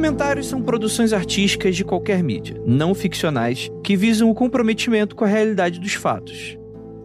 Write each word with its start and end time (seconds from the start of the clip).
Documentários 0.00 0.46
são 0.46 0.62
produções 0.62 1.12
artísticas 1.12 1.76
de 1.76 1.84
qualquer 1.84 2.22
mídia, 2.22 2.58
não 2.64 2.94
ficcionais, 2.94 3.70
que 3.84 3.94
visam 3.94 4.30
o 4.30 4.34
comprometimento 4.34 5.14
com 5.14 5.26
a 5.26 5.28
realidade 5.28 5.78
dos 5.78 5.92
fatos. 5.92 6.56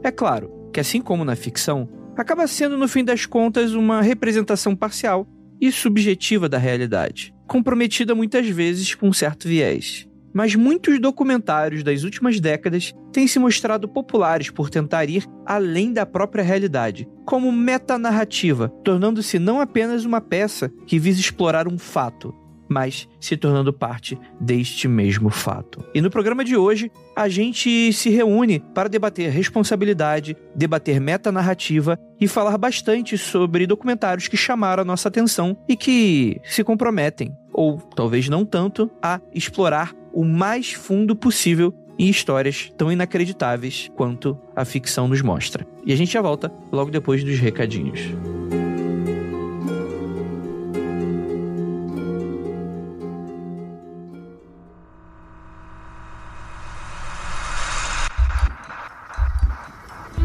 É 0.02 0.10
claro 0.10 0.50
que, 0.72 0.80
assim 0.80 1.02
como 1.02 1.26
na 1.26 1.36
ficção, 1.36 1.90
acaba 2.16 2.48
sendo, 2.48 2.78
no 2.78 2.88
fim 2.88 3.04
das 3.04 3.26
contas, 3.26 3.74
uma 3.74 4.02
representação 4.02 4.74
parcial 4.74 5.28
e 5.60 5.74
subjetiva 5.74 6.48
da 6.48 6.58
realidade, 6.58 7.36
comprometida 7.46 8.16
muitas 8.16 8.48
vezes 8.48 8.96
com 8.96 9.10
um 9.10 9.14
certo 9.14 9.46
viés. 9.46 10.08
Mas 10.34 10.56
muitos 10.56 10.98
documentários 10.98 11.84
das 11.84 12.04
últimas 12.04 12.40
décadas 12.40 12.94
têm 13.12 13.28
se 13.28 13.38
mostrado 13.40 13.90
populares 13.90 14.50
por 14.50 14.70
tentar 14.70 15.10
ir 15.10 15.26
além 15.46 15.92
da 15.92 16.06
própria 16.06 16.46
realidade, 16.46 17.06
como 17.26 17.52
metanarrativa, 17.52 18.70
tornando-se 18.86 19.38
não 19.38 19.60
apenas 19.60 20.06
uma 20.06 20.22
peça 20.22 20.72
que 20.88 20.98
visa 20.98 21.20
explorar 21.20 21.68
um 21.68 21.78
fato, 21.78 22.34
mas 22.68 23.08
se 23.20 23.38
tornando 23.38 23.74
parte 23.74 24.18
deste 24.40 24.88
mesmo 24.88 25.30
fato. 25.30 25.84
E 25.94 26.02
no 26.02 26.10
programa 26.10 26.44
de 26.44 26.56
hoje, 26.56 26.92
a 27.16 27.28
gente 27.28 27.92
se 27.94 28.10
reúne 28.10 28.60
para 28.74 28.90
debater 28.90 29.30
responsabilidade, 29.32 30.36
debater 30.56 31.00
metanarrativa 31.00 32.00
e 32.20 32.28
falar 32.28 32.58
bastante 32.58 33.18
sobre 33.18 33.68
documentários 33.68 34.28
que 34.28 34.38
chamaram 34.38 34.82
a 34.82 34.86
nossa 34.86 35.08
atenção 35.08 35.58
e 35.68 35.76
que 35.76 36.40
se 36.44 36.64
comprometem, 36.64 37.36
ou 37.54 37.78
talvez 37.96 38.30
não 38.30 38.46
tanto, 38.46 38.90
a 39.02 39.20
explorar 39.34 39.94
o 40.14 40.24
mais 40.24 40.74
fundo 40.74 41.16
possível 41.16 41.74
em 41.98 42.10
histórias 42.10 42.72
tão 42.78 42.92
inacreditáveis 42.92 43.90
quanto 43.96 44.38
a 44.56 44.66
ficção 44.66 45.08
nos 45.08 45.22
mostra. 45.22 45.66
E 45.86 45.94
a 45.94 45.96
gente 45.96 46.12
já 46.12 46.22
volta 46.22 46.52
logo 46.72 46.92
depois 46.92 47.24
dos 47.24 47.40
recadinhos. 47.40 48.02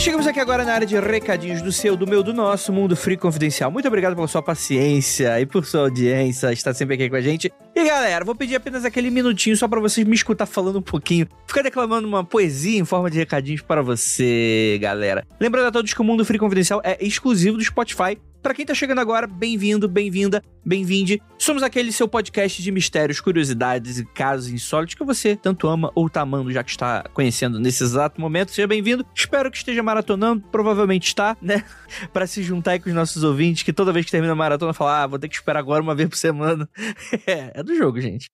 Chegamos 0.00 0.26
aqui 0.26 0.40
agora 0.40 0.64
na 0.64 0.72
área 0.72 0.86
de 0.86 0.98
recadinhos 0.98 1.60
do 1.60 1.70
seu, 1.70 1.94
do 1.94 2.06
meu, 2.06 2.22
do 2.22 2.32
nosso 2.32 2.72
Mundo 2.72 2.96
Free 2.96 3.18
Confidencial. 3.18 3.70
Muito 3.70 3.86
obrigado 3.86 4.14
pela 4.14 4.26
sua 4.26 4.40
paciência 4.40 5.38
e 5.38 5.44
por 5.44 5.66
sua 5.66 5.82
audiência, 5.82 6.50
estar 6.54 6.72
sempre 6.72 6.94
aqui 6.94 7.10
com 7.10 7.16
a 7.16 7.20
gente. 7.20 7.52
E 7.74 7.84
galera, 7.84 8.24
vou 8.24 8.34
pedir 8.34 8.56
apenas 8.56 8.84
aquele 8.84 9.10
minutinho 9.10 9.56
só 9.56 9.68
para 9.68 9.80
vocês 9.80 10.06
me 10.06 10.14
escutar 10.14 10.44
falando 10.44 10.80
um 10.80 10.82
pouquinho, 10.82 11.28
ficar 11.46 11.62
declamando 11.62 12.06
uma 12.06 12.24
poesia 12.24 12.78
em 12.78 12.84
forma 12.84 13.10
de 13.10 13.18
recadinhos 13.18 13.62
para 13.62 13.80
você, 13.80 14.78
galera. 14.80 15.26
Lembrando 15.40 15.68
a 15.68 15.72
todos 15.72 15.94
que 15.94 16.00
o 16.00 16.04
Mundo 16.04 16.24
Free 16.24 16.38
Confidencial 16.38 16.80
é 16.84 16.98
exclusivo 17.00 17.56
do 17.56 17.64
Spotify. 17.64 18.18
Para 18.42 18.54
quem 18.54 18.64
tá 18.64 18.72
chegando 18.72 19.00
agora, 19.00 19.26
bem-vindo, 19.26 19.86
bem-vinda, 19.86 20.42
bem-vinde. 20.64 21.20
Somos 21.36 21.62
aquele 21.62 21.92
seu 21.92 22.08
podcast 22.08 22.62
de 22.62 22.72
mistérios, 22.72 23.20
curiosidades 23.20 23.98
e 23.98 24.04
casos 24.06 24.48
insólitos 24.48 24.94
que 24.94 25.04
você 25.04 25.36
tanto 25.36 25.68
ama 25.68 25.92
ou 25.94 26.08
tá 26.08 26.22
amando, 26.22 26.50
já 26.50 26.64
que 26.64 26.70
está 26.70 27.04
conhecendo 27.12 27.60
nesse 27.60 27.82
exato 27.82 28.18
momento. 28.18 28.50
Seja 28.50 28.66
bem-vindo. 28.66 29.04
Espero 29.14 29.50
que 29.50 29.58
esteja 29.58 29.82
maratonando, 29.82 30.42
provavelmente 30.50 31.08
está, 31.08 31.36
né? 31.42 31.64
Para 32.14 32.26
se 32.26 32.42
juntar 32.42 32.72
aí 32.72 32.80
com 32.80 32.88
os 32.88 32.94
nossos 32.94 33.22
ouvintes, 33.22 33.62
que 33.62 33.74
toda 33.74 33.92
vez 33.92 34.06
que 34.06 34.12
termina 34.12 34.32
a 34.32 34.36
maratona 34.36 34.72
fala: 34.72 35.02
"Ah, 35.02 35.06
vou 35.06 35.18
ter 35.18 35.28
que 35.28 35.34
esperar 35.34 35.60
agora 35.60 35.82
uma 35.82 35.94
vez 35.94 36.08
por 36.08 36.16
semana". 36.16 36.66
é, 37.26 37.52
é 37.60 37.62
do 37.62 37.69
jogo, 37.74 38.00
gente. 38.00 38.30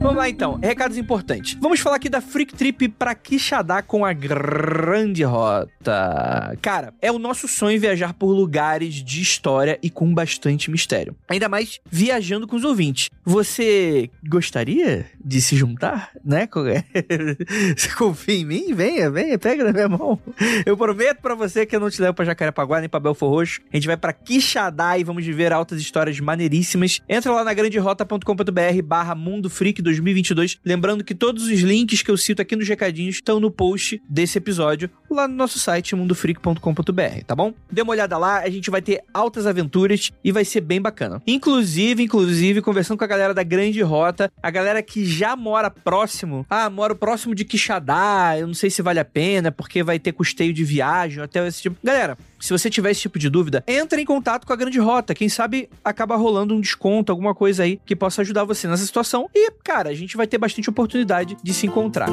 Vamos 0.00 0.16
lá 0.16 0.30
então, 0.30 0.58
recados 0.62 0.96
importantes. 0.96 1.58
Vamos 1.60 1.78
falar 1.78 1.96
aqui 1.96 2.08
da 2.08 2.22
Freak 2.22 2.54
Trip 2.54 2.88
pra 2.88 3.14
Quixadá 3.14 3.82
com 3.82 4.02
a 4.02 4.14
Grande 4.14 5.22
Rota. 5.22 6.56
Cara, 6.62 6.94
é 7.02 7.12
o 7.12 7.18
nosso 7.18 7.46
sonho 7.46 7.78
viajar 7.78 8.14
por 8.14 8.32
lugares 8.32 8.94
de 8.94 9.20
história 9.20 9.78
e 9.82 9.90
com 9.90 10.12
bastante 10.14 10.70
mistério. 10.70 11.14
Ainda 11.28 11.50
mais 11.50 11.80
viajando 11.90 12.48
com 12.48 12.56
os 12.56 12.64
ouvintes. 12.64 13.10
Você 13.26 14.08
gostaria 14.26 15.04
de 15.22 15.38
se 15.42 15.54
juntar, 15.54 16.10
né? 16.24 16.48
Você 17.76 17.90
confia 17.94 18.36
em 18.36 18.46
mim? 18.46 18.72
Venha, 18.72 19.10
venha, 19.10 19.38
pega 19.38 19.64
na 19.64 19.72
minha 19.72 19.88
mão. 19.88 20.18
Eu 20.64 20.78
prometo 20.78 21.20
pra 21.20 21.34
você 21.34 21.66
que 21.66 21.76
eu 21.76 21.80
não 21.80 21.90
te 21.90 22.00
levo 22.00 22.14
pra 22.14 22.24
Jacarepaguá 22.24 22.80
nem 22.80 22.88
pra 22.88 22.98
Belfor 22.98 23.28
Roxo. 23.28 23.60
A 23.70 23.76
gente 23.76 23.86
vai 23.86 23.98
pra 23.98 24.14
Quixadá 24.14 24.96
e 24.96 25.04
vamos 25.04 25.26
viver 25.26 25.52
altas 25.52 25.78
histórias 25.78 26.18
maneiríssimas. 26.20 27.00
Entra 27.06 27.30
lá 27.32 27.44
na 27.44 27.52
granderota.com.br 27.52 28.82
barra 28.82 29.14
Mundo 29.14 29.50
Freak 29.50 29.82
2022. 29.96 30.58
Lembrando 30.64 31.04
que 31.04 31.14
todos 31.14 31.44
os 31.44 31.60
links 31.60 32.02
que 32.02 32.10
eu 32.10 32.16
cito 32.16 32.42
aqui 32.42 32.56
nos 32.56 32.68
recadinhos 32.68 33.16
estão 33.16 33.40
no 33.40 33.50
post 33.50 34.00
desse 34.08 34.38
episódio, 34.38 34.90
lá 35.10 35.26
no 35.26 35.34
nosso 35.34 35.58
site 35.58 35.94
mundofreak.com.br, 35.94 37.24
tá 37.26 37.34
bom? 37.34 37.52
Dê 37.70 37.82
uma 37.82 37.92
olhada 37.92 38.16
lá, 38.18 38.40
a 38.40 38.50
gente 38.50 38.70
vai 38.70 38.82
ter 38.82 39.02
altas 39.12 39.46
aventuras 39.46 40.10
e 40.22 40.32
vai 40.32 40.44
ser 40.44 40.60
bem 40.60 40.80
bacana. 40.80 41.22
Inclusive, 41.26 42.02
inclusive, 42.02 42.62
conversando 42.62 42.98
com 42.98 43.04
a 43.04 43.08
galera 43.08 43.34
da 43.34 43.42
Grande 43.42 43.80
Rota, 43.82 44.30
a 44.42 44.50
galera 44.50 44.82
que 44.82 45.04
já 45.04 45.36
mora 45.36 45.70
próximo, 45.70 46.46
ah, 46.48 46.70
moro 46.70 46.94
próximo 46.94 47.34
de 47.34 47.44
Quixadá, 47.44 48.36
eu 48.38 48.46
não 48.46 48.54
sei 48.54 48.70
se 48.70 48.82
vale 48.82 49.00
a 49.00 49.04
pena, 49.04 49.50
porque 49.50 49.82
vai 49.82 49.98
ter 49.98 50.12
custeio 50.12 50.52
de 50.52 50.64
viagem, 50.64 51.22
até 51.22 51.46
esse 51.46 51.62
tipo. 51.62 51.76
Galera, 51.82 52.16
se 52.40 52.52
você 52.52 52.70
tiver 52.70 52.90
esse 52.90 53.02
tipo 53.02 53.18
de 53.18 53.28
dúvida, 53.28 53.62
entre 53.68 54.00
em 54.00 54.04
contato 54.04 54.46
com 54.46 54.52
a 54.52 54.56
Grande 54.56 54.80
Rota. 54.80 55.14
Quem 55.14 55.28
sabe 55.28 55.68
acaba 55.84 56.16
rolando 56.16 56.54
um 56.54 56.60
desconto, 56.60 57.12
alguma 57.12 57.34
coisa 57.34 57.62
aí 57.62 57.80
que 57.84 57.94
possa 57.94 58.22
ajudar 58.22 58.44
você 58.44 58.66
nessa 58.66 58.84
situação. 58.84 59.28
E, 59.34 59.50
cara, 59.62 59.90
a 59.90 59.94
gente 59.94 60.16
vai 60.16 60.26
ter 60.26 60.38
bastante 60.38 60.70
oportunidade 60.70 61.36
de 61.42 61.54
se 61.54 61.66
encontrar. 61.66 62.10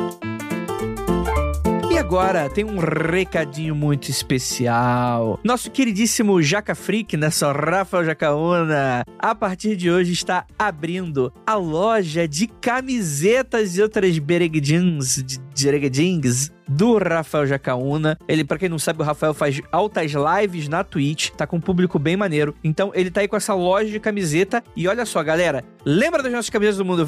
E 1.98 1.98
agora 1.98 2.48
tem 2.48 2.64
um 2.64 2.78
recadinho 2.78 3.74
muito 3.74 4.12
especial. 4.12 5.40
Nosso 5.44 5.72
queridíssimo 5.72 6.40
Jaca 6.44 6.76
Freak, 6.76 7.18
né? 7.18 7.32
Só 7.32 7.52
Rafael 7.52 8.06
Jacaúna, 8.06 9.04
a 9.18 9.34
partir 9.34 9.76
de 9.76 9.90
hoje 9.90 10.12
está 10.12 10.46
abrindo 10.60 11.34
a 11.44 11.56
loja 11.56 12.28
de 12.28 12.46
camisetas 12.46 13.78
e 13.78 13.82
outras 13.82 14.20
bereguedins, 14.20 15.24
bereguedins 15.60 16.52
do 16.68 16.98
Rafael 16.98 17.48
Jacaúna. 17.48 18.18
Ele, 18.28 18.44
para 18.44 18.58
quem 18.58 18.70
não 18.70 18.80
sabe, 18.80 19.02
o 19.02 19.06
Rafael 19.06 19.34
faz 19.34 19.62
altas 19.72 20.12
lives 20.12 20.68
na 20.68 20.84
Twitch, 20.84 21.30
tá 21.32 21.48
com 21.48 21.58
um 21.58 21.62
público 21.62 21.98
bem 21.98 22.18
maneiro. 22.18 22.54
Então, 22.64 22.92
ele 22.94 23.10
tá 23.10 23.22
aí 23.22 23.28
com 23.28 23.36
essa 23.36 23.54
loja 23.54 23.90
de 23.90 24.00
camiseta. 24.00 24.64
E 24.76 24.88
olha 24.88 25.06
só, 25.06 25.24
galera, 25.24 25.64
lembra 25.86 26.22
das 26.22 26.32
nossas 26.32 26.50
camisetas 26.50 26.78
do 26.78 26.86
Mundo? 26.86 27.08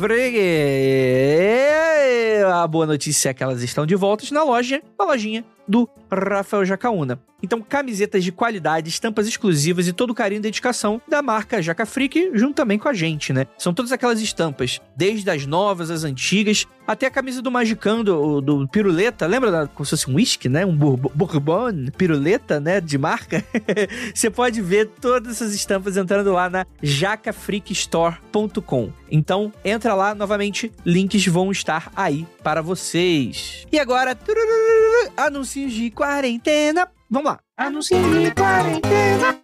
A 2.54 2.68
boa 2.68 2.86
notícia 2.86 3.30
é 3.30 3.34
que 3.34 3.44
elas 3.44 3.62
estão 3.62 3.86
de 3.86 3.96
volta 3.96 4.26
na 4.32 4.44
loja, 4.44 4.82
na 4.98 5.06
lojinha 5.06 5.44
do 5.70 5.88
Rafael 6.12 6.66
Jacaúna. 6.66 7.22
Então, 7.42 7.62
camisetas 7.62 8.22
de 8.24 8.34
qualidade, 8.34 8.90
estampas 8.90 9.28
exclusivas 9.28 9.88
e 9.88 9.94
todo 9.94 10.10
o 10.10 10.16
carinho 10.16 10.40
e 10.40 10.42
dedicação 10.42 11.02
da 11.08 11.22
marca 11.22 11.62
Jaca 11.62 11.86
Freak, 11.86 12.32
junto 12.34 12.56
também 12.56 12.78
com 12.78 12.90
a 12.90 12.94
gente, 12.94 13.32
né? 13.32 13.48
São 13.58 13.74
todas 13.74 13.94
aquelas 13.94 14.20
estampas, 14.20 14.82
desde 14.96 15.30
as 15.30 15.46
novas, 15.46 15.90
as 15.90 16.04
antigas, 16.04 16.68
até 16.86 17.06
a 17.06 17.12
camisa 17.12 17.42
do 17.42 17.50
Magicão, 17.50 18.04
do, 18.04 18.42
do 18.42 18.68
Piruleta, 18.68 19.26
lembra 19.26 19.52
da, 19.52 19.68
como 19.68 19.86
se 19.86 19.92
fosse 19.92 20.10
um 20.10 20.16
whisky, 20.16 20.50
né? 20.50 20.66
Um 20.66 20.76
bourbon, 20.76 21.86
Piruleta, 21.98 22.60
né? 22.60 22.82
De 22.82 22.98
marca. 22.98 23.46
Você 24.14 24.30
pode 24.30 24.62
ver 24.62 24.90
todas 25.00 25.36
essas 25.36 25.54
estampas 25.54 25.96
entrando 25.96 26.34
lá 26.34 26.50
na 26.50 26.66
jacafreakstore.com. 26.82 28.92
Então, 29.12 29.54
entra 29.64 29.94
lá, 29.94 30.14
novamente, 30.14 30.74
links 30.86 31.26
vão 31.28 31.52
estar 31.52 31.90
aí 31.96 32.28
para 32.44 32.62
vocês. 32.62 33.66
E 33.72 33.80
agora, 33.80 34.14
turururu, 34.14 35.14
anúncios 35.60 35.74
de 35.74 35.92
quarentena. 35.92 36.88
Vamos 37.10 37.32
lá. 37.32 37.40
Anúncios 37.58 38.00
de 38.00 38.32
quarentena. 38.32 39.42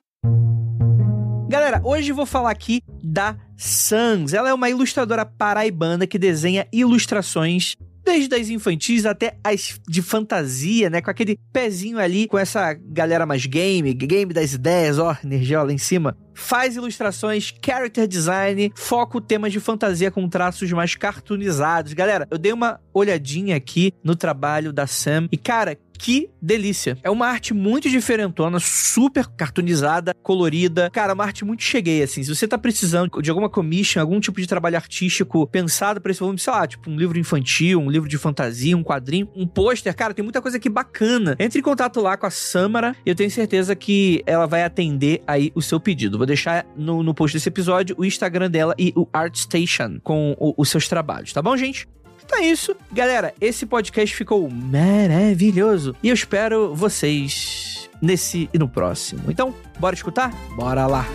Galera, 1.50 1.82
hoje 1.84 2.12
vou 2.12 2.26
falar 2.26 2.52
aqui 2.52 2.82
da 3.04 3.36
Sans. 3.58 4.34
Ela 4.34 4.50
é 4.50 4.54
uma 4.54 4.70
ilustradora 4.70 5.26
paraibana 5.26 6.08
que 6.08 6.18
desenha 6.18 6.68
ilustrações 6.72 7.76
desde 8.04 8.36
as 8.36 8.50
infantis 8.50 9.06
até 9.06 9.38
as 9.44 9.80
de 9.88 10.02
fantasia, 10.02 10.90
né? 10.90 11.02
Com 11.02 11.10
aquele 11.10 11.38
pezinho 11.52 12.00
ali, 12.00 12.28
com 12.28 12.38
essa 12.38 12.74
galera 12.74 13.26
mais 13.26 13.46
game, 13.46 13.94
game 13.94 14.34
das 14.34 14.54
ideias, 14.54 15.00
ó, 15.00 15.18
energia 15.24 15.64
lá 15.64 15.74
em 15.74 15.78
cima 15.78 16.16
faz 16.36 16.76
ilustrações, 16.76 17.54
character 17.66 18.08
design, 18.08 18.72
foco 18.76 19.20
temas 19.20 19.52
de 19.52 19.60
fantasia 19.60 20.12
com 20.12 20.28
traços 20.30 20.72
mais 20.72 20.96
cartoonizados. 20.96 21.94
Galera, 21.94 22.28
eu 22.30 22.38
dei 22.38 22.54
uma 22.54 22.80
olhadinha 22.94 23.56
aqui 23.56 23.94
no 24.04 24.16
trabalho 24.16 24.72
da 24.72 24.86
Sam 24.86 25.28
e, 25.32 25.38
cara, 25.38 25.78
que 25.98 26.30
delícia. 26.42 26.98
É 27.04 27.10
uma 27.10 27.28
arte 27.28 27.54
muito 27.54 27.90
diferentona, 27.90 28.60
super 28.60 29.26
cartoonizada, 29.28 30.14
colorida. 30.22 30.90
Cara, 30.92 31.14
uma 31.14 31.24
arte 31.24 31.46
muito 31.46 31.64
cheguei, 31.64 32.04
assim. 32.04 32.24
Se 32.24 32.34
você 32.34 32.48
tá 32.48 32.58
precisando 32.58 33.22
de 33.22 33.30
alguma 33.30 33.50
commission, 33.50 34.02
algum 34.02 34.20
tipo 34.20 34.40
de 34.40 34.48
trabalho 34.48 34.76
artístico 34.76 35.48
pensado 35.48 36.02
pra 36.02 36.12
esse 36.12 36.20
volume, 36.20 36.40
sei 36.40 36.54
lá, 36.54 36.68
tipo 36.68 36.90
um 36.90 36.98
livro 36.98 37.18
infantil, 37.18 37.80
um 37.80 37.90
livro 37.90 38.10
de 38.10 38.18
fantasia, 38.18 38.78
um 38.78 38.84
quadrinho, 38.84 39.30
um 39.36 39.48
pôster, 39.48 39.96
cara, 39.96 40.14
tem 40.14 40.24
muita 40.24 40.42
coisa 40.42 40.58
aqui 40.58 40.70
bacana. 40.70 41.36
Entre 41.40 41.60
em 41.60 41.64
contato 41.64 42.00
lá 42.02 42.18
com 42.18 42.26
a 42.26 42.30
Samara 42.30 42.96
e 43.06 43.10
eu 43.10 43.16
tenho 43.16 43.32
certeza 43.32 43.76
que 43.76 44.22
ela 44.26 44.46
vai 44.46 44.64
atender 44.64 45.22
aí 45.26 45.52
o 45.56 45.62
seu 45.62 45.80
pedido. 45.80 46.18
Vou 46.26 46.28
deixar 46.28 46.66
no, 46.76 47.04
no 47.04 47.14
post 47.14 47.38
desse 47.38 47.50
episódio 47.50 47.96
o 48.00 48.04
Instagram 48.04 48.50
dela 48.50 48.74
e 48.80 48.92
o 48.96 49.08
ArtStation 49.14 50.00
com 50.04 50.36
o, 50.40 50.56
os 50.58 50.70
seus 50.70 50.88
trabalhos, 50.88 51.32
tá 51.32 51.40
bom, 51.40 51.56
gente? 51.56 51.88
Então 52.26 52.40
é 52.40 52.48
isso. 52.48 52.76
Galera, 52.92 53.32
esse 53.40 53.64
podcast 53.68 54.16
ficou 54.16 54.50
maravilhoso. 54.50 55.96
E 56.02 56.10
eu 56.10 56.16
espero 56.16 56.74
vocês 56.74 57.88
nesse 58.02 58.50
e 58.52 58.58
no 58.58 58.68
próximo. 58.68 59.22
Então, 59.30 59.54
bora 59.80 59.94
escutar? 59.94 60.34
Bora 60.56 60.88
lá! 60.88 61.06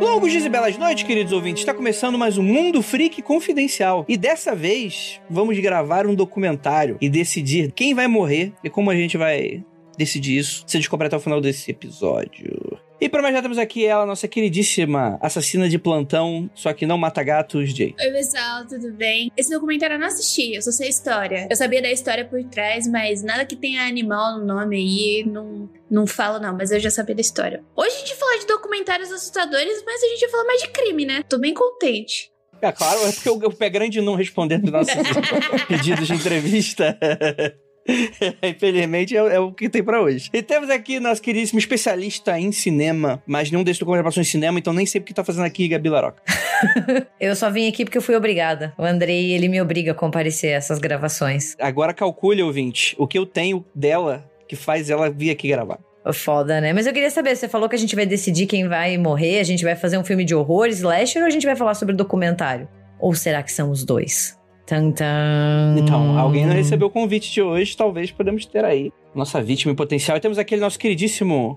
Longos 0.00 0.30
dias 0.30 0.44
e 0.44 0.48
belas 0.48 0.76
noites, 0.76 1.04
queridos 1.04 1.32
ouvintes. 1.32 1.62
Está 1.62 1.72
começando 1.72 2.18
mais 2.18 2.36
um 2.36 2.42
Mundo 2.42 2.82
Freak 2.82 3.22
Confidencial. 3.22 4.04
E 4.08 4.16
dessa 4.16 4.54
vez, 4.54 5.20
vamos 5.28 5.58
gravar 5.58 6.06
um 6.06 6.14
documentário 6.14 6.98
e 7.00 7.08
decidir 7.08 7.72
quem 7.72 7.94
vai 7.94 8.06
morrer 8.06 8.52
e 8.62 8.68
como 8.68 8.90
a 8.90 8.94
gente 8.94 9.16
vai 9.16 9.64
decidir 9.96 10.38
isso. 10.38 10.64
Você 10.66 10.78
descobre 10.78 11.06
até 11.06 11.16
o 11.16 11.20
final 11.20 11.40
desse 11.40 11.70
episódio. 11.70 12.78
E 12.98 13.08
para 13.10 13.20
mais 13.20 13.34
já 13.34 13.42
temos 13.42 13.58
aqui 13.58 13.84
ela, 13.84 14.06
nossa 14.06 14.26
queridíssima 14.26 15.18
assassina 15.20 15.68
de 15.68 15.78
plantão, 15.78 16.48
só 16.54 16.72
que 16.72 16.86
não 16.86 16.96
mata 16.96 17.22
gatos, 17.22 17.74
Jay. 17.76 17.94
Oi, 18.00 18.10
pessoal, 18.10 18.66
tudo 18.66 18.90
bem? 18.92 19.30
Esse 19.36 19.50
documentário 19.50 19.94
eu 19.94 20.00
não 20.00 20.06
assisti, 20.06 20.54
eu 20.54 20.62
só 20.62 20.70
sei 20.70 20.86
a 20.86 20.90
história. 20.90 21.46
Eu 21.50 21.56
sabia 21.56 21.82
da 21.82 21.90
história 21.90 22.24
por 22.24 22.42
trás, 22.44 22.88
mas 22.88 23.22
nada 23.22 23.44
que 23.44 23.54
tenha 23.54 23.86
animal 23.86 24.38
no 24.38 24.46
nome 24.46 24.76
aí 24.76 25.24
não, 25.26 25.68
não 25.90 26.06
falo 26.06 26.38
não, 26.38 26.56
mas 26.56 26.70
eu 26.70 26.80
já 26.80 26.90
sabia 26.90 27.14
da 27.14 27.20
história. 27.20 27.62
Hoje 27.76 27.94
a 27.96 27.98
gente 27.98 28.14
fala 28.16 28.38
de 28.38 28.46
documentários 28.46 29.12
assustadores, 29.12 29.82
mas 29.84 30.02
a 30.02 30.06
gente 30.06 30.20
vai 30.20 30.30
falar 30.30 30.44
mais 30.44 30.62
de 30.62 30.68
crime, 30.68 31.04
né? 31.04 31.22
Tô 31.28 31.38
bem 31.38 31.52
contente. 31.52 32.32
É 32.62 32.72
claro, 32.72 33.06
é 33.06 33.12
porque 33.12 33.28
o 33.28 33.52
pé 33.52 33.68
grande 33.68 34.00
não 34.00 34.14
respondendo 34.14 34.70
nossos 34.70 34.94
pedidos 35.68 36.06
de 36.06 36.14
entrevista. 36.14 36.98
Infelizmente 38.42 39.16
é, 39.16 39.20
é, 39.20 39.40
o 39.40 39.52
que 39.52 39.68
tem 39.68 39.82
para 39.82 40.00
hoje. 40.00 40.30
E 40.32 40.42
temos 40.42 40.70
aqui 40.70 40.98
nosso 41.00 41.22
queridíssimo 41.22 41.58
especialista 41.58 42.38
em 42.38 42.52
cinema, 42.52 43.22
mas 43.26 43.50
nenhum 43.50 43.64
desses 43.64 43.78
documentários 43.78 44.14
passou 44.14 44.20
em 44.20 44.24
cinema, 44.24 44.58
então 44.58 44.72
nem 44.72 44.86
sei 44.86 45.00
o 45.00 45.04
que 45.04 45.14
tá 45.14 45.24
fazendo 45.24 45.44
aqui, 45.44 45.68
Gabi 45.68 45.88
Laroca. 45.88 46.22
eu 47.20 47.34
só 47.36 47.50
vim 47.50 47.68
aqui 47.68 47.84
porque 47.84 47.98
eu 47.98 48.02
fui 48.02 48.16
obrigada. 48.16 48.74
O 48.78 48.84
Andrei, 48.84 49.32
ele 49.32 49.48
me 49.48 49.60
obriga 49.60 49.92
a 49.92 49.94
comparecer 49.94 50.54
a 50.54 50.56
essas 50.56 50.78
gravações. 50.78 51.54
Agora 51.58 51.94
calcule, 51.94 52.42
ouvinte, 52.42 52.94
o 52.98 53.06
que 53.06 53.18
eu 53.18 53.26
tenho 53.26 53.64
dela 53.74 54.28
que 54.48 54.56
faz 54.56 54.90
ela 54.90 55.10
vir 55.10 55.30
aqui 55.30 55.48
gravar. 55.48 55.78
Foda, 56.12 56.60
né? 56.60 56.72
Mas 56.72 56.86
eu 56.86 56.92
queria 56.92 57.10
saber, 57.10 57.34
você 57.34 57.48
falou 57.48 57.68
que 57.68 57.74
a 57.74 57.78
gente 57.78 57.96
vai 57.96 58.06
decidir 58.06 58.46
quem 58.46 58.68
vai 58.68 58.96
morrer, 58.96 59.40
a 59.40 59.44
gente 59.44 59.64
vai 59.64 59.74
fazer 59.74 59.98
um 59.98 60.04
filme 60.04 60.24
de 60.24 60.34
horror, 60.34 60.66
slasher, 60.68 61.22
ou 61.22 61.26
a 61.26 61.30
gente 61.30 61.44
vai 61.44 61.56
falar 61.56 61.74
sobre 61.74 61.94
documentário? 61.94 62.68
Ou 62.98 63.12
será 63.14 63.42
que 63.42 63.52
são 63.52 63.70
os 63.70 63.84
dois? 63.84 64.38
Tan, 64.66 64.90
tan. 64.90 65.76
Então, 65.78 66.18
alguém 66.18 66.44
não 66.44 66.52
recebeu 66.52 66.88
o 66.88 66.90
convite 66.90 67.32
de 67.32 67.40
hoje, 67.40 67.76
talvez 67.76 68.10
podemos 68.10 68.44
ter 68.44 68.64
aí 68.64 68.92
nossa 69.14 69.40
vítima 69.40 69.72
em 69.72 69.76
potencial. 69.76 70.16
E 70.16 70.20
temos 70.20 70.38
aquele 70.38 70.60
nosso 70.60 70.78
queridíssimo 70.78 71.56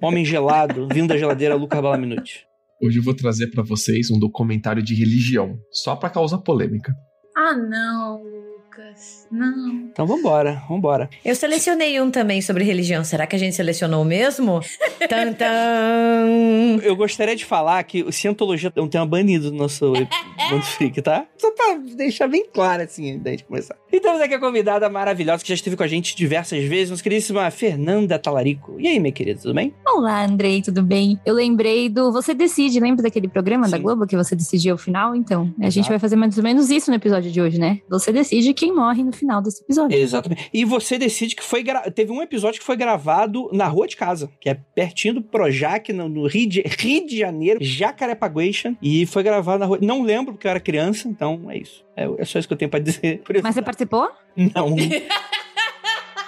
homem 0.00 0.24
gelado, 0.24 0.88
vindo 0.92 1.08
da 1.08 1.16
geladeira, 1.16 1.54
Lucas 1.54 1.80
Balaminuti. 1.80 2.46
Hoje 2.82 2.98
eu 2.98 3.02
vou 3.02 3.14
trazer 3.14 3.48
para 3.48 3.62
vocês 3.62 4.10
um 4.10 4.18
documentário 4.18 4.82
de 4.82 4.94
religião, 4.94 5.58
só 5.70 5.96
para 5.96 6.10
causar 6.10 6.38
polêmica. 6.38 6.92
Ah, 7.36 7.54
não. 7.54 8.22
Lucas. 8.22 8.87
Não. 9.30 9.88
Então 9.92 10.06
vambora, 10.06 10.62
vambora. 10.68 11.10
Eu 11.24 11.34
selecionei 11.34 12.00
um 12.00 12.10
também 12.10 12.40
sobre 12.40 12.64
religião. 12.64 13.04
Será 13.04 13.26
que 13.26 13.36
a 13.36 13.38
gente 13.38 13.54
selecionou 13.54 14.02
o 14.02 14.04
mesmo? 14.04 14.60
tan, 15.08 15.32
tan. 15.34 16.80
Eu 16.82 16.96
gostaria 16.96 17.36
de 17.36 17.44
falar 17.44 17.82
que 17.84 18.02
o 18.02 18.10
Cientologia 18.10 18.72
é 18.74 18.80
um 18.80 18.88
tema 18.88 19.04
banido 19.06 19.50
no 19.50 19.58
nosso 19.58 19.92
Mundo 19.92 20.62
Freak, 20.62 21.02
tá? 21.02 21.26
Só 21.36 21.50
pra 21.52 21.74
deixar 21.94 22.28
bem 22.28 22.46
claro, 22.52 22.82
assim, 22.82 23.12
antes 23.12 23.38
de 23.38 23.44
começar. 23.44 23.76
E 23.92 24.00
temos 24.00 24.20
aqui 24.20 24.34
a 24.34 24.40
convidada 24.40 24.88
maravilhosa 24.88 25.42
que 25.42 25.48
já 25.48 25.54
esteve 25.54 25.76
com 25.76 25.82
a 25.82 25.88
gente 25.88 26.16
diversas 26.16 26.64
vezes, 26.64 26.90
nossa 26.90 27.02
queridíssima 27.02 27.50
Fernanda 27.50 28.18
Talarico. 28.18 28.76
E 28.78 28.88
aí, 28.88 28.98
minha 28.98 29.12
querida, 29.12 29.40
tudo 29.40 29.54
bem? 29.54 29.74
Olá, 29.86 30.24
Andrei, 30.24 30.62
tudo 30.62 30.82
bem? 30.82 31.18
Eu 31.24 31.34
lembrei 31.34 31.88
do 31.88 32.12
Você 32.12 32.34
Decide, 32.34 32.80
lembra 32.80 33.02
daquele 33.02 33.28
programa 33.28 33.66
Sim. 33.66 33.72
da 33.72 33.78
Globo 33.78 34.06
que 34.06 34.16
você 34.16 34.34
decidia 34.34 34.74
o 34.74 34.78
final? 34.78 35.14
Então, 35.14 35.52
a 35.60 35.70
gente 35.70 35.88
vai 35.88 35.98
fazer 35.98 36.16
mais 36.16 36.36
ou 36.36 36.44
menos 36.44 36.70
isso 36.70 36.90
no 36.90 36.96
episódio 36.96 37.30
de 37.30 37.40
hoje, 37.40 37.58
né? 37.58 37.80
Você 37.88 38.12
decide 38.12 38.54
quem 38.54 38.74
morre 38.74 38.87
no 38.96 39.12
final 39.12 39.42
desse 39.42 39.62
episódio. 39.62 39.96
Exatamente. 39.96 40.48
E 40.52 40.64
você 40.64 40.98
decide 40.98 41.34
que 41.34 41.42
foi 41.42 41.62
gra... 41.62 41.90
teve 41.90 42.12
um 42.12 42.22
episódio 42.22 42.60
que 42.60 42.66
foi 42.66 42.76
gravado 42.76 43.48
na 43.52 43.66
rua 43.66 43.86
de 43.86 43.96
casa, 43.96 44.30
que 44.40 44.48
é 44.48 44.54
pertinho 44.54 45.14
do 45.14 45.22
Projac, 45.22 45.92
no, 45.92 46.08
no 46.08 46.26
Rio, 46.26 46.48
de... 46.48 46.62
Rio 46.62 47.06
de 47.06 47.18
Janeiro, 47.18 47.58
Jacarepaguation, 47.62 48.74
e 48.82 49.06
foi 49.06 49.22
gravado 49.22 49.58
na 49.58 49.66
rua. 49.66 49.78
Não 49.80 50.02
lembro 50.02 50.32
porque 50.32 50.46
eu 50.46 50.50
era 50.50 50.60
criança, 50.60 51.08
então 51.08 51.50
é 51.50 51.58
isso. 51.58 51.84
É, 51.96 52.08
é 52.18 52.24
só 52.24 52.38
isso 52.38 52.46
que 52.46 52.54
eu 52.54 52.58
tenho 52.58 52.70
pra 52.70 52.80
dizer. 52.80 53.22
Mas 53.42 53.54
você 53.54 53.62
participou? 53.62 54.08
Não. 54.36 54.76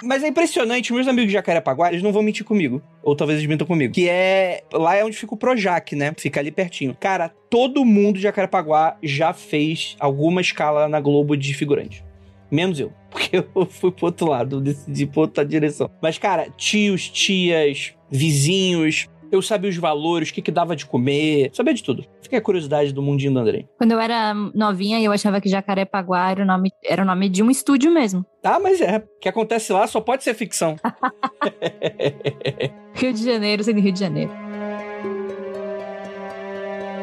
Mas 0.03 0.23
é 0.23 0.27
impressionante, 0.27 0.91
meus 0.91 1.07
amigos 1.07 1.27
de 1.27 1.33
Jacarepaguá, 1.33 1.89
eles 1.89 2.01
não 2.01 2.11
vão 2.11 2.23
mentir 2.23 2.43
comigo. 2.43 2.81
Ou 3.03 3.15
talvez 3.15 3.37
eles 3.37 3.47
mentam 3.47 3.67
comigo. 3.67 3.93
Que 3.93 4.09
é. 4.09 4.63
Lá 4.73 4.95
é 4.95 5.05
onde 5.05 5.15
fica 5.15 5.33
o 5.33 5.37
Projac, 5.37 5.95
né? 5.95 6.13
Fica 6.17 6.39
ali 6.39 6.51
pertinho. 6.51 6.95
Cara, 6.99 7.29
todo 7.49 7.85
mundo 7.85 8.15
de 8.15 8.23
Jacarepaguá 8.23 8.97
já 9.03 9.31
fez 9.31 9.95
alguma 9.99 10.41
escala 10.41 10.87
na 10.87 10.99
Globo 10.99 11.37
de 11.37 11.53
figurante. 11.53 12.03
Menos 12.51 12.79
eu. 12.79 12.91
Porque 13.09 13.37
eu 13.37 13.65
fui 13.65 13.91
pro 13.91 14.07
outro 14.07 14.27
lado, 14.27 14.61
decidi 14.61 15.05
pra 15.05 15.21
outra 15.21 15.45
direção. 15.45 15.89
Mas, 16.01 16.17
cara, 16.17 16.47
tios, 16.55 17.09
tias, 17.09 17.93
vizinhos, 18.09 19.09
eu 19.31 19.41
sabia 19.41 19.69
os 19.69 19.77
valores, 19.77 20.29
o 20.29 20.33
que, 20.33 20.41
que 20.41 20.51
dava 20.51 20.75
de 20.75 20.85
comer, 20.85 21.49
sabia 21.53 21.73
de 21.73 21.81
tudo. 21.81 22.05
Fiquei 22.21 22.37
a 22.37 22.41
curiosidade 22.41 22.93
do 22.93 23.01
mundinho 23.01 23.33
do 23.33 23.39
Andrei. 23.39 23.67
Quando 23.77 23.91
eu 23.91 23.99
era 23.99 24.33
novinha, 24.33 25.01
eu 25.01 25.11
achava 25.11 25.39
que 25.39 25.49
Jacarepaguá 25.49 26.31
era 26.31 26.43
o 26.43 26.45
nome, 26.45 26.71
era 26.83 27.01
o 27.01 27.05
nome 27.05 27.29
de 27.29 27.41
um 27.41 27.49
estúdio 27.49 27.91
mesmo. 27.91 28.25
Ah, 28.43 28.59
mas 28.59 28.81
é. 28.81 28.97
O 28.97 29.19
que 29.19 29.29
acontece 29.29 29.71
lá 29.71 29.87
só 29.87 30.01
pode 30.01 30.23
ser 30.23 30.33
ficção. 30.33 30.75
Rio 32.93 33.13
de 33.13 33.23
Janeiro 33.23 33.63
sendo 33.63 33.79
Rio 33.79 33.93
de 33.93 33.99
Janeiro. 33.99 34.31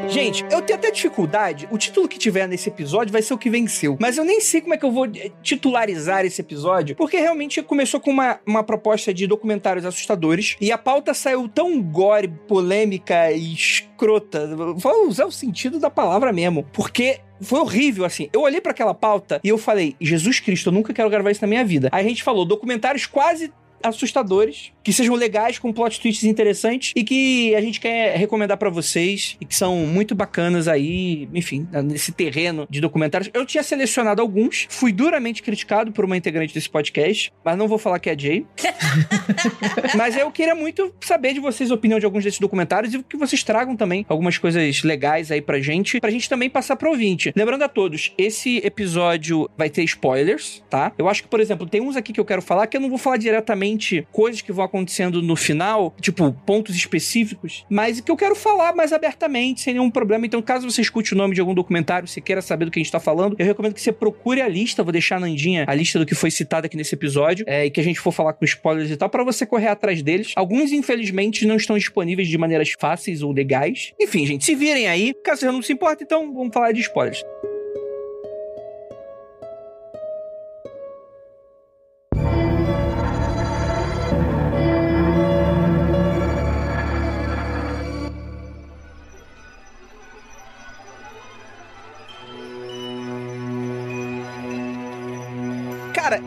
Gente, 0.08 0.44
eu 0.50 0.62
tenho 0.62 0.78
até 0.78 0.90
dificuldade. 0.90 1.68
O 1.70 1.76
título 1.76 2.08
que 2.08 2.18
tiver 2.18 2.48
nesse 2.48 2.68
episódio 2.68 3.12
vai 3.12 3.20
ser 3.20 3.34
o 3.34 3.38
que 3.38 3.50
venceu. 3.50 3.96
Mas 4.00 4.16
eu 4.16 4.24
nem 4.24 4.40
sei 4.40 4.60
como 4.60 4.74
é 4.74 4.78
que 4.78 4.84
eu 4.84 4.90
vou 4.90 5.06
eh, 5.06 5.30
titularizar 5.42 6.24
esse 6.24 6.40
episódio, 6.40 6.96
porque 6.96 7.18
realmente 7.18 7.62
começou 7.62 8.00
com 8.00 8.10
uma, 8.10 8.40
uma 8.46 8.62
proposta 8.62 9.12
de 9.12 9.26
documentários 9.26 9.84
assustadores 9.84 10.56
e 10.60 10.72
a 10.72 10.78
pauta 10.78 11.12
saiu 11.12 11.48
tão 11.48 11.82
gore, 11.82 12.28
polêmica 12.46 13.30
e 13.32 13.52
escrota. 13.52 14.46
Vou 14.76 15.08
usar 15.08 15.26
o 15.26 15.32
sentido 15.32 15.78
da 15.78 15.90
palavra 15.90 16.32
mesmo. 16.32 16.66
Porque 16.72 17.20
foi 17.40 17.60
horrível, 17.60 18.04
assim. 18.04 18.28
Eu 18.32 18.40
olhei 18.40 18.60
para 18.60 18.72
aquela 18.72 18.94
pauta 18.94 19.40
e 19.44 19.48
eu 19.48 19.58
falei: 19.58 19.94
Jesus 20.00 20.40
Cristo, 20.40 20.68
eu 20.68 20.72
nunca 20.72 20.92
quero 20.94 21.10
gravar 21.10 21.30
isso 21.30 21.42
na 21.42 21.48
minha 21.48 21.64
vida. 21.64 21.88
Aí 21.92 22.04
a 22.04 22.08
gente 22.08 22.22
falou 22.22 22.44
documentários 22.44 23.06
quase 23.06 23.52
assustadores, 23.82 24.72
que 24.88 24.92
sejam 24.94 25.14
legais, 25.14 25.58
com 25.58 25.70
plot 25.70 26.00
twists 26.00 26.24
interessantes 26.24 26.94
e 26.96 27.04
que 27.04 27.54
a 27.54 27.60
gente 27.60 27.78
quer 27.78 28.16
recomendar 28.16 28.56
para 28.56 28.70
vocês 28.70 29.36
e 29.38 29.44
que 29.44 29.54
são 29.54 29.76
muito 29.86 30.14
bacanas 30.14 30.66
aí, 30.66 31.28
enfim, 31.34 31.68
nesse 31.84 32.10
terreno 32.10 32.66
de 32.70 32.80
documentários. 32.80 33.28
Eu 33.34 33.44
tinha 33.44 33.62
selecionado 33.62 34.22
alguns, 34.22 34.66
fui 34.70 34.90
duramente 34.90 35.42
criticado 35.42 35.92
por 35.92 36.06
uma 36.06 36.16
integrante 36.16 36.54
desse 36.54 36.70
podcast, 36.70 37.30
mas 37.44 37.58
não 37.58 37.68
vou 37.68 37.76
falar 37.76 37.98
que 37.98 38.08
é 38.08 38.18
Jay. 38.18 38.46
mas 39.94 40.16
eu 40.16 40.30
queria 40.30 40.54
muito 40.54 40.90
saber 41.02 41.34
de 41.34 41.40
vocês 41.40 41.70
a 41.70 41.74
opinião 41.74 41.98
de 41.98 42.06
alguns 42.06 42.24
desses 42.24 42.40
documentários 42.40 42.94
e 42.94 43.02
que 43.02 43.18
vocês 43.18 43.42
tragam 43.42 43.76
também 43.76 44.06
algumas 44.08 44.38
coisas 44.38 44.82
legais 44.82 45.30
aí 45.30 45.42
pra 45.42 45.60
gente, 45.60 46.00
pra 46.00 46.10
gente 46.10 46.30
também 46.30 46.48
passar 46.48 46.76
pro 46.76 46.88
ouvinte. 46.88 47.30
Lembrando 47.36 47.62
a 47.62 47.68
todos, 47.68 48.14
esse 48.16 48.56
episódio 48.64 49.50
vai 49.54 49.68
ter 49.68 49.82
spoilers, 49.84 50.64
tá? 50.70 50.92
Eu 50.96 51.10
acho 51.10 51.24
que, 51.24 51.28
por 51.28 51.40
exemplo, 51.40 51.68
tem 51.68 51.82
uns 51.82 51.94
aqui 51.94 52.10
que 52.10 52.20
eu 52.20 52.24
quero 52.24 52.40
falar 52.40 52.66
que 52.66 52.78
eu 52.78 52.80
não 52.80 52.88
vou 52.88 52.96
falar 52.96 53.18
diretamente 53.18 54.08
coisas 54.10 54.40
que 54.40 54.50
vão 54.50 54.64
acontecendo 54.78 55.20
no 55.20 55.36
final, 55.36 55.94
tipo, 56.00 56.32
pontos 56.46 56.74
específicos, 56.74 57.64
mas 57.68 58.00
que 58.00 58.10
eu 58.10 58.16
quero 58.16 58.34
falar 58.34 58.74
mais 58.74 58.92
abertamente, 58.92 59.60
sem 59.60 59.74
nenhum 59.74 59.90
problema. 59.90 60.24
Então, 60.26 60.40
caso 60.40 60.70
você 60.70 60.80
escute 60.80 61.14
o 61.14 61.16
nome 61.16 61.34
de 61.34 61.40
algum 61.40 61.54
documentário, 61.54 62.08
se 62.08 62.20
queira 62.20 62.40
saber 62.40 62.64
do 62.64 62.70
que 62.70 62.78
a 62.78 62.82
gente 62.82 62.92
tá 62.92 63.00
falando, 63.00 63.36
eu 63.38 63.44
recomendo 63.44 63.74
que 63.74 63.80
você 63.80 63.92
procure 63.92 64.40
a 64.40 64.48
lista, 64.48 64.82
vou 64.82 64.92
deixar 64.92 65.20
na 65.20 65.26
Andinha 65.26 65.64
a 65.66 65.74
lista 65.74 65.98
do 65.98 66.06
que 66.06 66.14
foi 66.14 66.30
citado 66.30 66.66
aqui 66.66 66.76
nesse 66.76 66.94
episódio, 66.94 67.44
é, 67.48 67.66
e 67.66 67.70
que 67.70 67.80
a 67.80 67.84
gente 67.84 68.00
for 68.00 68.12
falar 68.12 68.32
com 68.32 68.44
spoilers 68.44 68.90
e 68.90 68.96
tal, 68.96 69.08
para 69.08 69.24
você 69.24 69.44
correr 69.44 69.68
atrás 69.68 70.02
deles. 70.02 70.32
Alguns, 70.36 70.72
infelizmente, 70.72 71.46
não 71.46 71.56
estão 71.56 71.76
disponíveis 71.76 72.28
de 72.28 72.38
maneiras 72.38 72.74
fáceis 72.78 73.22
ou 73.22 73.32
legais. 73.32 73.92
Enfim, 74.00 74.26
gente, 74.26 74.44
se 74.44 74.54
virem 74.54 74.88
aí, 74.88 75.14
caso 75.24 75.40
você 75.40 75.46
não 75.46 75.62
se 75.62 75.72
importe, 75.72 76.04
então 76.04 76.32
vamos 76.32 76.52
falar 76.52 76.72
de 76.72 76.80
spoilers. 76.80 77.22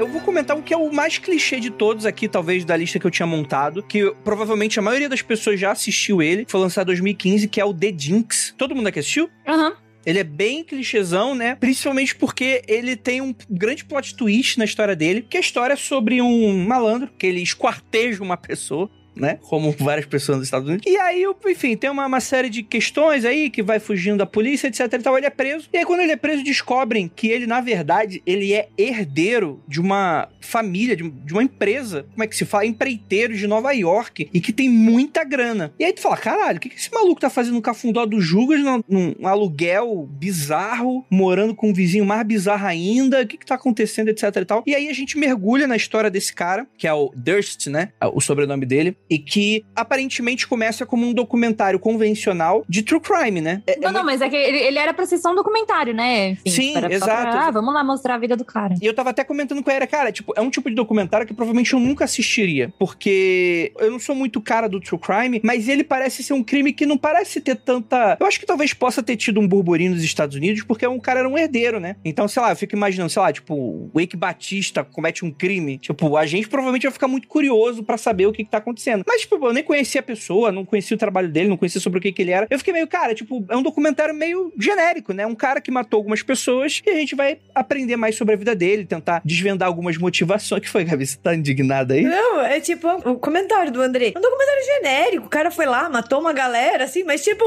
Eu 0.01 0.07
vou 0.07 0.19
comentar 0.19 0.57
o 0.57 0.63
que 0.63 0.73
é 0.73 0.77
o 0.77 0.91
mais 0.91 1.19
clichê 1.19 1.59
de 1.59 1.69
todos 1.69 2.07
aqui, 2.07 2.27
talvez, 2.27 2.65
da 2.65 2.75
lista 2.75 2.99
que 2.99 3.05
eu 3.05 3.11
tinha 3.11 3.27
montado, 3.27 3.83
que 3.83 4.11
provavelmente 4.23 4.79
a 4.79 4.81
maioria 4.81 5.07
das 5.07 5.21
pessoas 5.21 5.59
já 5.59 5.71
assistiu 5.71 6.23
ele, 6.23 6.43
foi 6.47 6.59
lançado 6.59 6.87
em 6.87 6.95
2015, 6.95 7.47
que 7.47 7.61
é 7.61 7.65
o 7.65 7.71
The 7.71 7.93
Jinx. 7.95 8.55
Todo 8.57 8.75
mundo 8.75 8.87
aqui 8.87 8.99
assistiu? 8.99 9.29
Aham. 9.47 9.73
Ele 10.03 10.17
é 10.17 10.23
bem 10.23 10.63
clichêzão, 10.63 11.35
né? 11.35 11.53
Principalmente 11.53 12.15
porque 12.15 12.63
ele 12.67 12.95
tem 12.95 13.21
um 13.21 13.35
grande 13.47 13.85
plot 13.85 14.15
twist 14.15 14.57
na 14.57 14.65
história 14.65 14.95
dele, 14.95 15.23
que 15.29 15.37
é 15.37 15.39
a 15.39 15.41
história 15.41 15.75
sobre 15.75 16.19
um 16.19 16.57
malandro, 16.65 17.11
que 17.19 17.27
ele 17.27 17.39
esquarteja 17.39 18.23
uma 18.23 18.35
pessoa 18.35 18.89
né? 19.15 19.39
Como 19.41 19.71
várias 19.71 20.05
pessoas 20.05 20.39
nos 20.39 20.47
Estados 20.47 20.67
Unidos. 20.67 20.85
E 20.89 20.97
aí, 20.97 21.25
enfim, 21.47 21.75
tem 21.75 21.89
uma, 21.89 22.05
uma, 22.05 22.19
série 22.19 22.49
de 22.49 22.63
questões 22.63 23.25
aí 23.25 23.49
que 23.49 23.61
vai 23.61 23.79
fugindo 23.79 24.17
da 24.17 24.25
polícia, 24.25 24.67
etc 24.67 24.81
e 24.93 24.99
tal. 24.99 25.17
Ele 25.17 25.25
é 25.25 25.29
preso. 25.29 25.67
E 25.73 25.77
aí, 25.77 25.85
quando 25.85 26.01
ele 26.01 26.11
é 26.11 26.15
preso, 26.15 26.43
descobrem 26.43 27.11
que 27.13 27.27
ele, 27.27 27.45
na 27.45 27.61
verdade, 27.61 28.21
ele 28.25 28.53
é 28.53 28.69
herdeiro 28.77 29.61
de 29.67 29.79
uma 29.79 30.29
família, 30.39 30.95
de, 30.95 31.09
de 31.09 31.33
uma 31.33 31.43
empresa, 31.43 32.05
como 32.11 32.23
é 32.23 32.27
que 32.27 32.35
se 32.35 32.45
fala? 32.45 32.65
Empreiteiro 32.65 33.35
de 33.35 33.47
Nova 33.47 33.71
York 33.71 34.29
e 34.33 34.39
que 34.39 34.53
tem 34.53 34.69
muita 34.69 35.23
grana. 35.23 35.73
E 35.79 35.85
aí 35.85 35.93
tu 35.93 36.01
fala, 36.01 36.17
caralho, 36.17 36.57
o 36.57 36.59
que, 36.59 36.69
que 36.69 36.75
esse 36.75 36.91
maluco 36.91 37.21
tá 37.21 37.29
fazendo 37.29 37.55
no 37.55 37.61
cafundó 37.61 38.05
do 38.05 38.19
Jugas, 38.19 38.59
num, 38.61 38.81
num 38.87 39.27
aluguel 39.27 40.07
bizarro, 40.11 41.05
morando 41.09 41.55
com 41.55 41.69
um 41.69 41.73
vizinho 41.73 42.05
mais 42.05 42.25
bizarro 42.25 42.65
ainda? 42.65 43.21
O 43.21 43.27
que 43.27 43.37
que 43.37 43.45
tá 43.45 43.55
acontecendo, 43.55 44.09
etc 44.09 44.35
e 44.35 44.45
tal. 44.45 44.63
E 44.65 44.75
aí 44.75 44.89
a 44.89 44.93
gente 44.93 45.17
mergulha 45.17 45.67
na 45.67 45.75
história 45.75 46.09
desse 46.09 46.33
cara, 46.33 46.67
que 46.77 46.87
é 46.87 46.93
o 46.93 47.11
Durst, 47.15 47.67
né? 47.67 47.89
O 48.13 48.21
sobrenome 48.21 48.65
dele 48.65 48.95
e 49.11 49.19
que 49.19 49.65
aparentemente 49.75 50.47
começa 50.47 50.85
como 50.85 51.05
um 51.05 51.13
documentário 51.13 51.77
convencional 51.77 52.63
de 52.69 52.81
true 52.81 53.01
crime, 53.01 53.41
né? 53.41 53.61
É, 53.67 53.77
não, 53.77 53.89
é 53.89 53.91
não, 53.91 54.03
muito... 54.03 54.05
mas 54.05 54.21
é 54.21 54.29
que 54.29 54.35
ele, 54.37 54.57
ele, 54.57 54.79
era 54.79 54.93
pra 54.93 55.05
ser 55.05 55.17
só 55.17 55.33
um 55.33 55.35
documentário, 55.35 55.93
né? 55.93 56.37
Enfim, 56.45 56.49
Sim, 56.49 56.73
exato. 56.89 57.31
Pra, 57.31 57.47
ah, 57.47 57.51
vamos 57.51 57.73
lá 57.73 57.83
mostrar 57.83 58.15
a 58.15 58.17
vida 58.17 58.37
do 58.37 58.45
cara. 58.45 58.75
E 58.81 58.85
eu 58.85 58.93
tava 58.93 59.09
até 59.09 59.25
comentando 59.25 59.61
com 59.61 59.69
a 59.69 59.73
Era, 59.73 59.85
cara, 59.85 60.13
tipo, 60.13 60.31
é 60.33 60.39
um 60.39 60.49
tipo 60.49 60.69
de 60.69 60.75
documentário 60.77 61.27
que 61.27 61.33
provavelmente 61.33 61.73
eu 61.73 61.79
nunca 61.79 62.05
assistiria, 62.05 62.73
porque 62.79 63.73
eu 63.77 63.91
não 63.91 63.99
sou 63.99 64.15
muito 64.15 64.39
cara 64.39 64.69
do 64.69 64.79
true 64.79 64.97
crime, 64.97 65.41
mas 65.43 65.67
ele 65.67 65.83
parece 65.83 66.23
ser 66.23 66.31
um 66.31 66.41
crime 66.41 66.71
que 66.71 66.85
não 66.85 66.97
parece 66.97 67.41
ter 67.41 67.57
tanta... 67.57 68.15
Eu 68.17 68.25
acho 68.25 68.39
que 68.39 68.45
talvez 68.45 68.73
possa 68.73 69.03
ter 69.03 69.17
tido 69.17 69.41
um 69.41 69.47
burburinho 69.47 69.91
nos 69.91 70.03
Estados 70.03 70.37
Unidos, 70.37 70.63
porque 70.63 70.87
um 70.87 70.99
cara 71.01 71.19
era 71.19 71.27
um 71.27 71.37
herdeiro, 71.37 71.81
né? 71.81 71.97
Então, 72.05 72.29
sei 72.29 72.41
lá, 72.41 72.51
eu 72.53 72.55
fico 72.55 72.77
imaginando, 72.77 73.09
sei 73.09 73.21
lá, 73.21 73.33
tipo, 73.33 73.53
o 73.53 73.91
Wake 73.93 74.15
Batista 74.15 74.85
comete 74.85 75.25
um 75.25 75.31
crime, 75.31 75.77
tipo, 75.77 76.15
a 76.15 76.25
gente 76.25 76.47
provavelmente 76.47 76.83
vai 76.83 76.93
ficar 76.93 77.09
muito 77.09 77.27
curioso 77.27 77.83
para 77.83 77.97
saber 77.97 78.25
o 78.25 78.31
que, 78.31 78.45
que 78.45 78.49
tá 78.49 78.59
acontecendo. 78.59 79.00
Mas, 79.07 79.21
tipo, 79.21 79.35
eu 79.45 79.53
nem 79.53 79.63
conhecia 79.63 79.99
a 79.99 80.03
pessoa, 80.03 80.51
não 80.51 80.65
conhecia 80.65 80.95
o 80.95 80.97
trabalho 80.97 81.29
dele, 81.29 81.49
não 81.49 81.57
conhecia 81.57 81.81
sobre 81.81 81.99
o 81.99 82.01
que, 82.01 82.11
que 82.11 82.21
ele 82.21 82.31
era. 82.31 82.47
Eu 82.49 82.57
fiquei 82.57 82.73
meio, 82.73 82.87
cara, 82.87 83.13
tipo, 83.13 83.45
é 83.49 83.55
um 83.55 83.63
documentário 83.63 84.13
meio 84.13 84.51
genérico, 84.59 85.13
né? 85.13 85.25
Um 85.25 85.35
cara 85.35 85.61
que 85.61 85.71
matou 85.71 85.97
algumas 85.97 86.21
pessoas 86.21 86.81
e 86.85 86.89
a 86.89 86.95
gente 86.95 87.15
vai 87.15 87.39
aprender 87.53 87.95
mais 87.95 88.15
sobre 88.15 88.33
a 88.33 88.37
vida 88.37 88.55
dele, 88.55 88.85
tentar 88.85 89.21
desvendar 89.23 89.67
algumas 89.67 89.97
motivações. 89.97 90.61
que 90.61 90.69
foi, 90.69 90.83
Gabi? 90.83 91.05
Você 91.05 91.17
tá 91.17 91.35
indignada 91.35 91.93
aí? 91.93 92.03
Não, 92.03 92.41
é 92.41 92.59
tipo 92.59 92.87
o 92.87 93.15
comentário 93.17 93.71
do 93.71 93.81
André. 93.81 94.11
É 94.15 94.17
um 94.17 94.21
documentário 94.21 94.63
genérico. 94.65 95.25
O 95.25 95.29
cara 95.29 95.51
foi 95.51 95.65
lá, 95.65 95.89
matou 95.89 96.19
uma 96.19 96.33
galera, 96.33 96.85
assim, 96.85 97.03
mas 97.03 97.23
tipo, 97.23 97.43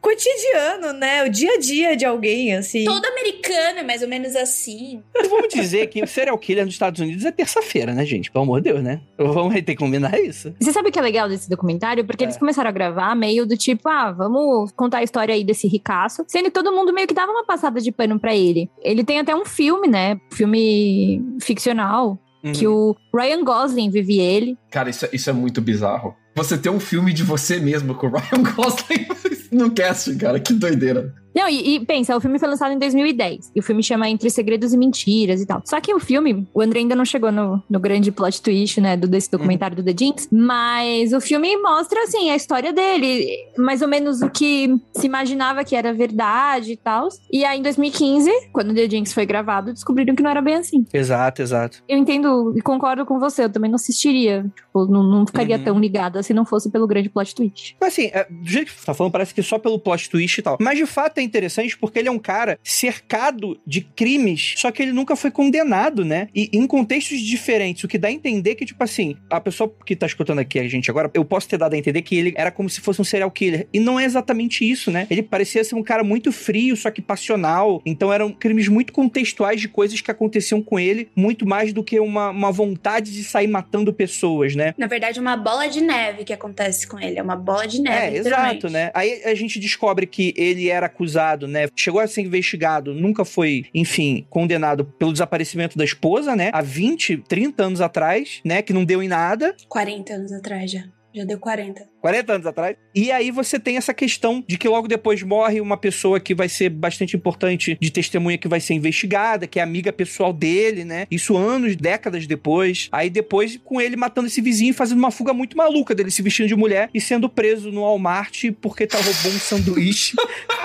cotidiano, 0.00 0.92
né? 0.92 1.24
O 1.24 1.30
dia 1.30 1.54
a 1.54 1.58
dia 1.58 1.96
de 1.96 2.04
alguém, 2.04 2.54
assim. 2.54 2.84
Todo 2.84 3.04
americano 3.06 3.78
é 3.78 3.82
mais 3.82 4.02
ou 4.02 4.08
menos 4.08 4.36
assim. 4.36 5.02
Vamos 5.28 5.48
dizer 5.52 5.86
que 5.88 6.02
o 6.02 6.06
serial 6.06 6.36
killer 6.38 6.64
nos 6.64 6.74
Estados 6.74 7.00
Unidos 7.00 7.24
é 7.24 7.30
terça-feira, 7.30 7.92
né, 7.92 8.04
gente? 8.04 8.30
Pelo 8.30 8.44
amor 8.44 8.60
de 8.60 8.70
Deus, 8.70 8.82
né? 8.82 9.00
Vamos 9.16 9.54
ter 9.54 9.62
que 9.62 9.76
combinar 9.76 10.18
isso. 10.18 10.54
Você 10.60 10.72
sabe 10.72 10.88
o 10.88 10.92
que 10.94 10.98
é 11.00 11.02
legal 11.02 11.28
desse 11.28 11.50
documentário? 11.50 12.04
Porque 12.04 12.22
é. 12.22 12.26
eles 12.26 12.36
começaram 12.36 12.70
a 12.70 12.72
gravar 12.72 13.14
meio 13.16 13.44
do 13.44 13.56
tipo, 13.56 13.88
ah, 13.88 14.12
vamos 14.12 14.70
contar 14.72 14.98
a 14.98 15.02
história 15.02 15.34
aí 15.34 15.44
desse 15.44 15.66
ricaço. 15.66 16.24
Sendo 16.28 16.44
que 16.44 16.52
todo 16.52 16.72
mundo 16.72 16.92
meio 16.92 17.08
que 17.08 17.12
dava 17.14 17.32
uma 17.32 17.44
passada 17.44 17.80
de 17.80 17.90
pano 17.90 18.18
para 18.18 18.34
ele. 18.34 18.70
Ele 18.80 19.02
tem 19.02 19.18
até 19.18 19.34
um 19.34 19.44
filme, 19.44 19.88
né? 19.88 20.20
Filme 20.32 21.20
ficcional. 21.40 22.18
Uhum. 22.44 22.52
Que 22.52 22.66
o 22.68 22.94
Ryan 23.12 23.42
Gosling 23.42 23.90
vive 23.90 24.20
ele. 24.20 24.56
Cara, 24.70 24.90
isso, 24.90 25.06
é, 25.06 25.08
isso 25.12 25.28
é 25.28 25.32
muito 25.32 25.60
bizarro. 25.60 26.14
Você 26.36 26.56
ter 26.56 26.70
um 26.70 26.78
filme 26.78 27.12
de 27.12 27.24
você 27.24 27.58
mesmo 27.58 27.94
com 27.94 28.06
o 28.06 28.10
Ryan 28.10 28.42
Gosling 28.54 29.06
no 29.50 29.74
casting, 29.74 30.18
cara, 30.18 30.38
que 30.38 30.52
doideira. 30.52 31.12
Não, 31.34 31.48
e, 31.48 31.74
e, 31.74 31.80
pensa, 31.84 32.16
o 32.16 32.20
filme 32.20 32.38
foi 32.38 32.48
lançado 32.48 32.72
em 32.72 32.78
2010. 32.78 33.52
E 33.54 33.60
o 33.60 33.62
filme 33.62 33.82
chama 33.82 34.08
Entre 34.08 34.30
Segredos 34.30 34.72
e 34.72 34.78
Mentiras 34.78 35.40
e 35.40 35.46
tal. 35.46 35.62
Só 35.64 35.80
que 35.80 35.92
o 35.92 35.98
filme, 35.98 36.46
o 36.54 36.60
André 36.60 36.80
ainda 36.80 36.94
não 36.94 37.04
chegou 37.04 37.32
no, 37.32 37.62
no 37.68 37.80
grande 37.80 38.12
plot 38.12 38.40
twist, 38.40 38.80
né, 38.80 38.96
do, 38.96 39.08
desse 39.08 39.30
documentário 39.30 39.76
do 39.76 39.82
The 39.82 39.94
Jinx. 39.98 40.28
Mas 40.30 41.12
o 41.12 41.20
filme 41.20 41.56
mostra, 41.56 42.04
assim, 42.04 42.30
a 42.30 42.36
história 42.36 42.72
dele. 42.72 43.26
Mais 43.58 43.82
ou 43.82 43.88
menos 43.88 44.22
o 44.22 44.30
que 44.30 44.74
se 44.92 45.06
imaginava 45.06 45.64
que 45.64 45.74
era 45.74 45.92
verdade 45.92 46.72
e 46.72 46.76
tal. 46.76 47.08
E 47.32 47.44
aí, 47.44 47.58
em 47.58 47.62
2015, 47.62 48.30
quando 48.52 48.74
The 48.74 48.88
Jinx 48.88 49.12
foi 49.12 49.26
gravado, 49.26 49.72
descobriram 49.72 50.14
que 50.14 50.22
não 50.22 50.30
era 50.30 50.40
bem 50.40 50.54
assim. 50.54 50.86
Exato, 50.92 51.42
exato. 51.42 51.82
Eu 51.88 51.98
entendo 51.98 52.54
e 52.56 52.62
concordo 52.62 53.04
com 53.04 53.18
você. 53.18 53.44
Eu 53.44 53.50
também 53.50 53.70
não 53.70 53.76
assistiria. 53.76 54.44
Tipo, 54.54 54.86
não, 54.86 55.02
não 55.02 55.26
ficaria 55.26 55.56
uhum. 55.56 55.64
tão 55.64 55.78
ligada 55.80 56.22
se 56.22 56.32
não 56.32 56.44
fosse 56.44 56.70
pelo 56.70 56.86
grande 56.86 57.08
plot 57.08 57.34
twist. 57.34 57.76
Mas 57.80 57.92
assim, 57.92 58.10
é, 58.12 58.24
do 58.30 58.48
jeito 58.48 58.72
que 58.72 58.80
você 58.80 58.86
tá 58.86 58.94
falando, 58.94 59.12
parece 59.12 59.34
que 59.34 59.42
só 59.42 59.58
pelo 59.58 59.78
plot 59.78 60.08
twist 60.08 60.38
e 60.38 60.42
tal. 60.42 60.56
Mas 60.60 60.78
de 60.78 60.86
fato 60.86 61.18
é 61.18 61.23
interessante 61.24 61.76
porque 61.76 61.98
ele 61.98 62.08
é 62.08 62.12
um 62.12 62.18
cara 62.18 62.58
cercado 62.62 63.58
de 63.66 63.80
crimes, 63.80 64.54
só 64.56 64.70
que 64.70 64.82
ele 64.82 64.92
nunca 64.92 65.16
foi 65.16 65.30
condenado, 65.30 66.04
né? 66.04 66.28
E 66.34 66.50
em 66.52 66.66
contextos 66.66 67.20
diferentes, 67.20 67.84
o 67.84 67.88
que 67.88 67.98
dá 67.98 68.08
a 68.08 68.12
entender 68.12 68.54
que, 68.54 68.64
tipo 68.64 68.82
assim, 68.82 69.16
a 69.30 69.40
pessoa 69.40 69.72
que 69.84 69.96
tá 69.96 70.06
escutando 70.06 70.38
aqui 70.38 70.58
a 70.58 70.68
gente 70.68 70.90
agora, 70.90 71.10
eu 71.14 71.24
posso 71.24 71.48
ter 71.48 71.58
dado 71.58 71.74
a 71.74 71.78
entender 71.78 72.02
que 72.02 72.16
ele 72.16 72.34
era 72.36 72.50
como 72.50 72.68
se 72.68 72.80
fosse 72.80 73.00
um 73.00 73.04
serial 73.04 73.30
killer. 73.30 73.66
E 73.72 73.80
não 73.80 73.98
é 73.98 74.04
exatamente 74.04 74.68
isso, 74.68 74.90
né? 74.90 75.06
Ele 75.10 75.22
parecia 75.22 75.64
ser 75.64 75.74
um 75.74 75.82
cara 75.82 76.04
muito 76.04 76.30
frio, 76.32 76.76
só 76.76 76.90
que 76.90 77.02
passional. 77.02 77.82
Então 77.84 78.12
eram 78.12 78.30
crimes 78.32 78.68
muito 78.68 78.92
contextuais 78.92 79.60
de 79.60 79.68
coisas 79.68 80.00
que 80.00 80.10
aconteciam 80.10 80.62
com 80.62 80.78
ele, 80.78 81.08
muito 81.14 81.46
mais 81.46 81.72
do 81.72 81.82
que 81.82 81.98
uma, 82.00 82.30
uma 82.30 82.52
vontade 82.52 83.12
de 83.12 83.24
sair 83.24 83.46
matando 83.46 83.92
pessoas, 83.92 84.54
né? 84.54 84.74
Na 84.76 84.86
verdade, 84.86 85.20
uma 85.20 85.36
bola 85.36 85.68
de 85.68 85.80
neve 85.80 86.24
que 86.24 86.32
acontece 86.32 86.86
com 86.86 86.98
ele. 86.98 87.18
É 87.18 87.22
uma 87.22 87.36
bola 87.36 87.66
de 87.66 87.80
neve. 87.80 88.16
É, 88.16 88.18
exato, 88.18 88.68
né? 88.68 88.90
Aí 88.94 89.22
a 89.24 89.34
gente 89.34 89.58
descobre 89.58 90.06
que 90.06 90.34
ele 90.36 90.68
era 90.68 90.86
acusado, 90.86 91.13
né? 91.48 91.68
Chegou 91.76 92.00
a 92.00 92.06
ser 92.06 92.22
investigado, 92.22 92.94
nunca 92.94 93.24
foi, 93.24 93.66
enfim, 93.74 94.26
condenado 94.28 94.84
pelo 94.84 95.12
desaparecimento 95.12 95.76
da 95.76 95.84
esposa, 95.84 96.34
né? 96.34 96.50
Há 96.52 96.62
20, 96.62 97.18
30 97.28 97.62
anos 97.62 97.80
atrás, 97.80 98.40
né? 98.44 98.62
Que 98.62 98.72
não 98.72 98.84
deu 98.84 99.02
em 99.02 99.08
nada. 99.08 99.54
40 99.68 100.12
anos 100.12 100.32
atrás 100.32 100.70
já. 100.70 100.84
Já 101.14 101.24
deu 101.24 101.38
40. 101.38 101.88
40 102.00 102.32
anos 102.32 102.46
atrás. 102.46 102.76
E 102.92 103.12
aí 103.12 103.30
você 103.30 103.58
tem 103.58 103.76
essa 103.76 103.94
questão 103.94 104.44
de 104.46 104.58
que 104.58 104.68
logo 104.68 104.88
depois 104.88 105.22
morre 105.22 105.60
uma 105.60 105.76
pessoa 105.76 106.18
que 106.18 106.34
vai 106.34 106.48
ser 106.48 106.70
bastante 106.70 107.16
importante 107.16 107.78
de 107.80 107.90
testemunha 107.90 108.36
que 108.36 108.48
vai 108.48 108.58
ser 108.60 108.74
investigada, 108.74 109.46
que 109.46 109.60
é 109.60 109.62
amiga 109.62 109.92
pessoal 109.92 110.32
dele, 110.32 110.84
né? 110.84 111.06
Isso 111.08 111.36
anos, 111.36 111.76
décadas 111.76 112.26
depois. 112.26 112.88
Aí 112.90 113.08
depois 113.08 113.56
com 113.62 113.80
ele 113.80 113.96
matando 113.96 114.26
esse 114.26 114.40
vizinho 114.40 114.70
e 114.70 114.74
fazendo 114.74 114.98
uma 114.98 115.12
fuga 115.12 115.32
muito 115.32 115.56
maluca 115.56 115.94
dele 115.94 116.10
se 116.10 116.20
vestindo 116.20 116.48
de 116.48 116.56
mulher 116.56 116.90
e 116.92 117.00
sendo 117.00 117.28
preso 117.28 117.70
no 117.70 117.82
Walmart 117.82 118.50
porque 118.60 118.84
tá 118.84 118.98
roubou 118.98 119.32
um 119.32 119.38
sanduíche 119.38 120.16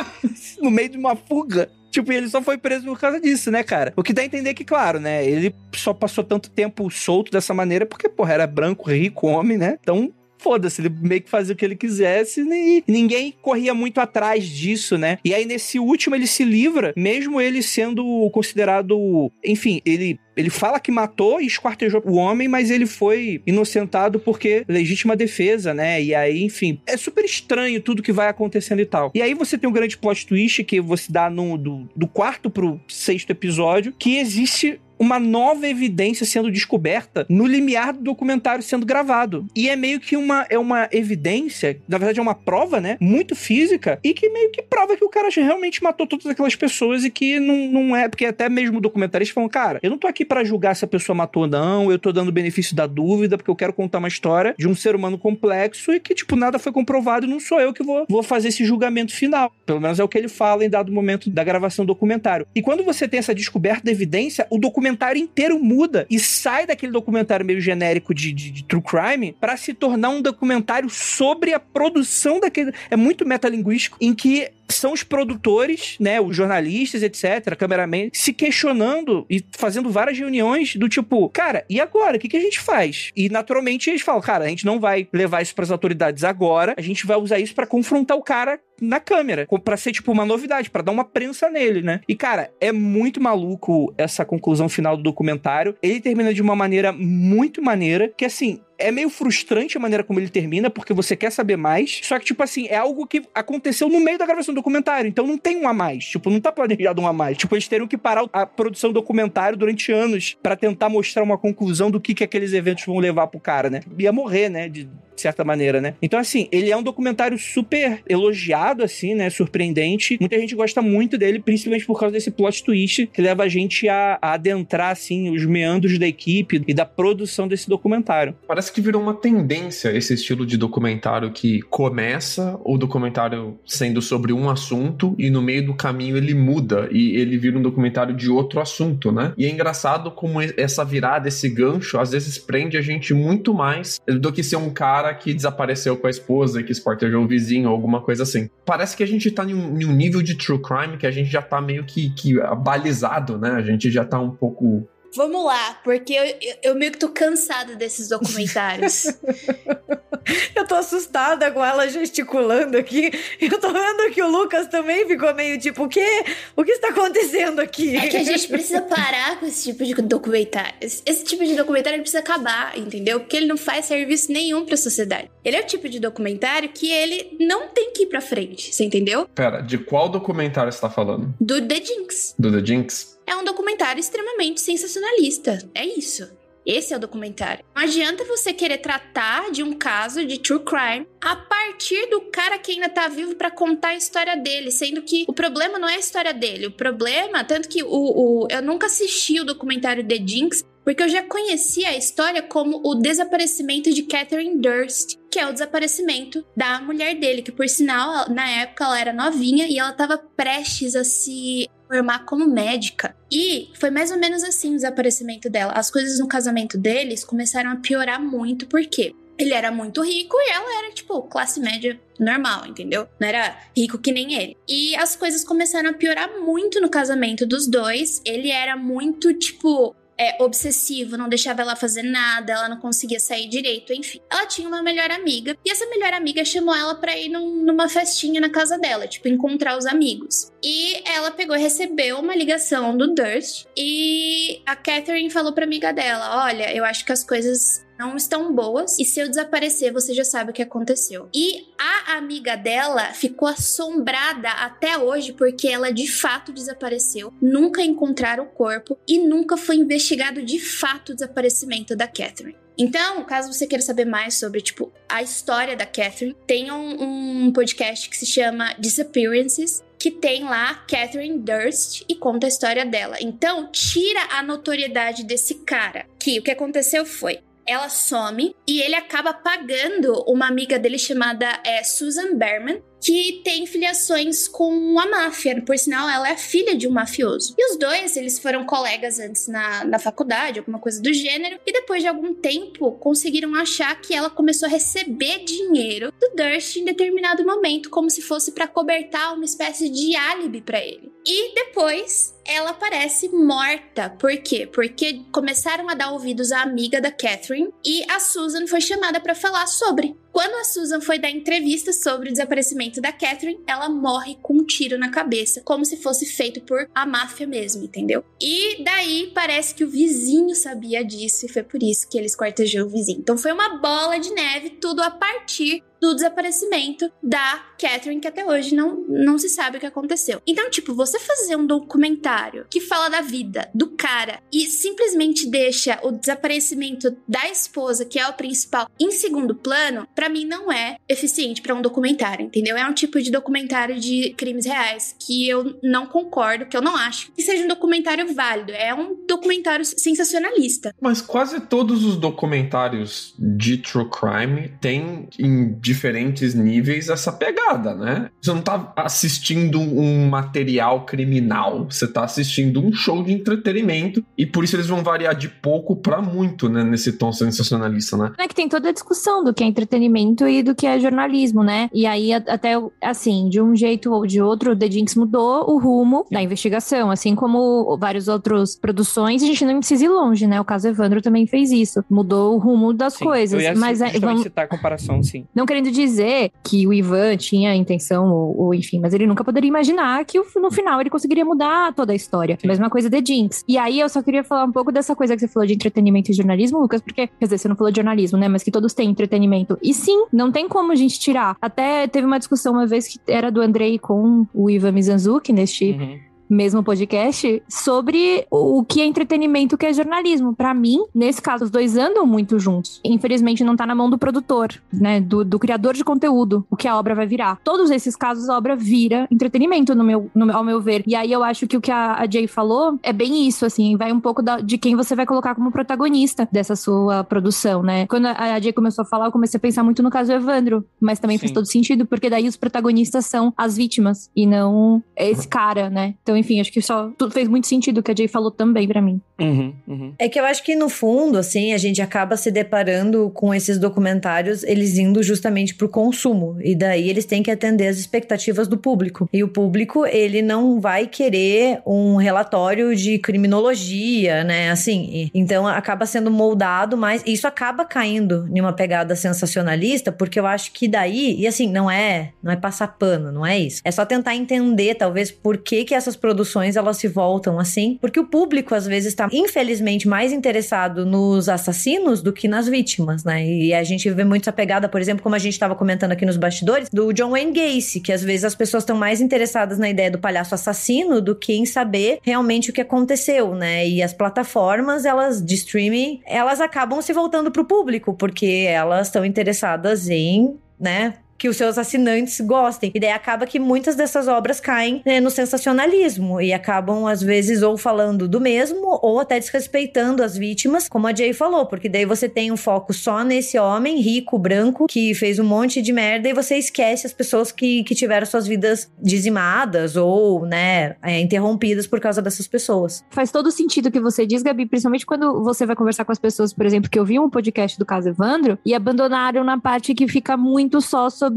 no 0.59 0.71
meio 0.71 0.89
de 0.89 0.97
uma 0.97 1.15
fuga. 1.15 1.69
Tipo, 1.91 2.11
ele 2.11 2.29
só 2.29 2.41
foi 2.41 2.57
preso 2.57 2.85
por 2.85 2.99
causa 2.99 3.19
disso, 3.19 3.49
né, 3.49 3.63
cara? 3.63 3.93
O 3.95 4.03
que 4.03 4.13
dá 4.13 4.21
a 4.21 4.25
entender 4.25 4.53
que, 4.53 4.63
claro, 4.63 4.99
né, 4.99 5.25
ele 5.25 5.53
só 5.75 5.93
passou 5.93 6.23
tanto 6.23 6.49
tempo 6.49 6.89
solto 6.89 7.31
dessa 7.31 7.53
maneira 7.53 7.85
porque, 7.85 8.07
porra, 8.07 8.33
era 8.33 8.47
branco, 8.47 8.91
rico, 8.91 9.27
homem, 9.27 9.57
né? 9.57 9.77
Então, 9.81 10.13
foda-se, 10.39 10.81
ele 10.81 10.89
meio 10.89 11.21
que 11.21 11.29
fazia 11.29 11.53
o 11.53 11.55
que 11.55 11.63
ele 11.63 11.75
quisesse 11.75 12.41
e 12.41 12.83
ninguém 12.87 13.33
corria 13.41 13.73
muito 13.73 13.99
atrás 13.99 14.47
disso, 14.47 14.97
né? 14.97 15.19
E 15.23 15.33
aí 15.33 15.45
nesse 15.45 15.77
último 15.77 16.15
ele 16.15 16.25
se 16.25 16.43
livra, 16.43 16.93
mesmo 16.95 17.39
ele 17.39 17.61
sendo 17.61 18.29
considerado, 18.31 19.31
enfim, 19.45 19.81
ele 19.85 20.19
ele 20.39 20.49
fala 20.49 20.79
que 20.79 20.89
matou 20.89 21.41
e 21.41 21.45
esquartejou 21.45 22.01
o 22.05 22.13
homem, 22.13 22.47
mas 22.47 22.71
ele 22.71 22.85
foi 22.85 23.41
inocentado 23.45 24.21
porque 24.21 24.63
legítima 24.69 25.13
defesa, 25.13 25.73
né? 25.73 26.01
E 26.01 26.15
aí, 26.15 26.41
enfim, 26.43 26.79
é 26.87 26.95
super 26.95 27.25
estranho 27.25 27.81
tudo 27.81 28.01
que 28.01 28.13
vai 28.13 28.29
acontecendo 28.29 28.79
e 28.79 28.85
tal. 28.85 29.11
E 29.13 29.21
aí 29.21 29.33
você 29.33 29.57
tem 29.57 29.69
um 29.69 29.73
grande 29.73 29.97
plot 29.97 30.25
twist 30.25 30.63
que 30.63 30.79
você 30.79 31.11
dá 31.11 31.29
no, 31.29 31.57
do, 31.57 31.89
do 31.93 32.07
quarto 32.07 32.49
pro 32.49 32.79
sexto 32.87 33.31
episódio, 33.31 33.93
que 33.99 34.17
existe 34.17 34.79
uma 34.99 35.19
nova 35.19 35.67
evidência 35.67 36.25
sendo 36.25 36.51
descoberta 36.51 37.25
no 37.29 37.47
limiar 37.47 37.93
do 37.93 38.01
documentário 38.01 38.61
sendo 38.61 38.85
gravado. 38.85 39.47
E 39.55 39.69
é 39.69 39.75
meio 39.75 39.99
que 39.99 40.17
uma, 40.17 40.45
é 40.49 40.59
uma 40.59 40.89
evidência, 40.91 41.79
na 41.87 41.97
verdade 41.97 42.19
é 42.19 42.21
uma 42.21 42.35
prova, 42.35 42.81
né? 42.81 42.97
Muito 42.99 43.35
física, 43.35 43.99
e 44.03 44.13
que 44.13 44.29
meio 44.29 44.51
que 44.51 44.61
prova 44.61 44.95
que 44.95 45.03
o 45.03 45.09
cara 45.09 45.29
realmente 45.29 45.81
matou 45.81 46.05
todas 46.05 46.25
aquelas 46.25 46.55
pessoas 46.55 47.05
e 47.05 47.09
que 47.09 47.39
não, 47.39 47.67
não 47.71 47.95
é. 47.95 48.09
Porque 48.09 48.25
até 48.25 48.49
mesmo 48.49 48.79
o 48.79 48.81
documentarista 48.81 49.33
falou, 49.33 49.49
cara, 49.49 49.79
eu 49.81 49.89
não 49.89 49.97
tô 49.97 50.07
aqui 50.07 50.25
para 50.25 50.43
julgar 50.43 50.75
se 50.75 50.83
a 50.83 50.87
pessoa 50.87 51.15
matou 51.15 51.43
ou 51.43 51.49
não, 51.49 51.91
eu 51.91 51.99
tô 51.99 52.11
dando 52.11 52.31
benefício 52.31 52.75
da 52.75 52.85
dúvida, 52.85 53.37
porque 53.37 53.49
eu 53.49 53.55
quero 53.55 53.73
contar 53.73 53.99
uma 53.99 54.07
história 54.07 54.55
de 54.57 54.67
um 54.67 54.75
ser 54.75 54.95
humano 54.95 55.17
complexo 55.17 55.93
e 55.93 55.99
que, 55.99 56.13
tipo, 56.13 56.35
nada 56.35 56.59
foi 56.59 56.71
comprovado 56.71 57.25
e 57.25 57.29
não 57.29 57.39
sou 57.39 57.59
eu 57.59 57.73
que 57.73 57.83
vou, 57.83 58.05
vou 58.09 58.23
fazer 58.23 58.49
esse 58.49 58.65
julgamento 58.65 59.13
final. 59.13 59.51
Pelo 59.65 59.79
menos 59.79 59.99
é 59.99 60.03
o 60.03 60.07
que 60.07 60.17
ele 60.17 60.27
fala 60.27 60.65
em 60.65 60.69
dado 60.69 60.91
momento 60.91 61.29
da 61.29 61.43
gravação 61.43 61.85
do 61.85 61.93
documentário. 61.93 62.45
E 62.55 62.61
quando 62.61 62.83
você 62.83 63.07
tem 63.07 63.19
essa 63.19 63.33
descoberta 63.33 63.83
da 63.85 63.91
evidência, 63.91 64.47
o 64.49 64.57
documentário 64.57 64.88
inteiro 65.15 65.59
muda 65.59 66.05
e 66.09 66.19
sai 66.19 66.65
daquele 66.65 66.91
documentário 66.91 67.45
meio 67.45 67.61
genérico 67.61 68.13
de, 68.13 68.31
de, 68.31 68.51
de 68.51 68.63
true 68.63 68.81
crime 68.81 69.35
para 69.39 69.57
se 69.57 69.73
tornar 69.73 70.09
um 70.09 70.21
documentário 70.21 70.89
sobre 70.89 71.53
a 71.53 71.59
produção 71.59 72.39
daquele. 72.39 72.73
É 72.89 72.95
muito 72.95 73.25
metalinguístico, 73.25 73.97
em 73.99 74.13
que 74.13 74.51
são 74.69 74.93
os 74.93 75.03
produtores, 75.03 75.97
né, 75.99 76.19
os 76.21 76.35
jornalistas, 76.35 77.03
etc., 77.03 77.55
cameraman, 77.57 78.09
se 78.13 78.33
questionando 78.33 79.25
e 79.29 79.43
fazendo 79.51 79.89
várias 79.89 80.17
reuniões 80.17 80.75
do 80.75 80.87
tipo, 80.87 81.27
cara, 81.29 81.65
e 81.69 81.79
agora? 81.79 82.17
O 82.17 82.19
que, 82.19 82.29
que 82.29 82.37
a 82.37 82.41
gente 82.41 82.59
faz? 82.59 83.11
E 83.15 83.29
naturalmente 83.29 83.89
eles 83.89 84.01
falam, 84.01 84.21
cara, 84.21 84.45
a 84.45 84.47
gente 84.47 84.65
não 84.65 84.79
vai 84.79 85.07
levar 85.13 85.41
isso 85.41 85.55
para 85.55 85.63
as 85.63 85.71
autoridades 85.71 86.23
agora, 86.23 86.73
a 86.77 86.81
gente 86.81 87.05
vai 87.05 87.17
usar 87.17 87.39
isso 87.39 87.55
para 87.55 87.67
confrontar 87.67 88.17
o 88.17 88.23
cara 88.23 88.59
na 88.81 88.99
câmera, 88.99 89.47
para 89.63 89.77
ser 89.77 89.91
tipo 89.91 90.11
uma 90.11 90.25
novidade, 90.25 90.69
para 90.69 90.81
dar 90.81 90.91
uma 90.91 91.03
prensa 91.03 91.49
nele, 91.49 91.81
né? 91.81 92.01
E 92.07 92.15
cara, 92.15 92.49
é 92.61 92.71
muito 92.71 93.21
maluco 93.21 93.93
essa 93.97 94.23
conclusão 94.23 94.69
final 94.69 94.95
do 94.95 95.03
documentário. 95.03 95.75
Ele 95.81 95.99
termina 95.99 96.33
de 96.33 96.41
uma 96.41 96.55
maneira 96.55 96.91
muito 96.91 97.61
maneira, 97.61 98.11
que 98.15 98.25
assim, 98.25 98.61
é 98.79 98.91
meio 98.91 99.09
frustrante 99.09 99.77
a 99.77 99.79
maneira 99.79 100.03
como 100.03 100.19
ele 100.19 100.29
termina, 100.29 100.69
porque 100.69 100.93
você 100.93 101.15
quer 101.15 101.31
saber 101.31 101.57
mais. 101.57 101.99
Só 102.03 102.17
que, 102.17 102.25
tipo 102.25 102.41
assim, 102.41 102.67
é 102.67 102.77
algo 102.77 103.05
que 103.05 103.21
aconteceu 103.35 103.89
no 103.89 103.99
meio 103.99 104.17
da 104.17 104.25
gravação 104.25 104.53
do 104.53 104.57
documentário. 104.57 105.07
Então 105.07 105.27
não 105.27 105.37
tem 105.37 105.57
um 105.57 105.67
a 105.67 105.73
mais. 105.73 106.05
Tipo, 106.05 106.29
não 106.29 106.39
tá 106.39 106.51
planejado 106.51 107.01
um 107.01 107.07
a 107.07 107.13
mais. 107.13 107.37
Tipo, 107.37 107.55
eles 107.55 107.67
teriam 107.67 107.87
que 107.87 107.97
parar 107.97 108.25
a 108.31 108.45
produção 108.45 108.89
do 108.91 108.93
documentário 108.93 109.57
durante 109.57 109.91
anos 109.91 110.37
para 110.41 110.55
tentar 110.55 110.89
mostrar 110.89 111.21
uma 111.21 111.37
conclusão 111.37 111.91
do 111.91 111.99
que, 111.99 112.13
que 112.13 112.23
aqueles 112.23 112.53
eventos 112.53 112.85
vão 112.85 112.97
levar 112.97 113.27
pro 113.27 113.39
cara, 113.39 113.69
né? 113.69 113.81
Ia 113.97 114.11
morrer, 114.11 114.49
né? 114.49 114.69
De, 114.69 114.89
de 115.19 115.23
certa 115.23 115.43
maneira, 115.43 115.81
né? 115.81 115.95
Então, 116.01 116.17
assim, 116.17 116.47
ele 116.51 116.71
é 116.71 116.77
um 116.77 116.81
documentário 116.81 117.37
super 117.37 118.01
elogiado, 118.07 118.83
assim, 118.83 119.13
né? 119.13 119.29
Surpreendente. 119.29 120.17
Muita 120.19 120.39
gente 120.39 120.55
gosta 120.55 120.81
muito 120.81 121.17
dele, 121.17 121.39
principalmente 121.39 121.85
por 121.85 121.99
causa 121.99 122.13
desse 122.13 122.31
plot 122.31 122.63
twist 122.63 123.07
que 123.07 123.21
leva 123.21 123.43
a 123.43 123.49
gente 123.49 123.87
a, 123.89 124.17
a 124.21 124.33
adentrar, 124.33 124.91
assim, 124.91 125.29
os 125.29 125.45
meandros 125.45 125.99
da 125.99 126.07
equipe 126.07 126.63
e 126.65 126.73
da 126.73 126.85
produção 126.85 127.47
desse 127.47 127.67
documentário. 127.69 128.33
Parece 128.47 128.71
que 128.71 128.79
virou 128.79 129.01
uma 129.01 129.13
tendência 129.13 129.89
esse 129.89 130.13
estilo 130.13 130.45
de 130.45 130.57
documentário 130.57 131.31
que 131.31 131.61
começa 131.63 132.57
o 132.63 132.77
documentário 132.77 133.59
sendo 133.65 134.01
sobre 134.01 134.31
um 134.31 134.49
assunto 134.49 135.15
e 135.17 135.29
no 135.29 135.41
meio 135.41 135.65
do 135.65 135.73
caminho 135.73 136.15
ele 136.15 136.33
muda 136.33 136.87
e 136.91 137.17
ele 137.17 137.37
vira 137.37 137.57
um 137.57 137.61
documentário 137.61 138.15
de 138.15 138.29
outro 138.29 138.61
assunto, 138.61 139.11
né? 139.11 139.33
E 139.37 139.45
é 139.45 139.49
engraçado 139.49 140.11
como 140.11 140.39
essa 140.41 140.85
virada, 140.85 141.27
esse 141.27 141.49
gancho, 141.49 141.99
às 141.99 142.11
vezes 142.11 142.37
prende 142.37 142.77
a 142.77 142.81
gente 142.81 143.13
muito 143.13 143.53
mais 143.53 143.99
do 144.07 144.31
que 144.31 144.43
ser 144.43 144.55
um 144.55 144.69
cara 144.69 145.08
cara 145.09 145.13
que 145.15 145.33
desapareceu 145.33 145.97
com 145.97 146.07
a 146.07 146.09
esposa, 146.09 146.63
que 146.63 146.71
espartejou 146.71 147.23
o 147.23 147.27
vizinho, 147.27 147.69
alguma 147.69 148.01
coisa 148.01 148.23
assim. 148.23 148.49
Parece 148.65 148.95
que 148.95 149.03
a 149.03 149.07
gente 149.07 149.31
tá 149.31 149.43
em 149.43 149.53
um 149.53 149.93
nível 149.93 150.21
de 150.21 150.35
true 150.35 150.61
crime 150.61 150.97
que 150.97 151.07
a 151.07 151.11
gente 151.11 151.29
já 151.29 151.41
tá 151.41 151.59
meio 151.59 151.83
que, 151.83 152.09
que 152.11 152.35
balizado, 152.57 153.37
né? 153.37 153.51
A 153.51 153.61
gente 153.61 153.89
já 153.89 154.05
tá 154.05 154.19
um 154.19 154.31
pouco 154.31 154.87
Vamos 155.15 155.43
lá, 155.43 155.79
porque 155.83 156.13
eu, 156.13 156.23
eu, 156.23 156.55
eu, 156.63 156.75
meio 156.75 156.91
que 156.91 156.99
tô 156.99 157.09
cansada 157.09 157.75
desses 157.75 158.09
documentários. 158.09 159.05
eu 160.55 160.67
tô 160.67 160.75
assustada 160.75 161.51
com 161.51 161.63
ela 161.65 161.87
gesticulando 161.87 162.77
aqui. 162.77 163.11
Eu 163.39 163.59
tô 163.59 163.71
vendo 163.73 164.13
que 164.13 164.21
o 164.21 164.29
Lucas 164.29 164.67
também 164.67 165.07
ficou 165.07 165.33
meio 165.33 165.59
tipo, 165.59 165.85
o 165.85 165.89
quê? 165.89 166.23
O 166.55 166.63
que 166.63 166.71
está 166.71 166.89
acontecendo 166.89 167.59
aqui? 167.59 167.97
É 167.97 168.07
que 168.07 168.17
a 168.17 168.23
gente 168.23 168.47
precisa 168.47 168.81
parar 168.81 169.39
com 169.39 169.45
esse 169.45 169.71
tipo 169.71 169.83
de 169.83 169.93
documentário. 169.95 170.75
Esse 170.81 171.23
tipo 171.23 171.43
de 171.43 171.55
documentário 171.55 171.99
precisa 171.99 172.19
acabar, 172.19 172.77
entendeu? 172.77 173.19
Porque 173.19 173.37
ele 173.37 173.47
não 173.47 173.57
faz 173.57 173.85
serviço 173.85 174.31
nenhum 174.31 174.65
pra 174.65 174.77
sociedade. 174.77 175.29
Ele 175.43 175.55
é 175.55 175.61
o 175.61 175.65
tipo 175.65 175.89
de 175.89 175.99
documentário 175.99 176.69
que 176.69 176.91
ele 176.91 177.35
não 177.39 177.67
tem 177.69 177.91
que 177.93 178.03
ir 178.03 178.07
pra 178.07 178.21
frente, 178.21 178.73
você 178.73 178.83
entendeu? 178.83 179.27
Pera, 179.33 179.61
de 179.61 179.77
qual 179.77 180.09
documentário 180.09 180.71
você 180.71 180.79
tá 180.79 180.89
falando? 180.89 181.33
Do 181.39 181.65
The 181.67 181.75
Jinx. 181.83 182.35
Do 182.37 182.51
The 182.51 182.65
Jinx? 182.65 183.18
É 183.29 183.35
um 183.35 183.43
documentário 183.43 183.99
extremamente 183.99 184.59
sensacionalista. 184.59 185.69
É 185.75 185.85
isso. 185.85 186.27
Esse 186.65 186.93
é 186.93 186.97
o 186.97 186.99
documentário. 186.99 187.63
Não 187.75 187.83
adianta 187.83 188.25
você 188.25 188.51
querer 188.51 188.79
tratar 188.79 189.51
de 189.51 189.63
um 189.63 189.73
caso 189.73 190.25
de 190.25 190.39
true 190.39 190.63
crime 190.63 191.07
a 191.21 191.35
partir 191.35 192.09
do 192.09 192.21
cara 192.21 192.57
que 192.57 192.73
ainda 192.73 192.89
tá 192.89 193.07
vivo 193.07 193.35
para 193.35 193.49
contar 193.49 193.89
a 193.89 193.95
história 193.95 194.35
dele, 194.35 194.71
sendo 194.71 195.01
que 195.01 195.25
o 195.27 195.33
problema 195.33 195.79
não 195.79 195.87
é 195.87 195.95
a 195.95 195.99
história 195.99 196.33
dele. 196.33 196.67
O 196.67 196.71
problema, 196.71 197.43
tanto 197.43 197.69
que 197.69 197.83
o, 197.83 197.87
o 197.89 198.47
eu 198.49 198.61
nunca 198.61 198.87
assisti 198.87 199.39
o 199.39 199.45
documentário 199.45 200.05
The 200.05 200.17
Jinx, 200.17 200.63
porque 200.83 201.03
eu 201.03 201.09
já 201.09 201.23
conhecia 201.23 201.89
a 201.89 201.97
história 201.97 202.41
como 202.41 202.81
o 202.83 202.95
desaparecimento 202.95 203.93
de 203.93 204.03
Catherine 204.03 204.59
Durst, 204.59 205.17
que 205.31 205.39
é 205.39 205.47
o 205.47 205.53
desaparecimento 205.53 206.43
da 206.57 206.81
mulher 206.81 207.15
dele, 207.15 207.41
que 207.41 207.51
por 207.51 207.69
sinal, 207.69 208.29
na 208.29 208.47
época 208.47 208.85
ela 208.85 208.99
era 208.99 209.13
novinha 209.13 209.67
e 209.67 209.77
ela 209.77 209.91
estava 209.91 210.17
prestes 210.17 210.95
a 210.95 211.03
se 211.03 211.69
formar 211.89 212.25
como 212.25 212.47
médica. 212.47 213.15
E 213.31 213.71
foi 213.73 213.89
mais 213.89 214.11
ou 214.11 214.17
menos 214.17 214.43
assim 214.43 214.71
o 214.71 214.75
desaparecimento 214.75 215.49
dela. 215.49 215.73
As 215.73 215.89
coisas 215.89 216.19
no 216.19 216.27
casamento 216.27 216.77
deles 216.77 217.25
começaram 217.25 217.71
a 217.71 217.77
piorar 217.77 218.21
muito, 218.21 218.67
porque 218.67 219.15
ele 219.39 219.53
era 219.53 219.71
muito 219.71 220.03
rico 220.03 220.35
e 220.37 220.51
ela 220.51 220.79
era, 220.83 220.93
tipo, 220.93 221.21
classe 221.23 221.59
média 221.59 221.99
normal, 222.19 222.67
entendeu? 222.67 223.07
Não 223.19 223.27
era 223.27 223.57
rico 223.75 223.97
que 223.97 224.11
nem 224.11 224.33
ele. 224.33 224.57
E 224.67 224.95
as 224.97 225.15
coisas 225.15 225.43
começaram 225.43 225.89
a 225.89 225.93
piorar 225.93 226.29
muito 226.41 226.79
no 226.79 226.89
casamento 226.89 227.45
dos 227.45 227.65
dois. 227.65 228.21
Ele 228.25 228.51
era 228.51 228.75
muito, 228.75 229.33
tipo, 229.33 229.95
é, 230.19 230.35
obsessivo, 230.43 231.15
não 231.15 231.29
deixava 231.29 231.61
ela 231.61 231.77
fazer 231.77 232.03
nada, 232.03 232.51
ela 232.51 232.67
não 232.67 232.77
conseguia 232.77 233.19
sair 233.19 233.47
direito, 233.47 233.93
enfim. 233.93 234.19
Ela 234.29 234.45
tinha 234.45 234.67
uma 234.67 234.83
melhor 234.83 235.09
amiga 235.11 235.57
e 235.65 235.71
essa 235.71 235.85
melhor 235.85 236.13
amiga 236.13 236.43
chamou 236.43 236.75
ela 236.75 236.95
para 236.95 237.17
ir 237.17 237.29
num, 237.29 237.63
numa 237.63 237.87
festinha 237.87 238.41
na 238.41 238.49
casa 238.49 238.77
dela, 238.77 239.07
tipo, 239.07 239.29
encontrar 239.29 239.77
os 239.77 239.85
amigos. 239.85 240.51
E 240.61 241.01
ela 241.07 241.31
pegou 241.31 241.55
e 241.55 241.59
recebeu 241.59 242.19
uma 242.19 242.35
ligação 242.35 242.97
do 242.97 243.15
Durst 243.15 243.65
e 243.77 244.61
a 244.65 244.75
Catherine 244.75 245.29
falou 245.29 245.53
pra 245.53 245.63
amiga 245.63 245.93
dela: 245.93 246.43
Olha, 246.43 246.75
eu 246.75 246.83
acho 246.83 247.05
que 247.05 247.13
as 247.13 247.23
coisas 247.23 247.85
não 247.99 248.15
estão 248.15 248.55
boas 248.55 248.97
e 248.97 249.03
se 249.03 249.19
eu 249.19 249.27
desaparecer, 249.27 249.91
você 249.91 250.13
já 250.13 250.23
sabe 250.23 250.51
o 250.51 250.53
que 250.53 250.61
aconteceu. 250.61 251.27
E 251.35 251.67
a 251.77 252.15
amiga 252.15 252.55
dela 252.55 253.11
ficou 253.11 253.49
assombrada 253.49 254.49
até 254.49 254.97
hoje 254.97 255.33
porque 255.33 255.67
ela 255.67 255.91
de 255.91 256.09
fato 256.09 256.53
desapareceu, 256.53 257.33
nunca 257.41 257.81
encontraram 257.81 258.45
o 258.45 258.49
corpo 258.49 258.97
e 259.05 259.19
nunca 259.19 259.57
foi 259.57 259.75
investigado 259.75 260.41
de 260.41 260.59
fato 260.59 261.11
o 261.11 261.15
desaparecimento 261.15 261.93
da 261.93 262.07
Catherine. 262.07 262.55
Então, 262.77 263.25
caso 263.25 263.51
você 263.51 263.67
queira 263.67 263.83
saber 263.83 264.05
mais 264.05 264.35
sobre, 264.35 264.61
tipo, 264.61 264.89
a 265.09 265.21
história 265.21 265.75
da 265.75 265.85
Catherine, 265.85 266.33
tem 266.47 266.71
um, 266.71 267.47
um 267.47 267.51
podcast 267.51 268.09
que 268.09 268.15
se 268.15 268.25
chama 268.25 268.73
Disappearances, 268.79 269.83
que 269.99 270.09
tem 270.09 270.45
lá 270.45 270.75
Catherine 270.87 271.39
Durst 271.39 272.05
e 272.07 272.15
conta 272.15 272.47
a 272.47 272.49
história 272.49 272.85
dela. 272.85 273.17
Então, 273.19 273.69
tira 273.69 274.21
a 274.31 274.41
notoriedade 274.41 275.25
desse 275.25 275.55
cara. 275.55 276.05
Que 276.17 276.39
o 276.39 276.41
que 276.41 276.51
aconteceu 276.51 277.05
foi, 277.05 277.39
ela 277.69 277.87
some 277.87 278.55
e 278.67 278.81
ele 278.81 278.95
acaba 278.95 279.33
pagando 279.33 280.23
uma 280.27 280.47
amiga 280.47 280.79
dele 280.79 280.97
chamada 280.97 281.61
é, 281.63 281.83
Susan 281.83 282.35
Berman, 282.35 282.81
que 283.01 283.41
tem 283.43 283.65
filiações 283.65 284.47
com 284.47 284.99
a 284.99 285.05
máfia. 285.07 285.61
Por 285.61 285.77
sinal, 285.77 286.09
ela 286.09 286.29
é 286.29 286.35
filha 286.35 286.75
de 286.75 286.87
um 286.87 286.91
mafioso. 286.91 287.55
E 287.57 287.71
os 287.71 287.77
dois, 287.77 288.17
eles 288.17 288.39
foram 288.39 288.65
colegas 288.65 289.19
antes 289.19 289.47
na, 289.47 289.85
na 289.85 289.99
faculdade, 289.99 290.59
alguma 290.59 290.79
coisa 290.79 291.01
do 291.01 291.13
gênero. 291.13 291.59
E 291.65 291.71
depois 291.71 292.01
de 292.01 292.09
algum 292.09 292.33
tempo, 292.33 292.91
conseguiram 292.93 293.55
achar 293.55 293.99
que 294.01 294.13
ela 294.13 294.29
começou 294.29 294.67
a 294.67 294.71
receber 294.71 295.45
dinheiro 295.45 296.11
do 296.19 296.35
Durst 296.35 296.75
em 296.75 296.85
determinado 296.85 297.45
momento, 297.45 297.89
como 297.89 298.09
se 298.09 298.21
fosse 298.21 298.51
para 298.51 298.67
cobertar 298.67 299.33
uma 299.33 299.45
espécie 299.45 299.89
de 299.89 300.15
álibi 300.15 300.61
para 300.61 300.83
ele. 300.83 301.11
E 301.25 301.53
depois 301.53 302.35
ela 302.49 302.73
parece 302.73 303.29
morta. 303.29 304.09
Por 304.09 304.35
quê? 304.37 304.65
Porque 304.65 305.21
começaram 305.31 305.87
a 305.87 305.93
dar 305.93 306.11
ouvidos 306.11 306.51
à 306.51 306.63
amiga 306.63 306.99
da 306.99 307.11
Catherine 307.11 307.69
e 307.85 308.03
a 308.09 308.19
Susan 308.19 308.65
foi 308.65 308.81
chamada 308.81 309.19
para 309.19 309.35
falar 309.35 309.67
sobre. 309.67 310.17
Quando 310.31 310.55
a 310.55 310.63
Susan 310.63 311.01
foi 311.01 311.19
dar 311.19 311.29
entrevista 311.29 311.91
sobre 311.93 312.29
o 312.29 312.31
desaparecimento 312.31 313.01
da 313.01 313.11
Catherine, 313.11 313.59
ela 313.67 313.89
morre 313.89 314.37
com 314.41 314.53
um 314.55 314.65
tiro 314.65 314.97
na 314.97 315.09
cabeça, 315.09 315.61
como 315.61 315.85
se 315.85 315.97
fosse 315.97 316.25
feito 316.25 316.61
por 316.61 316.89
a 316.93 317.05
máfia 317.05 317.45
mesmo, 317.45 317.83
entendeu? 317.83 318.23
E 318.41 318.83
daí 318.83 319.31
parece 319.33 319.75
que 319.75 319.83
o 319.83 319.89
vizinho 319.89 320.55
sabia 320.55 321.03
disso 321.03 321.45
e 321.45 321.49
foi 321.49 321.63
por 321.63 321.81
isso 321.83 322.09
que 322.09 322.17
eles 322.17 322.35
cortejou 322.35 322.85
o 322.85 322.89
vizinho. 322.89 323.19
Então 323.19 323.37
foi 323.37 323.51
uma 323.51 323.77
bola 323.77 324.17
de 324.19 324.31
neve, 324.31 324.71
tudo 324.71 325.01
a 325.01 325.11
partir 325.11 325.83
do 326.01 326.13
desaparecimento 326.13 327.11
da 327.21 327.65
Catherine, 327.79 328.21
que 328.21 328.27
até 328.27 328.45
hoje 328.45 328.75
não, 328.75 329.05
não 329.07 329.37
se 329.37 329.49
sabe 329.49 329.77
o 329.77 329.79
que 329.79 329.85
aconteceu. 329.85 330.41
Então, 330.45 330.69
tipo, 330.69 330.93
você 330.93 331.19
fazer 331.19 331.55
um 331.55 331.65
documentário 331.65 332.65
que 332.69 332.81
fala 332.81 333.09
da 333.09 333.21
vida 333.21 333.69
do 333.73 333.87
cara 333.87 334.41
e 334.51 334.65
simplesmente 334.65 335.49
deixa 335.49 335.99
o 336.03 336.11
desaparecimento 336.11 337.15
da 337.27 337.49
esposa, 337.49 338.05
que 338.05 338.19
é 338.19 338.27
o 338.27 338.33
principal, 338.33 338.89
em 338.99 339.11
segundo 339.11 339.55
plano, 339.55 340.07
para 340.13 340.29
mim 340.29 340.45
não 340.45 340.71
é 340.71 340.97
eficiente 341.07 341.61
para 341.61 341.73
um 341.73 341.81
documentário, 341.81 342.45
entendeu? 342.45 342.77
É 342.77 342.85
um 342.85 342.93
tipo 342.93 343.21
de 343.21 343.31
documentário 343.31 343.99
de 343.99 344.33
crimes 344.37 344.65
reais 344.65 345.15
que 345.19 345.47
eu 345.47 345.77
não 345.83 346.05
concordo, 346.05 346.65
que 346.65 346.75
eu 346.75 346.81
não 346.81 346.95
acho 346.95 347.31
que 347.31 347.41
seja 347.41 347.63
um 347.63 347.67
documentário 347.67 348.33
válido. 348.33 348.71
É 348.71 348.93
um 348.93 349.17
documentário 349.27 349.85
sensacionalista. 349.85 350.93
Mas 351.01 351.21
quase 351.21 351.61
todos 351.61 352.03
os 352.03 352.17
documentários 352.17 353.33
de 353.37 353.77
true 353.77 354.09
crime 354.09 354.73
têm 354.81 355.27
em 355.37 355.73
diferentes 355.89 356.53
níveis 356.53 357.09
essa 357.09 357.31
pegada, 357.31 357.95
né? 357.95 358.29
Você 358.39 358.53
não 358.53 358.61
tá 358.61 358.93
assistindo 358.95 359.79
um 359.79 360.29
material 360.29 361.03
criminal, 361.03 361.87
você 361.89 362.07
tá 362.07 362.23
assistindo 362.23 362.79
um 362.79 362.93
show 362.93 363.23
de 363.23 363.33
entretenimento 363.33 364.23
e 364.37 364.45
por 364.45 364.63
isso 364.63 364.75
eles 364.75 364.85
vão 364.85 365.03
variar 365.03 365.33
de 365.33 365.49
pouco 365.49 365.95
para 365.95 366.21
muito, 366.21 366.69
né, 366.69 366.83
nesse 366.83 367.13
tom 367.13 367.31
sensacionalista, 367.31 368.15
né? 368.15 368.31
É 368.37 368.47
que 368.47 368.53
tem 368.53 368.69
toda 368.69 368.89
a 368.89 368.91
discussão 368.91 369.43
do 369.43 369.51
que 369.51 369.63
é 369.63 369.67
entretenimento 369.67 370.47
e 370.47 370.61
do 370.61 370.75
que 370.75 370.85
é 370.85 370.99
jornalismo, 370.99 371.63
né? 371.63 371.89
E 371.91 372.05
aí 372.05 372.31
até 372.33 372.73
assim, 373.01 373.49
de 373.49 373.59
um 373.59 373.75
jeito 373.75 374.13
ou 374.13 374.27
de 374.27 374.39
outro, 374.39 374.73
o 374.73 374.75
The 374.75 374.91
Jinx 374.91 375.15
mudou 375.15 375.71
o 375.71 375.79
rumo 375.79 376.27
da 376.31 376.41
investigação, 376.41 377.09
assim 377.09 377.33
como 377.33 377.97
várias 377.97 378.27
outras 378.27 378.75
produções, 378.75 379.41
a 379.41 379.45
gente 379.47 379.65
não 379.65 379.79
precisa 379.79 380.05
ir 380.05 380.09
longe, 380.09 380.45
né? 380.45 380.61
O 380.61 380.65
caso 380.65 380.87
Evandro 380.87 381.19
também 381.19 381.47
fez 381.47 381.71
isso, 381.71 382.05
mudou 382.07 382.53
o 382.53 382.57
rumo 382.59 382.93
das 382.93 383.13
Sim, 383.15 383.25
coisas. 383.25 383.59
Eu 383.59 383.61
ia 383.61 383.75
mas 383.75 384.01
é, 384.01 384.19
vamos, 384.19 384.43
citar 384.43 384.65
a 384.65 384.67
comparação, 384.67 385.23
sim. 385.23 385.45
não 385.55 385.65
querendo 385.79 385.91
dizer 385.91 386.51
que 386.63 386.85
o 386.85 386.93
Ivan 386.93 387.37
tinha 387.37 387.71
a 387.71 387.75
intenção, 387.75 388.31
ou, 388.31 388.57
ou 388.59 388.73
enfim, 388.73 388.99
mas 388.99 389.13
ele 389.13 389.25
nunca 389.25 389.43
poderia 389.43 389.67
imaginar 389.67 390.23
que 390.25 390.37
no 390.37 390.71
final 390.71 390.99
ele 390.99 391.09
conseguiria 391.09 391.45
mudar 391.45 391.93
toda 391.93 392.11
a 392.11 392.15
história. 392.15 392.57
Sim. 392.59 392.67
Mesma 392.67 392.89
coisa 392.89 393.09
de 393.09 393.23
Jinx. 393.25 393.63
E 393.67 393.77
aí 393.77 393.99
eu 393.99 394.09
só 394.09 394.21
queria 394.21 394.43
falar 394.43 394.65
um 394.65 394.71
pouco 394.71 394.91
dessa 394.91 395.15
coisa 395.15 395.35
que 395.35 395.39
você 395.39 395.47
falou 395.47 395.65
de 395.65 395.73
entretenimento 395.73 396.31
e 396.31 396.33
jornalismo, 396.33 396.79
Lucas, 396.79 397.01
porque, 397.01 397.27
quer 397.27 397.45
dizer, 397.45 397.57
você 397.57 397.67
não 397.67 397.75
falou 397.75 397.91
de 397.91 397.97
jornalismo, 397.97 398.37
né? 398.37 398.47
Mas 398.47 398.63
que 398.63 398.71
todos 398.71 398.93
têm 398.93 399.09
entretenimento. 399.09 399.77
E 399.81 399.93
sim, 399.93 400.25
não 400.31 400.51
tem 400.51 400.67
como 400.67 400.91
a 400.91 400.95
gente 400.95 401.19
tirar. 401.19 401.55
Até 401.61 402.07
teve 402.07 402.27
uma 402.27 402.37
discussão 402.37 402.73
uma 402.73 402.85
vez 402.85 403.07
que 403.07 403.19
era 403.27 403.49
do 403.49 403.61
Andrei 403.61 403.97
com 403.97 404.45
o 404.53 404.69
Ivan 404.69 404.91
Mizanzuki 404.91 405.53
neste 405.53 405.79
Uhum. 405.89 406.19
Mesmo 406.49 406.83
podcast 406.83 407.61
sobre 407.69 408.45
o 408.49 408.83
que 408.83 409.01
é 409.01 409.05
entretenimento 409.05 409.73
e 409.73 409.75
o 409.75 409.77
que 409.77 409.85
é 409.85 409.93
jornalismo. 409.93 410.53
Pra 410.55 410.73
mim, 410.73 410.99
nesse 411.13 411.41
caso, 411.41 411.65
os 411.65 411.69
dois 411.69 411.95
andam 411.97 412.25
muito 412.25 412.57
juntos. 412.59 412.99
Infelizmente, 413.03 413.63
não 413.63 413.75
tá 413.75 413.85
na 413.85 413.93
mão 413.95 414.09
do 414.09 414.17
produtor, 414.17 414.69
né? 414.91 415.21
Do, 415.21 415.43
do 415.45 415.59
criador 415.59 415.93
de 415.93 416.03
conteúdo, 416.03 416.65
o 416.69 416.75
que 416.75 416.87
a 416.87 416.97
obra 416.97 417.13
vai 417.13 417.27
virar. 417.27 417.59
Todos 417.63 417.91
esses 417.91 418.15
casos, 418.15 418.49
a 418.49 418.57
obra 418.57 418.75
vira 418.75 419.27
entretenimento, 419.31 419.93
no 419.93 420.03
meu, 420.03 420.29
no, 420.33 420.51
ao 420.55 420.63
meu 420.63 420.81
ver. 420.81 421.03
E 421.05 421.15
aí 421.15 421.31
eu 421.31 421.43
acho 421.43 421.67
que 421.67 421.77
o 421.77 421.81
que 421.81 421.91
a, 421.91 422.15
a 422.15 422.29
Jay 422.29 422.47
falou 422.47 422.97
é 423.03 423.13
bem 423.13 423.47
isso, 423.47 423.65
assim, 423.65 423.95
vai 423.95 424.11
um 424.11 424.19
pouco 424.19 424.41
da- 424.41 424.59
de 424.59 424.77
quem 424.77 424.95
você 424.95 425.15
vai 425.15 425.25
colocar 425.25 425.53
como 425.55 425.71
protagonista 425.71 426.47
dessa 426.51 426.75
sua 426.75 427.23
produção, 427.23 427.83
né? 427.83 428.07
Quando 428.07 428.25
a, 428.27 428.31
a 428.55 428.59
Jay 428.59 428.73
começou 428.73 429.03
a 429.03 429.05
falar, 429.05 429.27
eu 429.27 429.31
comecei 429.31 429.57
a 429.57 429.61
pensar 429.61 429.83
muito 429.83 430.01
no 430.01 430.09
caso 430.09 430.29
do 430.31 430.35
Evandro, 430.35 430.85
mas 430.99 431.19
também 431.19 431.37
faz 431.37 431.49
Sim. 431.49 431.53
todo 431.53 431.65
sentido, 431.65 432.05
porque 432.05 432.29
daí 432.29 432.47
os 432.47 432.57
protagonistas 432.57 433.25
são 433.25 433.53
as 433.55 433.75
vítimas 433.77 434.29
e 434.35 434.45
não 434.45 435.03
esse 435.15 435.47
cara, 435.47 435.89
né? 435.89 436.15
Então, 436.23 436.35
enfim, 436.39 436.59
acho 436.59 436.71
que 436.71 436.81
só 436.81 437.11
tudo 437.17 437.31
fez 437.31 437.47
muito 437.47 437.67
sentido 437.67 437.99
o 437.99 438.03
que 438.03 438.11
a 438.11 438.15
Jay 438.15 438.27
falou 438.27 438.51
também 438.51 438.87
pra 438.87 439.01
mim. 439.01 439.21
Uhum, 439.39 439.73
uhum. 439.87 440.13
É 440.17 440.27
que 440.27 440.39
eu 440.39 440.45
acho 440.45 440.63
que 440.63 440.75
no 440.75 440.89
fundo, 440.89 441.37
assim, 441.37 441.73
a 441.73 441.77
gente 441.77 442.01
acaba 442.01 442.35
se 442.35 442.51
deparando 442.51 443.29
com 443.33 443.53
esses 443.53 443.77
documentários, 443.77 444.63
eles 444.63 444.97
indo 444.97 445.21
justamente 445.23 445.75
pro 445.75 445.87
consumo. 445.87 446.57
E 446.61 446.75
daí 446.75 447.09
eles 447.09 447.25
têm 447.25 447.41
que 447.41 447.51
atender 447.51 447.87
as 447.87 447.97
expectativas 447.97 448.67
do 448.67 448.77
público. 448.77 449.29
E 449.31 449.43
o 449.43 449.47
público, 449.47 450.05
ele 450.05 450.41
não 450.41 450.79
vai 450.79 451.07
querer 451.07 451.81
um 451.85 452.15
relatório 452.15 452.95
de 452.95 453.17
criminologia, 453.19 454.43
né? 454.43 454.69
Assim, 454.71 455.29
então 455.33 455.67
acaba 455.67 456.05
sendo 456.05 456.29
moldado 456.29 456.97
mais. 456.97 457.23
E 457.25 457.33
isso 457.33 457.47
acaba 457.47 457.85
caindo 457.85 458.47
em 458.53 458.59
uma 458.59 458.73
pegada 458.73 459.15
sensacionalista, 459.15 460.11
porque 460.11 460.39
eu 460.39 460.45
acho 460.45 460.71
que 460.71 460.87
daí, 460.87 461.35
e 461.39 461.47
assim, 461.47 461.69
não 461.71 461.89
é, 461.89 462.31
não 462.41 462.51
é 462.51 462.55
passar 462.55 462.87
pano, 462.87 463.31
não 463.31 463.45
é 463.45 463.57
isso. 463.57 463.81
É 463.83 463.91
só 463.91 464.05
tentar 464.05 464.35
entender, 464.35 464.95
talvez, 464.95 465.31
por 465.31 465.57
que 465.57 465.83
que 465.85 465.95
essas 465.95 466.15
produções 466.29 466.75
elas 466.75 466.97
se 466.97 467.07
voltam 467.07 467.57
assim, 467.57 467.97
porque 467.99 468.19
o 468.19 468.25
público 468.27 468.75
às 468.75 468.85
vezes 468.85 469.07
está 469.07 469.27
infelizmente 469.31 470.07
mais 470.07 470.31
interessado 470.31 471.03
nos 471.03 471.49
assassinos 471.49 472.21
do 472.21 472.31
que 472.31 472.47
nas 472.47 472.67
vítimas, 472.67 473.23
né? 473.23 473.43
E 473.43 473.73
a 473.73 473.83
gente 473.83 474.07
vê 474.11 474.23
muito 474.23 474.43
essa 474.43 474.53
pegada, 474.53 474.87
por 474.87 475.01
exemplo, 475.01 475.23
como 475.23 475.33
a 475.33 475.39
gente 475.39 475.53
estava 475.53 475.73
comentando 475.73 476.11
aqui 476.11 476.27
nos 476.27 476.37
bastidores, 476.37 476.87
do 476.91 477.11
John 477.11 477.31
Wayne 477.31 477.51
Gacy, 477.51 477.99
que 477.99 478.13
às 478.13 478.23
vezes 478.23 478.43
as 478.43 478.53
pessoas 478.53 478.83
estão 478.83 478.95
mais 478.95 479.21
interessadas 479.21 479.79
na 479.79 479.89
ideia 479.89 480.11
do 480.11 480.19
palhaço 480.19 480.53
assassino 480.53 481.19
do 481.19 481.35
que 481.35 481.53
em 481.53 481.65
saber 481.65 482.19
realmente 482.21 482.69
o 482.69 482.73
que 482.73 482.81
aconteceu, 482.81 483.55
né? 483.55 483.87
E 483.87 484.03
as 484.03 484.13
plataformas, 484.13 485.05
elas 485.05 485.43
de 485.43 485.55
streaming, 485.55 486.21
elas 486.27 486.61
acabam 486.61 487.01
se 487.01 487.11
voltando 487.11 487.49
pro 487.49 487.65
público, 487.65 488.13
porque 488.13 488.67
elas 488.69 489.07
estão 489.07 489.25
interessadas 489.25 490.09
em, 490.09 490.59
né, 490.79 491.15
que 491.39 491.47
os 491.47 491.55
seus 491.55 491.77
assinantes 491.77 492.39
gostem. 492.41 492.91
E 492.93 492.99
daí 492.99 493.11
acaba 493.11 493.45
que 493.45 493.57
muitas 493.57 493.95
dessas 493.95 494.27
obras 494.27 494.59
caem 494.59 495.01
né, 495.05 495.21
no 495.21 495.29
sensacionalismo 495.29 496.41
e 496.41 496.51
acabam, 496.51 497.07
às 497.07 497.23
vezes, 497.23 497.63
ou 497.63 497.77
falando 497.77 498.27
do 498.27 498.41
mesmo 498.41 498.99
ou 499.01 499.19
até 499.19 499.39
desrespeitando 499.39 500.21
as 500.21 500.37
vítimas, 500.37 500.89
como 500.89 501.07
a 501.07 501.15
Jay 501.15 501.31
falou, 501.31 501.65
porque 501.65 501.87
daí 501.87 502.05
você 502.05 502.27
tem 502.27 502.51
um 502.51 502.57
foco 502.57 502.93
só 502.93 503.23
nesse 503.23 503.57
homem 503.57 504.01
rico, 504.01 504.37
branco, 504.37 504.85
que 504.87 505.13
fez 505.15 505.39
um 505.39 505.45
monte 505.45 505.81
de 505.81 505.93
merda 505.93 506.27
e 506.27 506.33
você 506.33 506.57
esquece 506.57 507.07
as 507.07 507.13
pessoas 507.13 507.51
que, 507.51 507.83
que 507.83 507.95
tiveram 507.95 508.25
suas 508.25 508.45
vidas 508.45 508.91
dizimadas 509.01 509.95
ou, 509.95 510.45
né, 510.45 510.97
é, 511.01 511.19
interrompidas 511.21 511.87
por 511.87 512.01
causa 512.01 512.21
dessas 512.21 512.47
pessoas. 512.47 513.03
Faz 513.11 513.31
todo 513.31 513.49
sentido 513.49 513.85
o 513.85 513.91
que 513.91 513.99
você 513.99 514.25
diz, 514.25 514.43
Gabi, 514.43 514.65
principalmente 514.65 515.05
quando 515.05 515.41
você 515.41 515.65
vai 515.65 515.75
conversar 515.75 516.03
com 516.03 516.11
as 516.11 516.19
pessoas, 516.19 516.53
por 516.53 516.65
exemplo, 516.65 516.89
que 516.89 516.99
ouviam 516.99 517.23
um 517.23 517.29
podcast 517.29 517.79
do 517.79 517.85
caso 517.85 518.09
Evandro 518.09 518.59
e 518.65 518.73
abandonaram 518.73 519.43
na 519.43 519.57
parte 519.57 519.93
que 519.93 520.07
fica 520.07 520.35
muito 520.35 520.81
só 520.81 521.09
sobre 521.09 521.28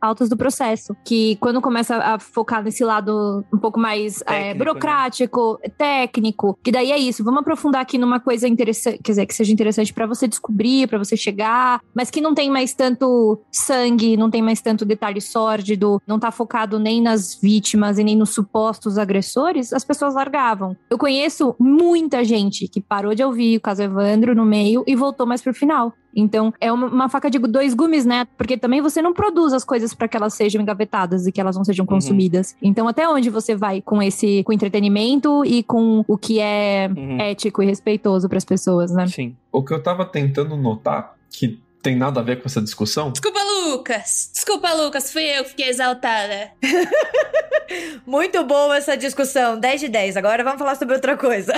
autos 0.00 0.28
do 0.28 0.36
processo. 0.36 0.96
Que 1.04 1.36
quando 1.36 1.60
começa 1.60 1.96
a 1.96 2.18
focar 2.18 2.62
nesse 2.62 2.84
lado 2.84 3.44
um 3.52 3.58
pouco 3.58 3.78
mais 3.78 4.18
Técnico, 4.18 4.32
é, 4.32 4.44
né? 4.48 4.54
burocrático, 4.54 5.60
técnico, 5.76 6.58
que 6.62 6.72
daí 6.72 6.92
é 6.92 6.98
isso. 6.98 7.24
Vamos 7.24 7.40
aprofundar 7.40 7.82
aqui 7.82 7.98
numa 7.98 8.20
coisa 8.20 8.48
interessante, 8.48 9.00
quer 9.02 9.12
dizer, 9.12 9.26
que 9.26 9.34
seja 9.34 9.52
interessante 9.52 9.92
pra 9.92 10.06
você 10.06 10.26
descobrir, 10.26 10.88
pra 10.88 10.98
você 10.98 11.16
chegar, 11.16 11.80
mas 11.94 12.10
que 12.10 12.20
não 12.20 12.34
tem 12.34 12.50
mais 12.50 12.74
tanto 12.74 13.40
sangue, 13.50 14.16
não 14.16 14.30
tem 14.30 14.42
mais 14.42 14.60
tanto 14.60 14.84
detalhe 14.84 15.20
sórdido, 15.20 16.00
não 16.06 16.18
tá 16.18 16.30
focado 16.30 16.78
nem 16.78 17.00
nas 17.00 17.34
vítimas 17.40 17.98
e 17.98 18.04
nem 18.04 18.16
nos 18.16 18.30
supostos 18.30 18.98
agressores, 18.98 19.72
as 19.72 19.84
pessoas 19.84 20.14
largavam. 20.14 20.76
Eu 20.90 20.98
conheço 20.98 21.54
muita 21.58 22.24
gente 22.24 22.68
que 22.68 22.80
parou 22.80 23.14
de 23.14 23.24
ouvir 23.24 23.56
o 23.56 23.60
caso 23.60 23.82
Evandro 23.82 24.34
no 24.34 24.44
meio 24.44 24.84
e 24.86 24.94
voltou 24.94 25.26
mais 25.26 25.42
pro 25.42 25.54
final. 25.54 25.92
Então, 26.14 26.52
é 26.60 26.72
uma, 26.72 26.86
uma 26.86 27.08
faca 27.08 27.30
de 27.30 27.38
dois 27.38 27.74
gumes, 27.74 28.04
né? 28.04 28.26
Porque 28.36 28.56
também 28.56 28.80
você 28.80 29.00
não 29.02 29.12
produz 29.12 29.52
as 29.52 29.64
coisas 29.64 29.94
para 29.94 30.08
que 30.08 30.16
elas 30.16 30.34
sejam 30.34 30.60
engavetadas 30.60 31.26
e 31.26 31.32
que 31.32 31.40
elas 31.40 31.56
não 31.56 31.64
sejam 31.64 31.84
consumidas. 31.86 32.56
Então, 32.62 32.88
até 32.88 33.08
onde 33.08 33.30
você 33.30 33.54
vai 33.54 33.80
com 33.80 34.02
esse 34.02 34.42
com 34.44 34.52
entretenimento 34.52 35.44
e 35.44 35.62
com 35.62 36.04
o 36.08 36.16
que 36.18 36.40
é 36.40 36.90
Uhum. 36.96 37.20
ético 37.20 37.62
e 37.62 37.66
respeitoso 37.66 38.28
para 38.28 38.38
as 38.38 38.44
pessoas, 38.44 38.90
né? 38.92 39.06
Sim. 39.06 39.36
O 39.52 39.62
que 39.62 39.72
eu 39.72 39.82
tava 39.82 40.04
tentando 40.04 40.56
notar, 40.56 41.14
que 41.30 41.60
tem 41.88 41.96
nada 41.96 42.20
a 42.20 42.22
ver 42.22 42.36
com 42.36 42.46
essa 42.46 42.60
discussão, 42.60 43.10
Desculpa, 43.10 43.40
Lucas. 43.42 44.30
Desculpa, 44.34 44.72
Lucas. 44.74 45.10
Fui 45.10 45.22
eu 45.22 45.42
que 45.42 45.50
fiquei 45.50 45.70
exaltada. 45.70 46.52
Muito 48.06 48.44
boa 48.44 48.76
essa 48.76 48.94
discussão, 48.94 49.58
10 49.58 49.80
de 49.80 49.88
10. 49.88 50.18
Agora 50.18 50.44
vamos 50.44 50.58
falar 50.58 50.74
sobre 50.74 50.94
outra 50.94 51.16
coisa. 51.16 51.54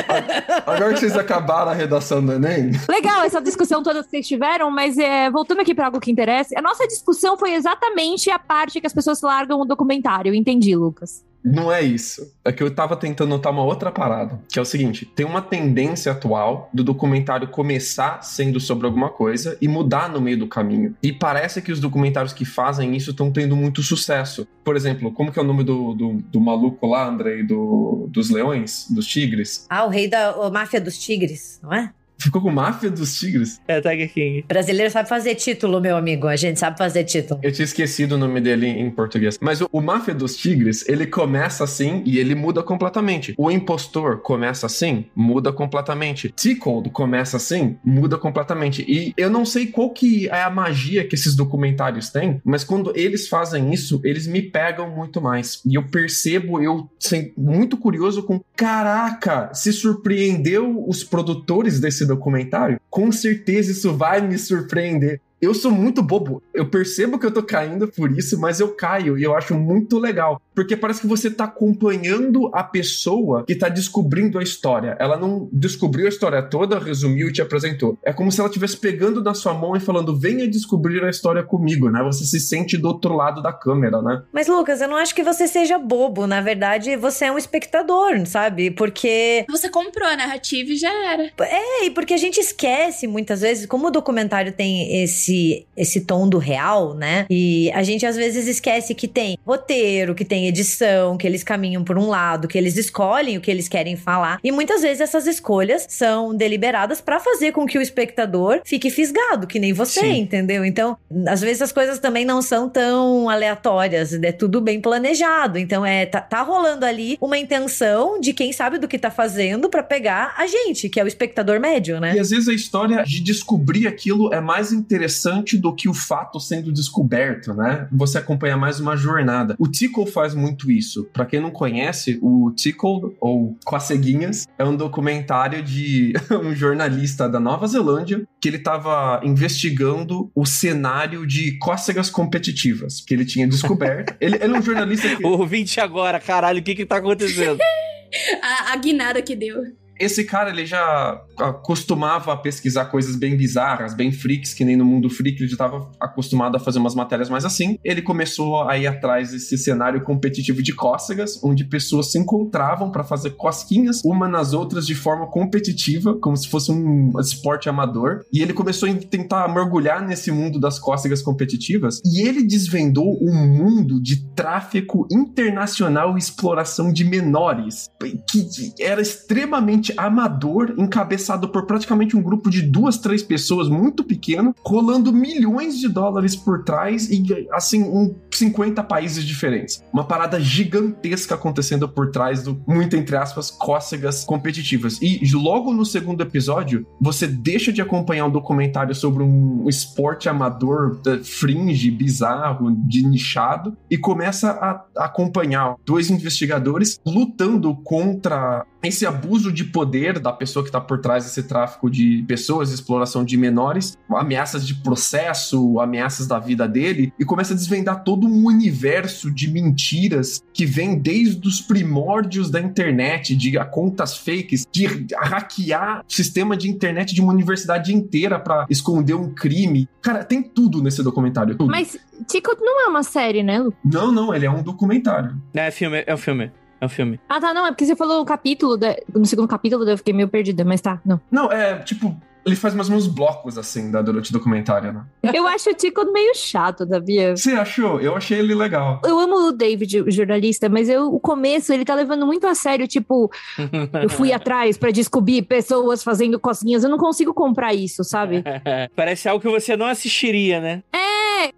agora 0.66 0.94
que 0.94 1.00
vocês 1.00 1.16
acabaram 1.16 1.72
a 1.72 1.74
redação 1.74 2.24
do 2.24 2.32
Enem, 2.32 2.70
Legal 2.88 3.24
essa 3.24 3.40
discussão 3.40 3.82
toda 3.82 4.04
que 4.04 4.10
vocês 4.10 4.28
tiveram, 4.28 4.70
mas 4.70 4.96
é, 4.98 5.28
voltando 5.30 5.62
aqui 5.62 5.74
para 5.74 5.86
algo 5.86 5.98
que 5.98 6.12
interessa, 6.12 6.56
a 6.56 6.62
nossa 6.62 6.86
discussão 6.86 7.36
foi 7.36 7.54
exatamente 7.54 8.30
a 8.30 8.38
parte 8.38 8.80
que 8.80 8.86
as 8.86 8.92
pessoas 8.92 9.20
largam 9.20 9.60
o 9.60 9.64
documentário. 9.64 10.32
Entendi, 10.32 10.76
Lucas. 10.76 11.24
Não 11.44 11.72
é 11.72 11.82
isso. 11.82 12.34
É 12.44 12.52
que 12.52 12.62
eu 12.62 12.70
tava 12.74 12.96
tentando 12.96 13.30
notar 13.30 13.52
uma 13.52 13.64
outra 13.64 13.90
parada. 13.90 14.38
Que 14.50 14.58
é 14.58 14.62
o 14.62 14.64
seguinte: 14.64 15.04
tem 15.04 15.24
uma 15.26 15.42
tendência 15.42 16.12
atual 16.12 16.68
do 16.72 16.84
documentário 16.84 17.48
começar 17.48 18.22
sendo 18.22 18.60
sobre 18.60 18.86
alguma 18.86 19.08
coisa 19.08 19.56
e 19.60 19.68
mudar 19.68 20.08
no 20.08 20.20
meio 20.20 20.38
do 20.38 20.46
caminho. 20.46 20.94
E 21.02 21.12
parece 21.12 21.62
que 21.62 21.72
os 21.72 21.80
documentários 21.80 22.32
que 22.32 22.44
fazem 22.44 22.96
isso 22.96 23.10
estão 23.10 23.30
tendo 23.30 23.56
muito 23.56 23.82
sucesso. 23.82 24.46
Por 24.64 24.76
exemplo, 24.76 25.10
como 25.12 25.32
que 25.32 25.38
é 25.38 25.42
o 25.42 25.44
nome 25.44 25.64
do, 25.64 25.94
do, 25.94 26.12
do 26.14 26.40
maluco 26.40 26.86
lá, 26.86 27.06
Andrei, 27.06 27.42
do, 27.42 28.06
dos 28.10 28.30
leões? 28.30 28.86
Dos 28.90 29.06
tigres? 29.06 29.66
ah, 29.68 29.84
o 29.84 29.88
rei 29.88 30.08
da 30.08 30.30
a 30.30 30.50
máfia 30.50 30.80
dos 30.80 30.98
tigres, 30.98 31.58
não 31.62 31.72
é? 31.72 31.92
Ficou 32.20 32.42
com 32.42 32.50
Máfia 32.50 32.90
dos 32.90 33.18
Tigres? 33.18 33.60
É, 33.66 33.80
Tiger 33.80 34.12
King. 34.12 34.44
Brasileiro 34.46 34.90
sabe 34.92 35.08
fazer 35.08 35.34
título, 35.36 35.80
meu 35.80 35.96
amigo. 35.96 36.26
A 36.26 36.36
gente 36.36 36.60
sabe 36.60 36.76
fazer 36.76 37.04
título. 37.04 37.40
Eu 37.42 37.50
tinha 37.50 37.64
esquecido 37.64 38.14
o 38.14 38.18
nome 38.18 38.40
dele 38.40 38.66
em 38.66 38.90
português. 38.90 39.38
Mas 39.40 39.62
o, 39.62 39.68
o 39.72 39.80
Máfia 39.80 40.14
dos 40.14 40.36
Tigres, 40.36 40.86
ele 40.86 41.06
começa 41.06 41.64
assim 41.64 42.02
e 42.04 42.18
ele 42.18 42.34
muda 42.34 42.62
completamente. 42.62 43.34
O 43.38 43.50
Impostor 43.50 44.18
começa 44.18 44.66
assim, 44.66 45.06
muda 45.16 45.50
completamente. 45.50 46.30
Tickled 46.36 46.90
começa 46.90 47.38
assim, 47.38 47.78
muda 47.82 48.18
completamente. 48.18 48.84
E 48.86 49.14
eu 49.16 49.30
não 49.30 49.46
sei 49.46 49.66
qual 49.68 49.90
que 49.90 50.28
é 50.28 50.42
a 50.42 50.50
magia 50.50 51.06
que 51.06 51.14
esses 51.14 51.34
documentários 51.34 52.10
têm, 52.10 52.40
mas 52.44 52.64
quando 52.64 52.92
eles 52.94 53.28
fazem 53.28 53.72
isso, 53.72 54.00
eles 54.04 54.26
me 54.26 54.42
pegam 54.42 54.90
muito 54.90 55.22
mais. 55.22 55.62
E 55.64 55.76
eu 55.76 55.84
percebo, 55.84 56.60
eu 56.60 56.90
sendo 56.98 57.32
muito 57.36 57.76
curioso 57.76 58.22
com, 58.22 58.42
caraca, 58.54 59.52
se 59.54 59.72
surpreendeu 59.72 60.84
os 60.86 61.02
produtores 61.02 61.80
desse 61.80 62.09
documentário? 62.14 62.80
Com 62.90 63.10
certeza 63.10 63.72
isso 63.72 63.96
vai 63.96 64.20
me 64.20 64.36
surpreender. 64.38 65.20
Eu 65.40 65.54
sou 65.54 65.70
muito 65.70 66.02
bobo. 66.02 66.42
Eu 66.52 66.68
percebo 66.68 67.18
que 67.18 67.24
eu 67.24 67.30
tô 67.30 67.42
caindo 67.42 67.88
por 67.88 68.10
isso, 68.12 68.38
mas 68.38 68.60
eu 68.60 68.74
caio 68.74 69.18
e 69.18 69.22
eu 69.22 69.34
acho 69.34 69.54
muito 69.54 69.98
legal. 69.98 70.40
Porque 70.54 70.76
parece 70.76 71.00
que 71.00 71.06
você 71.06 71.30
tá 71.30 71.44
acompanhando 71.44 72.50
a 72.52 72.62
pessoa 72.62 73.44
que 73.46 73.54
tá 73.54 73.70
descobrindo 73.70 74.38
a 74.38 74.42
história. 74.42 74.96
Ela 75.00 75.16
não 75.16 75.48
descobriu 75.50 76.04
a 76.04 76.10
história 76.10 76.42
toda, 76.42 76.78
resumiu 76.78 77.28
e 77.28 77.32
te 77.32 77.40
apresentou. 77.40 77.98
É 78.04 78.12
como 78.12 78.30
se 78.30 78.38
ela 78.38 78.48
estivesse 78.48 78.76
pegando 78.76 79.22
na 79.22 79.32
sua 79.32 79.54
mão 79.54 79.74
e 79.74 79.80
falando: 79.80 80.14
venha 80.14 80.46
descobrir 80.46 81.02
a 81.02 81.08
história 81.08 81.42
comigo, 81.42 81.88
né? 81.88 82.02
Você 82.02 82.24
se 82.24 82.38
sente 82.38 82.76
do 82.76 82.88
outro 82.88 83.16
lado 83.16 83.42
da 83.42 83.52
câmera, 83.52 84.02
né? 84.02 84.22
Mas, 84.32 84.46
Lucas, 84.46 84.82
eu 84.82 84.88
não 84.88 84.96
acho 84.96 85.14
que 85.14 85.22
você 85.22 85.48
seja 85.48 85.78
bobo. 85.78 86.26
Na 86.26 86.42
verdade, 86.42 86.96
você 86.96 87.26
é 87.26 87.32
um 87.32 87.38
espectador, 87.38 88.26
sabe? 88.26 88.70
Porque. 88.70 89.46
Você 89.48 89.70
comprou 89.70 90.06
a 90.06 90.16
narrativa 90.16 90.70
e 90.70 90.76
já 90.76 90.92
era. 91.12 91.30
É, 91.40 91.86
e 91.86 91.90
porque 91.90 92.12
a 92.12 92.18
gente 92.18 92.38
esquece 92.38 93.06
muitas 93.06 93.40
vezes, 93.40 93.64
como 93.64 93.86
o 93.86 93.90
documentário 93.90 94.52
tem 94.52 95.02
esse 95.02 95.29
esse, 95.30 95.66
esse 95.76 96.00
tom 96.00 96.28
do 96.28 96.38
real, 96.38 96.94
né? 96.94 97.26
E 97.30 97.70
a 97.72 97.82
gente 97.82 98.04
às 98.04 98.16
vezes 98.16 98.46
esquece 98.46 98.94
que 98.94 99.06
tem 99.06 99.38
roteiro, 99.46 100.14
que 100.14 100.24
tem 100.24 100.46
edição, 100.46 101.16
que 101.16 101.26
eles 101.26 101.44
caminham 101.44 101.84
por 101.84 101.96
um 101.96 102.08
lado, 102.08 102.48
que 102.48 102.58
eles 102.58 102.76
escolhem 102.76 103.38
o 103.38 103.40
que 103.40 103.50
eles 103.50 103.68
querem 103.68 103.96
falar. 103.96 104.38
E 104.42 104.50
muitas 104.50 104.82
vezes 104.82 105.00
essas 105.00 105.26
escolhas 105.26 105.86
são 105.88 106.34
deliberadas 106.34 107.00
para 107.00 107.20
fazer 107.20 107.52
com 107.52 107.66
que 107.66 107.78
o 107.78 107.82
espectador 107.82 108.60
fique 108.64 108.90
fisgado, 108.90 109.46
que 109.46 109.58
nem 109.58 109.72
você, 109.72 110.00
Sim. 110.00 110.20
entendeu? 110.20 110.64
Então, 110.64 110.96
às 111.26 111.40
vezes 111.40 111.62
as 111.62 111.72
coisas 111.72 111.98
também 111.98 112.24
não 112.24 112.42
são 112.42 112.68
tão 112.68 113.28
aleatórias, 113.28 114.12
é 114.12 114.32
tudo 114.32 114.60
bem 114.60 114.80
planejado. 114.80 115.58
Então, 115.58 115.86
é 115.86 116.06
tá, 116.06 116.20
tá 116.20 116.42
rolando 116.42 116.84
ali 116.84 117.16
uma 117.20 117.38
intenção 117.38 118.20
de 118.20 118.32
quem 118.32 118.52
sabe 118.52 118.78
do 118.78 118.88
que 118.88 118.98
tá 118.98 119.10
fazendo 119.10 119.68
para 119.68 119.82
pegar 119.82 120.34
a 120.36 120.46
gente, 120.46 120.88
que 120.88 120.98
é 120.98 121.04
o 121.04 121.06
espectador 121.06 121.60
médio, 121.60 122.00
né? 122.00 122.14
E 122.16 122.18
às 122.18 122.30
vezes 122.30 122.48
a 122.48 122.52
história 122.52 123.02
de 123.04 123.20
descobrir 123.20 123.86
aquilo 123.86 124.32
é 124.32 124.40
mais 124.40 124.72
interessante 124.72 125.19
interessante 125.20 125.58
do 125.58 125.74
que 125.74 125.88
o 125.88 125.94
fato 125.94 126.40
sendo 126.40 126.72
descoberto, 126.72 127.52
né? 127.54 127.86
Você 127.92 128.18
acompanha 128.18 128.56
mais 128.56 128.80
uma 128.80 128.96
jornada. 128.96 129.54
O 129.58 129.68
Tickle 129.68 130.06
faz 130.06 130.34
muito 130.34 130.70
isso. 130.70 131.04
Para 131.12 131.26
quem 131.26 131.40
não 131.40 131.50
conhece, 131.50 132.18
o 132.22 132.50
Tickle, 132.52 133.16
ou 133.20 133.56
Coceguinhas, 133.64 134.46
é 134.58 134.64
um 134.64 134.76
documentário 134.76 135.62
de 135.62 136.12
um 136.42 136.54
jornalista 136.54 137.28
da 137.28 137.38
Nova 137.38 137.66
Zelândia 137.66 138.26
que 138.40 138.48
ele 138.48 138.56
estava 138.56 139.20
investigando 139.22 140.30
o 140.34 140.46
cenário 140.46 141.26
de 141.26 141.58
cócegas 141.58 142.08
competitivas 142.08 143.00
que 143.00 143.12
ele 143.12 143.24
tinha 143.24 143.46
descoberto. 143.46 144.14
ele, 144.20 144.36
ele 144.36 144.54
é 144.54 144.58
um 144.58 144.62
jornalista 144.62 145.16
que... 145.16 145.20
O 145.30 145.38
ouvinte 145.38 145.80
agora, 145.80 146.18
caralho, 146.18 146.60
o 146.60 146.62
que 146.62 146.74
que 146.74 146.86
tá 146.86 146.96
acontecendo? 146.96 147.58
a, 148.42 148.72
a 148.72 148.76
guinada 148.76 149.20
que 149.20 149.36
deu. 149.36 149.62
Esse 150.00 150.24
cara, 150.24 150.48
ele 150.48 150.64
já 150.64 151.22
costumava 151.62 152.34
pesquisar 152.36 152.86
coisas 152.86 153.16
bem 153.16 153.36
bizarras, 153.36 153.94
bem 153.94 154.10
freaks, 154.10 154.54
que 154.54 154.64
nem 154.64 154.76
no 154.76 154.84
mundo 154.84 155.10
freak, 155.10 155.38
ele 155.38 155.46
já 155.46 155.54
estava 155.54 155.90
acostumado 156.00 156.56
a 156.56 156.60
fazer 156.60 156.78
umas 156.78 156.94
matérias 156.94 157.28
mais 157.28 157.44
assim. 157.44 157.78
Ele 157.84 158.00
começou 158.00 158.62
a 158.62 158.78
ir 158.78 158.86
atrás 158.86 159.32
desse 159.32 159.58
cenário 159.58 160.02
competitivo 160.02 160.62
de 160.62 160.74
cócegas, 160.74 161.38
onde 161.44 161.64
pessoas 161.64 162.10
se 162.12 162.18
encontravam 162.18 162.90
para 162.90 163.04
fazer 163.04 163.30
cosquinhas 163.30 164.00
uma 164.04 164.26
nas 164.26 164.54
outras 164.54 164.86
de 164.86 164.94
forma 164.94 165.26
competitiva, 165.26 166.14
como 166.18 166.36
se 166.36 166.48
fosse 166.48 166.72
um 166.72 167.12
esporte 167.20 167.68
amador. 167.68 168.24
E 168.32 168.40
ele 168.40 168.54
começou 168.54 168.88
a 168.88 168.94
tentar 168.94 169.48
mergulhar 169.52 170.06
nesse 170.06 170.30
mundo 170.30 170.58
das 170.58 170.78
cócegas 170.78 171.20
competitivas, 171.20 172.00
e 172.04 172.26
ele 172.26 172.42
desvendou 172.42 173.18
um 173.22 173.34
mundo 173.34 174.00
de 174.00 174.24
tráfico 174.34 175.06
internacional 175.12 176.16
e 176.16 176.18
exploração 176.18 176.90
de 176.90 177.04
menores, 177.04 177.90
que 178.30 178.72
era 178.80 179.02
extremamente 179.02 179.89
amador, 179.96 180.74
encabeçado 180.76 181.48
por 181.48 181.66
praticamente 181.66 182.16
um 182.16 182.22
grupo 182.22 182.50
de 182.50 182.62
duas, 182.62 182.98
três 182.98 183.22
pessoas 183.22 183.68
muito 183.68 184.04
pequeno, 184.04 184.54
rolando 184.64 185.12
milhões 185.12 185.78
de 185.78 185.88
dólares 185.88 186.36
por 186.36 186.64
trás 186.64 187.08
e, 187.10 187.48
assim, 187.52 187.82
um 187.82 188.14
50 188.32 188.82
países 188.84 189.24
diferentes. 189.24 189.82
Uma 189.92 190.04
parada 190.04 190.40
gigantesca 190.40 191.34
acontecendo 191.34 191.88
por 191.88 192.10
trás 192.10 192.42
do, 192.42 192.60
muito 192.66 192.96
entre 192.96 193.16
aspas, 193.16 193.50
cócegas 193.50 194.24
competitivas. 194.24 194.98
E 195.00 195.20
logo 195.34 195.72
no 195.72 195.84
segundo 195.84 196.22
episódio, 196.22 196.86
você 197.00 197.26
deixa 197.26 197.72
de 197.72 197.80
acompanhar 197.80 198.26
um 198.26 198.30
documentário 198.30 198.94
sobre 198.94 199.22
um 199.22 199.68
esporte 199.68 200.28
amador 200.28 201.00
eh, 201.06 201.18
fringe, 201.22 201.90
bizarro, 201.90 202.70
de 202.86 203.06
nichado, 203.06 203.76
e 203.90 203.96
começa 203.96 204.50
a 204.50 205.04
acompanhar 205.04 205.76
dois 205.84 206.10
investigadores 206.10 206.98
lutando 207.04 207.74
contra 207.82 208.64
esse 208.82 209.06
abuso 209.06 209.52
de 209.52 209.64
poder 209.64 210.18
da 210.18 210.32
pessoa 210.32 210.62
que 210.62 210.68
está 210.68 210.80
por 210.80 211.00
trás 211.00 211.24
desse 211.24 211.42
tráfico 211.42 211.90
de 211.90 212.24
pessoas, 212.26 212.72
exploração 212.72 213.24
de 213.24 213.36
menores, 213.36 213.96
ameaças 214.08 214.66
de 214.66 214.74
processo, 214.74 215.78
ameaças 215.80 216.26
da 216.26 216.38
vida 216.38 216.66
dele, 216.66 217.12
e 217.18 217.24
começa 217.24 217.52
a 217.52 217.56
desvendar 217.56 218.02
todo 218.02 218.26
um 218.26 218.46
universo 218.46 219.30
de 219.30 219.50
mentiras 219.50 220.42
que 220.52 220.64
vem 220.64 220.98
desde 220.98 221.46
os 221.46 221.60
primórdios 221.60 222.50
da 222.50 222.60
internet, 222.60 223.36
de 223.36 223.52
contas 223.70 224.16
fakes, 224.16 224.66
de 224.70 224.86
hackear 225.14 226.04
o 226.08 226.12
sistema 226.12 226.56
de 226.56 226.68
internet 226.68 227.14
de 227.14 227.20
uma 227.20 227.32
universidade 227.32 227.94
inteira 227.94 228.38
para 228.38 228.66
esconder 228.70 229.14
um 229.14 229.34
crime. 229.34 229.88
Cara, 230.00 230.24
tem 230.24 230.42
tudo 230.42 230.82
nesse 230.82 231.02
documentário. 231.02 231.56
Tudo. 231.56 231.70
Mas 231.70 231.98
Tico 232.26 232.56
não 232.58 232.86
é 232.86 232.88
uma 232.88 233.02
série, 233.02 233.42
né, 233.42 233.58
Lu? 233.58 233.74
Não, 233.84 234.10
não, 234.10 234.34
ele 234.34 234.46
é 234.46 234.50
um 234.50 234.62
documentário. 234.62 235.36
É 235.54 235.70
filme, 235.70 236.02
é 236.06 236.14
um 236.14 236.18
filme. 236.18 236.50
É 236.80 236.86
um 236.86 236.88
filme. 236.88 237.20
Ah, 237.28 237.40
tá, 237.40 237.52
não, 237.52 237.66
é 237.66 237.70
porque 237.70 237.84
você 237.84 237.94
falou 237.94 238.22
o 238.22 238.24
capítulo, 238.24 238.76
da, 238.76 238.96
no 239.14 239.26
segundo 239.26 239.48
capítulo 239.48 239.88
eu 239.88 239.98
fiquei 239.98 240.14
meio 240.14 240.28
perdida, 240.28 240.64
mas 240.64 240.80
tá, 240.80 241.00
não. 241.04 241.20
Não, 241.30 241.52
é 241.52 241.78
tipo, 241.80 242.16
ele 242.44 242.56
faz 242.56 242.74
mais 242.74 242.88
ou 242.88 242.96
menos 242.96 243.06
blocos, 243.06 243.58
assim, 243.58 243.90
da, 243.90 244.00
durante 244.00 244.30
o 244.30 244.32
documentário, 244.32 244.92
né? 244.92 245.04
Eu 245.34 245.46
acho 245.46 245.70
o 245.70 245.74
Tico 245.74 246.10
meio 246.10 246.34
chato, 246.34 246.86
sabia? 246.86 247.36
Você 247.36 247.52
achou? 247.52 248.00
Eu 248.00 248.16
achei 248.16 248.38
ele 248.38 248.54
legal. 248.54 249.00
Eu 249.04 249.18
amo 249.18 249.48
o 249.48 249.52
David, 249.52 250.00
o 250.00 250.10
jornalista, 250.10 250.68
mas 250.68 250.88
eu, 250.88 251.12
o 251.12 251.20
começo 251.20 251.72
ele 251.72 251.84
tá 251.84 251.94
levando 251.94 252.26
muito 252.26 252.46
a 252.46 252.54
sério, 252.54 252.88
tipo, 252.88 253.30
eu 254.02 254.08
fui 254.08 254.32
atrás 254.32 254.78
para 254.78 254.90
descobrir 254.90 255.42
pessoas 255.42 256.02
fazendo 256.02 256.40
cocinhas, 256.40 256.82
eu 256.82 256.90
não 256.90 256.98
consigo 256.98 257.34
comprar 257.34 257.74
isso, 257.74 258.02
sabe? 258.02 258.42
Parece 258.96 259.28
algo 259.28 259.40
que 259.40 259.48
você 259.48 259.76
não 259.76 259.86
assistiria, 259.86 260.60
né? 260.60 260.82
É, 260.92 261.09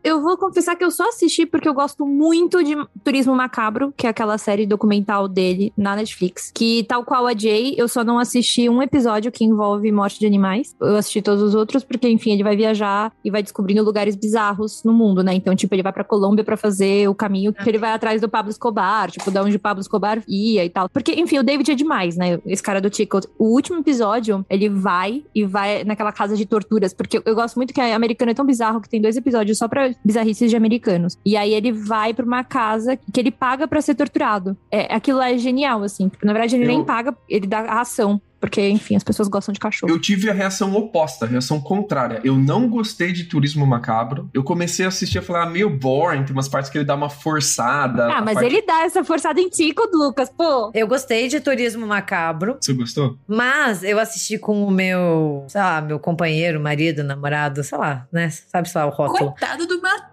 eu 0.02 0.20
vou 0.20 0.36
confessar 0.36 0.76
que 0.76 0.84
eu 0.84 0.90
só 0.90 1.08
assisti 1.08 1.46
porque 1.46 1.68
eu 1.68 1.74
gosto 1.74 2.06
muito 2.06 2.62
de 2.62 2.74
Turismo 3.04 3.34
Macabro, 3.34 3.92
que 3.96 4.06
é 4.06 4.10
aquela 4.10 4.38
série 4.38 4.66
documental 4.66 5.28
dele 5.28 5.72
na 5.76 5.96
Netflix. 5.96 6.50
Que, 6.54 6.84
tal 6.84 7.04
qual 7.04 7.26
a 7.26 7.34
Jay, 7.34 7.74
eu 7.76 7.88
só 7.88 8.04
não 8.04 8.18
assisti 8.18 8.68
um 8.68 8.82
episódio 8.82 9.32
que 9.32 9.44
envolve 9.44 9.90
morte 9.90 10.18
de 10.18 10.26
animais. 10.26 10.74
Eu 10.80 10.96
assisti 10.96 11.22
todos 11.22 11.42
os 11.42 11.54
outros 11.54 11.84
porque, 11.84 12.08
enfim, 12.08 12.32
ele 12.32 12.42
vai 12.42 12.56
viajar 12.56 13.12
e 13.24 13.30
vai 13.30 13.42
descobrindo 13.42 13.82
lugares 13.82 14.16
bizarros 14.16 14.82
no 14.84 14.92
mundo, 14.92 15.22
né? 15.22 15.34
Então, 15.34 15.54
tipo, 15.54 15.74
ele 15.74 15.82
vai 15.82 15.92
pra 15.92 16.04
Colômbia 16.04 16.44
para 16.44 16.56
fazer 16.56 17.08
o 17.08 17.14
caminho 17.14 17.52
que 17.52 17.68
ele 17.68 17.78
vai 17.78 17.92
atrás 17.92 18.20
do 18.20 18.28
Pablo 18.28 18.50
Escobar, 18.50 19.10
tipo, 19.10 19.30
da 19.30 19.42
onde 19.42 19.56
o 19.56 19.60
Pablo 19.60 19.80
Escobar 19.80 20.22
ia 20.28 20.64
e 20.64 20.70
tal. 20.70 20.88
Porque, 20.88 21.12
enfim, 21.12 21.38
o 21.38 21.42
David 21.42 21.72
é 21.72 21.74
demais, 21.74 22.16
né? 22.16 22.40
Esse 22.46 22.62
cara 22.62 22.80
do 22.80 22.90
Tico. 22.90 23.20
O 23.38 23.46
último 23.54 23.78
episódio, 23.78 24.44
ele 24.48 24.68
vai 24.68 25.24
e 25.34 25.44
vai 25.44 25.84
naquela 25.84 26.12
casa 26.12 26.36
de 26.36 26.46
torturas, 26.46 26.92
porque 26.92 27.20
eu 27.24 27.34
gosto 27.34 27.56
muito 27.56 27.72
que 27.72 27.80
a 27.80 27.94
americana 27.94 28.32
é 28.32 28.34
tão 28.34 28.44
bizarro 28.44 28.80
que 28.80 28.88
tem 28.88 29.00
dois 29.00 29.16
episódios 29.16 29.58
só 29.58 29.68
pra 29.72 29.90
bizarrices 30.04 30.50
de 30.50 30.56
americanos. 30.56 31.16
E 31.24 31.34
aí 31.34 31.54
ele 31.54 31.72
vai 31.72 32.12
pra 32.12 32.26
uma 32.26 32.44
casa 32.44 32.94
que 32.94 33.18
ele 33.18 33.30
paga 33.30 33.66
para 33.66 33.80
ser 33.80 33.94
torturado. 33.94 34.54
É, 34.70 34.94
aquilo 34.94 35.18
é 35.22 35.38
genial, 35.38 35.82
assim. 35.82 36.10
Porque, 36.10 36.26
na 36.26 36.34
verdade, 36.34 36.56
ele 36.56 36.64
eu... 36.64 36.68
nem 36.68 36.84
paga, 36.84 37.16
ele 37.26 37.46
dá 37.46 37.60
a 37.60 37.76
ração. 37.76 38.20
Porque, 38.42 38.68
enfim, 38.68 38.96
as 38.96 39.04
pessoas 39.04 39.28
gostam 39.28 39.52
de 39.52 39.60
cachorro. 39.60 39.92
Eu 39.92 40.00
tive 40.00 40.28
a 40.28 40.32
reação 40.32 40.74
oposta, 40.74 41.26
a 41.26 41.28
reação 41.28 41.60
contrária. 41.60 42.20
Eu 42.24 42.36
não 42.36 42.68
gostei 42.68 43.12
de 43.12 43.22
Turismo 43.22 43.64
Macabro. 43.64 44.28
Eu 44.34 44.42
comecei 44.42 44.84
a 44.84 44.88
assistir 44.88 45.18
e 45.18 45.20
falar, 45.22 45.44
ah, 45.44 45.46
meio 45.46 45.70
boring, 45.70 46.24
tem 46.24 46.32
umas 46.32 46.48
partes 46.48 46.68
que 46.68 46.76
ele 46.76 46.84
dá 46.84 46.96
uma 46.96 47.08
forçada. 47.08 48.12
Ah, 48.12 48.20
mas 48.20 48.34
parte... 48.34 48.46
ele 48.46 48.60
dá 48.62 48.82
essa 48.82 49.04
forçada 49.04 49.40
em 49.40 49.48
Tico, 49.48 49.88
Lucas, 49.92 50.28
pô. 50.28 50.72
Eu 50.74 50.88
gostei 50.88 51.28
de 51.28 51.38
Turismo 51.38 51.86
Macabro. 51.86 52.56
Você 52.60 52.72
gostou? 52.72 53.16
Mas 53.28 53.84
eu 53.84 54.00
assisti 54.00 54.36
com 54.36 54.64
o 54.64 54.72
meu, 54.72 55.44
sei 55.46 55.60
lá, 55.60 55.80
meu 55.80 56.00
companheiro, 56.00 56.58
marido, 56.58 57.04
namorado, 57.04 57.62
sei 57.62 57.78
lá, 57.78 58.08
né? 58.10 58.28
Sabe, 58.28 58.68
sei 58.68 58.80
lá, 58.80 58.88
o 58.88 58.90
rótulo. 58.90 59.30
Coitado 59.36 59.68
do 59.68 59.80
Matheus, 59.80 60.11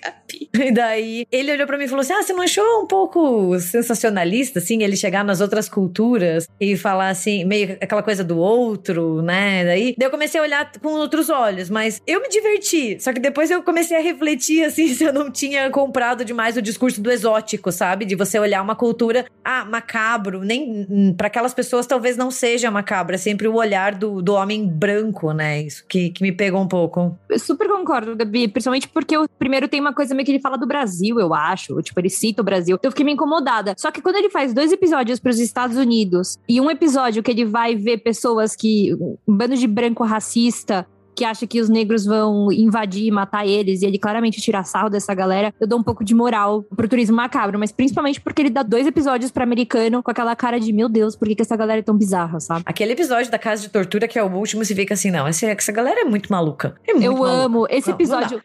Capi. 0.00 0.48
E 0.54 0.72
daí 0.72 1.26
ele 1.30 1.52
olhou 1.52 1.66
pra 1.66 1.78
mim 1.78 1.84
e 1.84 1.88
falou 1.88 2.02
assim: 2.02 2.12
Ah, 2.12 2.22
você 2.22 2.32
não 2.32 2.42
achou 2.42 2.82
um 2.82 2.86
pouco 2.86 3.58
sensacionalista, 3.58 4.58
assim, 4.58 4.82
ele 4.82 4.96
chegar 4.96 5.24
nas 5.24 5.40
outras 5.40 5.68
culturas 5.68 6.48
e 6.60 6.76
falar 6.76 7.08
assim, 7.08 7.44
meio 7.44 7.76
aquela 7.80 8.02
coisa 8.02 8.22
do 8.22 8.38
outro, 8.38 9.22
né? 9.22 9.64
Daí, 9.64 9.94
daí 9.96 10.06
eu 10.06 10.10
comecei 10.10 10.40
a 10.40 10.42
olhar 10.42 10.72
com 10.80 10.88
outros 10.88 11.28
olhos, 11.30 11.70
mas 11.70 12.00
eu 12.06 12.20
me 12.20 12.28
diverti. 12.28 12.98
Só 13.00 13.12
que 13.12 13.20
depois 13.20 13.50
eu 13.50 13.62
comecei 13.62 13.96
a 13.96 14.00
refletir, 14.00 14.64
assim, 14.64 14.88
se 14.94 15.04
eu 15.04 15.12
não 15.12 15.30
tinha 15.30 15.70
comprado 15.70 16.24
demais 16.24 16.56
o 16.56 16.62
discurso 16.62 17.00
do 17.00 17.10
exótico, 17.10 17.70
sabe? 17.72 18.04
De 18.04 18.14
você 18.14 18.38
olhar 18.38 18.62
uma 18.62 18.74
cultura, 18.74 19.26
ah, 19.44 19.64
macabro. 19.64 20.42
Nem 20.42 21.14
para 21.16 21.28
aquelas 21.28 21.54
pessoas 21.54 21.86
talvez 21.86 22.16
não 22.16 22.30
seja 22.30 22.70
macabro, 22.70 23.14
é 23.14 23.18
sempre 23.18 23.48
o 23.48 23.54
olhar 23.54 23.94
do, 23.94 24.20
do 24.22 24.34
homem 24.34 24.66
branco, 24.66 25.32
né? 25.32 25.62
Isso 25.62 25.84
que, 25.88 26.10
que 26.10 26.22
me 26.22 26.32
pegou 26.32 26.60
um 26.60 26.68
pouco. 26.68 27.16
Eu 27.28 27.38
super 27.38 27.68
concordo, 27.68 28.16
Gabi, 28.16 28.48
principalmente 28.48 28.88
porque 28.88 29.16
primeiro 29.38 29.68
tem 29.68 29.80
uma 29.80 29.94
coisa 29.94 30.14
meio 30.14 30.24
que 30.24 30.32
ele 30.32 30.40
fala 30.40 30.56
do 30.56 30.66
Brasil, 30.66 31.18
eu 31.18 31.34
acho. 31.34 31.80
Tipo, 31.82 32.00
ele 32.00 32.10
cita 32.10 32.42
o 32.42 32.44
Brasil. 32.44 32.78
Eu 32.82 32.90
fiquei 32.90 33.04
meio 33.04 33.14
incomodada. 33.14 33.74
Só 33.76 33.90
que 33.90 34.02
quando 34.02 34.16
ele 34.16 34.30
faz 34.30 34.52
dois 34.52 34.72
episódios 34.72 35.18
para 35.18 35.30
os 35.30 35.38
Estados 35.38 35.76
Unidos 35.76 36.38
e 36.48 36.60
um 36.60 36.70
episódio 36.70 37.22
que 37.22 37.30
ele 37.30 37.44
vai 37.44 37.76
ver 37.76 37.98
pessoas 37.98 38.54
que. 38.54 38.94
um 38.94 39.36
bando 39.36 39.56
de 39.56 39.66
branco 39.66 40.04
racista 40.04 40.86
que 41.20 41.24
acha 41.26 41.46
que 41.46 41.60
os 41.60 41.68
negros 41.68 42.06
vão 42.06 42.50
invadir 42.50 43.04
e 43.08 43.10
matar 43.10 43.46
eles, 43.46 43.82
e 43.82 43.84
ele 43.84 43.98
claramente 43.98 44.40
tira 44.40 44.64
sarro 44.64 44.88
dessa 44.88 45.12
galera, 45.14 45.52
eu 45.60 45.66
dou 45.66 45.78
um 45.78 45.82
pouco 45.82 46.02
de 46.02 46.14
moral 46.14 46.62
pro 46.74 46.88
turismo 46.88 47.14
macabro, 47.14 47.58
mas 47.58 47.70
principalmente 47.70 48.18
porque 48.18 48.40
ele 48.40 48.48
dá 48.48 48.62
dois 48.62 48.86
episódios 48.86 49.30
pra 49.30 49.44
americano 49.44 50.02
com 50.02 50.10
aquela 50.10 50.34
cara 50.34 50.58
de, 50.58 50.72
meu 50.72 50.88
Deus, 50.88 51.14
por 51.14 51.28
que, 51.28 51.34
que 51.34 51.42
essa 51.42 51.54
galera 51.58 51.80
é 51.80 51.82
tão 51.82 51.94
bizarra, 51.94 52.40
sabe? 52.40 52.62
Aquele 52.64 52.92
episódio 52.92 53.30
da 53.30 53.38
casa 53.38 53.60
de 53.60 53.68
tortura, 53.68 54.08
que 54.08 54.18
é 54.18 54.24
o 54.24 54.32
último, 54.32 54.64
se 54.64 54.74
fica 54.74 54.94
assim, 54.94 55.10
não, 55.10 55.26
essa, 55.26 55.44
essa 55.44 55.72
galera 55.72 56.00
é 56.00 56.04
muito 56.04 56.30
maluca. 56.32 56.74
É 56.88 56.92
muito 56.94 57.04
eu 57.04 57.12
maluca. 57.12 57.30
amo. 57.30 57.66
Esse 57.68 57.88
Não, 57.90 57.96
episódio. 57.96 58.42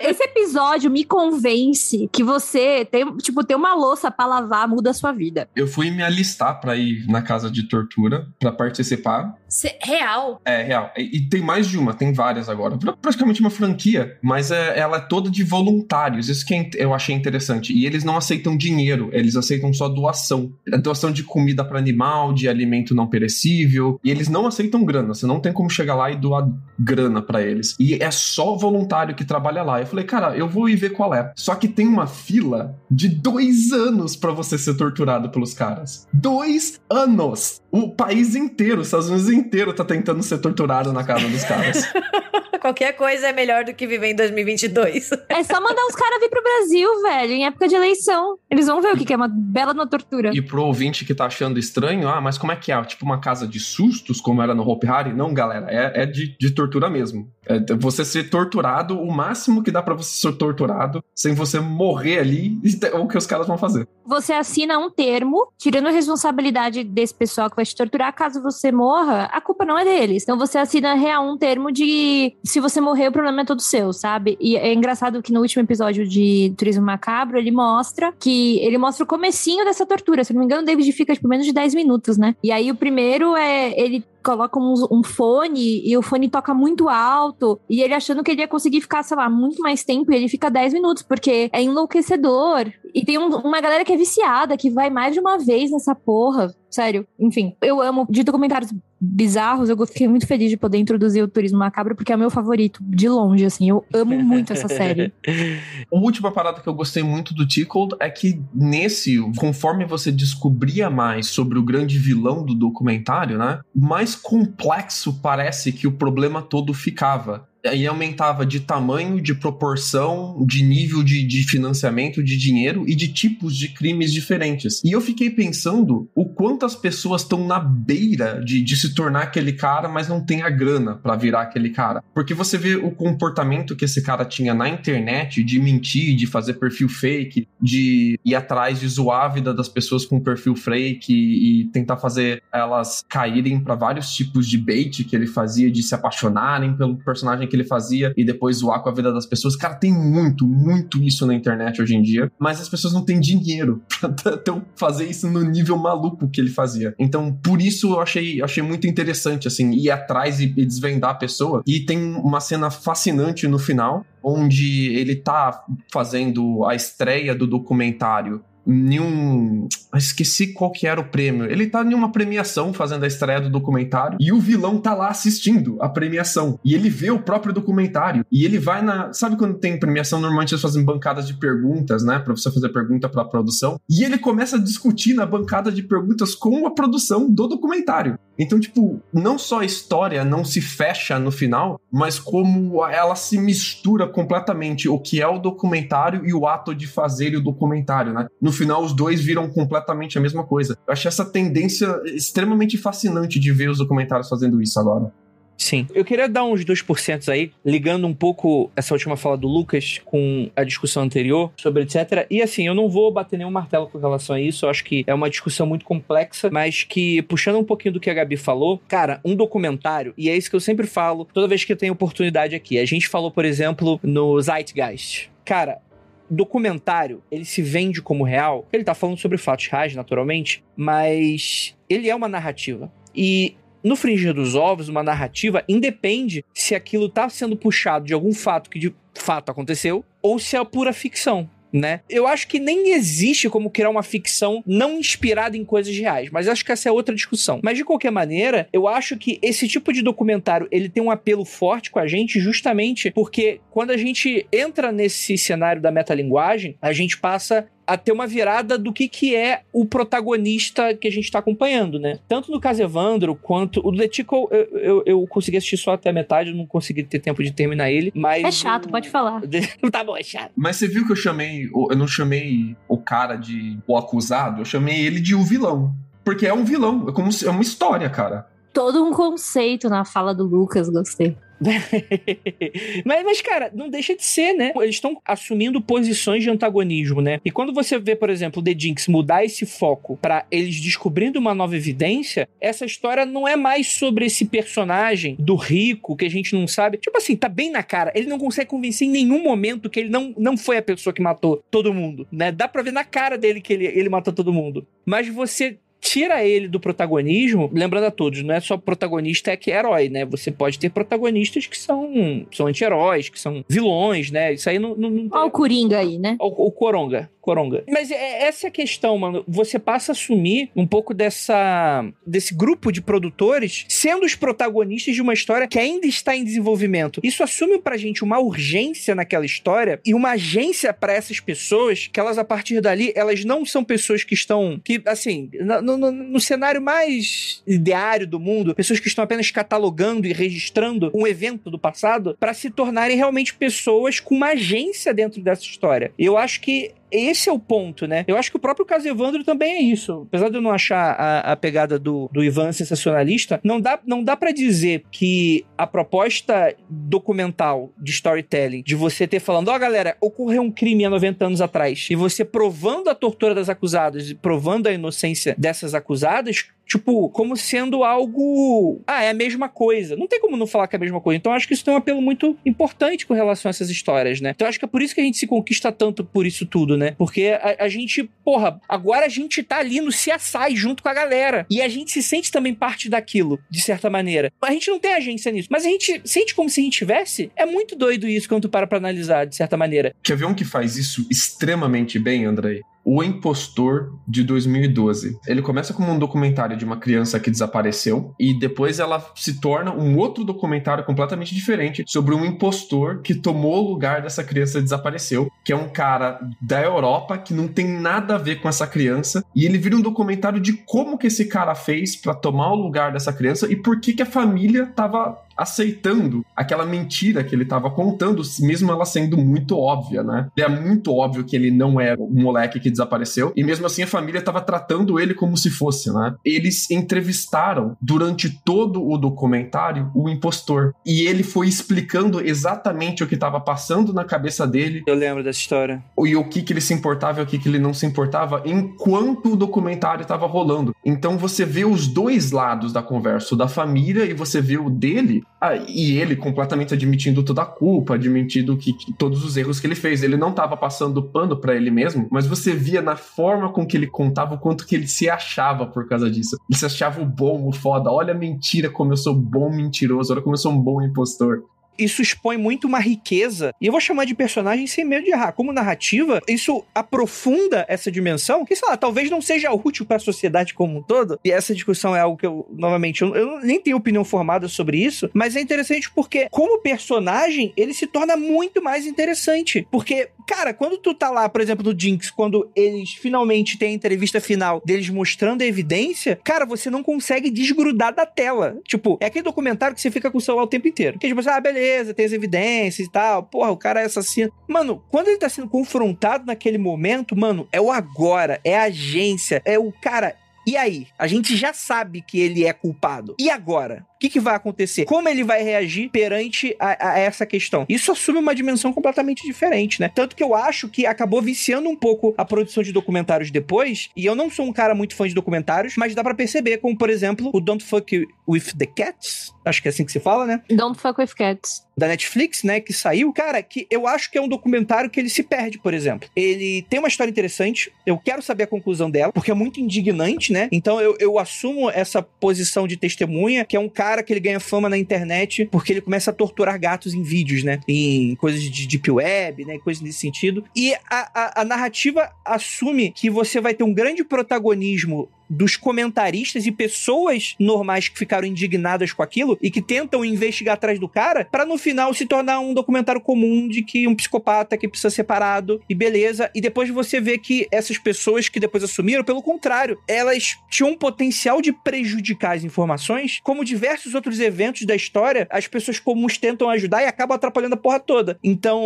esse 0.00 0.22
episódio 0.24 0.90
me 0.90 1.04
convence 1.04 2.08
que 2.12 2.24
você 2.24 2.84
tem, 2.84 3.16
tipo, 3.18 3.44
ter 3.44 3.54
uma 3.54 3.72
louça 3.74 4.10
pra 4.10 4.26
lavar 4.26 4.66
muda 4.66 4.90
a 4.90 4.94
sua 4.94 5.12
vida. 5.12 5.48
Eu 5.54 5.68
fui 5.68 5.92
me 5.92 6.02
alistar 6.02 6.60
pra 6.60 6.74
ir 6.76 7.06
na 7.06 7.22
casa 7.22 7.48
de 7.48 7.68
tortura, 7.68 8.26
pra 8.40 8.50
participar. 8.50 9.32
Cê- 9.48 9.78
real. 9.82 10.40
É, 10.44 10.62
real. 10.62 10.90
E, 10.96 11.18
e 11.18 11.28
tem 11.28 11.40
mais 11.40 11.68
de 11.68 11.78
uma, 11.78 11.94
tem 12.00 12.12
várias 12.12 12.48
agora. 12.48 12.76
Pra- 12.78 12.94
Praticamente 12.94 13.40
uma 13.40 13.50
franquia, 13.50 14.16
mas 14.22 14.50
é- 14.50 14.78
ela 14.78 14.96
é 14.96 15.00
toda 15.00 15.30
de 15.30 15.44
voluntários. 15.44 16.28
Isso 16.28 16.44
que 16.46 16.54
é 16.54 16.70
eu 16.76 16.94
achei 16.94 17.14
interessante. 17.14 17.72
E 17.72 17.84
eles 17.86 18.02
não 18.04 18.16
aceitam 18.16 18.56
dinheiro, 18.56 19.10
eles 19.12 19.36
aceitam 19.36 19.72
só 19.72 19.88
doação. 19.88 20.52
Doação 20.82 21.12
de 21.12 21.22
comida 21.22 21.64
para 21.64 21.78
animal, 21.78 22.32
de 22.32 22.48
alimento 22.48 22.94
não 22.94 23.06
perecível. 23.06 24.00
E 24.02 24.10
eles 24.10 24.28
não 24.28 24.46
aceitam 24.46 24.84
grana. 24.84 25.14
Você 25.14 25.26
não 25.26 25.38
tem 25.40 25.52
como 25.52 25.68
chegar 25.70 25.94
lá 25.94 26.10
e 26.10 26.16
doar 26.16 26.48
grana 26.78 27.20
pra 27.22 27.42
eles. 27.42 27.76
E 27.78 27.94
é 27.94 28.10
só 28.10 28.56
voluntário 28.56 29.14
que 29.14 29.24
trabalha 29.24 29.62
lá. 29.62 29.80
Eu 29.80 29.86
falei, 29.86 30.04
cara, 30.04 30.36
eu 30.36 30.48
vou 30.48 30.68
ir 30.68 30.76
ver 30.76 30.90
qual 30.90 31.14
é. 31.14 31.32
Só 31.36 31.54
que 31.54 31.68
tem 31.68 31.86
uma 31.86 32.06
fila 32.06 32.74
de 32.90 33.08
dois 33.08 33.72
anos 33.72 34.16
pra 34.16 34.32
você 34.32 34.56
ser 34.56 34.74
torturado 34.74 35.28
pelos 35.30 35.52
caras. 35.52 36.06
Dois 36.12 36.80
anos! 36.90 37.59
O 37.70 37.90
país 37.90 38.34
inteiro, 38.34 38.80
os 38.80 38.88
Estados 38.88 39.08
Unidos 39.08 39.30
inteiro 39.30 39.72
tá 39.72 39.84
tentando 39.84 40.22
ser 40.22 40.38
torturado 40.38 40.92
na 40.92 41.04
casa 41.04 41.28
dos 41.28 41.44
caras. 41.44 41.84
Qualquer 42.60 42.92
coisa 42.92 43.28
é 43.28 43.32
melhor 43.32 43.64
do 43.64 43.72
que 43.72 43.86
viver 43.86 44.08
em 44.08 44.14
2022. 44.14 45.10
É 45.30 45.42
só 45.42 45.60
mandar 45.60 45.82
os 45.86 45.94
caras 45.94 46.20
vir 46.20 46.28
pro 46.28 46.42
Brasil, 46.42 47.02
velho, 47.02 47.32
em 47.32 47.46
época 47.46 47.66
de 47.66 47.74
eleição. 47.74 48.36
Eles 48.50 48.66
vão 48.66 48.82
ver 48.82 48.94
o 48.94 48.98
que, 48.98 49.04
que 49.06 49.14
é 49.14 49.16
uma 49.16 49.28
bela 49.28 49.72
uma 49.72 49.88
tortura. 49.88 50.30
E 50.34 50.42
pro 50.42 50.62
ouvinte 50.64 51.06
que 51.06 51.14
tá 51.14 51.24
achando 51.24 51.58
estranho, 51.58 52.06
ah, 52.06 52.20
mas 52.20 52.36
como 52.36 52.52
é 52.52 52.56
que 52.56 52.70
é? 52.70 52.82
Tipo 52.82 53.06
uma 53.06 53.18
casa 53.18 53.48
de 53.48 53.58
sustos, 53.58 54.20
como 54.20 54.42
era 54.42 54.54
no 54.54 54.68
Hope 54.68 54.86
Hari? 54.86 55.14
Não, 55.14 55.32
galera, 55.32 55.66
é, 55.70 56.02
é 56.02 56.06
de, 56.06 56.36
de 56.38 56.50
tortura 56.50 56.90
mesmo. 56.90 57.32
É 57.50 57.74
você 57.74 58.04
ser 58.04 58.30
torturado, 58.30 59.00
o 59.00 59.12
máximo 59.12 59.62
que 59.62 59.70
dá 59.70 59.82
pra 59.82 59.94
você 59.94 60.16
ser 60.16 60.32
torturado, 60.36 61.02
sem 61.14 61.34
você 61.34 61.58
morrer 61.58 62.20
ali, 62.20 62.58
o 62.94 63.08
que 63.08 63.18
os 63.18 63.26
caras 63.26 63.46
vão 63.46 63.58
fazer. 63.58 63.88
Você 64.06 64.32
assina 64.32 64.78
um 64.78 64.90
termo, 64.90 65.48
tirando 65.58 65.88
a 65.88 65.90
responsabilidade 65.90 66.84
desse 66.84 67.14
pessoal 67.14 67.50
que 67.50 67.56
vai 67.56 67.64
te 67.64 67.74
torturar, 67.74 68.14
caso 68.14 68.42
você 68.42 68.70
morra, 68.70 69.24
a 69.32 69.40
culpa 69.40 69.64
não 69.64 69.78
é 69.78 69.84
deles. 69.84 70.22
Então 70.22 70.38
você 70.38 70.58
assina 70.58 70.94
real 70.94 71.28
um 71.28 71.36
termo 71.36 71.72
de 71.72 72.36
se 72.44 72.60
você 72.60 72.80
morrer, 72.80 73.08
o 73.08 73.12
problema 73.12 73.42
é 73.42 73.44
todo 73.44 73.60
seu, 73.60 73.92
sabe? 73.92 74.36
E 74.40 74.56
é 74.56 74.72
engraçado 74.72 75.22
que 75.22 75.32
no 75.32 75.40
último 75.40 75.62
episódio 75.62 76.06
de 76.06 76.54
Turismo 76.56 76.84
Macabro, 76.84 77.38
ele 77.38 77.50
mostra 77.50 78.12
que 78.18 78.58
ele 78.58 78.78
mostra 78.78 79.04
o 79.04 79.06
comecinho 79.06 79.64
dessa 79.64 79.84
tortura. 79.84 80.24
Se 80.24 80.32
não 80.32 80.40
me 80.40 80.46
engano, 80.46 80.62
o 80.62 80.66
David 80.66 80.92
fica 80.92 81.14
tipo 81.14 81.28
menos 81.28 81.46
de 81.46 81.52
10 81.52 81.74
minutos, 81.74 82.16
né? 82.16 82.36
E 82.42 82.52
aí 82.52 82.70
o 82.70 82.74
primeiro 82.74 83.36
é 83.36 83.78
ele 83.78 84.04
coloca 84.22 84.58
um, 84.58 84.74
um 84.90 85.02
fone 85.02 85.82
e 85.84 85.96
o 85.96 86.02
fone 86.02 86.28
toca 86.28 86.54
muito 86.54 86.88
alto 86.88 87.60
e 87.68 87.82
ele 87.82 87.94
achando 87.94 88.22
que 88.22 88.30
ele 88.30 88.42
ia 88.42 88.48
conseguir 88.48 88.80
ficar, 88.80 89.02
sei 89.02 89.16
lá, 89.16 89.28
muito 89.28 89.60
mais 89.60 89.84
tempo 89.84 90.12
e 90.12 90.16
ele 90.16 90.28
fica 90.28 90.50
10 90.50 90.74
minutos 90.74 91.02
porque 91.02 91.50
é 91.52 91.62
enlouquecedor. 91.62 92.72
E 92.94 93.04
tem 93.04 93.18
um- 93.18 93.36
uma 93.38 93.60
galera 93.60 93.84
que 93.84 93.92
é 93.92 93.96
viciada, 93.96 94.56
que 94.56 94.70
vai 94.70 94.90
mais 94.90 95.14
de 95.14 95.20
uma 95.20 95.38
vez 95.38 95.70
nessa 95.70 95.94
porra. 95.94 96.54
Sério, 96.70 97.04
enfim, 97.18 97.54
eu 97.60 97.80
amo 97.82 98.06
de 98.08 98.22
documentários 98.22 98.72
bizarros, 99.00 99.68
eu 99.68 99.86
fiquei 99.86 100.06
muito 100.06 100.24
feliz 100.26 100.50
de 100.50 100.56
poder 100.56 100.78
introduzir 100.78 101.20
o 101.24 101.26
Turismo 101.26 101.58
Macabro, 101.58 101.96
porque 101.96 102.12
é 102.12 102.16
o 102.16 102.18
meu 102.18 102.30
favorito, 102.30 102.78
de 102.82 103.08
longe, 103.08 103.44
assim, 103.44 103.68
eu 103.68 103.84
amo 103.92 104.16
muito 104.22 104.52
essa 104.52 104.68
série. 104.68 105.12
A 105.92 105.98
última 105.98 106.30
parada 106.30 106.60
que 106.60 106.68
eu 106.68 106.74
gostei 106.74 107.02
muito 107.02 107.34
do 107.34 107.46
Tickled 107.46 107.96
é 107.98 108.08
que 108.08 108.40
nesse, 108.54 109.18
conforme 109.36 109.84
você 109.84 110.12
descobria 110.12 110.88
mais 110.88 111.26
sobre 111.26 111.58
o 111.58 111.62
grande 111.62 111.98
vilão 111.98 112.44
do 112.44 112.54
documentário, 112.54 113.36
né? 113.36 113.60
Mais 113.74 114.14
complexo 114.14 115.18
parece 115.20 115.72
que 115.72 115.86
o 115.88 115.92
problema 115.92 116.40
todo 116.42 116.72
ficava. 116.72 117.48
Aí 117.64 117.86
aumentava 117.86 118.46
de 118.46 118.60
tamanho, 118.60 119.20
de 119.20 119.34
proporção, 119.34 120.44
de 120.46 120.62
nível 120.62 121.02
de, 121.02 121.26
de 121.26 121.42
financiamento, 121.42 122.22
de 122.22 122.36
dinheiro 122.36 122.84
e 122.86 122.94
de 122.94 123.08
tipos 123.08 123.56
de 123.56 123.68
crimes 123.68 124.12
diferentes. 124.12 124.80
E 124.84 124.92
eu 124.92 125.00
fiquei 125.00 125.30
pensando 125.30 126.08
o 126.14 126.24
quanto 126.24 126.64
as 126.64 126.74
pessoas 126.74 127.22
estão 127.22 127.46
na 127.46 127.58
beira 127.58 128.42
de, 128.44 128.62
de 128.62 128.76
se 128.76 128.94
tornar 128.94 129.22
aquele 129.22 129.52
cara, 129.52 129.88
mas 129.88 130.08
não 130.08 130.24
tem 130.24 130.42
a 130.42 130.50
grana 130.50 130.96
pra 130.96 131.16
virar 131.16 131.42
aquele 131.42 131.70
cara. 131.70 132.02
Porque 132.14 132.34
você 132.34 132.56
vê 132.56 132.76
o 132.76 132.90
comportamento 132.90 133.76
que 133.76 133.84
esse 133.84 134.02
cara 134.02 134.24
tinha 134.24 134.54
na 134.54 134.68
internet 134.68 135.42
de 135.42 135.58
mentir, 135.60 136.16
de 136.16 136.26
fazer 136.26 136.54
perfil 136.54 136.88
fake, 136.88 137.46
de 137.60 138.18
ir 138.24 138.34
atrás 138.34 138.80
de 138.80 138.88
zoar 138.88 139.24
a 139.24 139.28
vida 139.28 139.52
das 139.52 139.68
pessoas 139.68 140.04
com 140.04 140.20
perfil 140.20 140.56
fake 140.56 141.12
e, 141.12 141.60
e 141.60 141.64
tentar 141.66 141.96
fazer 141.96 142.42
elas 142.52 143.04
caírem 143.08 143.60
pra 143.60 143.74
vários 143.74 144.12
tipos 144.14 144.48
de 144.48 144.56
bait 144.56 145.04
que 145.04 145.14
ele 145.14 145.26
fazia, 145.26 145.70
de 145.70 145.82
se 145.82 145.94
apaixonarem 145.94 146.76
pelo 146.76 146.96
personagem 146.96 147.48
que 147.50 147.56
ele 147.56 147.64
fazia 147.64 148.14
e 148.16 148.24
depois 148.24 148.58
zoar 148.58 148.82
com 148.82 148.88
a 148.88 148.94
vida 148.94 149.12
das 149.12 149.26
pessoas. 149.26 149.56
Cara, 149.56 149.74
tem 149.74 149.92
muito, 149.92 150.46
muito 150.46 151.02
isso 151.02 151.26
na 151.26 151.34
internet 151.34 151.82
hoje 151.82 151.94
em 151.94 152.02
dia, 152.02 152.30
mas 152.38 152.60
as 152.60 152.68
pessoas 152.68 152.94
não 152.94 153.04
têm 153.04 153.20
dinheiro 153.20 153.82
pra 154.00 154.62
fazer 154.76 155.06
isso 155.06 155.28
no 155.28 155.42
nível 155.42 155.76
maluco 155.76 156.28
que 156.28 156.40
ele 156.40 156.50
fazia. 156.50 156.94
Então, 156.98 157.32
por 157.42 157.60
isso 157.60 157.94
eu 157.94 158.00
achei, 158.00 158.40
achei 158.42 158.62
muito 158.62 158.86
interessante, 158.86 159.48
assim, 159.48 159.72
ir 159.72 159.90
atrás 159.90 160.40
e, 160.40 160.44
e 160.44 160.64
desvendar 160.64 161.10
a 161.10 161.14
pessoa. 161.14 161.62
E 161.66 161.80
tem 161.80 162.14
uma 162.14 162.40
cena 162.40 162.70
fascinante 162.70 163.46
no 163.48 163.58
final, 163.58 164.04
onde 164.22 164.94
ele 164.94 165.16
tá 165.16 165.64
fazendo 165.92 166.64
a 166.64 166.74
estreia 166.74 167.34
do 167.34 167.46
documentário 167.46 168.42
em 168.70 169.00
um. 169.00 169.68
Esqueci 169.94 170.52
qual 170.52 170.70
que 170.70 170.86
era 170.86 171.00
o 171.00 171.08
prêmio. 171.08 171.50
Ele 171.50 171.66
tá 171.66 171.82
em 171.82 171.94
uma 171.94 172.12
premiação 172.12 172.72
fazendo 172.72 173.04
a 173.04 173.06
estreia 173.06 173.40
do 173.40 173.50
documentário 173.50 174.16
e 174.20 174.32
o 174.32 174.38
vilão 174.38 174.78
tá 174.78 174.94
lá 174.94 175.08
assistindo 175.08 175.76
a 175.80 175.88
premiação. 175.88 176.58
E 176.64 176.74
ele 176.74 176.88
vê 176.88 177.10
o 177.10 177.18
próprio 177.18 177.52
documentário. 177.52 178.24
E 178.30 178.44
ele 178.44 178.58
vai 178.58 178.82
na. 178.82 179.12
Sabe 179.12 179.36
quando 179.36 179.58
tem 179.58 179.78
premiação? 179.78 180.20
Normalmente 180.20 180.52
eles 180.52 180.62
fazem 180.62 180.84
bancadas 180.84 181.26
de 181.26 181.34
perguntas, 181.34 182.04
né? 182.04 182.18
Pra 182.18 182.34
você 182.34 182.50
fazer 182.50 182.68
pergunta 182.68 183.08
pra 183.08 183.24
produção. 183.24 183.80
E 183.88 184.04
ele 184.04 184.18
começa 184.18 184.56
a 184.56 184.60
discutir 184.60 185.14
na 185.14 185.26
bancada 185.26 185.72
de 185.72 185.82
perguntas 185.82 186.34
com 186.34 186.66
a 186.66 186.70
produção 186.70 187.30
do 187.30 187.46
documentário. 187.46 188.18
Então, 188.40 188.58
tipo, 188.58 188.98
não 189.12 189.38
só 189.38 189.60
a 189.60 189.66
história 189.66 190.24
não 190.24 190.42
se 190.46 190.62
fecha 190.62 191.18
no 191.18 191.30
final, 191.30 191.78
mas 191.92 192.18
como 192.18 192.82
ela 192.86 193.14
se 193.14 193.38
mistura 193.38 194.08
completamente 194.08 194.88
o 194.88 194.98
que 194.98 195.20
é 195.20 195.26
o 195.26 195.38
documentário 195.38 196.24
e 196.24 196.32
o 196.32 196.46
ato 196.46 196.74
de 196.74 196.86
fazer 196.86 197.36
o 197.36 197.42
documentário, 197.42 198.14
né? 198.14 198.26
No 198.40 198.50
final, 198.50 198.82
os 198.82 198.94
dois 198.94 199.20
viram 199.20 199.46
completamente 199.50 200.16
a 200.16 200.22
mesma 200.22 200.42
coisa. 200.42 200.74
Eu 200.86 200.92
achei 200.94 201.10
essa 201.10 201.24
tendência 201.24 202.00
extremamente 202.06 202.78
fascinante 202.78 203.38
de 203.38 203.52
ver 203.52 203.68
os 203.68 203.76
documentários 203.76 204.30
fazendo 204.30 204.62
isso 204.62 204.80
agora. 204.80 205.12
Sim. 205.60 205.86
Eu 205.94 206.06
queria 206.06 206.26
dar 206.26 206.42
uns 206.44 206.64
2% 206.64 207.28
aí, 207.28 207.52
ligando 207.62 208.06
um 208.06 208.14
pouco 208.14 208.70
essa 208.74 208.94
última 208.94 209.14
fala 209.14 209.36
do 209.36 209.46
Lucas 209.46 210.00
com 210.06 210.50
a 210.56 210.64
discussão 210.64 211.02
anterior 211.02 211.52
sobre 211.54 211.82
etc. 211.82 212.26
E 212.30 212.40
assim, 212.40 212.66
eu 212.66 212.74
não 212.74 212.88
vou 212.88 213.12
bater 213.12 213.36
nenhum 213.36 213.50
martelo 213.50 213.86
com 213.86 213.98
relação 213.98 214.36
a 214.36 214.40
isso, 214.40 214.64
eu 214.64 214.70
acho 214.70 214.82
que 214.82 215.04
é 215.06 215.12
uma 215.12 215.28
discussão 215.28 215.66
muito 215.66 215.84
complexa, 215.84 216.48
mas 216.50 216.82
que, 216.82 217.20
puxando 217.22 217.58
um 217.58 217.64
pouquinho 217.64 217.92
do 217.92 218.00
que 218.00 218.08
a 218.08 218.14
Gabi 218.14 218.38
falou, 218.38 218.80
cara, 218.88 219.20
um 219.22 219.36
documentário, 219.36 220.14
e 220.16 220.30
é 220.30 220.36
isso 220.36 220.48
que 220.48 220.56
eu 220.56 220.60
sempre 220.60 220.86
falo 220.86 221.26
toda 221.26 221.46
vez 221.46 221.62
que 221.62 221.72
eu 221.74 221.76
tenho 221.76 221.92
oportunidade 221.92 222.54
aqui. 222.54 222.78
A 222.78 222.86
gente 222.86 223.06
falou, 223.06 223.30
por 223.30 223.44
exemplo, 223.44 224.00
no 224.02 224.40
Zeitgeist. 224.40 225.30
Cara, 225.44 225.82
documentário, 226.30 227.22
ele 227.30 227.44
se 227.44 227.60
vende 227.60 228.00
como 228.00 228.24
real. 228.24 228.66
Ele 228.72 228.84
tá 228.84 228.94
falando 228.94 229.18
sobre 229.18 229.36
fatos 229.36 229.66
reais, 229.66 229.94
naturalmente, 229.94 230.64
mas 230.74 231.76
ele 231.86 232.08
é 232.08 232.14
uma 232.14 232.28
narrativa. 232.28 232.90
E 233.14 233.56
no 233.82 233.96
fringir 233.96 234.34
dos 234.34 234.54
ovos, 234.54 234.88
uma 234.88 235.02
narrativa 235.02 235.64
independe 235.68 236.44
se 236.54 236.74
aquilo 236.74 237.08
tá 237.08 237.28
sendo 237.28 237.56
puxado 237.56 238.06
de 238.06 238.14
algum 238.14 238.32
fato 238.32 238.70
que 238.70 238.78
de 238.78 238.94
fato 239.14 239.50
aconteceu 239.50 240.04
ou 240.22 240.38
se 240.38 240.56
é 240.56 240.64
pura 240.64 240.92
ficção. 240.92 241.48
Né? 241.72 242.00
Eu 242.10 242.26
acho 242.26 242.48
que 242.48 242.58
nem 242.58 242.92
existe 242.94 243.48
como 243.48 243.70
criar 243.70 243.90
uma 243.90 244.02
ficção 244.02 244.60
não 244.66 244.98
inspirada 244.98 245.56
em 245.56 245.64
coisas 245.64 245.96
reais, 245.96 246.28
mas 246.28 246.48
acho 246.48 246.64
que 246.64 246.72
essa 246.72 246.88
é 246.88 246.92
outra 246.92 247.14
discussão. 247.14 247.60
Mas 247.62 247.76
de 247.76 247.84
qualquer 247.84 248.10
maneira, 248.10 248.68
eu 248.72 248.88
acho 248.88 249.16
que 249.16 249.38
esse 249.40 249.68
tipo 249.68 249.92
de 249.92 250.02
documentário 250.02 250.66
ele 250.72 250.88
tem 250.88 251.00
um 251.00 251.12
apelo 251.12 251.44
forte 251.44 251.88
com 251.88 252.00
a 252.00 252.08
gente 252.08 252.40
justamente 252.40 253.12
porque 253.12 253.60
quando 253.70 253.92
a 253.92 253.96
gente 253.96 254.46
entra 254.52 254.90
nesse 254.90 255.38
cenário 255.38 255.80
da 255.80 255.92
metalinguagem, 255.92 256.76
a 256.82 256.92
gente 256.92 257.16
passa 257.16 257.68
a 257.90 257.96
ter 257.96 258.12
uma 258.12 258.24
virada 258.24 258.78
do 258.78 258.92
que, 258.92 259.08
que 259.08 259.34
é 259.34 259.62
o 259.72 259.84
protagonista 259.84 260.94
que 260.94 261.08
a 261.08 261.10
gente 261.10 261.28
tá 261.28 261.40
acompanhando, 261.40 261.98
né? 261.98 262.20
Tanto 262.28 262.52
no 262.52 262.60
caso 262.60 262.80
Evandro, 262.80 263.34
quanto 263.34 263.84
o 263.84 263.90
Letico, 263.90 264.48
eu, 264.52 264.78
eu, 264.78 265.02
eu, 265.04 265.26
consegui 265.26 265.56
assistir 265.56 265.76
só 265.76 265.94
até 265.94 266.10
a 266.10 266.12
metade, 266.12 266.50
eu 266.50 266.56
não 266.56 266.66
consegui 266.66 267.02
ter 267.02 267.18
tempo 267.18 267.42
de 267.42 267.50
terminar 267.50 267.90
ele, 267.90 268.12
mas... 268.14 268.44
É 268.44 268.52
chato, 268.52 268.86
o... 268.86 268.90
pode 268.90 269.08
falar. 269.08 269.42
tá 269.90 270.04
bom, 270.04 270.16
é 270.16 270.22
chato. 270.22 270.52
Mas 270.56 270.76
você 270.76 270.86
viu 270.86 271.04
que 271.04 271.10
eu 271.10 271.16
chamei, 271.16 271.64
eu 271.64 271.96
não 271.96 272.06
chamei 272.06 272.76
o 272.86 272.96
cara 272.96 273.34
de 273.34 273.76
o 273.88 273.96
acusado, 273.96 274.60
eu 274.60 274.64
chamei 274.64 275.04
ele 275.04 275.20
de 275.20 275.34
o 275.34 275.42
vilão. 275.42 275.92
Porque 276.24 276.46
é 276.46 276.54
um 276.54 276.64
vilão, 276.64 277.08
é 277.08 277.12
como 277.12 277.28
é 277.44 277.50
uma 277.50 277.62
história, 277.62 278.08
cara. 278.08 278.46
Todo 278.72 279.02
um 279.02 279.12
conceito 279.12 279.88
na 279.88 280.04
fala 280.04 280.32
do 280.32 280.44
Lucas, 280.44 280.88
gostei. 280.88 281.36
mas, 283.04 283.24
mas, 283.24 283.42
cara, 283.42 283.70
não 283.74 283.88
deixa 283.88 284.16
de 284.16 284.24
ser, 284.24 284.54
né? 284.54 284.72
Eles 284.76 284.96
estão 284.96 285.20
assumindo 285.24 285.80
posições 285.80 286.42
de 286.42 286.50
antagonismo, 286.50 287.20
né? 287.20 287.40
E 287.44 287.50
quando 287.50 287.72
você 287.72 287.98
vê, 287.98 288.16
por 288.16 288.30
exemplo, 288.30 288.62
The 288.62 288.74
Jinx 288.76 289.08
mudar 289.08 289.44
esse 289.44 289.66
foco 289.66 290.16
para 290.16 290.46
eles 290.50 290.80
descobrindo 290.80 291.38
uma 291.38 291.54
nova 291.54 291.76
evidência, 291.76 292.48
essa 292.60 292.84
história 292.84 293.26
não 293.26 293.46
é 293.46 293.56
mais 293.56 293.88
sobre 293.88 294.24
esse 294.24 294.44
personagem 294.46 295.36
do 295.38 295.54
rico 295.54 296.16
que 296.16 296.24
a 296.24 296.30
gente 296.30 296.54
não 296.54 296.66
sabe. 296.66 296.96
Tipo 296.96 297.18
assim, 297.18 297.36
tá 297.36 297.48
bem 297.48 297.70
na 297.70 297.82
cara. 297.82 298.12
Ele 298.14 298.26
não 298.26 298.38
consegue 298.38 298.70
convencer 298.70 299.06
em 299.06 299.10
nenhum 299.10 299.42
momento 299.42 299.90
que 299.90 300.00
ele 300.00 300.08
não, 300.08 300.34
não 300.38 300.56
foi 300.56 300.78
a 300.78 300.82
pessoa 300.82 301.12
que 301.12 301.22
matou 301.22 301.62
todo 301.70 301.92
mundo, 301.92 302.26
né? 302.32 302.50
Dá 302.50 302.66
pra 302.66 302.82
ver 302.82 302.92
na 302.92 303.04
cara 303.04 303.36
dele 303.36 303.60
que 303.60 303.72
ele, 303.72 303.86
ele 303.86 304.08
matou 304.08 304.32
todo 304.32 304.52
mundo. 304.52 304.86
Mas 305.04 305.28
você 305.28 305.78
tira 306.00 306.44
ele 306.44 306.66
do 306.66 306.80
protagonismo, 306.80 307.70
lembrando 307.72 308.04
a 308.04 308.10
todos, 308.10 308.42
não 308.42 308.54
é 308.54 308.60
só 308.60 308.76
protagonista 308.76 309.50
é 309.50 309.56
que 309.56 309.70
é 309.70 309.78
herói, 309.78 310.08
né? 310.08 310.24
Você 310.24 310.50
pode 310.50 310.78
ter 310.78 310.90
protagonistas 310.90 311.66
que 311.66 311.76
são, 311.78 312.46
são 312.50 312.66
anti-heróis, 312.66 313.28
que 313.28 313.38
são 313.38 313.64
vilões, 313.68 314.30
né? 314.30 314.54
Isso 314.54 314.68
aí 314.68 314.78
não. 314.78 314.96
não, 314.96 315.10
não 315.10 315.28
Olha 315.30 315.44
o 315.44 315.50
Coringa 315.50 315.98
aí, 315.98 316.18
né? 316.18 316.36
O, 316.40 316.68
o 316.68 316.72
Coronga. 316.72 317.30
Coronga. 317.40 317.82
Mas 317.88 318.10
é, 318.10 318.44
essa 318.44 318.66
é 318.66 318.68
a 318.68 318.70
questão, 318.70 319.16
mano. 319.18 319.42
Você 319.48 319.78
passa 319.78 320.12
a 320.12 320.14
assumir 320.14 320.70
um 320.76 320.86
pouco 320.86 321.14
dessa 321.14 322.04
desse 322.26 322.54
grupo 322.54 322.92
de 322.92 323.00
produtores 323.00 323.86
sendo 323.88 324.24
os 324.24 324.34
protagonistas 324.34 325.14
de 325.14 325.22
uma 325.22 325.32
história 325.32 325.66
que 325.66 325.78
ainda 325.78 326.06
está 326.06 326.36
em 326.36 326.44
desenvolvimento. 326.44 327.20
Isso 327.24 327.42
assume 327.42 327.78
pra 327.78 327.96
gente 327.96 328.22
uma 328.22 328.38
urgência 328.38 329.14
naquela 329.14 329.46
história 329.46 330.00
e 330.04 330.14
uma 330.14 330.32
agência 330.32 330.92
para 330.92 331.12
essas 331.12 331.40
pessoas 331.40 332.08
que 332.12 332.20
elas 332.20 332.38
a 332.38 332.44
partir 332.44 332.80
dali, 332.80 333.12
elas 333.16 333.44
não 333.44 333.64
são 333.64 333.82
pessoas 333.82 334.22
que 334.22 334.34
estão 334.34 334.80
que 334.84 335.02
assim, 335.06 335.50
no, 335.96 336.10
no, 336.10 336.12
no 336.12 336.40
cenário 336.40 336.80
mais 336.80 337.62
ideário 337.66 338.26
do 338.26 338.40
mundo, 338.40 338.74
pessoas 338.74 339.00
que 339.00 339.08
estão 339.08 339.24
apenas 339.24 339.50
catalogando 339.50 340.26
e 340.26 340.32
registrando 340.32 341.10
um 341.14 341.26
evento 341.26 341.70
do 341.70 341.78
passado 341.78 342.36
para 342.38 342.54
se 342.54 342.70
tornarem 342.70 343.16
realmente 343.16 343.54
pessoas 343.54 344.20
com 344.20 344.34
uma 344.34 344.48
agência 344.48 345.12
dentro 345.12 345.40
dessa 345.40 345.62
história. 345.62 346.12
Eu 346.18 346.36
acho 346.36 346.60
que 346.60 346.92
esse 347.10 347.48
é 347.48 347.52
o 347.52 347.58
ponto, 347.58 348.06
né? 348.06 348.24
Eu 348.26 348.36
acho 348.36 348.50
que 348.50 348.56
o 348.56 348.60
próprio 348.60 348.86
caso 348.86 349.08
Evandro 349.08 349.44
também 349.44 349.76
é 349.76 349.82
isso. 349.82 350.26
Apesar 350.28 350.48
de 350.48 350.56
eu 350.56 350.62
não 350.62 350.70
achar 350.70 351.12
a, 351.12 351.52
a 351.52 351.56
pegada 351.56 351.98
do, 351.98 352.28
do 352.32 352.42
Ivan 352.42 352.72
sensacionalista, 352.72 353.60
não 353.62 353.80
dá, 353.80 353.98
não 354.06 354.22
dá 354.22 354.36
para 354.36 354.52
dizer 354.52 355.04
que 355.10 355.64
a 355.76 355.86
proposta 355.86 356.74
documental 356.88 357.90
de 357.98 358.10
storytelling, 358.10 358.82
de 358.82 358.94
você 358.94 359.26
ter 359.26 359.40
falando, 359.40 359.68
ó, 359.68 359.76
oh, 359.76 359.78
galera, 359.78 360.16
ocorreu 360.20 360.62
um 360.62 360.70
crime 360.70 361.04
há 361.04 361.10
90 361.10 361.46
anos 361.46 361.60
atrás, 361.60 362.08
e 362.10 362.14
você 362.14 362.44
provando 362.44 363.08
a 363.08 363.14
tortura 363.14 363.54
das 363.54 363.68
acusadas 363.68 364.30
e 364.30 364.34
provando 364.34 364.86
a 364.86 364.92
inocência 364.92 365.54
dessas 365.58 365.94
acusadas, 365.94 366.66
tipo, 366.90 367.28
como 367.30 367.56
sendo 367.56 368.02
algo. 368.02 369.00
Ah, 369.06 369.22
é 369.22 369.30
a 369.30 369.34
mesma 369.34 369.68
coisa. 369.68 370.16
Não 370.16 370.26
tem 370.26 370.40
como 370.40 370.56
não 370.56 370.66
falar 370.66 370.88
que 370.88 370.96
é 370.96 370.98
a 370.98 371.00
mesma 371.00 371.20
coisa. 371.20 371.36
Então 371.36 371.52
acho 371.52 371.68
que 371.68 371.74
isso 371.74 371.84
tem 371.84 371.94
um 371.94 371.96
apelo 371.96 372.20
muito 372.20 372.58
importante 372.66 373.26
com 373.26 373.32
relação 373.32 373.68
a 373.68 373.70
essas 373.70 373.88
histórias, 373.88 374.40
né? 374.40 374.50
Então 374.54 374.66
acho 374.66 374.78
que 374.78 374.84
é 374.84 374.88
por 374.88 375.00
isso 375.00 375.14
que 375.14 375.20
a 375.20 375.24
gente 375.24 375.38
se 375.38 375.46
conquista 375.46 375.92
tanto 375.92 376.24
por 376.24 376.44
isso 376.44 376.66
tudo, 376.66 376.96
né? 376.96 377.12
Porque 377.16 377.56
a, 377.62 377.84
a 377.84 377.88
gente, 377.88 378.28
porra, 378.44 378.80
agora 378.88 379.26
a 379.26 379.28
gente 379.28 379.62
tá 379.62 379.78
ali 379.78 380.00
no 380.00 380.10
CSI 380.10 380.74
junto 380.74 381.02
com 381.02 381.08
a 381.08 381.14
galera. 381.14 381.64
E 381.70 381.80
a 381.80 381.88
gente 381.88 382.10
se 382.10 382.22
sente 382.22 382.50
também 382.50 382.74
parte 382.74 383.08
daquilo, 383.08 383.60
de 383.70 383.80
certa 383.80 384.10
maneira. 384.10 384.52
A 384.60 384.72
gente 384.72 384.90
não 384.90 384.98
tem 384.98 385.14
agência 385.14 385.52
nisso, 385.52 385.68
mas 385.70 385.86
a 385.86 385.88
gente 385.88 386.20
sente 386.24 386.54
como 386.54 386.68
se 386.68 386.80
a 386.80 386.84
gente 386.84 386.98
tivesse. 386.98 387.52
É 387.54 387.64
muito 387.64 387.94
doido 387.94 388.26
isso 388.26 388.48
quando 388.48 388.62
tu 388.62 388.68
para 388.68 388.86
pra 388.86 388.98
analisar, 388.98 389.46
de 389.46 389.54
certa 389.54 389.76
maneira. 389.76 390.12
Quer 390.22 390.36
ver 390.36 390.46
um 390.46 390.54
que 390.54 390.64
faz 390.64 390.96
isso 390.96 391.26
extremamente 391.30 392.18
bem, 392.18 392.44
Andrei? 392.44 392.80
O 393.04 393.22
Impostor 393.22 394.12
de 394.26 394.44
2012. 394.44 395.38
Ele 395.46 395.62
começa 395.62 395.92
como 395.92 396.12
um 396.12 396.18
documentário 396.18 396.76
de 396.76 396.84
uma 396.84 396.96
criança 396.96 397.40
que 397.40 397.50
desapareceu 397.50 398.34
e 398.38 398.52
depois 398.58 398.98
ela 398.98 399.24
se 399.34 399.60
torna 399.60 399.92
um 399.92 400.16
outro 400.16 400.44
documentário 400.44 401.04
completamente 401.04 401.54
diferente 401.54 402.04
sobre 402.06 402.34
um 402.34 402.44
impostor 402.44 403.20
que 403.22 403.34
tomou 403.34 403.84
o 403.84 403.88
lugar 403.88 404.22
dessa 404.22 404.44
criança 404.44 404.78
que 404.78 404.84
desapareceu, 404.84 405.50
que 405.64 405.72
é 405.72 405.76
um 405.76 405.88
cara 405.88 406.40
da 406.60 406.80
Europa 406.82 407.38
que 407.38 407.54
não 407.54 407.68
tem 407.68 407.88
nada 407.88 408.34
a 408.34 408.38
ver 408.38 408.60
com 408.60 408.68
essa 408.68 408.86
criança 408.86 409.44
e 409.54 409.64
ele 409.64 409.78
vira 409.78 409.96
um 409.96 410.02
documentário 410.02 410.60
de 410.60 410.72
como 410.72 411.18
que 411.18 411.26
esse 411.26 411.46
cara 411.46 411.74
fez 411.74 412.16
para 412.16 412.34
tomar 412.34 412.72
o 412.72 412.76
lugar 412.76 413.12
dessa 413.12 413.32
criança 413.32 413.70
e 413.70 413.76
por 413.76 414.00
que 414.00 414.12
que 414.12 414.22
a 414.22 414.26
família 414.26 414.86
tava 414.86 415.38
aceitando 415.60 416.44
aquela 416.56 416.86
mentira 416.86 417.44
que 417.44 417.54
ele 417.54 417.64
estava 417.64 417.90
contando, 417.90 418.42
mesmo 418.60 418.90
ela 418.90 419.04
sendo 419.04 419.36
muito 419.36 419.76
óbvia, 419.78 420.22
né? 420.22 420.48
É 420.58 420.68
muito 420.68 421.14
óbvio 421.14 421.44
que 421.44 421.54
ele 421.54 421.70
não 421.70 422.00
era 422.00 422.20
o 422.20 422.32
moleque 422.32 422.80
que 422.80 422.90
desapareceu, 422.90 423.52
e 423.54 423.62
mesmo 423.62 423.86
assim 423.86 424.02
a 424.02 424.06
família 424.06 424.38
estava 424.38 424.60
tratando 424.60 425.20
ele 425.20 425.34
como 425.34 425.56
se 425.56 425.68
fosse, 425.68 426.10
né? 426.12 426.34
Eles 426.44 426.90
entrevistaram 426.90 427.96
durante 428.00 428.48
todo 428.48 429.06
o 429.06 429.18
documentário 429.18 430.10
o 430.14 430.28
impostor, 430.30 430.94
e 431.04 431.26
ele 431.26 431.42
foi 431.42 431.68
explicando 431.68 432.40
exatamente 432.40 433.22
o 433.22 433.26
que 433.26 433.34
estava 433.34 433.60
passando 433.60 434.14
na 434.14 434.24
cabeça 434.24 434.66
dele. 434.66 435.02
Eu 435.06 435.14
lembro 435.14 435.44
dessa 435.44 435.58
história. 435.58 436.02
E 436.18 436.36
o 436.36 436.44
que 436.44 436.62
que 436.62 436.72
ele 436.72 436.80
se 436.80 436.94
importava 436.94 437.40
e 437.40 437.42
o 437.42 437.46
que 437.46 437.58
que 437.58 437.68
ele 437.68 437.78
não 437.78 437.92
se 437.92 438.06
importava 438.06 438.62
enquanto 438.64 439.52
o 439.52 439.56
documentário 439.56 440.22
estava 440.22 440.46
rolando. 440.46 440.94
Então 441.04 441.36
você 441.36 441.64
vê 441.64 441.84
os 441.84 442.06
dois 442.06 442.50
lados 442.50 442.92
da 442.92 443.02
conversa, 443.02 443.54
o 443.54 443.58
da 443.58 443.68
família 443.68 444.24
e 444.24 444.32
você 444.32 444.60
vê 444.60 444.78
o 444.78 444.88
dele 444.88 445.42
ah, 445.60 445.76
e 445.76 446.18
ele 446.18 446.36
completamente 446.36 446.94
admitindo 446.94 447.42
toda 447.42 447.62
a 447.62 447.66
culpa, 447.66 448.14
admitindo 448.14 448.78
que, 448.78 448.94
que 448.94 449.12
todos 449.12 449.44
os 449.44 449.58
erros 449.58 449.78
que 449.78 449.86
ele 449.86 449.94
fez. 449.94 450.22
Ele 450.22 450.36
não 450.36 450.50
estava 450.50 450.74
passando 450.74 451.22
pano 451.22 451.54
para 451.54 451.74
ele 451.74 451.90
mesmo, 451.90 452.26
mas 452.30 452.46
você 452.46 452.72
via 452.72 453.02
na 453.02 453.14
forma 453.14 453.70
com 453.70 453.86
que 453.86 453.94
ele 453.94 454.06
contava 454.06 454.54
o 454.54 454.58
quanto 454.58 454.86
que 454.86 454.94
ele 454.94 455.06
se 455.06 455.28
achava 455.28 455.86
por 455.86 456.08
causa 456.08 456.30
disso. 456.30 456.56
Ele 456.68 456.78
se 456.78 456.86
achava 456.86 457.20
o 457.20 457.26
bom, 457.26 457.68
o 457.68 457.72
foda. 457.72 458.10
Olha 458.10 458.32
a 458.32 458.36
mentira 458.36 458.88
como 458.88 459.12
eu 459.12 459.18
sou 459.18 459.34
bom 459.34 459.70
mentiroso, 459.70 460.32
olha 460.32 460.40
como 460.40 460.54
eu 460.54 460.58
sou 460.58 460.72
um 460.72 460.80
bom 460.80 461.02
impostor 461.02 461.62
isso 462.00 462.22
expõe 462.22 462.56
muito 462.56 462.86
uma 462.86 462.98
riqueza, 462.98 463.74
e 463.80 463.86
eu 463.86 463.92
vou 463.92 464.00
chamar 464.00 464.24
de 464.24 464.34
personagem 464.34 464.86
sem 464.86 465.04
medo 465.04 465.24
de 465.24 465.30
errar. 465.30 465.52
Como 465.52 465.72
narrativa, 465.72 466.40
isso 466.48 466.84
aprofunda 466.94 467.84
essa 467.88 468.10
dimensão, 468.10 468.64
que, 468.64 468.74
sei 468.74 468.88
lá, 468.88 468.96
talvez 468.96 469.30
não 469.30 469.40
seja 469.40 469.72
útil 469.72 470.06
para 470.06 470.16
a 470.16 470.20
sociedade 470.20 470.74
como 470.74 470.98
um 470.98 471.02
todo, 471.02 471.38
e 471.44 471.50
essa 471.50 471.74
discussão 471.74 472.14
é 472.14 472.20
algo 472.20 472.36
que 472.36 472.46
eu, 472.46 472.66
novamente, 472.70 473.22
eu, 473.22 473.34
eu 473.34 473.60
nem 473.60 473.80
tenho 473.80 473.96
opinião 473.96 474.24
formada 474.24 474.68
sobre 474.68 474.98
isso, 474.98 475.30
mas 475.32 475.56
é 475.56 475.60
interessante 475.60 476.10
porque, 476.10 476.48
como 476.50 476.80
personagem, 476.80 477.72
ele 477.76 477.94
se 477.94 478.06
torna 478.06 478.36
muito 478.36 478.82
mais 478.82 479.06
interessante. 479.06 479.86
Porque, 479.90 480.28
cara, 480.50 480.74
quando 480.74 480.98
tu 480.98 481.14
tá 481.14 481.30
lá, 481.30 481.48
por 481.48 481.60
exemplo, 481.60 481.84
no 481.84 481.98
Jinx, 481.98 482.28
quando 482.28 482.68
eles 482.74 483.12
finalmente 483.12 483.78
têm 483.78 483.90
a 483.90 483.94
entrevista 483.94 484.40
final 484.40 484.82
deles 484.84 485.08
mostrando 485.08 485.62
a 485.62 485.64
evidência, 485.64 486.40
cara, 486.42 486.66
você 486.66 486.90
não 486.90 487.04
consegue 487.04 487.50
desgrudar 487.50 488.12
da 488.12 488.26
tela. 488.26 488.76
Tipo, 488.84 489.16
é 489.20 489.26
aquele 489.26 489.44
documentário 489.44 489.94
que 489.94 490.02
você 490.02 490.10
fica 490.10 490.28
com 490.28 490.38
o 490.38 490.40
celular 490.40 490.64
o 490.64 490.66
tempo 490.66 490.88
inteiro. 490.88 491.20
Que 491.20 491.28
tipo, 491.28 491.40
ah, 491.48 491.60
beleza 491.60 492.12
tem 492.12 492.26
as 492.26 492.32
evidências 492.32 493.06
e 493.06 493.10
tal. 493.12 493.44
Porra, 493.44 493.70
o 493.70 493.76
cara 493.76 494.00
é 494.00 494.06
assassino. 494.06 494.52
Mano, 494.66 495.00
quando 495.08 495.28
ele 495.28 495.38
tá 495.38 495.48
sendo 495.48 495.68
confrontado 495.68 496.44
naquele 496.44 496.78
momento, 496.78 497.36
mano, 497.36 497.68
é 497.70 497.80
o 497.80 497.92
agora, 497.92 498.60
é 498.64 498.76
a 498.76 498.84
agência, 498.84 499.62
é 499.64 499.78
o 499.78 499.92
cara. 499.92 500.34
E 500.66 500.76
aí? 500.76 501.06
A 501.16 501.28
gente 501.28 501.56
já 501.56 501.72
sabe 501.72 502.22
que 502.22 502.40
ele 502.40 502.64
é 502.64 502.72
culpado. 502.72 503.36
E 503.38 503.48
agora? 503.48 504.04
Que, 504.20 504.28
que 504.28 504.38
vai 504.38 504.54
acontecer? 504.54 505.06
Como 505.06 505.28
ele 505.28 505.42
vai 505.42 505.62
reagir 505.62 506.10
perante 506.10 506.76
a, 506.78 507.12
a, 507.12 507.18
essa 507.18 507.46
questão? 507.46 507.86
Isso 507.88 508.12
assume 508.12 508.38
uma 508.38 508.54
dimensão 508.54 508.92
completamente 508.92 509.46
diferente, 509.46 509.98
né? 509.98 510.10
Tanto 510.14 510.36
que 510.36 510.42
eu 510.42 510.54
acho 510.54 510.88
que 510.88 511.06
acabou 511.06 511.40
viciando 511.40 511.88
um 511.88 511.96
pouco 511.96 512.34
a 512.36 512.44
produção 512.44 512.82
de 512.82 512.92
documentários 512.92 513.50
depois, 513.50 514.10
e 514.14 514.26
eu 514.26 514.34
não 514.34 514.50
sou 514.50 514.66
um 514.66 514.72
cara 514.72 514.94
muito 514.94 515.16
fã 515.16 515.26
de 515.26 515.34
documentários, 515.34 515.94
mas 515.96 516.14
dá 516.14 516.22
para 516.22 516.34
perceber, 516.34 516.78
como 516.78 516.96
por 516.96 517.08
exemplo, 517.08 517.50
o 517.54 517.60
Don't 517.60 517.82
Fuck 517.82 518.26
With 518.46 518.74
The 518.76 518.86
Cats, 518.86 519.54
acho 519.64 519.80
que 519.80 519.88
é 519.88 519.90
assim 519.90 520.04
que 520.04 520.12
se 520.12 520.20
fala, 520.20 520.44
né? 520.44 520.62
Don't 520.68 521.00
Fuck 521.00 521.20
With 521.20 521.34
Cats. 521.34 521.86
Da 521.96 522.08
Netflix, 522.08 522.62
né, 522.62 522.80
que 522.80 522.92
saiu, 522.92 523.32
cara, 523.32 523.62
que 523.62 523.86
eu 523.90 524.06
acho 524.06 524.30
que 524.30 524.38
é 524.38 524.40
um 524.40 524.48
documentário 524.48 525.10
que 525.10 525.20
ele 525.20 525.28
se 525.28 525.42
perde, 525.42 525.78
por 525.78 525.92
exemplo. 525.92 526.28
Ele 526.34 526.84
tem 526.88 526.98
uma 526.98 527.08
história 527.08 527.30
interessante, 527.30 527.92
eu 528.06 528.18
quero 528.18 528.42
saber 528.42 528.64
a 528.64 528.66
conclusão 528.66 529.10
dela, 529.10 529.32
porque 529.32 529.50
é 529.50 529.54
muito 529.54 529.80
indignante, 529.80 530.52
né? 530.52 530.68
Então 530.72 531.00
eu, 531.00 531.16
eu 531.20 531.38
assumo 531.38 531.90
essa 531.90 532.22
posição 532.22 532.88
de 532.88 532.96
testemunha, 532.96 533.64
que 533.64 533.76
é 533.76 533.80
um 533.80 533.88
cara 533.88 534.09
cara 534.10 534.22
que 534.24 534.32
ele 534.32 534.40
ganha 534.40 534.58
fama 534.58 534.88
na 534.88 534.98
internet 534.98 535.66
porque 535.70 535.92
ele 535.92 536.00
começa 536.00 536.32
a 536.32 536.34
torturar 536.34 536.78
gatos 536.80 537.14
em 537.14 537.22
vídeos, 537.22 537.62
né? 537.62 537.78
Em 537.86 538.34
coisas 538.34 538.60
de 538.60 538.86
deep 538.86 539.08
web, 539.08 539.64
né? 539.64 539.78
Coisas 539.78 540.02
nesse 540.02 540.18
sentido. 540.18 540.64
E 540.74 540.92
a, 540.94 541.30
a, 541.32 541.60
a 541.60 541.64
narrativa 541.64 542.28
assume 542.44 543.12
que 543.12 543.30
você 543.30 543.60
vai 543.60 543.72
ter 543.72 543.84
um 543.84 543.94
grande 543.94 544.24
protagonismo 544.24 545.28
dos 545.50 545.76
comentaristas 545.76 546.64
e 546.64 546.72
pessoas 546.72 547.56
normais 547.58 548.08
que 548.08 548.18
ficaram 548.18 548.46
indignadas 548.46 549.12
com 549.12 549.22
aquilo 549.22 549.58
e 549.60 549.70
que 549.70 549.82
tentam 549.82 550.24
investigar 550.24 550.74
atrás 550.74 550.98
do 550.98 551.08
cara, 551.08 551.44
para 551.44 551.66
no 551.66 551.76
final 551.76 552.14
se 552.14 552.24
tornar 552.24 552.60
um 552.60 552.72
documentário 552.72 553.20
comum 553.20 553.66
de 553.66 553.82
que 553.82 554.06
um 554.06 554.14
psicopata 554.14 554.76
que 554.76 554.88
precisa 554.88 555.10
ser 555.10 555.24
parado 555.24 555.82
e 555.88 555.94
beleza. 555.94 556.50
E 556.54 556.60
depois 556.60 556.88
você 556.88 557.20
vê 557.20 557.36
que 557.36 557.66
essas 557.72 557.98
pessoas 557.98 558.48
que 558.48 558.60
depois 558.60 558.84
assumiram, 558.84 559.24
pelo 559.24 559.42
contrário, 559.42 559.98
elas 560.06 560.56
tinham 560.70 560.90
um 560.90 560.96
potencial 560.96 561.60
de 561.60 561.72
prejudicar 561.72 562.56
as 562.56 562.64
informações, 562.64 563.40
como 563.42 563.64
diversos 563.64 564.14
outros 564.14 564.38
eventos 564.38 564.86
da 564.86 564.94
história, 564.94 565.48
as 565.50 565.66
pessoas 565.66 565.98
comuns 565.98 566.38
tentam 566.38 566.70
ajudar 566.70 567.02
e 567.02 567.06
acabam 567.06 567.34
atrapalhando 567.34 567.74
a 567.74 567.78
porra 567.78 567.98
toda. 567.98 568.38
Então, 568.42 568.80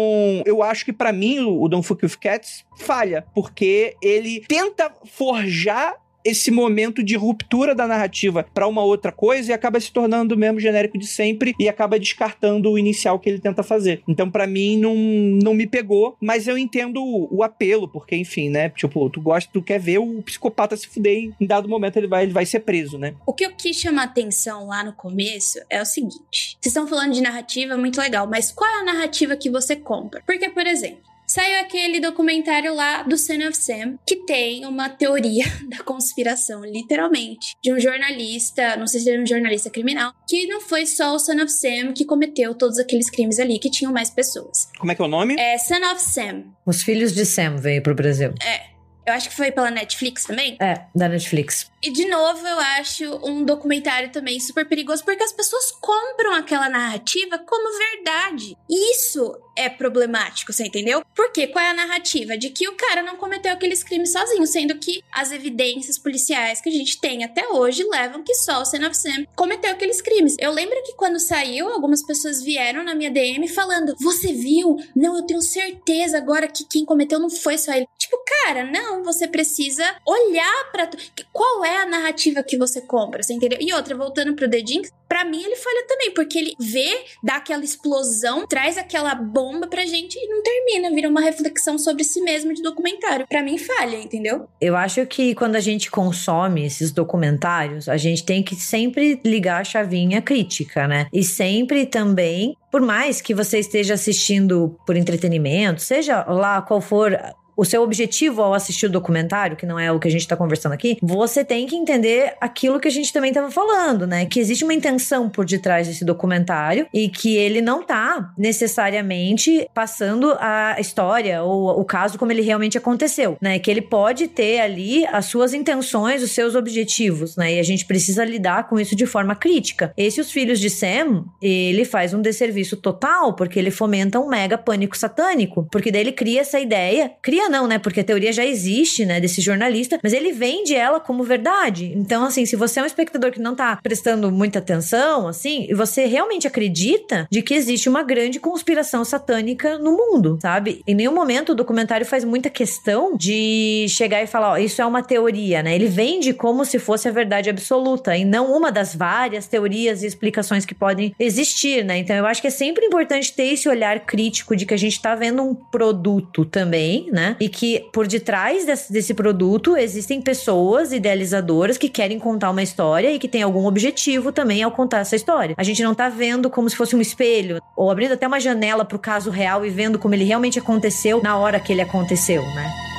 eu 0.47 0.63
acho 0.63 0.85
que 0.85 0.93
para 0.93 1.13
mim 1.13 1.41
o 1.41 1.69
Don't 1.69 1.87
Fuck 1.87 2.05
With 2.05 2.17
Cats 2.21 2.65
falha, 2.79 3.27
porque 3.35 3.97
ele 4.03 4.45
tenta 4.49 4.93
forjar 5.05 5.95
esse 6.25 6.51
momento 6.51 7.03
de 7.03 7.17
ruptura 7.17 7.75
da 7.75 7.87
narrativa 7.87 8.47
para 8.55 8.67
uma 8.67 8.83
outra 8.83 9.13
coisa 9.13 9.51
e 9.51 9.55
acaba 9.55 9.79
se 9.79 9.93
tornando 9.93 10.35
o 10.35 10.39
mesmo 10.39 10.59
genérico 10.59 10.99
de 10.99 11.07
sempre 11.07 11.55
e 11.59 11.69
acaba 11.69 11.99
descartando 11.99 12.71
o 12.71 12.79
inicial 12.79 13.19
que 13.19 13.29
ele 13.29 13.39
tenta 13.39 13.63
fazer. 13.63 14.03
Então, 14.09 14.31
para 14.31 14.47
mim, 14.47 14.79
não, 14.79 14.95
não 14.95 15.55
me 15.55 15.67
pegou, 15.67 16.17
mas 16.21 16.49
eu 16.49 16.57
entendo 16.57 17.03
o, 17.03 17.29
o, 17.31 17.43
apelo, 17.43 17.87
porque, 17.87 18.17
enfim, 18.17 18.49
né? 18.49 18.71
Tipo, 18.71 19.11
tu 19.11 19.21
gosta, 19.21 19.51
tu 19.53 19.63
quer 19.63 19.79
ver 19.79 19.99
o 19.99 20.23
psicopata 20.23 20.77
se 20.77 20.89
fuder 20.89 21.15
e 21.15 21.35
em 21.41 21.47
dado 21.47 21.69
momento 21.69 21.97
ele 21.97 22.07
vai, 22.07 22.25
ele 22.25 22.33
vai 22.33 22.47
ser 22.47 22.61
preso, 22.61 22.97
né? 22.97 23.15
O 23.27 23.33
que 23.33 23.45
eu 23.45 23.53
quis 23.53 23.77
chamar 23.77 24.05
atenção 24.05 24.67
lá 24.67 24.83
no 24.83 24.93
começo 24.93 25.59
é 25.69 25.83
o 25.83 25.85
seguinte: 25.85 26.57
vocês 26.61 26.67
estão 26.67 26.87
falando 26.87 27.13
de 27.13 27.21
narrativa, 27.21 27.77
muito 27.77 28.01
legal, 28.01 28.27
mas 28.27 28.51
qual 28.51 28.71
é 28.71 28.81
a 28.81 28.85
narrativa 28.85 29.37
que 29.37 29.51
você 29.51 29.77
compra? 29.77 30.23
Porque, 30.27 30.49
por 30.49 30.67
exemplo, 30.67 31.14
Saiu 31.35 31.59
aquele 31.59 31.99
documentário 31.99 32.73
lá 32.73 33.03
do 33.03 33.19
Son 33.19 33.49
of 33.49 33.57
Sam, 33.57 33.99
que 34.07 34.25
tem 34.25 34.65
uma 34.67 34.89
teoria 34.89 35.45
da 35.69 35.79
conspiração, 35.79 36.65
literalmente, 36.65 37.57
de 37.61 37.73
um 37.73 37.81
jornalista, 37.81 38.77
não 38.77 38.87
sei 38.87 39.01
se 39.01 39.09
ele 39.09 39.17
era 39.17 39.23
um 39.25 39.27
jornalista 39.27 39.69
criminal, 39.69 40.13
que 40.29 40.47
não 40.47 40.61
foi 40.61 40.87
só 40.87 41.13
o 41.13 41.19
Son 41.19 41.43
of 41.43 41.51
Sam 41.51 41.93
que 41.93 42.05
cometeu 42.05 42.55
todos 42.55 42.79
aqueles 42.79 43.11
crimes 43.11 43.41
ali, 43.41 43.59
que 43.59 43.69
tinham 43.69 43.93
mais 43.93 44.11
pessoas. 44.11 44.69
Como 44.79 44.93
é 44.93 44.95
que 44.95 45.03
é 45.03 45.05
o 45.05 45.09
nome? 45.09 45.35
É 45.37 45.59
Son 45.59 45.85
of 45.93 46.01
Sam. 46.01 46.45
Os 46.65 46.85
Filhos 46.85 47.13
de 47.13 47.27
Sam 47.27 47.57
veio 47.57 47.83
pro 47.83 47.97
Brasil. 47.97 48.33
É. 48.41 48.74
Eu 49.07 49.15
acho 49.15 49.29
que 49.29 49.37
foi 49.37 49.51
pela 49.51 49.71
Netflix 49.71 50.25
também. 50.25 50.57
É, 50.61 50.85
da 50.95 51.09
Netflix. 51.09 51.71
E 51.83 51.91
de 51.91 52.07
novo, 52.09 52.47
eu 52.47 52.59
acho 52.59 53.05
um 53.29 53.45
documentário 53.45 54.11
também 54.11 54.41
super 54.41 54.67
perigoso, 54.67 55.05
porque 55.05 55.23
as 55.23 55.33
pessoas 55.33 55.71
compram 55.71 56.33
aquela 56.33 56.69
narrativa 56.71 57.39
como 57.39 57.79
verdade. 57.79 58.57
Isso 58.71 59.39
é 59.55 59.69
problemático, 59.69 60.51
você 60.51 60.65
entendeu? 60.65 61.05
Porque 61.15 61.47
qual 61.47 61.63
é 61.63 61.69
a 61.69 61.75
narrativa? 61.75 62.39
De 62.39 62.49
que 62.49 62.67
o 62.67 62.75
cara 62.75 63.03
não 63.03 63.17
cometeu 63.17 63.53
aqueles 63.53 63.83
crimes 63.83 64.13
sozinho, 64.13 64.47
sendo 64.47 64.79
que 64.79 65.03
as 65.13 65.31
evidências 65.31 65.99
policiais 65.99 66.63
que 66.63 66.71
a 66.71 66.73
gente 66.73 66.99
tem 66.99 67.23
até 67.23 67.47
hoje 67.49 67.85
levam 67.85 68.25
que 68.25 68.35
só 68.35 68.63
o 68.63 68.65
Sen 68.65 68.85
of 68.87 68.97
Sam 68.97 69.27
cometeu 69.37 69.71
aqueles 69.71 70.01
crimes. 70.01 70.37
Eu 70.39 70.53
lembro 70.53 70.83
que 70.85 70.95
quando 70.95 71.21
saiu, 71.21 71.69
algumas 71.69 72.03
pessoas 72.03 72.43
vieram 72.43 72.83
na 72.83 72.95
minha 72.95 73.11
DM 73.11 73.47
falando: 73.49 73.95
Você 74.01 74.33
viu? 74.33 74.77
Não, 74.97 75.17
eu 75.17 75.23
tenho 75.27 75.43
certeza 75.43 76.17
agora 76.17 76.49
que 76.49 76.65
quem 76.65 76.85
cometeu 76.85 77.19
não 77.19 77.29
foi 77.29 77.59
só 77.59 77.73
ele. 77.75 77.87
Tipo, 77.99 78.17
cara, 78.43 78.65
não, 78.65 78.94
você 79.03 79.27
precisa 79.27 79.85
olhar 80.07 80.71
para 80.71 80.89
qual 81.33 81.65
é 81.65 81.79
a 81.79 81.87
narrativa 81.87 82.43
que 82.43 82.57
você 82.57 82.81
compra, 82.81 83.23
você 83.23 83.33
entendeu? 83.33 83.59
E 83.61 83.73
outra, 83.73 83.97
voltando 83.97 84.35
pro 84.35 84.49
The 84.49 84.59
Jinx, 84.59 84.91
pra 85.09 85.25
mim 85.25 85.43
ele 85.43 85.57
falha 85.57 85.87
também, 85.87 86.13
porque 86.13 86.39
ele 86.39 86.55
vê, 86.59 87.05
dá 87.23 87.37
aquela 87.37 87.65
explosão, 87.65 88.47
traz 88.47 88.77
aquela 88.77 89.15
bomba 89.15 89.67
pra 89.67 89.85
gente 89.87 90.17
e 90.17 90.29
não 90.29 90.43
termina, 90.43 90.95
vira 90.95 91.09
uma 91.09 91.21
reflexão 91.21 91.79
sobre 91.79 92.05
si 92.05 92.21
mesmo 92.21 92.53
de 92.53 92.63
documentário. 92.63 93.27
Pra 93.29 93.43
mim 93.43 93.59
falha, 93.59 93.97
entendeu? 93.97 94.49
Eu 94.61 94.77
acho 94.77 95.05
que 95.07 95.35
quando 95.35 95.57
a 95.57 95.61
gente 95.61 95.91
consome 95.91 96.65
esses 96.65 96.93
documentários, 96.93 97.89
a 97.89 97.97
gente 97.97 98.25
tem 98.25 98.43
que 98.43 98.55
sempre 98.57 99.21
ligar 99.25 99.61
a 99.61 99.65
chavinha 99.65 100.21
crítica, 100.21 100.87
né? 100.87 101.07
E 101.13 101.23
sempre 101.23 101.87
também 101.87 102.57
por 102.75 102.81
mais 102.81 103.21
que 103.21 103.33
você 103.33 103.61
esteja 103.61 103.95
assistindo 103.95 104.77
por 104.85 104.97
entretenimento, 104.97 105.81
seja 105.81 106.25
lá 106.25 106.61
qual 106.61 106.81
for 106.81 107.17
o 107.57 107.65
seu 107.65 107.83
objetivo 107.83 108.43
ao 108.43 108.55
assistir 108.55 108.87
o 108.87 108.91
documentário, 108.91 109.57
que 109.57 109.67
não 109.67 109.79
é 109.79 109.91
o 109.93 109.99
que 109.99 110.09
a 110.09 110.11
gente 110.11 110.23
está 110.23 110.37
conversando 110.37 110.73
aqui, 110.73 110.99
você 111.03 111.45
tem 111.45 111.67
que 111.67 111.77
entender 111.77 112.35
aquilo 112.41 112.81
que 112.81 112.89
a 112.89 112.91
gente 112.91 113.13
também 113.13 113.31
estava 113.31 113.51
falando, 113.51 114.07
né? 114.07 114.27
Que 114.27 114.41
existe 114.41 114.65
uma 114.65 114.75
intenção 114.75 115.29
por 115.29 115.45
detrás 115.45 115.87
desse 115.87 116.05
documentário 116.05 116.87
e 116.93 117.09
que 117.09 117.37
ele 117.37 117.61
não 117.61 117.83
tá 117.83 118.33
necessariamente 118.37 119.69
passando 119.75 120.37
a 120.41 120.77
história 120.79 121.43
ou 121.43 121.81
o 121.81 121.85
caso 121.85 122.19
como 122.19 122.33
ele 122.33 122.43
realmente 122.43 122.79
aconteceu, 122.79 123.37
né? 123.41 123.59
Que 123.59 123.71
ele 123.71 123.83
pode 123.83 124.29
ter 124.29 124.61
ali 124.61 125.07
as 125.07 125.27
suas 125.27 125.55
intenções, 125.55 126.23
os 126.23 126.33
seus 126.33 126.55
objetivos, 126.55 127.37
né? 127.37 127.55
E 127.55 127.59
a 127.59 127.63
gente 127.63 127.85
precisa 127.85 128.25
lidar 128.25 128.69
com 128.69 128.79
isso 128.79 128.97
de 128.97 129.07
forma 129.07 129.35
crítica. 129.35 129.93
Esse 129.97 130.21
Os 130.21 130.31
Filhos 130.31 130.59
de 130.59 130.71
Sam, 130.71 131.25
ele 131.41 131.85
faz 131.85 132.15
um 132.15 132.23
desserviço 132.23 132.77
total, 132.77 133.35
porque 133.35 133.59
ele 133.59 133.71
fomenta 133.71 134.19
um 134.19 134.29
mega 134.29 134.59
pânico 134.59 134.97
satânico, 134.97 135.67
porque 135.71 135.91
daí 135.91 136.01
ele 136.03 136.13
cria 136.13 136.41
essa 136.41 136.59
ideia, 136.59 137.13
cria 137.23 137.44
teoria 137.45 137.49
não, 137.49 137.67
né? 137.67 137.79
Porque 137.79 138.01
a 138.01 138.05
teoria 138.05 138.33
já 138.33 138.45
existe, 138.45 139.05
né, 139.05 139.21
desse 139.21 139.41
jornalista, 139.41 139.99
mas 140.03 140.13
ele 140.13 140.33
vende 140.33 140.75
ela 140.75 141.01
como 141.01 141.23
verdade. 141.23 141.93
Então, 141.97 142.25
assim, 142.25 142.47
se 142.47 142.57
você 142.57 142.81
é 142.81 142.83
um 142.83 142.87
espectador 142.87 143.31
que 143.31 143.41
não 143.41 143.55
tá 143.55 143.79
prestando 143.83 144.31
muita 144.31 144.59
atenção, 144.59 145.29
assim, 145.29 145.67
e 145.69 145.75
você 145.75 146.07
realmente 146.07 146.47
acredita 146.47 147.27
de 147.31 147.43
que 147.43 147.55
existe 147.55 147.89
uma 147.89 148.03
grande 148.03 148.41
conspiração 148.41 149.05
satânica 149.05 149.79
no 149.79 149.93
mundo, 149.93 150.39
sabe? 150.41 150.83
Em 150.87 150.95
nenhum 150.95 151.15
momento 151.15 151.53
o 151.53 151.55
documentário 151.55 152.07
faz 152.07 152.25
muita 152.25 152.51
questão 152.51 153.17
de 153.17 153.87
chegar 153.89 154.23
e 154.23 154.27
falar, 154.27 154.53
ó, 154.53 154.57
isso 154.57 154.81
é 154.81 154.87
uma 154.87 155.03
teoria, 155.03 155.63
né? 155.63 155.75
Ele 155.75 155.87
vende 155.87 156.33
como 156.33 156.65
se 156.65 156.79
fosse 156.79 157.09
a 157.09 157.13
verdade 157.13 157.51
absoluta 157.51 158.17
e 158.17 158.25
não 158.25 158.55
uma 158.55 158.71
das 158.71 158.95
várias 158.95 159.47
teorias 159.47 160.03
e 160.03 160.07
explicações 160.07 160.65
que 160.65 160.75
podem 160.75 161.15
existir, 161.19 161.85
né? 161.85 161.99
Então, 161.99 162.17
eu 162.17 162.27
acho 162.27 162.41
que 162.41 162.49
é 162.49 162.51
sempre 162.51 162.87
importante 162.87 163.33
ter 163.33 163.45
esse 163.45 163.69
olhar 163.69 164.01
crítico 164.01 164.57
de 164.57 164.67
que 164.67 164.75
a 164.75 164.79
gente 164.79 165.01
tá 165.01 165.15
vendo 165.15 165.43
um 165.43 165.55
produto 165.55 166.45
também, 166.45 167.11
E 167.41 167.49
que 167.49 167.89
por 167.93 168.07
detrás 168.07 168.65
desse, 168.65 168.93
desse 168.93 169.15
produto 169.15 169.77
existem 169.77 170.21
pessoas 170.21 170.93
idealizadoras 170.93 171.79
que 171.79 171.89
querem 171.89 172.19
contar 172.19 172.51
uma 172.51 172.63
história 172.63 173.13
e 173.13 173.19
que 173.19 173.29
tem 173.29 173.43
algum 173.43 173.67
objetivo 173.67 174.33
também 174.33 174.63
ao 174.63 174.71
contar 174.71 174.99
essa 174.99 175.17
história. 175.17 175.55
A 175.57 175.63
gente 175.63 175.83
não 175.83 175.95
tá 175.95 176.09
vendo 176.09 176.51
como 176.51 176.69
se 176.69 176.77
fosse 176.77 176.97
um 176.97 177.01
espelho, 177.01 177.61
ou 177.77 177.91
abrindo 177.91 178.13
até 178.13 178.27
uma 178.27 178.41
janela 178.41 178.85
pro 178.85 178.99
caso 178.99 179.31
real 179.31 179.65
e 179.65 179.71
vendo 179.71 179.99
como 179.99 180.15
ele 180.15 180.25
realmente 180.25 180.59
aconteceu 180.59 181.23
na 181.23 181.37
hora 181.37 181.61
que 181.61 181.73
ele 181.73 181.83
aconteceu, 181.83 182.43
né? 182.43 182.94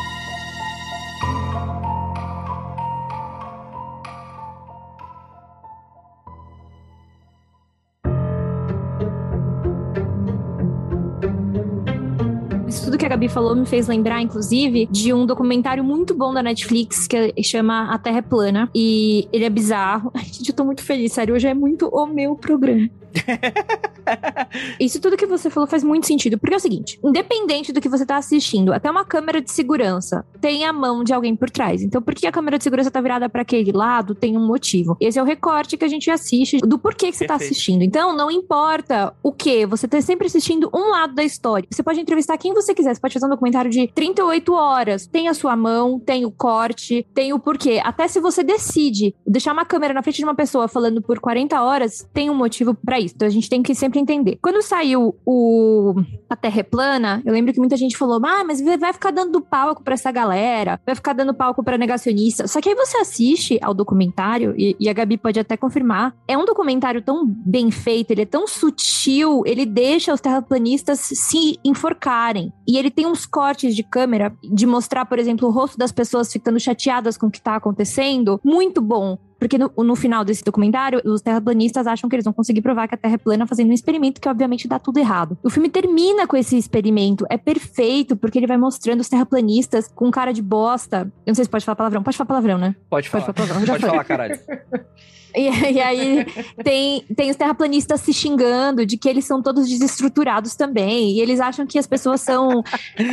Tudo 12.86 13.00
que 13.00 13.06
a 13.06 13.10
Gabi 13.10 13.28
falou 13.28 13.56
me 13.56 13.66
fez 13.66 13.88
lembrar, 13.88 14.22
inclusive, 14.22 14.88
de 14.92 15.12
um 15.12 15.26
documentário 15.26 15.84
muito 15.84 16.14
bom 16.14 16.32
da 16.32 16.44
Netflix 16.44 17.08
que 17.08 17.34
chama 17.42 17.92
A 17.92 17.98
Terra 17.98 18.20
é 18.20 18.22
Plana. 18.22 18.70
E 18.76 19.28
ele 19.34 19.44
é 19.44 19.50
bizarro. 19.50 20.12
Ai, 20.14 20.26
gente, 20.32 20.50
eu 20.50 20.56
tô 20.56 20.64
muito 20.64 20.84
feliz, 20.84 21.12
sério. 21.12 21.34
Hoje 21.34 21.48
é 21.48 21.54
muito 21.54 21.88
o 21.88 22.06
meu 22.06 22.36
programa. 22.36 22.88
Isso 24.80 24.99
tudo 25.01 25.18
que 25.18 25.26
você 25.26 25.49
falou 25.49 25.68
faz 25.68 25.84
muito 25.84 26.07
sentido, 26.07 26.38
porque 26.38 26.53
é 26.53 26.57
o 26.57 26.59
seguinte: 26.59 26.99
independente 27.03 27.72
do 27.72 27.82
que 27.82 27.89
você 27.89 28.05
tá 28.05 28.18
assistindo, 28.18 28.74
até 28.74 28.89
uma 28.89 29.05
câmera 29.05 29.41
de 29.41 29.51
segurança 29.51 30.26
tem 30.39 30.66
a 30.66 30.74
mão 30.74 31.03
de 31.03 31.13
alguém 31.13 31.36
por 31.36 31.49
trás. 31.49 31.82
Então, 31.82 32.01
por 32.01 32.13
que 32.13 32.28
a 32.28 32.32
câmera 32.32 32.57
de 32.57 32.63
segurança 32.63 32.91
tá 32.91 33.01
virada 33.01 33.30
para 33.30 33.41
aquele 33.41 33.72
lado? 33.72 34.16
Tem 34.16 34.38
um 34.38 34.45
motivo. 34.45 34.97
Esse 34.99 35.20
é 35.20 35.22
o 35.22 35.26
recorte 35.26 35.78
que 35.78 35.86
a 35.86 35.88
gente 35.88 36.09
assiste 36.09 36.57
do 36.59 36.78
porquê 36.78 37.11
que 37.11 37.18
você 37.18 37.26
tá 37.26 37.34
Perfeito. 37.34 37.49
tá 37.49 37.53
assistindo. 37.53 37.82
Então, 37.84 38.16
não 38.16 38.30
importa 38.30 39.13
o 39.24 39.32
que, 39.32 39.66
você 39.66 39.88
tá 39.88 39.99
sempre 40.01 40.28
assistindo 40.28 40.70
um 40.74 40.89
lado 40.89 41.13
da 41.16 41.24
história. 41.24 41.68
Você 41.72 41.84
pode 41.84 41.99
entrevistar 41.99 42.38
quem 42.38 42.53
você 42.53 42.74
quiser, 42.74 42.93
você 42.93 43.01
pode 43.01 43.13
fazer 43.13 43.26
um 43.26 43.30
documentário 43.30 43.72
de 43.72 43.88
38 43.88 44.53
horas. 44.53 45.07
Tem 45.07 45.28
a 45.28 45.34
sua 45.34 45.55
mão, 45.55 45.99
tem 45.99 46.26
o 46.26 46.32
corte, 46.32 47.05
tem 47.13 47.34
o 47.34 47.39
porquê. 47.39 47.82
Até 47.84 48.07
se 48.07 48.20
você 48.20 48.43
decide 48.43 49.16
deixar 49.26 49.53
uma 49.53 49.66
câmera 49.66 49.93
na 49.93 50.01
frente 50.01 50.18
de 50.18 50.24
uma 50.24 50.36
pessoa 50.36 50.68
falando 50.68 51.01
por 51.01 51.20
40 51.20 51.61
horas, 51.61 52.07
tem 52.13 52.30
um 52.30 52.36
motivo 52.36 52.74
para 52.74 52.99
isso. 52.99 53.05
Então, 53.14 53.28
a 53.28 53.32
gente 53.32 53.49
tem 53.49 53.62
que 53.62 53.76
sempre 53.76 53.99
entender. 53.99 54.38
Quando 54.41 54.62
saiu 54.62 55.16
o 55.26 55.93
A 56.30 56.36
Terra 56.36 56.60
é 56.60 56.64
Plana, 56.64 57.22
eu 57.26 57.34
lembro 57.34 57.53
que 57.53 57.60
muita 57.60 57.78
gente 57.78 57.97
falou: 57.97 58.20
ah, 58.26 58.43
mas 58.43 58.62
vai 58.62 58.93
ficar 58.93 59.12
dando 59.12 59.41
palco 59.41 59.84
pra 59.84 59.93
essa 59.93 60.12
galera, 60.12 60.80
vai 60.86 60.95
ficar 60.95 61.14
dando 61.14 61.34
palco 61.34 61.64
pra 61.64 61.78
negacionista. 61.78 62.47
Só 62.47 62.62
que 62.62 62.70
aí 62.70 62.76
você 62.76 62.97
assiste 62.97 63.60
ao 63.62 63.74
documentário, 63.74 64.53
e, 64.58 64.76
e 64.80 64.89
a 64.89 64.93
Gabi 64.93 65.18
pode 65.18 65.39
até 65.39 65.58
confirmar, 65.58 66.16
é 66.28 66.38
um 66.38 66.45
documentário 66.45 67.01
tão 67.01 67.26
bem 67.26 67.72
feito, 67.72 68.12
ele 68.12 68.22
é 68.22 68.26
tão 68.26 68.47
sutil, 68.47 69.43
ele 69.45 69.66
deixa 69.66 70.14
os 70.14 70.22
terraplanistas 70.22 70.99
se 70.99 71.60
enforcarem. 71.64 72.51
E 72.68 72.78
ele 72.78 72.89
tem 72.89 73.06
uns 73.06 73.26
cortes 73.26 73.76
de 73.76 73.84
câmera 73.84 74.36
de 74.43 74.66
mostrar, 74.66 75.06
por 75.06 75.20
exemplo, 75.20 75.47
o 75.47 75.51
rosto 75.51 75.78
das 75.78 75.91
pessoas 75.91 76.32
ficando 76.32 76.60
chateadas 76.60 77.18
com 77.18 77.28
o 77.28 77.32
que 77.32 77.41
tá 77.41 77.56
acontecendo, 77.56 78.39
muito 78.43 78.82
bom. 78.82 79.18
Porque 79.40 79.58
no, 79.58 79.72
no 79.78 79.96
final 79.96 80.24
desse 80.24 80.44
documentário, 80.44 81.02
os 81.06 81.22
terraplanistas 81.22 81.88
acham 81.88 82.10
que 82.10 82.16
eles 82.16 82.24
vão 82.24 82.34
conseguir 82.34 82.62
provar 82.62 82.88
que 82.88 82.96
a 82.96 82.98
Terra 82.98 83.16
é 83.16 83.18
plana 83.18 83.46
fazendo 83.46 83.70
um 83.70 83.74
experimento 83.74 84.22
que, 84.22 84.30
obviamente, 84.30 84.68
dá 84.68 84.80
tudo 84.80 84.98
errado. 84.98 85.38
O 85.44 85.50
filme 85.50 85.70
termina 85.70 86.26
com 86.26 86.38
esse 86.38 86.58
experimento. 86.58 87.26
É 87.30 87.38
perfeito, 87.38 88.16
porque 88.16 88.40
ele 88.40 88.48
vai 88.48 88.58
mostrando 88.58 89.02
os 89.02 89.10
terraplanistas 89.10 89.92
com 89.94 90.10
cara 90.10 90.32
de 90.32 90.42
bosta. 90.42 91.12
Eu 91.26 91.32
não 91.32 91.36
sei 91.36 91.44
se 91.46 91.50
pode 91.50 91.66
falar 91.66 91.76
palavrão. 91.76 92.04
Pode 92.04 92.18
falar 92.18 92.28
palavrão, 92.28 92.58
né? 92.58 92.76
Pode 92.90 93.10
falar. 93.10 93.26
Pode 93.26 93.36
falar 93.38 93.48
palavrão. 93.48 93.66
Já 93.66 93.74
Pode 93.74 93.82
foi. 93.82 93.90
falar, 93.90 94.04
caralho. 94.04 94.40
E, 95.36 95.50
e 95.74 95.82
aí 95.82 96.26
tem, 96.64 97.02
tem 97.16 97.30
os 97.30 97.36
terraplanistas 97.36 98.02
se 98.02 98.14
xingando 98.14 98.86
de 98.86 98.98
que 98.98 99.08
eles 99.10 99.26
são 99.26 99.42
todos 99.42 99.68
desestruturados 99.68 100.56
também. 100.56 101.12
E 101.12 101.20
eles 101.22 101.40
acham 101.40 101.66
que 101.66 101.78
as 101.78 101.88
pessoas 101.88 102.22
são. 102.22 102.64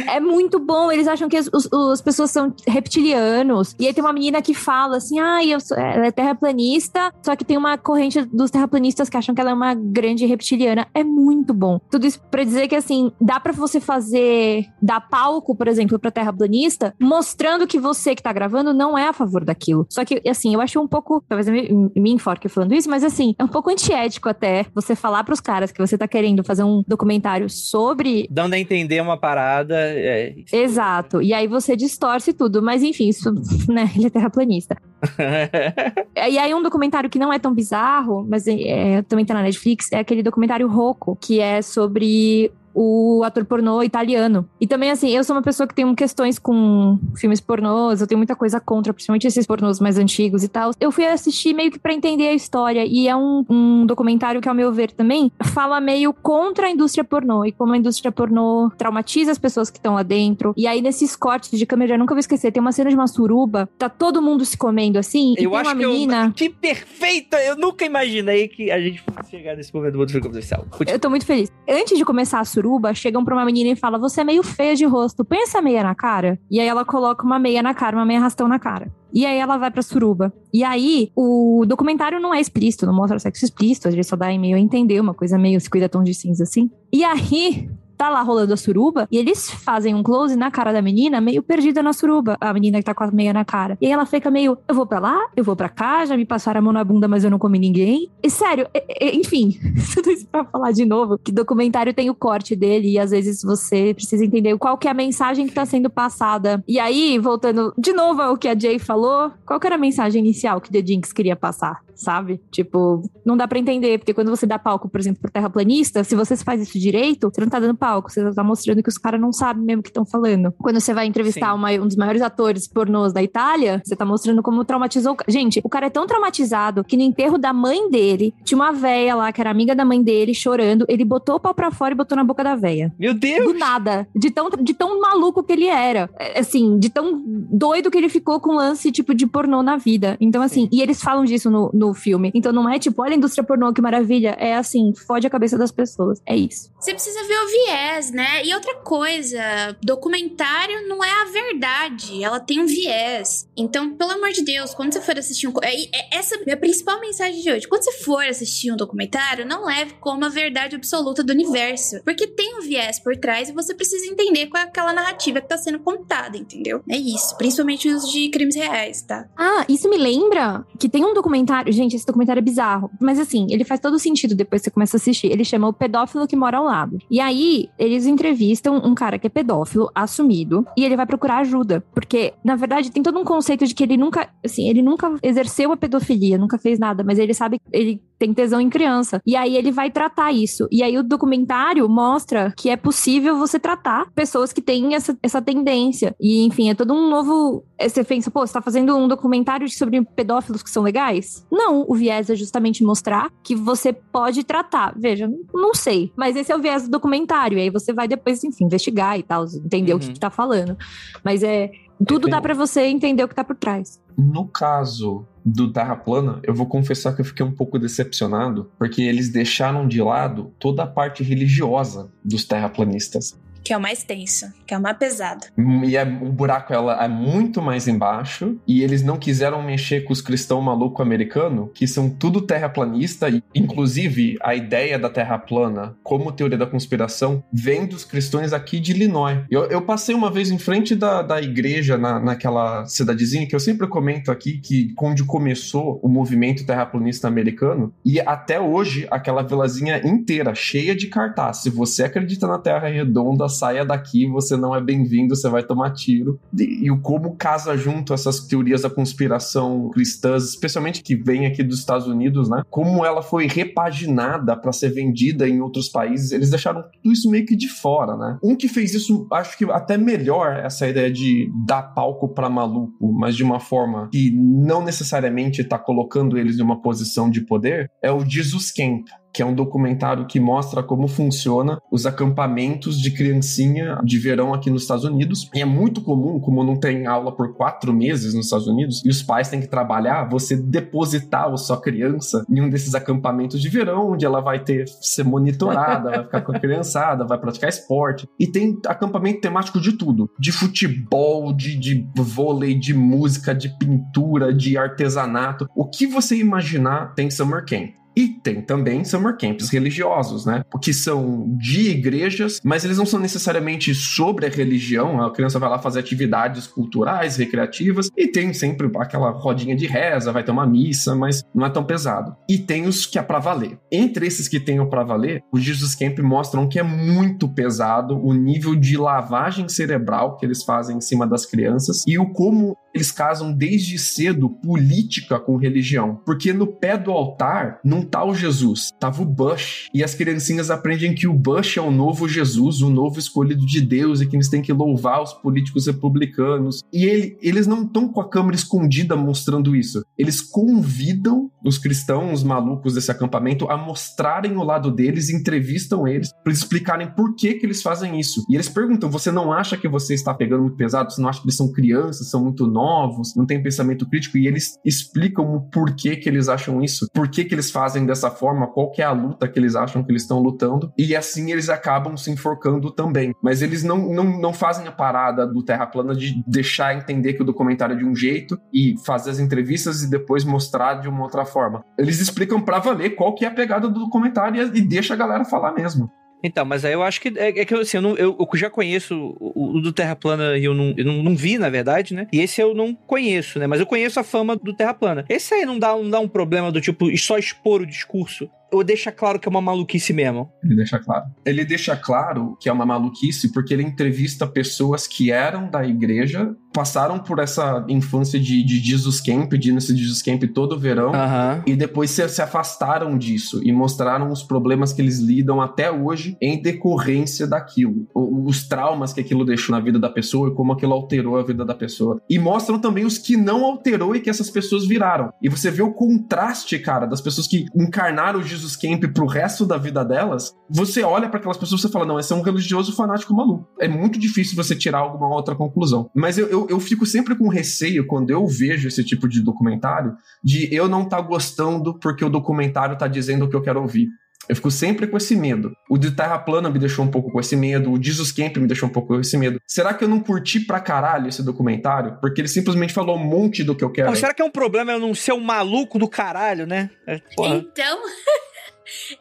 É 0.08 0.20
muito 0.20 0.58
bom, 0.58 0.90
eles 0.90 1.08
acham 1.08 1.28
que 1.28 1.36
as, 1.36 1.48
os- 1.52 1.68
as 1.92 2.00
pessoas 2.00 2.30
são 2.30 2.54
reptilianos. 2.66 3.74
E 3.78 3.86
aí 3.86 3.92
tem 3.94 4.02
uma 4.04 4.12
menina 4.12 4.40
que 4.42 4.54
fala 4.54 4.96
assim: 4.96 5.18
ah, 5.18 5.44
eu 5.44 5.60
sou, 5.60 5.76
ela 5.76 6.06
é 6.06 6.10
terraplanista, 6.10 7.12
só 7.22 7.34
que 7.36 7.44
tem 7.44 7.56
uma 7.56 7.76
corrente 7.76 8.22
dos 8.26 8.50
terraplanistas 8.50 9.08
que 9.08 9.16
acham 9.16 9.34
que 9.34 9.40
ela 9.40 9.50
é 9.50 9.54
uma 9.54 9.74
grande 9.74 10.26
reptiliana. 10.26 10.86
É 10.94 11.02
muito 11.04 11.52
bom. 11.54 11.80
Tudo 11.90 12.06
isso 12.06 12.20
pra 12.30 12.44
dizer 12.44 12.68
que, 12.68 12.76
assim, 12.76 13.10
dá 13.20 13.40
pra 13.40 13.52
você 13.52 13.80
fazer. 13.80 14.66
dar 14.80 15.00
palco, 15.00 15.54
por 15.56 15.68
exemplo, 15.68 15.98
pra 15.98 16.10
terraplanista, 16.10 16.94
mostrando 17.00 17.66
que 17.66 17.78
você 17.78 18.14
que 18.14 18.22
tá 18.22 18.32
gravando 18.32 18.72
não 18.72 18.96
é 18.96 19.08
a 19.08 19.12
favor 19.12 19.44
daquilo. 19.44 19.86
Só 19.88 20.04
que, 20.04 20.20
assim, 20.28 20.54
eu 20.54 20.60
acho 20.60 20.80
um 20.80 20.86
pouco. 20.88 21.22
Talvez 21.28 21.48
me, 21.48 21.90
me 22.12 22.16
enforque 22.16 22.48
falando 22.48 22.74
isso, 22.74 22.88
mas 22.88 23.02
assim, 23.02 23.34
é 23.38 23.44
um 23.44 23.48
pouco 23.48 23.70
antiético 23.70 24.28
até 24.28 24.66
você 24.74 24.94
falar 24.94 25.24
pros 25.24 25.40
caras 25.40 25.72
que 25.72 25.80
você 25.80 25.96
tá 25.96 26.06
querendo 26.06 26.44
fazer 26.44 26.62
um 26.62 26.82
documentário 26.86 27.48
sobre. 27.48 28.28
Dando 28.30 28.54
a 28.54 28.58
entender 28.58 29.00
uma 29.00 29.16
parada. 29.16 29.74
É... 29.78 30.34
Exato. 30.52 31.22
E 31.22 31.32
aí 31.32 31.46
você 31.46 31.74
distorce 31.74 32.32
tudo. 32.32 32.62
Mas 32.62 32.82
enfim, 32.82 33.08
isso, 33.08 33.32
né? 33.68 33.90
Ele 33.96 34.06
é 34.06 34.10
terraplanista. 34.10 34.76
E 36.14 36.38
aí 36.38 36.54
um 36.54 36.62
documentário 36.62 37.10
que 37.10 37.18
não 37.18 37.32
é 37.32 37.38
tão 37.38 37.52
bizarro, 37.52 38.24
mas 38.28 38.46
é, 38.46 39.02
também 39.02 39.24
tá 39.24 39.34
na 39.34 39.42
Netflix, 39.42 39.90
é 39.92 39.98
aquele 39.98 40.22
documentário 40.22 40.68
Rocco, 40.68 41.16
que 41.20 41.40
é 41.40 41.60
sobre 41.60 42.50
o 42.74 43.22
ator 43.24 43.44
pornô 43.44 43.82
italiano. 43.82 44.48
E 44.60 44.66
também, 44.66 44.90
assim, 44.90 45.10
eu 45.10 45.24
sou 45.24 45.36
uma 45.36 45.42
pessoa 45.42 45.66
que 45.66 45.74
tem 45.74 45.92
questões 45.94 46.38
com 46.38 46.98
filmes 47.16 47.40
pornôs, 47.40 48.00
eu 48.00 48.06
tenho 48.06 48.18
muita 48.18 48.34
coisa 48.34 48.60
contra, 48.60 48.92
principalmente 48.92 49.26
esses 49.26 49.46
pornôs 49.46 49.80
mais 49.80 49.98
antigos 49.98 50.42
e 50.42 50.48
tal. 50.48 50.72
Eu 50.80 50.90
fui 50.90 51.06
assistir 51.06 51.54
meio 51.54 51.70
que 51.70 51.78
pra 51.78 51.92
entender 51.92 52.28
a 52.28 52.34
história, 52.34 52.84
e 52.86 53.08
é 53.08 53.16
um, 53.16 53.44
um 53.48 53.86
documentário 53.86 54.40
que, 54.40 54.48
ao 54.48 54.54
meu 54.54 54.72
ver, 54.72 54.92
também 54.92 55.30
fala 55.44 55.80
meio 55.80 56.12
contra 56.12 56.66
a 56.66 56.70
indústria 56.70 57.04
pornô, 57.04 57.44
e 57.44 57.52
como 57.52 57.72
a 57.72 57.76
indústria 57.76 58.12
pornô 58.12 58.70
traumatiza 58.76 59.30
as 59.30 59.38
pessoas 59.38 59.70
que 59.70 59.78
estão 59.78 59.94
lá 59.94 60.02
dentro. 60.02 60.52
E 60.56 60.66
aí, 60.66 60.80
nesses 60.80 61.16
cortes 61.16 61.58
de 61.58 61.66
câmera, 61.66 61.94
eu 61.94 61.98
nunca 61.98 62.14
vou 62.14 62.20
esquecer, 62.20 62.52
tem 62.52 62.60
uma 62.60 62.72
cena 62.72 62.90
de 62.90 62.96
uma 62.96 63.06
suruba, 63.06 63.68
tá 63.78 63.88
todo 63.88 64.22
mundo 64.22 64.44
se 64.44 64.56
comendo 64.56 64.98
assim, 64.98 65.34
e 65.38 65.44
Eu 65.44 65.50
tem 65.50 65.60
acho 65.60 65.70
uma 65.70 65.76
que 65.76 65.86
menina... 65.86 66.26
eu. 66.26 66.32
Que 66.42 66.48
perfeita! 66.48 67.36
Eu 67.42 67.56
nunca 67.56 67.84
imaginei 67.84 68.48
que 68.48 68.70
a 68.70 68.80
gente 68.80 69.00
fosse 69.00 69.30
chegar 69.30 69.56
nesse 69.56 69.72
momento 69.72 69.92
do 69.92 70.00
outro 70.00 70.12
filme 70.12 70.26
comercial. 70.26 70.66
Eu 70.86 70.98
tô 70.98 71.08
muito 71.08 71.24
feliz. 71.24 71.50
Antes 71.68 71.96
de 71.96 72.04
começar 72.04 72.40
a 72.40 72.44
suruba, 72.44 72.61
chegam 72.94 73.24
pra 73.24 73.34
uma 73.34 73.44
menina 73.44 73.70
e 73.70 73.76
falam: 73.76 74.00
Você 74.00 74.20
é 74.20 74.24
meio 74.24 74.42
feia 74.42 74.74
de 74.74 74.84
rosto, 74.84 75.24
põe 75.24 75.42
essa 75.42 75.60
meia 75.60 75.82
na 75.82 75.94
cara. 75.94 76.38
E 76.50 76.60
aí 76.60 76.66
ela 76.66 76.84
coloca 76.84 77.24
uma 77.24 77.38
meia 77.38 77.62
na 77.62 77.74
cara, 77.74 77.96
uma 77.96 78.04
meia 78.04 78.20
arrastão 78.20 78.48
na 78.48 78.58
cara. 78.58 78.92
E 79.12 79.26
aí 79.26 79.38
ela 79.38 79.58
vai 79.58 79.70
pra 79.70 79.82
suruba. 79.82 80.32
E 80.52 80.64
aí, 80.64 81.10
o 81.14 81.64
documentário 81.66 82.18
não 82.18 82.32
é 82.32 82.40
explícito, 82.40 82.86
não 82.86 82.94
mostra 82.94 83.18
sexo 83.18 83.44
explícito, 83.44 83.88
ele 83.88 84.02
só 84.02 84.16
dá 84.16 84.26
meio 84.38 84.56
a 84.56 84.60
entender, 84.60 85.00
uma 85.00 85.12
coisa 85.12 85.36
meio 85.36 85.60
50 85.60 85.88
tons 85.88 86.04
de 86.04 86.14
cinza 86.14 86.44
assim. 86.44 86.70
E 86.90 87.04
aí, 87.04 87.68
tá 88.02 88.10
lá 88.10 88.20
rolando 88.20 88.52
a 88.52 88.56
suruba, 88.56 89.06
e 89.12 89.16
eles 89.16 89.48
fazem 89.48 89.94
um 89.94 90.02
close 90.02 90.34
na 90.34 90.50
cara 90.50 90.72
da 90.72 90.82
menina, 90.82 91.20
meio 91.20 91.40
perdida 91.40 91.80
na 91.84 91.92
suruba, 91.92 92.36
a 92.40 92.52
menina 92.52 92.78
que 92.78 92.84
tá 92.84 92.92
com 92.92 93.04
a 93.04 93.10
meia 93.12 93.32
na 93.32 93.44
cara. 93.44 93.78
E 93.80 93.86
aí 93.86 93.92
ela 93.92 94.04
fica 94.04 94.28
meio, 94.28 94.58
eu 94.66 94.74
vou 94.74 94.84
pra 94.84 94.98
lá, 94.98 95.16
eu 95.36 95.44
vou 95.44 95.54
pra 95.54 95.68
cá, 95.68 96.04
já 96.04 96.16
me 96.16 96.26
passaram 96.26 96.58
a 96.58 96.62
mão 96.62 96.72
na 96.72 96.82
bunda, 96.82 97.06
mas 97.06 97.22
eu 97.22 97.30
não 97.30 97.38
comi 97.38 97.60
ninguém. 97.60 98.10
E 98.20 98.28
sério, 98.28 98.66
enfim, 99.00 99.56
tudo 99.94 100.10
isso 100.10 100.26
pra 100.26 100.44
falar 100.44 100.72
de 100.72 100.84
novo, 100.84 101.16
que 101.16 101.30
documentário 101.30 101.94
tem 101.94 102.10
o 102.10 102.14
corte 102.14 102.56
dele, 102.56 102.90
e 102.90 102.98
às 102.98 103.12
vezes 103.12 103.40
você 103.40 103.94
precisa 103.94 104.24
entender 104.24 104.58
qual 104.58 104.76
que 104.76 104.88
é 104.88 104.90
a 104.90 104.94
mensagem 104.94 105.46
que 105.46 105.54
tá 105.54 105.64
sendo 105.64 105.88
passada. 105.88 106.60
E 106.66 106.80
aí, 106.80 107.20
voltando 107.20 107.72
de 107.78 107.92
novo 107.92 108.20
ao 108.20 108.36
que 108.36 108.48
a 108.48 108.58
Jay 108.58 108.80
falou, 108.80 109.30
qual 109.46 109.60
que 109.60 109.66
era 109.68 109.76
a 109.76 109.78
mensagem 109.78 110.20
inicial 110.20 110.60
que 110.60 110.72
The 110.72 110.84
Jinx 110.84 111.12
queria 111.12 111.36
passar, 111.36 111.84
sabe? 111.94 112.40
Tipo, 112.50 113.02
não 113.24 113.36
dá 113.36 113.46
pra 113.48 113.58
entender, 113.58 113.98
porque 113.98 114.14
quando 114.14 114.30
você 114.30 114.46
dá 114.46 114.58
palco, 114.58 114.88
por 114.88 115.00
exemplo, 115.00 115.20
pro 115.22 115.30
terraplanista, 115.30 116.02
se 116.04 116.14
você 116.14 116.36
faz 116.36 116.60
isso 116.62 116.78
direito, 116.78 117.30
você 117.32 117.40
não 117.40 117.48
tá 117.48 117.60
dando 117.60 117.74
palco, 117.76 118.10
você 118.10 118.32
tá 118.32 118.44
mostrando 118.44 118.82
que 118.82 118.88
os 118.88 118.98
caras 118.98 119.20
não 119.20 119.32
sabem 119.32 119.64
mesmo 119.64 119.80
o 119.80 119.82
que 119.82 119.90
estão 119.90 120.04
falando. 120.04 120.52
Quando 120.58 120.80
você 120.80 120.92
vai 120.94 121.06
entrevistar 121.06 121.52
Sim. 121.52 121.58
uma- 121.58 121.70
um 121.72 121.86
dos 121.86 121.96
maiores 121.96 122.22
atores 122.22 122.66
pornôs 122.68 123.12
da 123.12 123.22
Itália, 123.22 123.80
você 123.84 123.94
tá 123.96 124.04
mostrando 124.04 124.42
como 124.42 124.64
traumatizou 124.64 125.16
Gente, 125.28 125.60
o 125.64 125.68
cara 125.68 125.86
é 125.86 125.90
tão 125.90 126.06
traumatizado 126.06 126.82
que 126.84 126.96
no 126.96 127.02
enterro 127.02 127.38
da 127.38 127.52
mãe 127.52 127.90
dele, 127.90 128.34
tinha 128.44 128.56
uma 128.58 128.72
véia 128.72 129.14
lá, 129.14 129.32
que 129.32 129.40
era 129.40 129.50
amiga 129.50 129.74
da 129.74 129.84
mãe 129.84 130.02
dele, 130.02 130.34
chorando, 130.34 130.84
ele 130.88 131.04
botou 131.04 131.36
o 131.36 131.40
pau 131.40 131.54
pra 131.54 131.70
fora 131.70 131.92
e 131.92 131.96
botou 131.96 132.16
na 132.16 132.24
boca 132.24 132.42
da 132.42 132.54
véia. 132.54 132.92
Meu 132.98 133.14
Deus! 133.14 133.52
Do 133.52 133.58
nada. 133.58 134.06
De 134.14 134.30
tão, 134.30 134.48
de 134.50 134.74
tão 134.74 135.00
maluco 135.00 135.42
que 135.42 135.52
ele 135.52 135.66
era. 135.66 136.08
É, 136.18 136.40
Assim, 136.40 136.78
de 136.78 136.88
tão 136.90 137.22
doido 137.24 137.90
que 137.90 137.96
ele 137.98 138.08
ficou 138.08 138.40
com 138.40 138.54
lance, 138.54 138.90
tipo, 138.90 139.14
de 139.14 139.26
pornô 139.26 139.62
na 139.62 139.76
vida. 139.76 140.16
Então, 140.20 140.42
assim, 140.42 140.68
e 140.72 140.80
eles 140.82 141.00
falam 141.00 141.24
disso 141.24 141.50
no, 141.50 141.70
no 141.72 141.81
filme. 141.92 142.30
Então 142.34 142.52
não 142.52 142.68
é 142.68 142.78
tipo, 142.78 143.02
olha 143.02 143.14
a 143.14 143.16
indústria 143.16 143.44
pornô, 143.44 143.72
que 143.72 143.82
maravilha. 143.82 144.36
É 144.38 144.56
assim, 144.56 144.94
fode 144.94 145.26
a 145.26 145.30
cabeça 145.30 145.58
das 145.58 145.72
pessoas. 145.72 146.22
É 146.24 146.36
isso. 146.36 146.71
Você 146.82 146.94
precisa 146.94 147.22
ver 147.22 147.38
o 147.38 147.46
viés, 147.46 148.10
né? 148.10 148.44
E 148.44 148.52
outra 148.52 148.74
coisa, 148.78 149.40
documentário 149.80 150.88
não 150.88 151.02
é 151.04 151.22
a 151.22 151.26
verdade, 151.26 152.24
ela 152.24 152.40
tem 152.40 152.60
um 152.60 152.66
viés. 152.66 153.48
Então, 153.56 153.94
pelo 153.94 154.10
amor 154.10 154.30
de 154.32 154.42
Deus, 154.42 154.74
quando 154.74 154.92
você 154.92 155.00
for 155.00 155.16
assistir 155.16 155.46
um. 155.46 155.52
É, 155.62 155.72
é- 155.80 156.18
essa 156.18 156.34
é 156.34 156.38
a 156.38 156.44
minha 156.44 156.56
principal 156.56 156.98
mensagem 157.00 157.40
de 157.40 157.52
hoje. 157.52 157.68
Quando 157.68 157.84
você 157.84 157.92
for 158.02 158.24
assistir 158.24 158.72
um 158.72 158.76
documentário, 158.76 159.46
não 159.46 159.64
leve 159.64 159.94
como 160.00 160.24
a 160.24 160.28
verdade 160.28 160.74
absoluta 160.74 161.22
do 161.22 161.32
universo. 161.32 162.02
Porque 162.02 162.26
tem 162.26 162.58
um 162.58 162.62
viés 162.62 162.98
por 162.98 163.16
trás 163.16 163.48
e 163.48 163.52
você 163.52 163.72
precisa 163.74 164.04
entender 164.12 164.48
qual 164.48 164.64
é 164.64 164.66
aquela 164.66 164.92
narrativa 164.92 165.40
que 165.40 165.48
tá 165.48 165.56
sendo 165.56 165.78
contada, 165.78 166.36
entendeu? 166.36 166.82
É 166.90 166.96
isso. 166.96 167.36
Principalmente 167.38 167.88
os 167.88 168.10
de 168.10 168.28
crimes 168.28 168.56
reais, 168.56 169.02
tá? 169.02 169.28
Ah, 169.38 169.64
isso 169.68 169.88
me 169.88 169.96
lembra 169.96 170.66
que 170.80 170.88
tem 170.88 171.04
um 171.04 171.14
documentário. 171.14 171.72
Gente, 171.72 171.94
esse 171.94 172.04
documentário 172.06 172.40
é 172.40 172.42
bizarro. 172.42 172.90
Mas 173.00 173.20
assim, 173.20 173.46
ele 173.50 173.64
faz 173.64 173.78
todo 173.78 174.00
sentido 174.00 174.34
depois 174.34 174.62
que 174.62 174.64
você 174.64 174.70
começa 174.72 174.96
a 174.96 174.98
assistir. 174.98 175.28
Ele 175.28 175.44
chama 175.44 175.68
O 175.68 175.72
Pedófilo 175.72 176.26
que 176.26 176.34
Mora 176.34 176.58
ao 176.58 176.71
E 177.10 177.20
aí, 177.20 177.68
eles 177.78 178.06
entrevistam 178.06 178.76
um 178.76 178.94
cara 178.94 179.18
que 179.18 179.26
é 179.26 179.30
pedófilo, 179.30 179.90
assumido, 179.94 180.66
e 180.76 180.84
ele 180.84 180.96
vai 180.96 181.06
procurar 181.06 181.38
ajuda. 181.38 181.84
Porque, 181.94 182.34
na 182.44 182.56
verdade, 182.56 182.90
tem 182.90 183.02
todo 183.02 183.18
um 183.18 183.24
conceito 183.24 183.66
de 183.66 183.74
que 183.74 183.82
ele 183.82 183.96
nunca, 183.96 184.28
assim, 184.44 184.68
ele 184.68 184.82
nunca 184.82 185.14
exerceu 185.22 185.72
a 185.72 185.76
pedofilia, 185.76 186.38
nunca 186.38 186.58
fez 186.58 186.78
nada, 186.78 187.04
mas 187.04 187.18
ele 187.18 187.34
sabe, 187.34 187.60
ele 187.72 188.00
tem 188.18 188.32
tesão 188.32 188.60
em 188.60 188.70
criança. 188.70 189.20
E 189.26 189.34
aí 189.34 189.56
ele 189.56 189.72
vai 189.72 189.90
tratar 189.90 190.30
isso. 190.30 190.68
E 190.70 190.80
aí 190.82 190.96
o 190.96 191.02
documentário 191.02 191.88
mostra 191.88 192.52
que 192.56 192.70
é 192.70 192.76
possível 192.76 193.36
você 193.36 193.58
tratar 193.58 194.06
pessoas 194.14 194.52
que 194.52 194.62
têm 194.62 194.94
essa, 194.94 195.18
essa 195.20 195.42
tendência. 195.42 196.14
E, 196.20 196.44
enfim, 196.44 196.70
é 196.70 196.74
todo 196.74 196.94
um 196.94 197.10
novo. 197.10 197.64
é, 197.76 197.88
Você 197.88 198.04
pensa, 198.04 198.30
pô, 198.30 198.46
você 198.46 198.52
tá 198.52 198.62
fazendo 198.62 198.96
um 198.96 199.08
documentário 199.08 199.68
sobre 199.68 200.00
pedófilos 200.04 200.62
que 200.62 200.70
são 200.70 200.84
legais? 200.84 201.44
Não, 201.50 201.84
o 201.88 201.94
viés 201.96 202.30
é 202.30 202.36
justamente 202.36 202.84
mostrar 202.84 203.28
que 203.42 203.56
você 203.56 203.92
pode 203.92 204.44
tratar. 204.44 204.94
Veja, 204.96 205.28
não 205.52 205.74
sei. 205.74 206.12
Mas 206.16 206.36
esse 206.36 206.52
é 206.52 206.56
o 206.56 206.61
viés 206.62 206.84
do 206.84 206.90
documentário. 206.90 207.58
E 207.58 207.62
aí 207.62 207.70
você 207.70 207.92
vai 207.92 208.08
depois, 208.08 208.42
enfim, 208.44 208.64
investigar 208.64 209.18
e 209.18 209.22
tal, 209.22 209.44
entender 209.44 209.92
o 209.92 209.98
que, 209.98 210.06
Uhum. 210.06 210.12
que 210.14 210.20
tá 210.20 210.30
falando. 210.30 210.76
Mas 211.22 211.42
é. 211.42 211.70
Tudo 212.04 212.26
dá 212.26 212.40
pra 212.40 212.52
você 212.52 212.80
entender 212.86 213.22
o 213.22 213.28
que 213.28 213.34
tá 213.34 213.44
por 213.44 213.54
trás. 213.54 214.00
No 214.18 214.46
caso 214.48 215.24
do 215.44 215.72
Terra 215.72 215.94
Plana, 215.94 216.40
eu 216.42 216.52
vou 216.52 216.66
confessar 216.66 217.14
que 217.14 217.20
eu 217.20 217.24
fiquei 217.24 217.46
um 217.46 217.52
pouco 217.52 217.78
decepcionado, 217.78 218.70
porque 218.76 219.02
eles 219.02 219.28
deixaram 219.30 219.86
de 219.86 220.02
lado 220.02 220.52
toda 220.58 220.82
a 220.82 220.86
parte 220.86 221.22
religiosa 221.22 222.10
dos 222.24 222.44
terraplanistas. 222.44 223.38
Que 223.64 223.72
é 223.72 223.76
o 223.76 223.80
mais 223.80 224.02
tenso, 224.02 224.52
que 224.66 224.74
é 224.74 224.78
o 224.78 224.80
mais 224.80 224.96
pesado. 224.96 225.46
E 225.84 225.96
é- 225.96 226.02
o 226.02 226.32
buraco 226.32 226.72
ela 226.72 227.02
é 227.02 227.08
muito 227.08 227.62
mais 227.62 227.86
embaixo. 227.86 228.58
E 228.66 228.82
eles 228.82 229.02
não 229.02 229.16
quiseram 229.16 229.62
mexer 229.62 230.02
com 230.02 230.12
os 230.12 230.20
cristãos 230.20 230.64
maluco 230.64 231.02
americano, 231.02 231.70
que 231.74 231.86
são 231.86 232.10
tudo 232.10 232.40
terraplanista. 232.40 233.28
E, 233.28 233.42
inclusive, 233.54 234.36
a 234.42 234.54
ideia 234.54 234.98
da 234.98 235.08
terra 235.08 235.38
plana, 235.38 235.96
como 236.02 236.32
teoria 236.32 236.58
da 236.58 236.66
conspiração, 236.66 237.42
vem 237.52 237.86
dos 237.86 238.04
cristãos 238.04 238.52
aqui 238.52 238.80
de 238.80 238.92
Illinois. 238.92 239.40
Eu, 239.50 239.64
eu 239.66 239.82
passei 239.82 240.14
uma 240.14 240.30
vez 240.30 240.50
em 240.50 240.58
frente 240.58 240.94
da, 240.94 241.22
da 241.22 241.40
igreja, 241.40 241.96
na, 241.96 242.18
naquela 242.18 242.84
cidadezinha, 242.86 243.46
que 243.46 243.54
eu 243.54 243.60
sempre 243.60 243.86
comento 243.86 244.30
aqui, 244.30 244.58
que 244.58 244.92
onde 245.00 245.24
começou 245.24 246.00
o 246.02 246.08
movimento 246.08 246.66
terraplanista 246.66 247.28
americano. 247.28 247.92
E 248.04 248.20
até 248.20 248.60
hoje, 248.60 249.06
aquela 249.10 249.42
vilazinha 249.42 250.00
inteira, 250.04 250.54
cheia 250.54 250.94
de 250.94 251.06
cartaz. 251.08 251.58
Se 251.58 251.70
você 251.70 252.04
acredita 252.04 252.46
na 252.46 252.58
terra 252.58 252.88
redonda, 252.88 253.48
saia 253.52 253.84
daqui, 253.84 254.26
você 254.26 254.56
não 254.56 254.74
é 254.74 254.80
bem-vindo, 254.80 255.36
você 255.36 255.48
vai 255.48 255.62
tomar 255.62 255.92
tiro. 255.92 256.40
E, 256.58 256.86
e 256.86 256.90
o 256.90 257.00
como 257.00 257.36
casa 257.36 257.76
junto 257.76 258.12
essas 258.12 258.40
teorias 258.46 258.82
da 258.82 258.90
conspiração 258.90 259.90
cristãs, 259.90 260.44
especialmente 260.44 261.02
que 261.02 261.14
vem 261.14 261.46
aqui 261.46 261.62
dos 261.62 261.78
Estados 261.78 262.06
Unidos, 262.06 262.48
né? 262.48 262.62
Como 262.68 263.04
ela 263.04 263.22
foi 263.22 263.46
repaginada 263.46 264.56
para 264.56 264.72
ser 264.72 264.90
vendida 264.90 265.48
em 265.48 265.60
outros 265.60 265.88
países, 265.88 266.32
eles 266.32 266.50
deixaram 266.50 266.82
tudo 266.82 267.12
isso 267.12 267.30
meio 267.30 267.46
que 267.46 267.56
de 267.56 267.68
fora, 267.68 268.16
né? 268.16 268.38
Um 268.42 268.56
que 268.56 268.68
fez 268.68 268.94
isso, 268.94 269.26
acho 269.32 269.56
que 269.56 269.64
até 269.70 269.96
melhor 269.96 270.56
essa 270.56 270.88
ideia 270.88 271.10
de 271.10 271.50
dar 271.66 271.82
palco 271.94 272.28
para 272.28 272.48
maluco, 272.48 273.12
mas 273.12 273.36
de 273.36 273.44
uma 273.44 273.60
forma 273.60 274.08
que 274.10 274.32
não 274.32 274.82
necessariamente 274.82 275.62
tá 275.64 275.78
colocando 275.78 276.38
eles 276.38 276.58
em 276.58 276.62
uma 276.62 276.80
posição 276.80 277.30
de 277.30 277.42
poder, 277.42 277.90
é 278.02 278.10
o 278.10 278.24
Jesus 278.24 278.72
Camp 278.72 279.06
que 279.32 279.42
é 279.42 279.46
um 279.46 279.54
documentário 279.54 280.26
que 280.26 280.38
mostra 280.38 280.82
como 280.82 281.08
funciona 281.08 281.80
os 281.90 282.06
acampamentos 282.06 283.00
de 283.00 283.10
criancinha 283.10 283.98
de 284.04 284.18
verão 284.18 284.52
aqui 284.52 284.70
nos 284.70 284.82
Estados 284.82 285.04
Unidos. 285.04 285.50
E 285.54 285.60
é 285.60 285.64
muito 285.64 286.00
comum, 286.02 286.38
como 286.38 286.62
não 286.62 286.76
tem 286.76 287.06
aula 287.06 287.32
por 287.32 287.54
quatro 287.54 287.92
meses 287.92 288.34
nos 288.34 288.46
Estados 288.46 288.66
Unidos, 288.66 289.02
e 289.04 289.08
os 289.08 289.22
pais 289.22 289.48
têm 289.48 289.60
que 289.60 289.66
trabalhar, 289.66 290.28
você 290.28 290.56
depositar 290.56 291.50
a 291.50 291.56
sua 291.56 291.80
criança 291.80 292.44
em 292.48 292.60
um 292.60 292.68
desses 292.68 292.94
acampamentos 292.94 293.60
de 293.60 293.68
verão, 293.68 294.12
onde 294.12 294.24
ela 294.24 294.40
vai 294.40 294.62
ter 294.62 294.86
ser 295.00 295.24
monitorada, 295.24 296.10
vai 296.10 296.24
ficar 296.24 296.40
com 296.42 296.52
a 296.52 296.60
criançada, 296.60 297.26
vai 297.26 297.38
praticar 297.38 297.68
esporte. 297.68 298.28
E 298.38 298.46
tem 298.46 298.78
acampamento 298.86 299.40
temático 299.40 299.80
de 299.80 299.92
tudo: 299.92 300.30
de 300.38 300.52
futebol, 300.52 301.52
de, 301.52 301.76
de 301.76 302.06
vôlei, 302.16 302.74
de 302.74 302.94
música, 302.94 303.54
de 303.54 303.68
pintura, 303.78 304.52
de 304.52 304.76
artesanato. 304.76 305.68
O 305.74 305.88
que 305.88 306.06
você 306.06 306.36
imaginar 306.36 307.14
tem 307.14 307.30
Summer 307.30 307.64
Camp. 307.64 308.01
E 308.16 308.28
tem 308.28 308.60
também 308.60 309.04
summer 309.04 309.36
camps 309.36 309.68
religiosos, 309.70 310.44
né? 310.44 310.64
Que 310.80 310.92
são 310.92 311.46
de 311.56 311.90
igrejas, 311.90 312.60
mas 312.64 312.84
eles 312.84 312.98
não 312.98 313.06
são 313.06 313.18
necessariamente 313.18 313.94
sobre 313.94 314.46
a 314.46 314.48
religião. 314.48 315.22
A 315.22 315.32
criança 315.32 315.58
vai 315.58 315.68
lá 315.68 315.78
fazer 315.78 316.00
atividades 316.00 316.66
culturais, 316.66 317.36
recreativas, 317.36 318.08
e 318.16 318.28
tem 318.28 318.52
sempre 318.52 318.90
aquela 318.96 319.30
rodinha 319.30 319.74
de 319.76 319.86
reza, 319.86 320.32
vai 320.32 320.44
ter 320.44 320.50
uma 320.50 320.66
missa, 320.66 321.14
mas 321.14 321.42
não 321.54 321.66
é 321.66 321.70
tão 321.70 321.84
pesado. 321.84 322.36
E 322.48 322.58
tem 322.58 322.86
os 322.86 323.06
que 323.06 323.18
é 323.18 323.22
pra 323.22 323.38
valer. 323.38 323.78
Entre 323.90 324.26
esses 324.26 324.48
que 324.48 324.60
tem 324.60 324.80
o 324.80 324.88
pra 324.88 325.04
valer, 325.04 325.42
os 325.52 325.62
Jesus 325.62 325.94
Camp 325.94 326.18
mostram 326.20 326.68
que 326.68 326.78
é 326.78 326.82
muito 326.82 327.48
pesado 327.48 328.18
o 328.22 328.32
nível 328.32 328.74
de 328.74 328.96
lavagem 328.96 329.68
cerebral 329.68 330.36
que 330.36 330.44
eles 330.44 330.62
fazem 330.64 330.96
em 330.96 331.00
cima 331.00 331.26
das 331.26 331.46
crianças 331.46 332.04
e 332.06 332.18
o 332.18 332.30
como 332.32 332.76
eles 332.94 333.10
casam 333.10 333.52
desde 333.52 333.98
cedo 333.98 334.48
política 334.48 335.38
com 335.38 335.56
religião. 335.56 336.20
Porque 336.24 336.52
no 336.52 336.66
pé 336.66 336.96
do 336.96 337.10
altar 337.10 337.80
não 337.84 338.02
tá 338.02 338.24
o 338.24 338.34
Jesus, 338.34 338.90
tava 339.00 339.22
o 339.22 339.26
Bush. 339.26 339.88
E 339.94 340.04
as 340.04 340.14
criancinhas 340.14 340.70
aprendem 340.70 341.14
que 341.14 341.26
o 341.26 341.34
Bush 341.34 341.76
é 341.76 341.80
o 341.80 341.90
novo 341.90 342.28
Jesus, 342.28 342.82
o 342.82 342.90
novo 342.90 343.18
escolhido 343.18 343.64
de 343.64 343.80
Deus 343.80 344.20
e 344.20 344.26
que 344.26 344.36
eles 344.36 344.48
têm 344.48 344.62
que 344.62 344.72
louvar 344.72 345.22
os 345.22 345.32
políticos 345.32 345.86
republicanos. 345.86 346.82
E 346.92 347.04
ele, 347.04 347.38
eles 347.40 347.66
não 347.66 347.84
estão 347.84 348.08
com 348.08 348.20
a 348.20 348.28
câmera 348.28 348.56
escondida 348.56 349.16
mostrando 349.16 349.74
isso. 349.74 350.04
Eles 350.18 350.40
convidam 350.40 351.50
os 351.64 351.78
cristãos 351.78 352.42
malucos 352.42 352.94
desse 352.94 353.10
acampamento 353.10 353.70
a 353.70 353.76
mostrarem 353.76 354.56
o 354.56 354.62
lado 354.62 354.90
deles, 354.90 355.30
entrevistam 355.30 356.06
eles 356.06 356.30
para 356.42 356.52
explicarem 356.52 357.10
por 357.14 357.34
que, 357.34 357.54
que 357.54 357.66
eles 357.66 357.82
fazem 357.82 358.18
isso. 358.18 358.44
E 358.50 358.54
eles 358.54 358.68
perguntam: 358.68 359.10
você 359.10 359.30
não 359.30 359.52
acha 359.52 359.76
que 359.76 359.88
você 359.88 360.14
está 360.14 360.34
pegando 360.34 360.62
muito 360.62 360.76
pesado? 360.76 361.12
Você 361.12 361.20
não 361.20 361.28
acha 361.28 361.40
que 361.40 361.46
eles 361.46 361.56
são 361.56 361.72
crianças, 361.72 362.28
são 362.28 362.42
muito 362.42 362.66
novos? 362.66 362.81
Novos, 362.82 363.36
não 363.36 363.46
tem 363.46 363.62
pensamento 363.62 364.08
crítico 364.08 364.36
e 364.36 364.48
eles 364.48 364.78
explicam 364.84 365.54
o 365.54 365.60
porquê 365.60 366.16
que 366.16 366.28
eles 366.28 366.48
acham 366.48 366.82
isso, 366.82 367.08
por 367.14 367.28
que 367.28 367.46
eles 367.52 367.70
fazem 367.70 368.04
dessa 368.04 368.30
forma, 368.30 368.66
qual 368.66 368.90
que 368.90 369.00
é 369.00 369.04
a 369.04 369.12
luta 369.12 369.48
que 369.48 369.58
eles 369.58 369.76
acham 369.76 370.02
que 370.02 370.10
eles 370.10 370.22
estão 370.22 370.40
lutando 370.40 370.92
e 370.98 371.14
assim 371.14 371.52
eles 371.52 371.68
acabam 371.68 372.16
se 372.16 372.30
enforcando 372.30 372.90
também. 372.90 373.32
Mas 373.42 373.62
eles 373.62 373.84
não, 373.84 373.98
não, 374.12 374.40
não 374.40 374.52
fazem 374.52 374.86
a 374.88 374.92
parada 374.92 375.46
do 375.46 375.64
Terra 375.64 375.86
Plana 375.86 376.14
de 376.14 376.42
deixar 376.46 376.96
entender 376.96 377.34
que 377.34 377.42
o 377.42 377.46
documentário 377.46 377.94
é 377.94 377.98
de 377.98 378.04
um 378.04 378.14
jeito 378.14 378.58
e 378.72 378.94
fazer 379.04 379.30
as 379.30 379.38
entrevistas 379.38 380.02
e 380.02 380.10
depois 380.10 380.44
mostrar 380.44 380.94
de 380.94 381.08
uma 381.08 381.22
outra 381.22 381.44
forma. 381.44 381.84
Eles 381.96 382.20
explicam 382.20 382.60
para 382.60 382.80
valer 382.80 383.10
qual 383.10 383.34
que 383.34 383.44
é 383.44 383.48
a 383.48 383.54
pegada 383.54 383.88
do 383.88 384.00
documentário 384.00 384.62
e 384.74 384.80
deixa 384.80 385.14
a 385.14 385.16
galera 385.16 385.44
falar 385.44 385.72
mesmo. 385.72 386.10
Então, 386.42 386.64
mas 386.64 386.84
aí 386.84 386.92
eu 386.92 387.02
acho 387.02 387.20
que 387.20 387.28
é, 387.38 387.60
é 387.60 387.64
que 387.64 387.74
assim, 387.74 387.98
eu, 387.98 388.02
não, 388.02 388.16
eu, 388.16 388.36
eu, 388.38 388.58
já 388.58 388.68
conheço 388.68 389.36
o, 389.38 389.76
o, 389.76 389.80
do 389.80 389.92
Terra 389.92 390.16
Plana 390.16 390.56
e 390.58 390.64
eu, 390.64 390.74
não, 390.74 390.94
eu 390.96 391.04
não, 391.04 391.22
não, 391.22 391.36
vi, 391.36 391.58
na 391.58 391.68
verdade, 391.68 392.14
né? 392.14 392.26
E 392.32 392.40
esse 392.40 392.60
eu 392.60 392.74
não 392.74 392.94
conheço, 392.94 393.58
né? 393.58 393.66
Mas 393.66 393.80
eu 393.80 393.86
conheço 393.86 394.18
a 394.18 394.24
fama 394.24 394.56
do 394.56 394.74
Terra 394.74 394.94
Plana. 394.94 395.24
Esse 395.28 395.54
aí 395.54 395.64
não 395.64 395.78
dá, 395.78 395.92
não 395.92 396.10
dá 396.10 396.20
um 396.20 396.28
problema 396.28 396.72
do 396.72 396.80
tipo 396.80 397.16
só 397.16 397.38
expor 397.38 397.82
o 397.82 397.86
discurso 397.86 398.50
ou 398.72 398.82
deixa 398.82 399.12
claro 399.12 399.38
que 399.38 399.46
é 399.46 399.50
uma 399.50 399.60
maluquice 399.60 400.12
mesmo? 400.14 400.50
Ele 400.64 400.74
deixa 400.74 400.98
claro. 400.98 401.26
Ele 401.44 401.64
deixa 401.64 401.94
claro 401.94 402.56
que 402.58 402.68
é 402.68 402.72
uma 402.72 402.86
maluquice 402.86 403.52
porque 403.52 403.74
ele 403.74 403.82
entrevista 403.82 404.46
pessoas 404.46 405.06
que 405.06 405.30
eram 405.30 405.68
da 405.68 405.86
igreja, 405.86 406.56
passaram 406.72 407.18
por 407.18 407.38
essa 407.38 407.84
infância 407.88 408.40
de, 408.40 408.64
de 408.64 408.80
Jesus 408.80 409.20
Camp, 409.20 409.52
de 409.54 409.72
nesse 409.72 409.96
Jesus 409.96 410.22
Camp 410.22 410.42
todo 410.54 410.78
verão, 410.78 411.10
uhum. 411.10 411.62
e 411.66 411.76
depois 411.76 412.10
se, 412.10 412.26
se 412.28 412.42
afastaram 412.42 413.16
disso 413.16 413.60
e 413.62 413.72
mostraram 413.72 414.30
os 414.30 414.42
problemas 414.42 414.92
que 414.92 415.02
eles 415.02 415.18
lidam 415.18 415.60
até 415.60 415.90
hoje 415.90 416.36
em 416.40 416.60
decorrência 416.60 417.46
daquilo. 417.46 418.06
Os 418.14 418.66
traumas 418.66 419.12
que 419.12 419.20
aquilo 419.20 419.44
deixou 419.44 419.74
na 419.74 419.80
vida 419.80 419.98
da 419.98 420.08
pessoa 420.08 420.48
e 420.48 420.54
como 420.54 420.72
aquilo 420.72 420.92
alterou 420.92 421.38
a 421.38 421.42
vida 421.42 421.64
da 421.64 421.74
pessoa. 421.74 422.20
E 422.28 422.38
mostram 422.38 422.78
também 422.78 423.04
os 423.04 423.18
que 423.18 423.36
não 423.36 423.64
alterou 423.64 424.16
e 424.16 424.20
que 424.20 424.30
essas 424.30 424.50
pessoas 424.50 424.86
viraram. 424.86 425.30
E 425.42 425.48
você 425.48 425.70
vê 425.70 425.82
o 425.82 425.92
contraste, 425.92 426.78
cara, 426.78 427.06
das 427.06 427.20
pessoas 427.20 427.46
que 427.46 427.66
encarnaram 427.76 428.42
Jesus 428.42 428.62
Jesus 428.62 428.76
Camp 428.76 429.12
pro 429.12 429.26
resto 429.26 429.66
da 429.66 429.76
vida 429.76 430.04
delas, 430.04 430.54
você 430.68 431.02
olha 431.02 431.28
para 431.28 431.38
aquelas 431.38 431.56
pessoas 431.56 431.82
e 431.84 431.88
fala: 431.88 432.06
não, 432.06 432.18
esse 432.18 432.32
é 432.32 432.36
um 432.36 432.42
religioso 432.42 432.94
fanático 432.94 433.34
maluco. 433.34 433.68
É 433.78 433.88
muito 433.88 434.18
difícil 434.18 434.56
você 434.56 434.74
tirar 434.74 434.98
alguma 434.98 435.28
outra 435.28 435.54
conclusão. 435.54 436.10
Mas 436.14 436.38
eu, 436.38 436.46
eu, 436.48 436.61
eu 436.68 436.80
fico 436.80 437.06
sempre 437.06 437.34
com 437.34 437.48
receio 437.48 438.06
quando 438.06 438.30
eu 438.30 438.46
vejo 438.46 438.88
esse 438.88 439.04
tipo 439.04 439.28
de 439.28 439.40
documentário 439.42 440.16
de 440.42 440.72
eu 440.74 440.88
não 440.88 441.02
estar 441.02 441.18
tá 441.18 441.22
gostando 441.22 441.98
porque 441.98 442.24
o 442.24 442.30
documentário 442.30 442.96
tá 442.96 443.06
dizendo 443.06 443.44
o 443.44 443.48
que 443.48 443.56
eu 443.56 443.62
quero 443.62 443.80
ouvir. 443.80 444.08
Eu 444.48 444.56
fico 444.56 444.70
sempre 444.70 445.06
com 445.06 445.16
esse 445.16 445.36
medo. 445.36 445.72
O 445.88 445.96
de 445.96 446.10
Terra 446.10 446.36
Plana 446.38 446.68
me 446.68 446.78
deixou 446.78 447.04
um 447.04 447.10
pouco 447.10 447.30
com 447.30 447.38
esse 447.38 447.54
medo. 447.54 447.92
O 447.92 448.02
Jesus 448.02 448.32
Camp 448.32 448.56
me 448.56 448.66
deixou 448.66 448.88
um 448.88 448.92
pouco 448.92 449.14
com 449.14 449.20
esse 449.20 449.36
medo. 449.38 449.60
Será 449.66 449.94
que 449.94 450.02
eu 450.02 450.08
não 450.08 450.18
curti 450.18 450.60
pra 450.60 450.80
caralho 450.80 451.28
esse 451.28 451.44
documentário? 451.44 452.18
Porque 452.20 452.40
ele 452.40 452.48
simplesmente 452.48 452.92
falou 452.92 453.16
um 453.16 453.24
monte 453.24 453.62
do 453.62 453.74
que 453.74 453.84
eu 453.84 453.90
quero. 453.90 454.10
Pô, 454.10 454.16
será 454.16 454.34
que 454.34 454.42
é 454.42 454.44
um 454.44 454.50
problema 454.50 454.92
eu 454.92 454.98
não 454.98 455.14
ser 455.14 455.32
um 455.32 455.40
maluco 455.40 455.98
do 455.98 456.08
caralho, 456.08 456.66
né? 456.66 456.90
É, 457.06 457.20
então. 457.38 457.98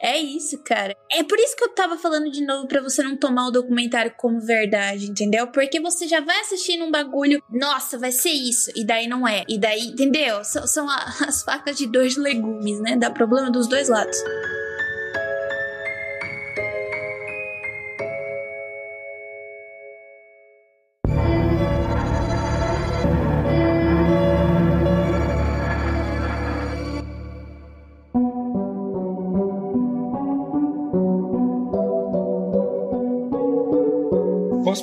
É 0.00 0.18
isso, 0.18 0.58
cara. 0.62 0.96
É 1.10 1.22
por 1.22 1.38
isso 1.38 1.56
que 1.56 1.64
eu 1.64 1.68
tava 1.68 1.96
falando 1.96 2.30
de 2.30 2.44
novo 2.44 2.66
para 2.66 2.80
você 2.80 3.02
não 3.02 3.16
tomar 3.16 3.48
o 3.48 3.50
documentário 3.50 4.12
como 4.16 4.40
verdade, 4.40 5.10
entendeu? 5.10 5.46
Porque 5.48 5.80
você 5.80 6.06
já 6.06 6.20
vai 6.20 6.40
assistindo 6.40 6.84
um 6.84 6.90
bagulho, 6.90 7.42
nossa, 7.50 7.98
vai 7.98 8.12
ser 8.12 8.30
isso, 8.30 8.70
e 8.76 8.84
daí 8.84 9.06
não 9.06 9.26
é. 9.26 9.44
E 9.48 9.58
daí, 9.58 9.86
entendeu? 9.86 10.44
são 10.44 10.66
são 10.66 10.86
as 11.26 11.42
facas 11.42 11.76
de 11.76 11.86
dois 11.86 12.16
legumes, 12.16 12.80
né? 12.80 12.96
Dá 12.96 13.10
problema 13.10 13.50
dos 13.50 13.68
dois 13.68 13.88
lados. 13.88 14.16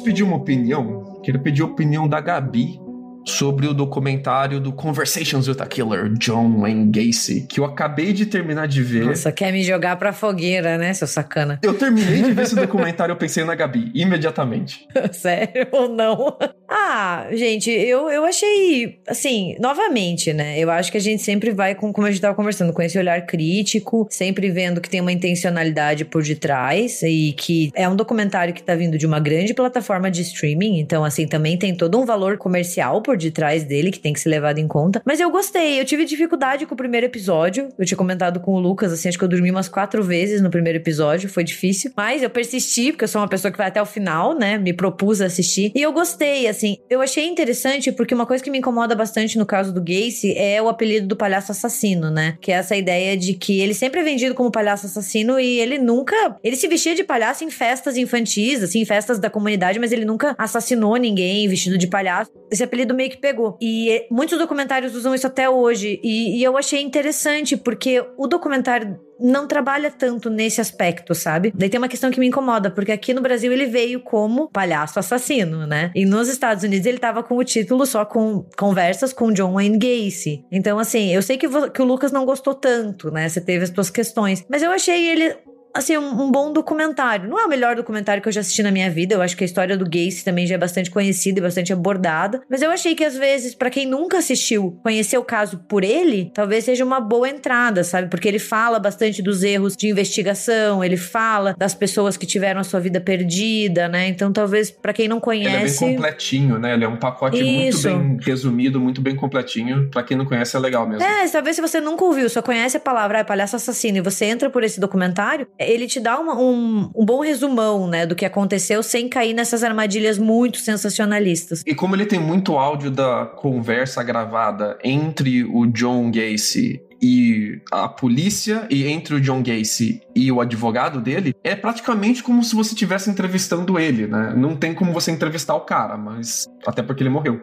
Pedir 0.10 0.24
uma 0.24 0.38
opinião? 0.38 1.22
Queria 1.24 1.40
pedir 1.40 1.62
a 1.62 1.66
opinião 1.66 2.08
da 2.08 2.20
Gabi 2.20 2.80
sobre 3.28 3.68
o 3.68 3.76
documentário 3.76 4.60
do 4.60 4.74
Conversations 4.74 5.48
with 5.48 5.58
a 5.62 5.68
Killer, 5.68 6.10
John 6.14 6.62
Wayne 6.62 6.90
Gacy, 6.90 7.46
que 7.48 7.60
eu 7.60 7.66
acabei 7.66 8.12
de 8.12 8.26
terminar 8.26 8.68
de 8.68 8.82
ver. 8.82 9.06
Nossa, 9.06 9.32
quer 9.32 9.54
me 9.54 9.62
jogar 9.62 9.98
pra 9.98 10.12
fogueira, 10.12 10.80
né, 10.80 10.96
seu 10.96 11.06
sacana? 11.06 11.60
Eu 11.62 11.76
terminei 11.76 12.24
de 12.24 12.32
ver 12.32 12.42
esse 12.42 12.56
documentário, 12.58 13.12
eu 13.12 13.18
pensei 13.18 13.44
na 13.44 13.54
Gabi, 13.54 13.92
imediatamente. 13.94 14.88
Sério 15.12 15.68
ou 15.72 15.88
não? 15.88 16.40
Ah, 16.70 17.28
gente, 17.32 17.72
eu, 17.72 18.10
eu 18.10 18.24
achei, 18.26 19.00
assim, 19.08 19.56
novamente, 19.60 20.32
né, 20.32 20.60
eu 20.60 20.70
acho 20.70 20.92
que 20.92 20.98
a 20.98 21.02
gente 21.02 21.24
sempre 21.24 21.52
vai, 21.52 21.74
com, 21.74 21.92
como 21.92 22.06
a 22.06 22.12
gente 22.12 22.22
tava 22.22 22.36
conversando, 22.36 22.72
com 22.72 22.82
esse 22.82 22.98
olhar 22.98 23.26
crítico, 23.26 24.08
sempre 24.10 24.50
vendo 24.52 24.80
que 24.80 24.90
tem 24.90 25.02
uma 25.02 25.12
intencionalidade 25.12 26.06
por 26.06 26.22
detrás 26.22 27.02
e 27.02 27.34
que 27.34 27.72
é 27.74 27.90
um 27.90 27.96
documentário 27.96 28.54
que 28.54 28.62
tá 28.62 28.76
vindo 28.76 28.98
de 28.98 29.08
uma 29.08 29.20
grande 29.20 29.54
plataforma 29.54 30.12
de 30.12 30.22
streaming, 30.22 30.80
então, 30.80 31.04
assim, 31.04 31.28
também 31.28 31.58
tem 31.58 31.76
todo 31.76 32.00
um 32.00 32.06
valor 32.06 32.38
comercial 32.38 33.02
por 33.02 33.18
de 33.18 33.32
trás 33.32 33.64
dele 33.64 33.92
que 33.92 34.00
tem 34.00 34.14
que 34.14 34.20
ser 34.20 34.30
levado 34.30 34.60
em 34.60 34.68
conta. 34.68 35.02
Mas 35.06 35.20
eu 35.20 35.32
gostei, 35.32 35.80
eu 35.80 35.86
tive 35.86 36.06
dificuldade 36.06 36.66
com 36.66 36.74
o 36.74 36.78
primeiro 36.78 37.06
episódio. 37.06 37.70
Eu 37.78 37.86
tinha 37.86 37.98
comentado 37.98 38.40
com 38.40 38.54
o 38.54 38.60
Lucas, 38.60 38.92
assim, 38.94 39.10
acho 39.10 39.18
que 39.18 39.24
eu 39.24 39.28
dormi 39.28 39.50
umas 39.50 39.68
quatro 39.68 40.04
vezes 40.04 40.42
no 40.42 40.50
primeiro 40.50 40.78
episódio, 40.78 41.30
foi 41.30 41.44
difícil. 41.44 41.92
Mas 41.96 42.22
eu 42.22 42.30
persisti, 42.30 42.92
porque 42.92 43.04
eu 43.06 43.08
sou 43.08 43.22
uma 43.22 43.28
pessoa 43.28 43.52
que 43.52 43.58
vai 43.58 43.68
até 43.68 43.82
o 43.82 43.86
final, 43.86 44.38
né? 44.38 44.58
Me 44.58 44.74
propus 44.74 45.22
a 45.22 45.26
assistir. 45.26 45.72
E 45.74 45.82
eu 45.82 45.92
gostei, 45.92 46.48
assim. 46.48 46.59
Eu 46.90 47.02
achei 47.02 47.28
interessante 47.28 47.92
porque 47.92 48.14
uma 48.14 48.26
coisa 48.26 48.44
que 48.44 48.50
me 48.50 48.58
incomoda 48.58 48.96
bastante 48.96 49.38
no 49.38 49.46
caso 49.46 49.74
do 49.74 49.82
Gacy 49.82 50.34
é 50.36 50.62
o 50.62 50.70
apelido 50.70 51.08
do 51.08 51.16
palhaço 51.16 51.52
assassino, 51.52 52.10
né? 52.10 52.38
Que 52.42 52.52
é 52.52 52.56
essa 52.56 52.76
ideia 52.76 53.16
de 53.18 53.34
que 53.34 53.60
ele 53.60 53.74
sempre 53.74 54.00
é 54.00 54.04
vendido 54.04 54.36
como 54.36 54.52
palhaço 54.52 54.86
assassino 54.86 55.40
e 55.40 55.60
ele 55.60 55.78
nunca. 55.78 56.16
Ele 56.44 56.56
se 56.56 56.68
vestia 56.68 56.96
de 56.96 57.04
palhaço 57.04 57.44
em 57.44 57.50
festas 57.50 57.98
infantis, 57.98 58.64
assim, 58.64 58.82
em 58.82 58.86
festas 58.86 59.20
da 59.20 59.30
comunidade, 59.30 59.80
mas 59.80 59.92
ele 59.92 60.06
nunca 60.06 60.36
assassinou 60.38 60.96
ninguém 60.98 61.48
vestido 61.48 61.78
de 61.78 61.88
palhaço. 61.88 62.32
Esse 62.52 62.64
apelido 62.64 62.94
meio 62.94 63.10
que 63.10 63.18
pegou. 63.18 63.58
E 63.62 64.06
muitos 64.12 64.38
documentários 64.38 64.96
usam 64.96 65.14
isso 65.14 65.28
até 65.28 65.50
hoje. 65.50 66.00
E, 66.04 66.40
e 66.40 66.44
eu 66.44 66.58
achei 66.58 66.82
interessante 66.82 67.56
porque 67.56 68.04
o 68.18 68.28
documentário 68.28 69.00
não 69.20 69.48
trabalha 69.48 69.92
tanto 69.92 70.30
nesse 70.30 70.62
aspecto, 70.62 71.14
sabe? 71.14 71.52
Daí 71.56 71.70
tem 71.70 71.78
uma 71.78 71.88
questão 71.88 72.12
que 72.12 72.20
me 72.20 72.28
incomoda, 72.28 72.72
porque 72.72 72.92
aqui 72.92 73.14
no 73.14 73.22
Brasil 73.22 73.52
ele 73.52 73.66
veio 73.66 74.00
como 74.00 74.50
palhaço 74.50 75.00
assassino, 75.00 75.68
né? 75.68 75.92
E 75.94 76.06
nos 76.06 76.28
Estados 76.28 76.64
Unidos 76.64 76.86
ele 76.86 76.98
tava 76.98 77.24
com 77.24 77.38
o 77.38 77.44
título 77.44 77.86
só 77.86 78.06
com 78.06 78.46
conversas 78.58 79.14
com 79.14 79.32
John 79.32 79.54
Wayne 79.54 79.78
Gacy. 79.78 80.46
Então, 80.52 80.80
assim, 80.80 81.14
eu 81.14 81.22
sei 81.22 81.38
que, 81.38 81.48
que 81.72 81.82
o 81.82 81.86
Lucas 81.86 82.12
não 82.12 82.26
gostou 82.26 82.54
tanto, 82.54 83.12
né? 83.12 83.28
Você 83.28 83.42
teve 83.42 83.64
as 83.64 83.70
suas 83.70 83.90
questões. 83.90 84.46
Mas 84.50 84.62
eu 84.62 84.72
achei 84.72 85.10
ele 85.10 85.36
assim, 85.74 85.98
um, 85.98 86.24
um, 86.24 86.32
bom 86.32 86.52
documentário. 86.52 87.30
Não 87.30 87.40
é 87.40 87.46
o 87.46 87.50
melhor 87.50 87.76
documentário 87.76 88.22
que 88.22 88.28
eu 88.28 88.34
já 88.34 88.42
assisti 88.42 88.64
na 88.64 88.72
minha 88.72 88.90
vida. 88.90 89.16
Eu 89.16 89.22
acho 89.22 89.36
que 89.38 89.44
a 89.44 89.46
história 89.46 89.78
do 89.78 89.86
Gacy 89.86 90.24
também 90.24 90.48
já 90.48 90.56
é 90.56 90.58
bastante 90.58 90.90
conhecida 90.90 91.40
e 91.40 91.42
bastante 91.42 91.72
abordada. 91.72 92.42
Mas 92.50 92.62
eu 92.62 92.72
achei 92.72 92.96
que, 92.96 93.04
às 93.04 93.16
vezes, 93.16 93.54
para 93.54 93.70
quem 93.70 93.86
nunca 93.86 94.18
assistiu, 94.18 94.80
conhecer 94.84 95.18
o 95.18 95.24
caso 95.24 95.60
por 95.68 95.84
ele, 95.84 96.32
talvez 96.34 96.66
seja 96.66 96.84
uma 96.84 97.00
boa 97.00 97.30
entrada, 97.30 97.84
sabe? 97.84 98.10
Porque 98.10 98.28
ele 98.28 98.40
fala 98.40 98.80
bastante 98.80 99.22
dos 99.22 99.44
erros 99.44 99.76
de 99.76 99.88
investigação, 99.88 100.84
ele 100.84 100.98
fala 100.98 101.56
das 101.58 101.74
pessoas 101.74 102.18
que 102.18 102.26
tiveram 102.26 102.62
a 102.62 102.64
sua 102.64 102.80
vida 102.80 103.00
perdida, 103.00 103.88
né? 103.88 104.08
Então, 104.08 104.32
talvez, 104.32 104.72
para 104.72 104.94
quem 104.94 105.08
não 105.08 105.20
conhece. 105.20 105.84
Ele 105.84 105.92
é 105.92 105.94
bem 105.94 105.96
completinho, 105.96 106.60
né? 106.60 106.74
Ele 106.74 106.86
é 106.86 106.88
um 106.88 106.98
pacote 106.98 107.38
Isso. 107.38 107.90
muito 107.90 108.18
bem 108.18 108.26
resumido, 108.26 108.80
muito 108.80 109.02
bem 109.02 109.16
completinho. 109.16 109.90
Para 109.90 110.04
quem 110.04 110.18
não 110.18 110.26
conhece, 110.26 110.56
é 110.56 110.60
legal 110.60 110.88
mesmo. 110.88 111.04
É, 111.04 111.28
talvez 111.28 111.56
se 111.56 111.62
você 111.62 111.80
nunca 111.80 112.04
ouviu, 112.04 112.30
só 112.30 112.42
conhece 112.42 112.78
a 112.78 112.80
palavra 112.80 113.20
ah, 113.20 113.26
palhaço 113.26 113.56
assassino 113.56 113.98
e 113.98 114.02
você 114.02 114.26
entra 114.26 114.50
por 114.50 114.64
esse 114.64 114.80
documentário, 114.80 115.48
ele 115.60 115.88
te 115.88 116.00
dá 116.00 116.20
uma, 116.20 116.40
um, 116.40 116.90
um 116.96 117.06
bom 117.06 117.22
resumão, 117.22 117.88
né, 117.88 118.06
do 118.06 118.16
que 118.16 118.26
aconteceu 118.26 118.82
sem 118.82 119.10
cair 119.10 119.34
nessas 119.34 119.64
armadilhas 119.64 120.18
muito 120.18 120.58
sensacionalistas. 120.58 121.64
E 121.66 121.76
como 121.76 121.96
ele 121.96 122.06
tem 122.06 122.20
muito 122.20 122.58
áudio 122.58 122.90
da 122.90 123.26
conversa 123.26 124.02
gravada 124.04 124.78
entre 124.84 125.44
o 125.44 125.66
John 125.66 126.12
Gacy 126.12 126.89
e 127.02 127.62
a 127.72 127.88
polícia 127.88 128.68
e 128.70 128.88
entre 128.88 129.16
o 129.16 129.22
John 129.22 129.42
Gacy 129.42 130.02
e 130.16 130.32
o 130.32 130.42
advogado 130.42 131.00
dele, 131.00 131.34
é 131.44 131.56
praticamente 131.56 132.22
como 132.22 132.44
se 132.44 132.56
você 132.56 132.74
estivesse 132.74 133.10
entrevistando 133.10 133.80
ele, 133.80 134.08
né? 134.08 134.34
Não 134.36 134.56
tem 134.56 134.74
como 134.74 134.92
você 134.92 135.12
entrevistar 135.12 135.56
o 135.56 135.62
cara, 135.62 135.98
mas 135.98 136.46
até 136.66 136.84
porque 136.84 137.04
ele 137.04 137.10
morreu. 137.10 137.42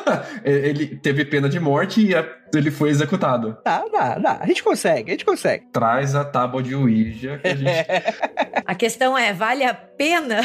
ele 0.44 0.96
teve 0.96 1.24
pena 1.24 1.48
de 1.48 1.58
morte 1.58 2.00
e 2.00 2.14
ele 2.56 2.70
foi 2.70 2.90
executado. 2.90 3.56
Dá, 3.64 3.84
dá, 3.90 4.18
dá. 4.18 4.38
A 4.40 4.46
gente 4.46 4.62
consegue, 4.62 5.10
a 5.10 5.14
gente 5.14 5.24
consegue. 5.24 5.66
Traz 5.72 6.14
a 6.14 6.24
tábua 6.24 6.62
de 6.62 6.74
Ouija 6.74 7.38
que 7.38 7.48
a 7.48 7.56
gente... 7.56 7.86
a 8.66 8.74
questão 8.74 9.16
é, 9.16 9.32
vale 9.32 9.64
a 9.64 9.74
pena 9.74 10.40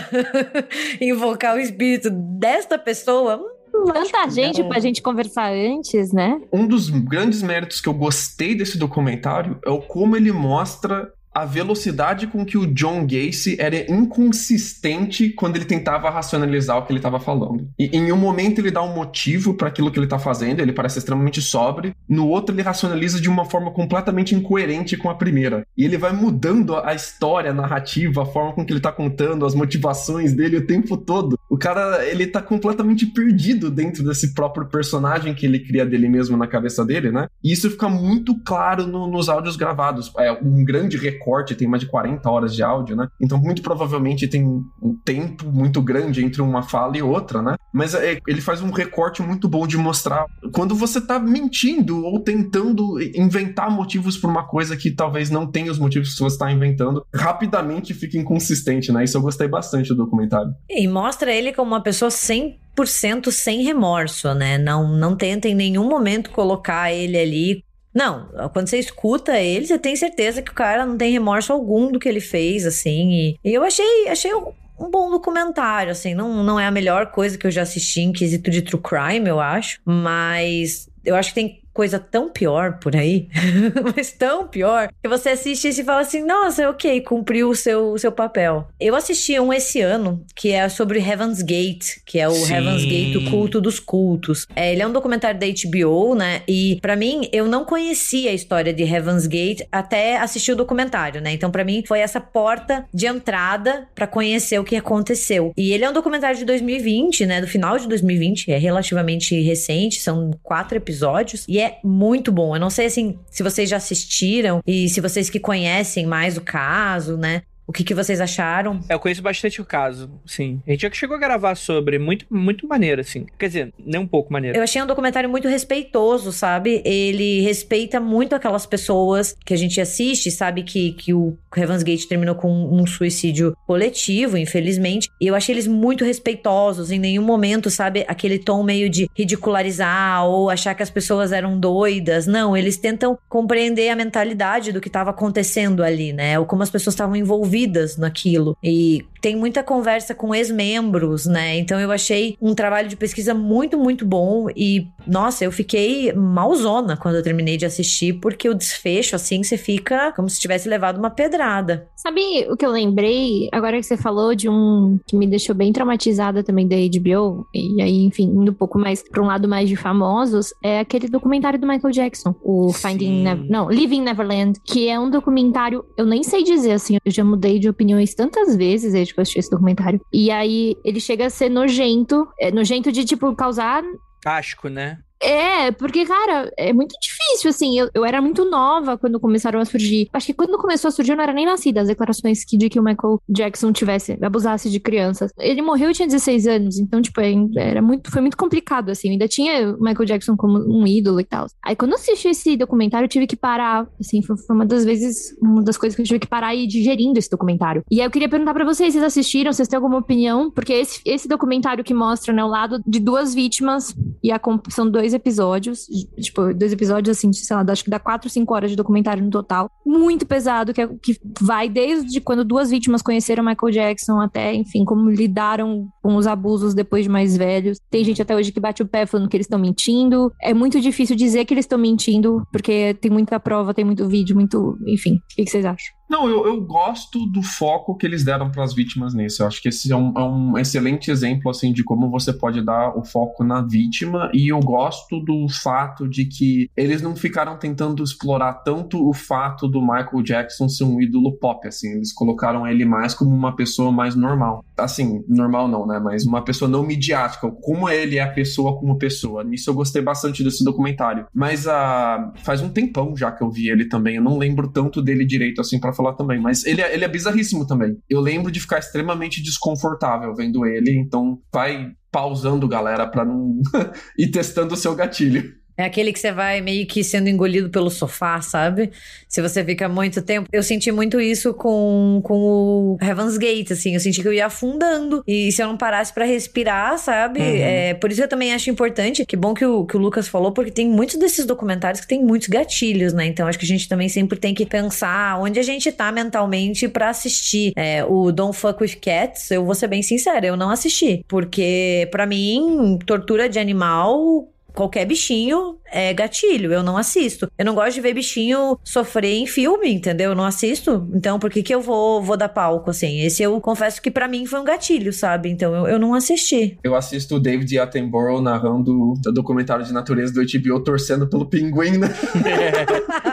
invocar 1.02 1.56
o 1.56 1.60
espírito 1.60 2.10
desta 2.10 2.78
pessoa? 2.78 3.53
Tanta 3.74 4.30
gente 4.30 4.64
pra 4.64 4.80
gente 4.80 5.02
conversar 5.02 5.52
antes, 5.52 6.14
né? 6.14 6.40
Um 6.52 6.68
dos 6.68 6.90
grandes 6.90 7.42
méritos 7.42 7.82
que 7.82 7.90
eu 7.90 7.94
gostei 7.94 8.56
desse 8.56 8.78
documentário 8.78 9.58
é 9.66 9.70
o 9.70 9.82
como 9.82 10.16
ele 10.16 10.32
mostra 10.32 11.12
a 11.34 11.46
velocidade 11.46 12.28
com 12.28 12.46
que 12.46 12.58
o 12.58 12.68
John 12.68 13.08
Gacy 13.08 13.58
era 13.60 13.92
inconsistente 13.92 15.30
quando 15.30 15.56
ele 15.56 15.66
tentava 15.66 16.10
racionalizar 16.10 16.78
o 16.78 16.86
que 16.86 16.92
ele 16.92 17.00
estava 17.00 17.20
falando. 17.20 17.68
E 17.80 17.86
em 17.98 18.12
um 18.12 18.18
momento 18.18 18.60
ele 18.60 18.70
dá 18.70 18.84
um 18.84 18.94
motivo 18.94 19.56
para 19.56 19.70
aquilo 19.70 19.90
que 19.90 19.98
ele 19.98 20.06
está 20.06 20.20
fazendo, 20.20 20.60
ele 20.60 20.72
parece 20.72 21.00
extremamente 21.00 21.42
sobre, 21.42 21.96
no 22.08 22.28
outro 22.28 22.54
ele 22.54 22.62
racionaliza 22.62 23.20
de 23.20 23.30
uma 23.30 23.46
forma 23.46 23.72
completamente 23.72 24.36
incoerente 24.36 24.96
com 24.96 25.10
a 25.10 25.16
primeira. 25.16 25.66
E 25.76 25.84
ele 25.84 25.98
vai 25.98 26.14
mudando 26.14 26.76
a 26.76 26.94
história, 26.94 27.50
a 27.50 27.54
narrativa, 27.54 28.22
a 28.22 28.26
forma 28.26 28.54
com 28.54 28.64
que 28.64 28.72
ele 28.72 28.80
está 28.80 28.92
contando, 28.92 29.46
as 29.46 29.56
motivações 29.56 30.34
dele 30.34 30.58
o 30.58 30.68
tempo 30.68 30.96
todo. 30.98 31.38
O 31.50 31.58
cara, 31.58 32.06
ele 32.06 32.28
tá 32.28 32.42
completamente 32.42 33.08
perdido 33.08 33.72
dentro 33.72 34.04
desse 34.04 34.34
próprio 34.34 34.68
personagem 34.68 35.34
que 35.34 35.46
ele 35.46 35.60
cria 35.60 35.86
dele 35.86 36.08
mesmo 36.08 36.38
na 36.38 36.48
cabeça 36.48 36.86
dele, 36.86 37.12
né? 37.12 37.28
E 37.44 37.52
isso 37.52 37.70
fica 37.70 37.90
muito 37.90 38.36
claro 38.44 38.86
no, 38.86 39.08
nos 39.08 39.30
áudios 39.30 39.56
gravados. 39.56 40.12
É 40.18 40.32
um 40.32 40.64
grande 40.64 40.98
recurso 40.98 41.23
recorte, 41.24 41.56
tem 41.56 41.68
mais 41.68 41.82
de 41.82 41.90
40 41.90 42.30
horas 42.30 42.54
de 42.54 42.62
áudio, 42.62 42.96
né? 42.96 43.08
Então, 43.22 43.38
muito 43.38 43.62
provavelmente 43.62 44.28
tem 44.28 44.44
um 44.46 44.98
tempo 45.06 45.52
muito 45.52 45.82
grande 45.82 46.24
entre 46.24 46.42
uma 46.42 46.62
fala 46.62 46.98
e 46.98 47.02
outra, 47.02 47.42
né? 47.42 47.56
Mas 47.74 47.96
é, 47.96 48.20
ele 48.28 48.42
faz 48.42 48.62
um 48.62 48.72
recorte 48.72 49.22
muito 49.22 49.48
bom 49.48 49.66
de 49.66 49.78
mostrar 49.78 50.26
quando 50.52 50.76
você 50.76 51.00
tá 51.00 51.18
mentindo 51.18 52.06
ou 52.06 52.20
tentando 52.20 53.02
inventar 53.16 53.72
motivos 53.72 54.18
por 54.18 54.30
uma 54.30 54.46
coisa 54.46 54.76
que 54.76 54.92
talvez 54.92 55.30
não 55.30 55.50
tenha 55.50 55.72
os 55.72 55.80
motivos 55.80 56.12
que 56.12 56.18
você 56.18 56.34
está 56.34 56.52
inventando, 56.52 57.06
rapidamente 57.14 57.94
fica 57.94 58.18
inconsistente, 58.18 58.92
né? 58.92 59.04
Isso 59.04 59.18
eu 59.18 59.22
gostei 59.22 59.48
bastante 59.48 59.90
do 59.90 59.96
documentário. 59.96 60.54
E 60.70 60.88
mostra 60.88 61.32
ele 61.32 61.54
como 61.54 61.72
uma 61.72 61.82
pessoa 61.82 62.12
sem 62.12 62.60
por 62.76 62.88
cento 62.88 63.32
sem 63.32 63.64
remorso, 63.64 64.34
né? 64.34 64.58
Não, 64.58 64.88
não 64.98 65.16
tenta 65.16 65.48
em 65.48 65.56
nenhum 65.56 65.88
momento 65.88 66.32
colocar 66.32 66.92
ele 66.92 67.18
ali 67.18 67.64
não, 67.94 68.30
quando 68.52 68.68
você 68.68 68.80
escuta 68.80 69.40
ele, 69.40 69.68
você 69.68 69.78
tem 69.78 69.96
certeza 69.96 70.42
que 70.42 70.52
o 70.52 70.56
cara 70.56 70.86
não 70.86 70.98
tem 70.98 71.12
remorso 71.12 71.54
algum 71.54 71.92
do 71.92 72.00
que 72.00 72.10
ele 72.10 72.20
fez, 72.20 72.66
assim. 72.66 73.12
E, 73.12 73.40
e 73.44 73.54
eu 73.54 73.64
achei, 73.64 74.08
achei 74.10 74.34
um, 74.34 74.90
bom 74.90 75.12
documentário, 75.12 75.92
assim. 75.92 76.16
Não, 76.16 76.44
não 76.44 76.60
é 76.60 76.66
a 76.66 76.72
melhor 76.72 77.12
coisa 77.12 77.38
que 77.38 77.46
eu 77.46 77.52
já 77.52 77.62
assisti 77.62 78.02
em 78.02 78.12
quesito 78.12 78.50
de 78.50 78.62
true 78.64 78.82
crime, 78.82 79.30
eu 79.30 79.40
acho. 79.40 79.80
Mas 79.86 80.90
eu 81.06 81.16
acho 81.16 81.30
que 81.30 81.36
tem 81.36 81.63
coisa 81.74 82.00
tão 82.00 82.30
pior 82.30 82.78
por 82.80 82.96
aí, 82.96 83.28
mas 83.96 84.12
tão 84.12 84.48
pior, 84.48 84.90
que 85.02 85.10
você 85.10 85.30
assiste 85.30 85.68
e 85.68 85.84
fala 85.84 86.02
assim: 86.02 86.24
nossa, 86.24 86.70
ok, 86.70 87.02
cumpriu 87.02 87.50
o 87.50 87.56
seu, 87.56 87.92
o 87.92 88.00
seu 88.00 88.12
papel. 88.12 88.68
Eu 88.80 88.96
assisti 88.96 89.40
um 89.40 89.52
esse 89.52 89.82
ano, 89.82 90.24
que 90.36 90.52
é 90.52 90.70
sobre 90.70 91.00
Heaven's 91.00 91.42
Gate, 91.42 91.98
que 92.06 92.20
é 92.20 92.28
o 92.28 92.34
Sim. 92.34 92.54
Heaven's 92.54 92.86
Gate, 92.86 93.16
o 93.16 93.30
culto 93.30 93.60
dos 93.60 93.80
cultos. 93.80 94.46
É, 94.56 94.72
ele 94.72 94.82
é 94.82 94.88
um 94.88 94.92
documentário 94.92 95.40
da 95.40 95.48
HBO, 95.48 96.16
né? 96.16 96.42
E 96.48 96.78
para 96.82 96.96
mim, 96.96 97.28
eu 97.32 97.48
não 97.48 97.66
conhecia 97.66 98.30
a 98.30 98.34
história 98.34 98.74
de 98.74 98.84
Heaven's 98.84 99.26
Gate 99.26 99.62
até 99.72 100.18
assistir 100.18 100.52
o 100.52 100.56
documentário, 100.56 101.22
né? 101.22 101.32
Então, 101.32 101.50
para 101.50 101.64
mim, 101.64 101.84
foi 101.88 102.00
essa 102.00 102.22
porta 102.22 102.86
de 102.94 103.08
entrada 103.08 103.88
para 103.96 104.06
conhecer 104.06 104.60
o 104.60 104.64
que 104.64 104.76
aconteceu. 104.76 105.54
E 105.58 105.72
ele 105.72 105.84
é 105.84 105.90
um 105.90 105.94
documentário 105.94 106.38
de 106.38 106.46
2020, 106.46 107.26
né? 107.26 107.42
Do 107.42 107.48
final 107.48 107.78
de 107.78 107.88
2020, 107.88 108.52
é 108.52 108.58
relativamente 108.58 109.40
recente, 109.42 110.00
são 110.00 110.32
quatro 110.44 110.78
episódios. 110.78 111.46
E 111.48 111.60
é 111.60 111.63
é 111.64 111.80
muito 111.84 112.32
bom. 112.32 112.56
Eu 112.56 112.60
não 112.60 112.70
sei 112.70 112.88
assim 112.88 113.18
se 113.30 113.44
vocês 113.44 113.70
já 113.70 113.78
assistiram 113.78 114.62
e 114.66 114.90
se 114.90 115.02
vocês 115.02 115.30
que 115.30 115.40
conhecem 115.40 116.06
mais 116.06 116.38
o 116.38 116.42
caso, 116.42 117.18
né? 117.18 117.44
O 117.66 117.72
que, 117.72 117.84
que 117.84 117.94
vocês 117.94 118.20
acharam? 118.20 118.82
É, 118.90 118.94
eu 118.94 119.00
conheço 119.00 119.22
bastante 119.22 119.62
o 119.62 119.66
caso, 119.66 120.10
sim. 120.26 120.62
A 120.68 120.72
gente 120.72 120.82
já 120.82 120.92
chegou 120.92 121.16
a 121.16 121.20
gravar 121.20 121.56
sobre, 121.56 121.98
muito, 121.98 122.26
muito 122.30 122.68
maneiro, 122.68 123.02
assim. 123.02 123.26
Quer 123.40 123.48
dizer, 123.48 123.74
nem 123.80 124.02
um 124.02 124.08
pouco 124.08 124.34
maneiro. 124.34 124.58
Eu 124.58 124.64
achei 124.64 124.82
um 124.82 124.86
documentário 124.86 125.30
muito 125.30 125.48
respeitoso, 125.48 126.32
sabe? 126.34 126.82
Ele 126.84 127.42
respeita 127.42 128.00
muito 128.00 128.36
aquelas 128.36 128.66
pessoas 128.66 129.36
que 129.46 129.54
a 129.54 129.58
gente 129.58 129.80
assiste, 129.80 130.30
sabe 130.30 130.64
que, 130.64 130.92
que 130.94 131.14
o 131.14 131.38
Heaven's 131.56 131.84
Gate 131.84 132.06
terminou 132.06 132.36
com 132.36 132.52
um 132.52 132.86
suicídio 132.86 133.56
coletivo, 133.66 134.38
infelizmente. 134.38 135.10
E 135.22 135.28
eu 135.28 135.36
achei 135.36 135.56
eles 135.56 135.68
muito 135.68 136.04
respeitosos. 136.04 136.92
Em 136.92 137.00
nenhum 137.00 137.24
momento, 137.24 137.70
sabe, 137.70 138.04
aquele 138.08 138.40
tom 138.40 138.62
meio 138.62 138.90
de 138.90 139.10
ridicularizar 139.18 140.26
ou 140.26 140.50
achar 140.50 140.76
que 140.76 140.84
as 140.84 140.90
pessoas 140.90 141.32
eram 141.32 141.58
doidas. 141.58 142.28
Não, 142.28 142.58
eles 142.58 142.76
tentam 142.76 143.18
compreender 143.30 143.90
a 143.90 143.96
mentalidade 143.96 144.74
do 144.74 144.82
que 144.82 144.90
estava 144.90 145.12
acontecendo 145.12 145.82
ali, 145.82 146.12
né? 146.12 146.38
Ou 146.38 146.46
como 146.46 146.62
as 146.62 146.70
pessoas 146.70 146.94
estavam 146.94 147.16
envolvidas 147.16 147.53
envolvidas 147.54 147.98
naquilo. 147.98 148.58
E 148.64 149.06
tem 149.22 149.38
muita 149.38 149.64
conversa 149.64 150.14
com 150.14 150.36
ex-membros, 150.36 151.26
né? 151.26 151.58
Então 151.58 151.80
eu 151.80 151.92
achei 151.92 152.36
um 152.42 152.54
trabalho 152.54 152.90
de 152.90 152.98
pesquisa 152.98 153.34
muito, 153.34 153.78
muito 153.78 154.06
bom. 154.06 154.48
E, 154.54 154.90
nossa, 155.08 155.46
eu 155.46 155.52
fiquei 155.52 156.12
malzona 156.12 156.98
quando 156.98 157.16
eu 157.16 157.24
terminei 157.24 157.56
de 157.56 157.66
assistir, 157.66 158.20
porque 158.20 158.50
o 158.50 158.54
desfecho, 158.54 159.16
assim, 159.16 159.42
você 159.42 159.58
fica 159.58 160.12
como 160.12 160.30
se 160.30 160.42
tivesse 160.42 160.68
levado 160.68 160.98
uma 160.98 161.10
pedrada. 161.10 161.88
Sabe 161.96 162.22
o 162.50 162.58
que 162.58 162.66
eu 162.66 162.72
lembrei? 162.72 163.48
Agora 163.54 163.78
que 163.78 163.84
você 163.84 163.96
falou 163.96 164.36
de 164.36 164.50
um 164.50 165.00
que 165.08 165.16
me 165.16 165.26
deixou 165.26 165.56
bem 165.56 165.72
traumatizada 165.72 166.44
também 166.44 166.68
da 166.68 166.76
HBO, 166.76 167.48
e 167.54 167.82
aí, 167.82 168.04
enfim, 168.04 168.24
indo 168.24 168.52
um 168.52 168.56
pouco 168.56 168.78
mais 168.78 169.02
pra 169.02 169.24
um 169.24 169.28
lado 169.28 169.48
mais 169.48 169.70
de 169.70 169.78
famosos, 169.78 170.54
é 170.62 170.80
aquele 170.80 171.08
documentário 171.08 171.58
do 171.58 171.66
Michael 171.66 171.94
Jackson, 171.94 172.36
o 172.44 172.74
Finding 172.74 173.24
Never... 173.24 173.50
Não, 173.50 173.72
Living 173.72 174.02
Neverland, 174.02 174.60
que 174.66 174.90
é 174.90 175.00
um 175.00 175.10
documentário, 175.10 175.86
eu 175.98 176.06
nem 176.06 176.24
sei 176.24 176.44
dizer, 176.44 176.74
assim, 176.74 176.98
eu 177.06 177.12
já 177.12 177.24
mudei 177.24 177.43
de 177.60 177.70
opiniões 177.70 178.14
tantas 178.14 178.56
vezes 178.56 178.94
desde 178.94 179.14
que 179.14 179.20
eu 179.20 179.22
assisti 179.22 179.40
esse 179.40 179.50
documentário. 179.50 180.00
E 180.12 180.32
aí 180.32 180.76
ele 180.84 181.00
chega 181.00 181.28
a 181.28 181.30
ser 181.30 181.50
nojento, 181.50 182.28
é 182.40 182.52
nojento 182.52 182.92
de, 182.92 183.06
tipo, 183.06 183.36
causar 183.36 183.84
Asco, 184.26 184.70
né? 184.70 185.00
É, 185.24 185.72
porque, 185.72 186.06
cara, 186.06 186.52
é 186.58 186.74
muito 186.74 186.96
difícil, 187.02 187.50
assim. 187.50 187.80
Eu, 187.80 187.90
eu 187.94 188.04
era 188.04 188.22
muito 188.22 188.44
nova 188.44 188.98
quando 188.98 189.20
começaram 189.20 189.60
a 189.60 189.66
surgir. 189.66 190.10
Acho 190.12 190.28
que 190.28 190.34
quando 190.34 190.58
começou 190.58 190.90
a 190.90 190.92
surgir, 190.92 191.12
eu 191.12 191.16
não 191.16 191.24
era 191.24 191.34
nem 191.34 191.46
nascida. 191.46 191.82
As 191.82 191.88
declarações 191.88 192.44
que, 192.44 192.58
de 192.58 192.70
que 192.70 192.80
o 192.80 192.84
Michael 192.84 193.22
Jackson 193.30 193.72
tivesse, 193.72 194.18
abusasse 194.22 194.70
de 194.70 194.80
crianças. 194.80 195.32
Ele 195.40 195.62
morreu 195.62 195.90
e 195.90 195.94
tinha 195.94 196.08
16 196.08 196.48
anos, 196.48 196.78
então, 196.78 197.02
tipo, 197.02 197.22
é, 197.22 197.34
era 197.56 197.82
muito, 197.82 198.12
foi 198.12 198.22
muito 198.22 198.36
complicado, 198.36 198.90
assim. 198.90 199.08
Eu 199.08 199.12
ainda 199.14 199.28
tinha 199.28 199.70
o 199.70 199.82
Michael 199.82 200.06
Jackson 200.06 200.36
como 200.36 200.58
um 200.58 200.86
ídolo 200.86 201.22
e 201.22 201.24
tal. 201.24 201.48
Aí, 201.64 201.76
quando 201.76 201.92
eu 201.92 201.98
assisti 201.98 202.28
esse 202.28 202.58
documentário, 202.58 203.06
eu 203.06 203.10
tive 203.10 203.26
que 203.26 203.38
parar, 203.38 203.88
assim, 204.00 204.22
foi, 204.22 204.36
foi 204.38 204.56
uma 204.56 204.66
das 204.66 204.84
vezes, 204.84 205.38
uma 205.42 205.64
das 205.64 205.78
coisas 205.78 205.96
que 205.96 206.02
eu 206.02 206.06
tive 206.06 206.20
que 206.20 206.28
parar 206.28 206.54
e 206.54 206.66
ir 206.66 206.68
digerindo 206.68 207.18
esse 207.18 207.30
documentário. 207.30 207.84
E 207.90 208.02
aí, 208.02 208.08
eu 208.08 208.12
queria 208.12 208.28
perguntar 208.28 208.54
pra 208.54 208.66
vocês, 208.66 208.94
vocês 208.94 209.04
assistiram, 209.04 209.54
vocês 209.54 209.68
têm 209.68 209.78
alguma 209.78 210.00
opinião? 210.00 210.52
Porque 210.52 210.74
esse, 210.74 211.00
esse 211.06 211.28
documentário 211.28 211.84
que 211.84 211.94
mostra, 211.94 212.34
né, 212.34 212.44
o 212.44 212.48
lado 212.48 212.82
de 212.86 213.00
duas 213.00 213.34
vítimas, 213.34 213.96
e 214.22 214.32
a, 214.32 214.40
são 214.70 214.90
dois 214.90 215.13
episódios, 215.14 215.88
tipo, 216.20 216.54
dois 216.54 216.74
episódios, 216.74 217.18
assim, 217.18 217.32
sei 217.32 217.56
lá, 217.56 217.66
acho 217.68 217.84
que 217.84 217.90
dá 217.90 218.00
quatro, 218.00 218.30
cinco 218.30 218.54
horas 218.54 218.70
de 218.70 218.76
documentário 218.76 219.24
no 219.24 219.30
total. 219.30 219.70
Muito 219.86 220.26
pesado, 220.26 220.74
que, 220.74 220.82
é, 220.82 220.88
que 220.88 221.20
vai 221.42 221.70
desde 221.70 222.20
quando 222.22 222.44
duas 222.44 222.70
vítimas 222.70 223.02
conheceram 223.02 223.44
Michael 223.44 223.72
Jackson 223.72 224.20
até, 224.20 224.54
enfim, 224.54 224.84
como 224.86 225.10
lidaram 225.10 225.88
com 226.02 226.16
os 226.16 226.28
abusos 226.28 226.74
depois 226.74 227.04
de 227.04 227.10
mais 227.10 227.38
velhos. 227.38 227.80
Tem 227.90 228.04
gente 228.04 228.22
até 228.22 228.36
hoje 228.36 228.52
que 228.52 228.60
bate 228.60 228.82
o 228.82 228.88
pé 228.88 229.06
falando 229.06 229.30
que 229.30 229.38
eles 229.38 229.46
estão 229.46 229.60
mentindo. 229.60 230.32
É 230.42 230.54
muito 230.54 230.80
difícil 230.80 231.16
dizer 231.16 231.46
que 231.46 231.54
eles 231.54 231.66
estão 231.66 231.78
mentindo, 231.78 232.46
porque 232.52 232.96
tem 232.96 233.12
muita 233.12 233.40
prova, 233.40 233.74
tem 233.74 233.86
muito 233.86 234.08
vídeo, 234.08 234.36
muito. 234.36 234.78
Enfim, 234.88 235.16
o 235.16 235.36
que, 235.36 235.44
que 235.44 235.50
vocês 235.50 235.66
acham? 235.66 236.03
Não, 236.14 236.30
eu, 236.30 236.46
eu 236.46 236.62
gosto 236.62 237.26
do 237.26 237.42
foco 237.42 237.98
que 237.98 238.06
eles 238.06 238.24
deram 238.24 238.52
para 238.52 238.64
as 238.64 238.72
vítimas 238.72 239.16
nisso. 239.16 239.42
Eu 239.42 239.48
acho 239.48 239.60
que 239.60 239.70
esse 239.70 239.92
é 239.92 239.96
um, 239.96 240.14
é 240.16 240.22
um, 240.24 240.56
excelente 240.60 241.10
exemplo 241.10 241.50
assim 241.50 241.74
de 241.74 241.84
como 241.84 242.08
você 242.08 242.32
pode 242.32 242.62
dar 242.62 242.96
o 242.96 243.04
foco 243.04 243.44
na 243.44 243.64
vítima 243.64 244.30
e 244.32 244.54
eu 244.54 244.60
gosto 244.60 245.20
do 245.20 245.48
fato 245.50 246.08
de 246.08 246.26
que 246.26 246.70
eles 246.78 247.02
não 247.02 247.16
ficaram 247.16 247.58
tentando 247.58 248.04
explorar 248.04 248.54
tanto 248.64 249.10
o 249.10 249.12
fato 249.12 249.68
do 249.68 249.82
Michael 249.82 250.22
Jackson 250.22 250.70
ser 250.70 250.84
um 250.84 251.02
ídolo 251.02 251.32
pop 251.32 251.68
assim. 251.68 251.94
Eles 251.94 252.14
colocaram 252.14 252.68
ele 252.68 252.86
mais 252.86 253.16
como 253.16 253.32
uma 253.32 253.56
pessoa 253.56 253.92
mais 253.92 254.14
normal. 254.14 254.64
Assim, 254.78 255.24
normal 255.28 255.68
não, 255.68 255.86
né? 255.86 256.00
Mas 256.00 256.26
uma 256.26 256.44
pessoa 256.44 256.70
não 256.70 256.84
midiática. 256.84 257.50
Como 257.62 257.90
ele 257.90 258.18
é 258.18 258.22
a 258.22 258.32
pessoa 258.32 258.78
como 258.78 258.98
pessoa. 258.98 259.44
Nisso 259.44 259.70
eu 259.70 259.74
gostei 259.74 260.02
bastante 260.02 260.44
desse 260.44 260.64
documentário. 260.64 261.26
Mas 261.34 261.66
uh, 261.66 262.32
faz 262.44 262.62
um 262.62 262.70
tempão 262.70 263.16
já 263.16 263.32
que 263.32 263.44
eu 263.44 263.50
vi 263.50 263.70
ele 263.70 263.88
também. 263.88 264.16
Eu 264.16 264.24
não 264.24 264.38
lembro 264.38 264.72
tanto 264.72 265.02
dele 265.02 265.26
direito 265.26 265.62
assim 265.62 265.80
para 265.80 265.94
falar 265.94 266.14
também, 266.14 266.40
mas 266.40 266.66
ele, 266.66 266.82
é, 266.82 266.94
ele 266.94 267.06
é 267.06 267.08
bizarríssimo 267.08 267.66
também. 267.66 267.98
Eu 268.10 268.20
lembro 268.20 268.52
de 268.52 268.60
ficar 268.60 268.80
extremamente 268.80 269.42
desconfortável 269.42 270.34
vendo 270.36 270.66
ele, 270.66 270.98
então 270.98 271.40
vai 271.52 271.92
pausando, 272.12 272.68
galera, 272.68 273.08
pra 273.08 273.26
não 273.26 273.60
ir 274.18 274.30
testando 274.30 274.76
o 274.76 274.78
seu 274.78 274.96
gatilho. 274.96 275.52
É 275.76 275.86
aquele 275.86 276.14
que 276.14 276.20
você 276.20 276.32
vai 276.32 276.62
meio 276.62 276.86
que 276.86 277.04
sendo 277.04 277.30
engolido 277.30 277.70
pelo 277.70 277.90
sofá, 277.90 278.40
sabe? 278.42 278.92
Se 279.28 279.42
você 279.42 279.64
fica 279.64 279.90
muito 279.90 280.22
tempo. 280.22 280.48
Eu 280.52 280.62
senti 280.62 280.92
muito 280.92 281.20
isso 281.20 281.54
com, 281.54 282.22
com 282.24 282.36
o 282.36 282.98
Heaven's 283.02 283.38
Gate, 283.38 283.72
assim. 283.72 283.94
Eu 283.94 284.00
senti 284.00 284.22
que 284.22 284.28
eu 284.28 284.34
ia 284.34 284.46
afundando. 284.46 285.24
E 285.28 285.52
se 285.52 285.62
eu 285.64 285.68
não 285.68 285.78
parasse 285.78 286.14
para 286.14 286.26
respirar, 286.26 286.98
sabe? 287.00 287.40
Uhum. 287.40 287.46
É, 287.46 287.94
por 287.96 288.12
isso 288.12 288.22
eu 288.22 288.28
também 288.28 288.54
acho 288.54 288.70
importante. 288.70 289.26
Que 289.26 289.36
bom 289.36 289.54
que 289.54 289.66
o, 289.66 289.86
que 289.86 289.98
o 289.98 290.00
Lucas 290.00 290.28
falou, 290.28 290.52
porque 290.52 290.72
tem 290.72 290.88
muitos 290.88 291.18
desses 291.18 291.46
documentários 291.46 292.02
que 292.02 292.08
tem 292.08 292.24
muitos 292.24 292.48
gatilhos, 292.48 293.14
né? 293.14 293.26
Então 293.26 293.48
acho 293.48 293.58
que 293.58 293.66
a 293.66 293.68
gente 293.68 293.90
também 293.90 294.10
sempre 294.10 294.38
tem 294.38 294.54
que 294.54 294.66
pensar 294.66 295.40
onde 295.40 295.60
a 295.60 295.64
gente 295.64 295.92
tá 295.92 296.12
mentalmente 296.12 296.88
para 296.88 297.10
assistir. 297.10 297.74
É, 297.76 298.06
o 298.06 298.32
Don't 298.32 298.56
Fuck 298.56 298.84
with 298.84 298.98
Cats, 299.02 299.50
eu 299.50 299.66
vou 299.66 299.74
ser 299.74 299.88
bem 299.88 300.04
sincera, 300.04 300.46
eu 300.46 300.56
não 300.56 300.70
assisti. 300.70 301.24
Porque, 301.28 302.08
para 302.12 302.26
mim, 302.26 303.00
tortura 303.06 303.50
de 303.50 303.58
animal 303.58 304.48
qualquer 304.74 305.06
bichinho 305.06 305.78
é 305.92 306.14
gatilho, 306.14 306.74
eu 306.74 306.82
não 306.82 306.98
assisto. 306.98 307.48
Eu 307.58 307.66
não 307.66 307.76
gosto 307.76 307.96
de 307.96 308.02
ver 308.02 308.14
bichinho 308.14 308.80
sofrer 308.84 309.34
em 309.34 309.46
filme, 309.46 309.94
entendeu? 309.94 310.32
Eu 310.32 310.36
não 310.36 310.46
assisto. 310.46 311.08
Então, 311.14 311.40
por 311.40 311.50
que 311.50 311.62
que 311.62 311.74
eu 311.74 311.82
vou, 311.82 312.22
vou 312.22 312.36
dar 312.36 312.50
palco, 312.50 312.90
assim? 312.90 313.22
Esse 313.22 313.44
eu 313.44 313.60
confesso 313.62 314.02
que 314.02 314.10
para 314.10 314.28
mim 314.28 314.46
foi 314.46 314.60
um 314.60 314.64
gatilho, 314.64 315.14
sabe? 315.14 315.50
Então, 315.50 315.74
eu, 315.76 315.88
eu 315.88 316.00
não 316.00 316.14
assisti. 316.14 316.78
Eu 316.84 316.96
assisto 316.96 317.36
o 317.36 317.40
David 317.40 317.78
Attenborough 317.78 318.42
narrando 318.42 319.14
o 319.14 319.32
documentário 319.32 319.86
de 319.86 319.94
natureza 319.94 320.34
do 320.34 320.42
HBO 320.42 320.84
torcendo 320.84 321.28
pelo 321.28 321.46
pinguim, 321.46 321.98
né? 321.98 322.08
É. 322.46 323.24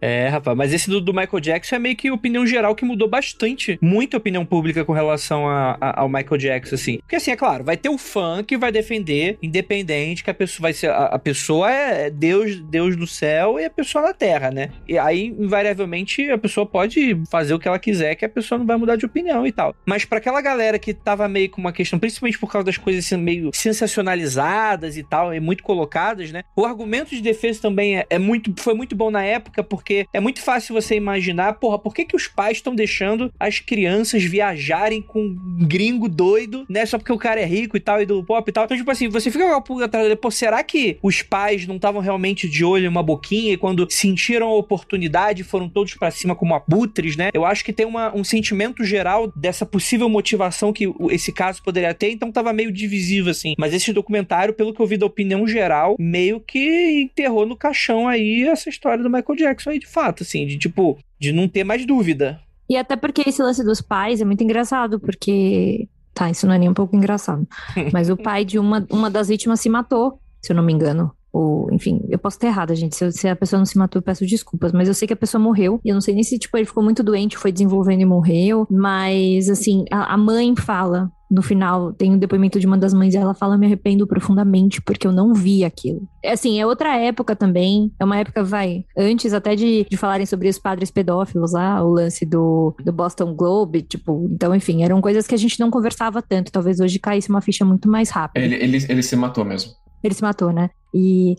é, 0.00 0.28
rapaz, 0.28 0.56
mas 0.56 0.72
esse 0.72 0.88
do, 0.88 1.00
do, 1.00 1.12
Michael 1.12 1.40
Jackson 1.40 1.76
é 1.76 1.78
meio 1.78 1.96
que 1.96 2.10
opinião 2.10 2.46
geral 2.46 2.74
que 2.74 2.84
mudou 2.84 3.08
bastante, 3.08 3.78
muita 3.80 4.16
opinião 4.16 4.44
pública 4.44 4.84
com 4.84 4.92
relação 4.92 5.48
a, 5.48 5.76
a, 5.80 6.00
ao 6.00 6.08
Michael 6.08 6.36
Jackson, 6.38 6.74
assim. 6.74 6.98
Porque, 6.98 7.16
assim, 7.16 7.30
é 7.30 7.36
claro, 7.36 7.64
vai 7.64 7.76
ter 7.76 7.88
o 7.88 7.98
fã 7.98 8.42
que 8.42 8.56
vai 8.56 8.70
defender, 8.70 9.38
independente, 9.42 10.22
que 10.22 10.30
a 10.30 10.34
pessoa 10.34 10.62
vai 10.62 10.72
ser, 10.72 10.90
a, 10.90 11.06
a 11.06 11.18
pessoa 11.18 11.70
é 11.70 12.10
Deus, 12.10 12.60
Deus 12.60 12.96
do 12.96 13.06
céu 13.06 13.58
e 13.58 13.64
a 13.64 13.70
pessoa 13.70 14.04
na 14.04 14.14
terra, 14.14 14.50
né? 14.50 14.70
E 14.88 14.98
aí, 14.98 15.34
invariavelmente, 15.38 16.30
a 16.30 16.38
pessoa 16.38 16.66
pode 16.66 17.20
fazer 17.30 17.54
o 17.54 17.58
que 17.58 17.68
ela 17.68 17.78
quiser, 17.78 18.14
que 18.14 18.24
a 18.24 18.28
pessoa 18.28 18.58
não 18.58 18.66
vai 18.66 18.76
mudar 18.76 18.96
de 18.96 19.06
opinião 19.06 19.46
e 19.46 19.52
tal. 19.52 19.74
Mas 19.84 20.04
para 20.04 20.18
aquela 20.18 20.40
galera 20.40 20.78
que 20.78 20.92
tava 20.92 21.28
meio 21.28 21.50
com 21.50 21.60
uma 21.60 21.72
questão, 21.72 21.98
principalmente 21.98 22.38
por 22.38 22.50
causa 22.50 22.66
das 22.66 22.76
coisas 22.76 23.04
assim, 23.04 23.16
meio 23.16 23.50
sensacionalizadas 23.52 24.96
e 24.96 25.02
tal, 25.02 25.34
e 25.34 25.40
muito 25.40 25.62
colocadas, 25.62 26.30
né? 26.30 26.42
O 26.54 26.64
argumento 26.64 27.10
de 27.10 27.20
defesa 27.20 27.62
também 27.62 27.98
é, 27.98 28.06
é 28.10 28.18
muito, 28.18 28.52
foi 28.60 28.74
muito 28.74 28.94
bom 28.94 29.05
na 29.10 29.24
época, 29.24 29.62
porque 29.62 30.06
é 30.12 30.20
muito 30.20 30.40
fácil 30.40 30.74
você 30.74 30.94
imaginar, 30.94 31.54
porra, 31.54 31.78
por 31.78 31.94
que, 31.94 32.04
que 32.04 32.16
os 32.16 32.26
pais 32.26 32.58
estão 32.58 32.74
deixando 32.74 33.32
as 33.38 33.58
crianças 33.58 34.22
viajarem 34.24 35.02
com 35.02 35.20
um 35.20 35.66
gringo 35.66 36.08
doido, 36.08 36.64
né? 36.68 36.84
Só 36.86 36.98
porque 36.98 37.12
o 37.12 37.18
cara 37.18 37.40
é 37.40 37.44
rico 37.44 37.76
e 37.76 37.80
tal, 37.80 38.00
e 38.00 38.06
do 38.06 38.24
pop 38.24 38.48
e 38.48 38.52
tal. 38.52 38.64
Então, 38.64 38.76
tipo 38.76 38.90
assim, 38.90 39.08
você 39.08 39.30
fica 39.30 39.44
com 39.44 39.54
a 39.54 39.60
pulga 39.60 39.84
atrás 39.86 40.04
dele, 40.04 40.16
pô, 40.16 40.30
será 40.30 40.62
que 40.62 40.98
os 41.02 41.22
pais 41.22 41.66
não 41.66 41.76
estavam 41.76 42.00
realmente 42.00 42.48
de 42.48 42.64
olho 42.64 42.84
em 42.84 42.88
uma 42.88 43.02
boquinha 43.02 43.52
e 43.52 43.56
quando 43.56 43.86
sentiram 43.90 44.48
a 44.48 44.54
oportunidade 44.54 45.44
foram 45.44 45.68
todos 45.68 45.94
para 45.94 46.10
cima 46.10 46.34
como 46.34 46.54
abutres, 46.54 47.16
né? 47.16 47.30
Eu 47.32 47.44
acho 47.44 47.64
que 47.64 47.72
tem 47.72 47.86
uma, 47.86 48.14
um 48.14 48.24
sentimento 48.24 48.84
geral 48.84 49.32
dessa 49.34 49.64
possível 49.64 50.08
motivação 50.08 50.72
que 50.72 50.92
esse 51.10 51.32
caso 51.32 51.62
poderia 51.62 51.94
ter, 51.94 52.10
então 52.10 52.32
tava 52.32 52.52
meio 52.52 52.72
divisível 52.72 53.30
assim. 53.30 53.54
Mas 53.58 53.74
esse 53.74 53.92
documentário, 53.92 54.54
pelo 54.54 54.72
que 54.74 54.80
eu 54.80 54.86
vi 54.86 54.96
da 54.96 55.06
opinião 55.06 55.46
geral, 55.46 55.96
meio 55.98 56.40
que 56.40 57.02
enterrou 57.02 57.46
no 57.46 57.56
caixão 57.56 58.08
aí 58.08 58.42
essa 58.48 58.68
história 58.68 58.95
do 59.02 59.10
Michael 59.10 59.36
Jackson 59.36 59.70
aí 59.70 59.78
de 59.78 59.86
fato, 59.86 60.22
assim, 60.22 60.46
de 60.46 60.58
tipo, 60.58 60.98
de 61.18 61.32
não 61.32 61.48
ter 61.48 61.64
mais 61.64 61.84
dúvida. 61.86 62.40
E 62.68 62.76
até 62.76 62.96
porque 62.96 63.22
esse 63.26 63.42
lance 63.42 63.62
dos 63.62 63.80
pais 63.80 64.20
é 64.20 64.24
muito 64.24 64.42
engraçado, 64.42 64.98
porque 64.98 65.88
Tá, 66.16 66.30
isso 66.30 66.46
não 66.46 66.54
é 66.54 66.58
nem 66.58 66.70
um 66.70 66.74
pouco 66.74 66.96
engraçado. 66.96 67.46
Mas 67.92 68.08
o 68.08 68.16
pai 68.16 68.42
de 68.42 68.58
uma, 68.58 68.86
uma 68.90 69.10
das 69.10 69.28
vítimas 69.28 69.60
se 69.60 69.68
matou, 69.68 70.18
se 70.40 70.50
eu 70.50 70.56
não 70.56 70.62
me 70.62 70.72
engano. 70.72 71.12
Ou, 71.30 71.70
enfim, 71.70 72.00
eu 72.08 72.18
posso 72.18 72.38
estar 72.38 72.46
errada, 72.46 72.74
gente. 72.74 72.96
Se, 72.96 73.12
se, 73.12 73.28
a 73.28 73.36
pessoa 73.36 73.58
não 73.58 73.66
se 73.66 73.76
matou, 73.76 73.98
eu 73.98 74.02
peço 74.02 74.24
desculpas. 74.24 74.72
Mas 74.72 74.88
eu 74.88 74.94
sei 74.94 75.06
que 75.06 75.12
a 75.12 75.16
pessoa 75.16 75.38
morreu. 75.38 75.78
E 75.84 75.90
eu 75.90 75.94
não 75.94 76.00
sei 76.00 76.14
nem 76.14 76.22
se, 76.22 76.38
tipo, 76.38 76.56
ele 76.56 76.64
ficou 76.64 76.82
muito 76.82 77.02
doente, 77.02 77.36
foi 77.36 77.52
desenvolvendo 77.52 78.00
e 78.00 78.06
morreu. 78.06 78.66
Mas, 78.70 79.50
assim, 79.50 79.84
a, 79.90 80.14
a 80.14 80.16
mãe 80.16 80.56
fala 80.56 81.12
no 81.30 81.42
final 81.42 81.92
tem 81.92 82.12
um 82.12 82.18
depoimento 82.18 82.60
de 82.60 82.66
uma 82.66 82.78
das 82.78 82.94
mães 82.94 83.14
e 83.14 83.16
ela 83.16 83.34
fala 83.34 83.58
me 83.58 83.66
arrependo 83.66 84.06
profundamente 84.06 84.80
porque 84.80 85.06
eu 85.06 85.12
não 85.12 85.34
vi 85.34 85.64
aquilo. 85.64 86.08
É 86.22 86.32
assim, 86.32 86.60
é 86.60 86.66
outra 86.66 86.96
época 86.96 87.34
também, 87.34 87.92
é 87.98 88.04
uma 88.04 88.18
época, 88.18 88.42
vai, 88.42 88.84
antes 88.96 89.32
até 89.32 89.54
de, 89.54 89.86
de 89.88 89.96
falarem 89.96 90.26
sobre 90.26 90.48
os 90.48 90.58
padres 90.58 90.90
pedófilos 90.90 91.52
lá, 91.52 91.82
o 91.82 91.90
lance 91.90 92.24
do, 92.24 92.74
do 92.84 92.92
Boston 92.92 93.34
Globe, 93.34 93.82
tipo, 93.82 94.28
então 94.30 94.54
enfim, 94.54 94.82
eram 94.84 95.00
coisas 95.00 95.26
que 95.26 95.34
a 95.34 95.38
gente 95.38 95.58
não 95.58 95.70
conversava 95.70 96.22
tanto, 96.22 96.52
talvez 96.52 96.80
hoje 96.80 96.98
caísse 96.98 97.28
uma 97.28 97.40
ficha 97.40 97.64
muito 97.64 97.88
mais 97.88 98.10
rápida. 98.10 98.44
Ele, 98.44 98.54
ele, 98.56 98.86
ele 98.88 99.02
se 99.02 99.16
matou 99.16 99.44
mesmo. 99.44 99.72
Ele 100.02 100.14
se 100.14 100.22
matou, 100.22 100.52
né? 100.52 100.70
E. 100.94 101.36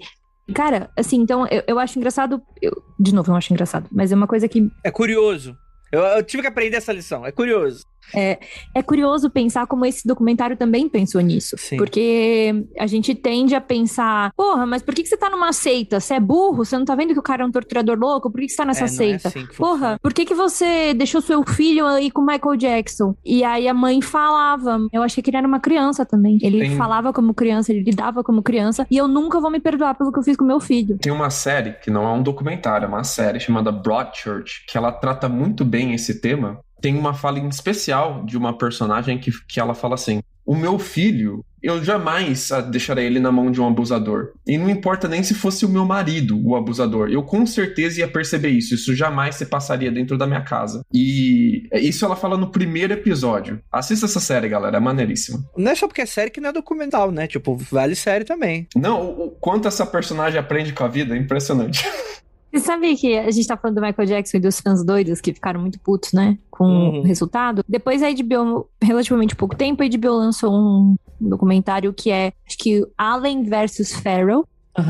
Cara, 0.53 0.89
assim, 0.97 1.17
então 1.17 1.45
eu, 1.47 1.63
eu 1.67 1.79
acho 1.79 1.97
engraçado. 1.97 2.41
Eu, 2.61 2.71
de 2.99 3.13
novo, 3.13 3.29
eu 3.29 3.31
não 3.31 3.37
acho 3.37 3.51
engraçado, 3.51 3.87
mas 3.91 4.11
é 4.11 4.15
uma 4.15 4.27
coisa 4.27 4.47
que. 4.47 4.69
É 4.83 4.91
curioso. 4.91 5.55
Eu, 5.91 6.01
eu 6.01 6.23
tive 6.23 6.43
que 6.43 6.47
aprender 6.47 6.77
essa 6.77 6.91
lição, 6.91 7.25
é 7.25 7.31
curioso. 7.31 7.81
É, 8.15 8.39
é 8.73 8.81
curioso 8.81 9.29
pensar 9.29 9.67
como 9.67 9.85
esse 9.85 10.07
documentário 10.07 10.55
também 10.55 10.87
pensou 10.87 11.21
nisso. 11.21 11.55
Sim. 11.57 11.77
Porque 11.77 12.65
a 12.77 12.87
gente 12.87 13.13
tende 13.13 13.55
a 13.55 13.61
pensar, 13.61 14.31
porra, 14.35 14.65
mas 14.65 14.81
por 14.81 14.93
que, 14.93 15.03
que 15.03 15.09
você 15.09 15.17
tá 15.17 15.29
numa 15.29 15.53
seita? 15.53 15.99
Você 15.99 16.15
é 16.15 16.19
burro? 16.19 16.65
Você 16.65 16.77
não 16.77 16.85
tá 16.85 16.95
vendo 16.95 17.13
que 17.13 17.19
o 17.19 17.23
cara 17.23 17.43
é 17.43 17.45
um 17.45 17.51
torturador 17.51 17.97
louco? 17.97 18.31
Por 18.31 18.39
que, 18.39 18.47
que 18.47 18.51
você 18.51 18.57
tá 18.57 18.65
nessa 18.65 18.85
é, 18.85 18.87
seita? 18.87 19.27
É 19.27 19.29
assim 19.29 19.47
porra, 19.57 19.99
por 20.01 20.13
que, 20.13 20.25
que 20.25 20.33
você 20.33 20.93
deixou 20.93 21.21
seu 21.21 21.43
filho 21.43 21.85
aí 21.85 22.11
com 22.11 22.21
o 22.21 22.25
Michael 22.25 22.55
Jackson? 22.55 23.15
E 23.25 23.43
aí 23.43 23.67
a 23.67 23.73
mãe 23.73 24.01
falava. 24.01 24.79
Eu 24.91 25.03
achei 25.03 25.21
que 25.21 25.29
ele 25.29 25.37
era 25.37 25.47
uma 25.47 25.59
criança 25.59 26.05
também. 26.05 26.37
Ele 26.41 26.59
Tem... 26.59 26.75
falava 26.75 27.11
como 27.11 27.33
criança, 27.33 27.71
ele 27.71 27.83
lidava 27.83 28.23
como 28.23 28.41
criança. 28.41 28.85
E 28.89 28.97
eu 28.97 29.07
nunca 29.07 29.39
vou 29.39 29.49
me 29.49 29.59
perdoar 29.59 29.95
pelo 29.95 30.11
que 30.11 30.19
eu 30.19 30.23
fiz 30.23 30.37
com 30.37 30.45
meu 30.45 30.59
filho. 30.59 30.97
Tem 30.99 31.11
uma 31.11 31.29
série, 31.29 31.73
que 31.73 31.89
não 31.89 32.03
é 32.03 32.11
um 32.11 32.23
documentário, 32.23 32.85
é 32.85 32.87
uma 32.87 33.03
série 33.03 33.39
chamada 33.39 33.71
Broadchurch, 33.71 34.65
que 34.67 34.77
ela 34.77 34.91
trata 34.91 35.27
muito 35.27 35.65
bem 35.65 35.93
esse 35.93 36.21
tema 36.21 36.59
tem 36.81 36.97
uma 36.97 37.13
fala 37.13 37.39
em 37.39 37.47
especial 37.47 38.23
de 38.25 38.37
uma 38.37 38.57
personagem 38.57 39.17
que, 39.17 39.31
que 39.47 39.59
ela 39.59 39.73
fala 39.73 39.95
assim: 39.95 40.21
O 40.45 40.55
meu 40.55 40.77
filho, 40.79 41.43
eu 41.61 41.83
jamais 41.83 42.49
deixarei 42.69 43.05
ele 43.05 43.19
na 43.19 43.31
mão 43.31 43.51
de 43.51 43.59
um 43.59 43.67
abusador. 43.67 44.33
E 44.45 44.57
não 44.57 44.69
importa 44.69 45.07
nem 45.07 45.23
se 45.23 45.33
fosse 45.33 45.65
o 45.65 45.69
meu 45.69 45.85
marido 45.85 46.39
o 46.45 46.55
abusador. 46.55 47.09
Eu 47.09 47.23
com 47.23 47.45
certeza 47.45 47.99
ia 47.99 48.07
perceber 48.07 48.49
isso. 48.49 48.75
Isso 48.75 48.95
jamais 48.95 49.35
se 49.35 49.45
passaria 49.45 49.91
dentro 49.91 50.17
da 50.17 50.27
minha 50.27 50.41
casa. 50.41 50.81
E. 50.93 51.67
Isso 51.73 52.05
ela 52.05 52.15
fala 52.15 52.37
no 52.37 52.51
primeiro 52.51 52.93
episódio. 52.93 53.59
Assista 53.71 54.05
essa 54.05 54.19
série, 54.19 54.47
galera, 54.47 54.77
é 54.77 54.79
maneiríssima. 54.79 55.43
Não 55.57 55.71
é 55.71 55.75
só 55.75 55.87
porque 55.87 56.01
é 56.01 56.05
série 56.05 56.31
que 56.31 56.39
não 56.39 56.49
é 56.49 56.53
documental, 56.53 57.11
né? 57.11 57.27
Tipo, 57.27 57.55
vale 57.55 57.95
série 57.95 58.23
também. 58.23 58.67
Não, 58.75 59.01
o, 59.01 59.25
o 59.25 59.31
quanto 59.31 59.67
essa 59.67 59.85
personagem 59.85 60.39
aprende 60.39 60.73
com 60.73 60.83
a 60.83 60.87
vida 60.87 61.15
é 61.15 61.17
impressionante. 61.17 61.85
Você 62.51 62.59
sabe 62.63 62.95
que 62.95 63.17
a 63.17 63.29
gente 63.31 63.47
tá 63.47 63.57
falando 63.57 63.75
do 63.75 63.81
Michael 63.81 64.07
Jackson 64.07 64.37
e 64.37 64.39
dos 64.39 64.59
fãs 64.59 64.83
doidos 64.83 65.19
que 65.21 65.33
ficaram 65.33 65.59
muito 65.59 65.79
putos, 65.79 66.13
né? 66.13 66.37
Com 66.49 66.63
Uhum. 66.65 66.99
o 66.99 67.03
resultado. 67.03 67.63
Depois 67.67 68.01
a 68.01 68.07
HBO, 68.11 68.69
relativamente 68.81 69.35
pouco 69.35 69.55
tempo, 69.55 69.83
a 69.83 69.87
HBO 69.87 70.15
lançou 70.17 70.53
um 70.53 70.95
documentário 71.19 71.93
que 71.93 72.09
é, 72.11 72.31
acho 72.47 72.57
que 72.57 72.85
Allen 72.97 73.43
versus 73.43 73.91
Farrell. 73.93 74.45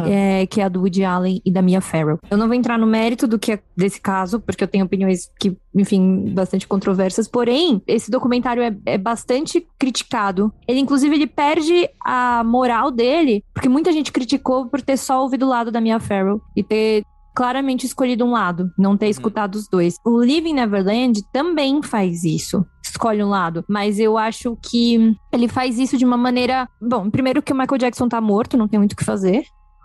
é, 0.05 0.45
que 0.47 0.59
é 0.59 0.65
a 0.65 0.67
do 0.67 0.81
Woody 0.81 1.05
Allen 1.05 1.41
e 1.45 1.49
da 1.49 1.61
Mia 1.61 1.79
Farrow. 1.79 2.19
Eu 2.29 2.37
não 2.37 2.47
vou 2.47 2.55
entrar 2.55 2.77
no 2.77 2.85
mérito 2.85 3.25
do 3.25 3.39
que 3.39 3.53
é 3.53 3.59
desse 3.73 4.01
caso, 4.01 4.37
porque 4.37 4.61
eu 4.61 4.67
tenho 4.67 4.83
opiniões 4.83 5.31
que, 5.39 5.55
enfim, 5.73 6.25
bastante 6.33 6.67
controversas. 6.67 7.25
Porém, 7.25 7.81
esse 7.87 8.11
documentário 8.11 8.61
é, 8.61 8.75
é 8.85 8.97
bastante 8.97 9.65
criticado. 9.79 10.51
Ele, 10.67 10.81
inclusive, 10.81 11.15
ele 11.15 11.25
perde 11.25 11.89
a 12.03 12.43
moral 12.43 12.91
dele, 12.91 13.45
porque 13.53 13.69
muita 13.69 13.93
gente 13.93 14.11
criticou 14.11 14.65
por 14.65 14.81
ter 14.81 14.97
só 14.97 15.21
ouvido 15.23 15.45
o 15.45 15.49
lado 15.49 15.71
da 15.71 15.79
Mia 15.79 16.01
Farrow 16.01 16.41
e 16.53 16.61
ter 16.61 17.05
claramente 17.37 17.85
escolhido 17.85 18.25
um 18.25 18.31
lado, 18.31 18.73
não 18.75 18.97
ter 18.97 19.09
escutado 19.09 19.53
os 19.53 19.67
dois. 19.67 19.93
O 20.03 20.19
Living 20.19 20.55
Neverland 20.55 21.21
também 21.31 21.83
faz 21.83 22.23
isso. 22.23 22.65
Escolhe 22.83 23.23
um 23.23 23.29
lado, 23.29 23.63
mas 23.69 23.99
eu 23.99 24.17
acho 24.17 24.57
que 24.59 25.15
ele 25.31 25.47
faz 25.47 25.77
isso 25.77 25.99
de 25.99 26.03
uma 26.03 26.17
maneira. 26.17 26.67
Bom, 26.81 27.11
primeiro 27.11 27.43
que 27.43 27.53
o 27.53 27.55
Michael 27.55 27.77
Jackson 27.77 28.09
tá 28.09 28.19
morto, 28.19 28.57
não 28.57 28.67
tem 28.67 28.79
muito 28.79 28.93
o 28.93 28.95
que 28.95 29.05
fazer. 29.05 29.43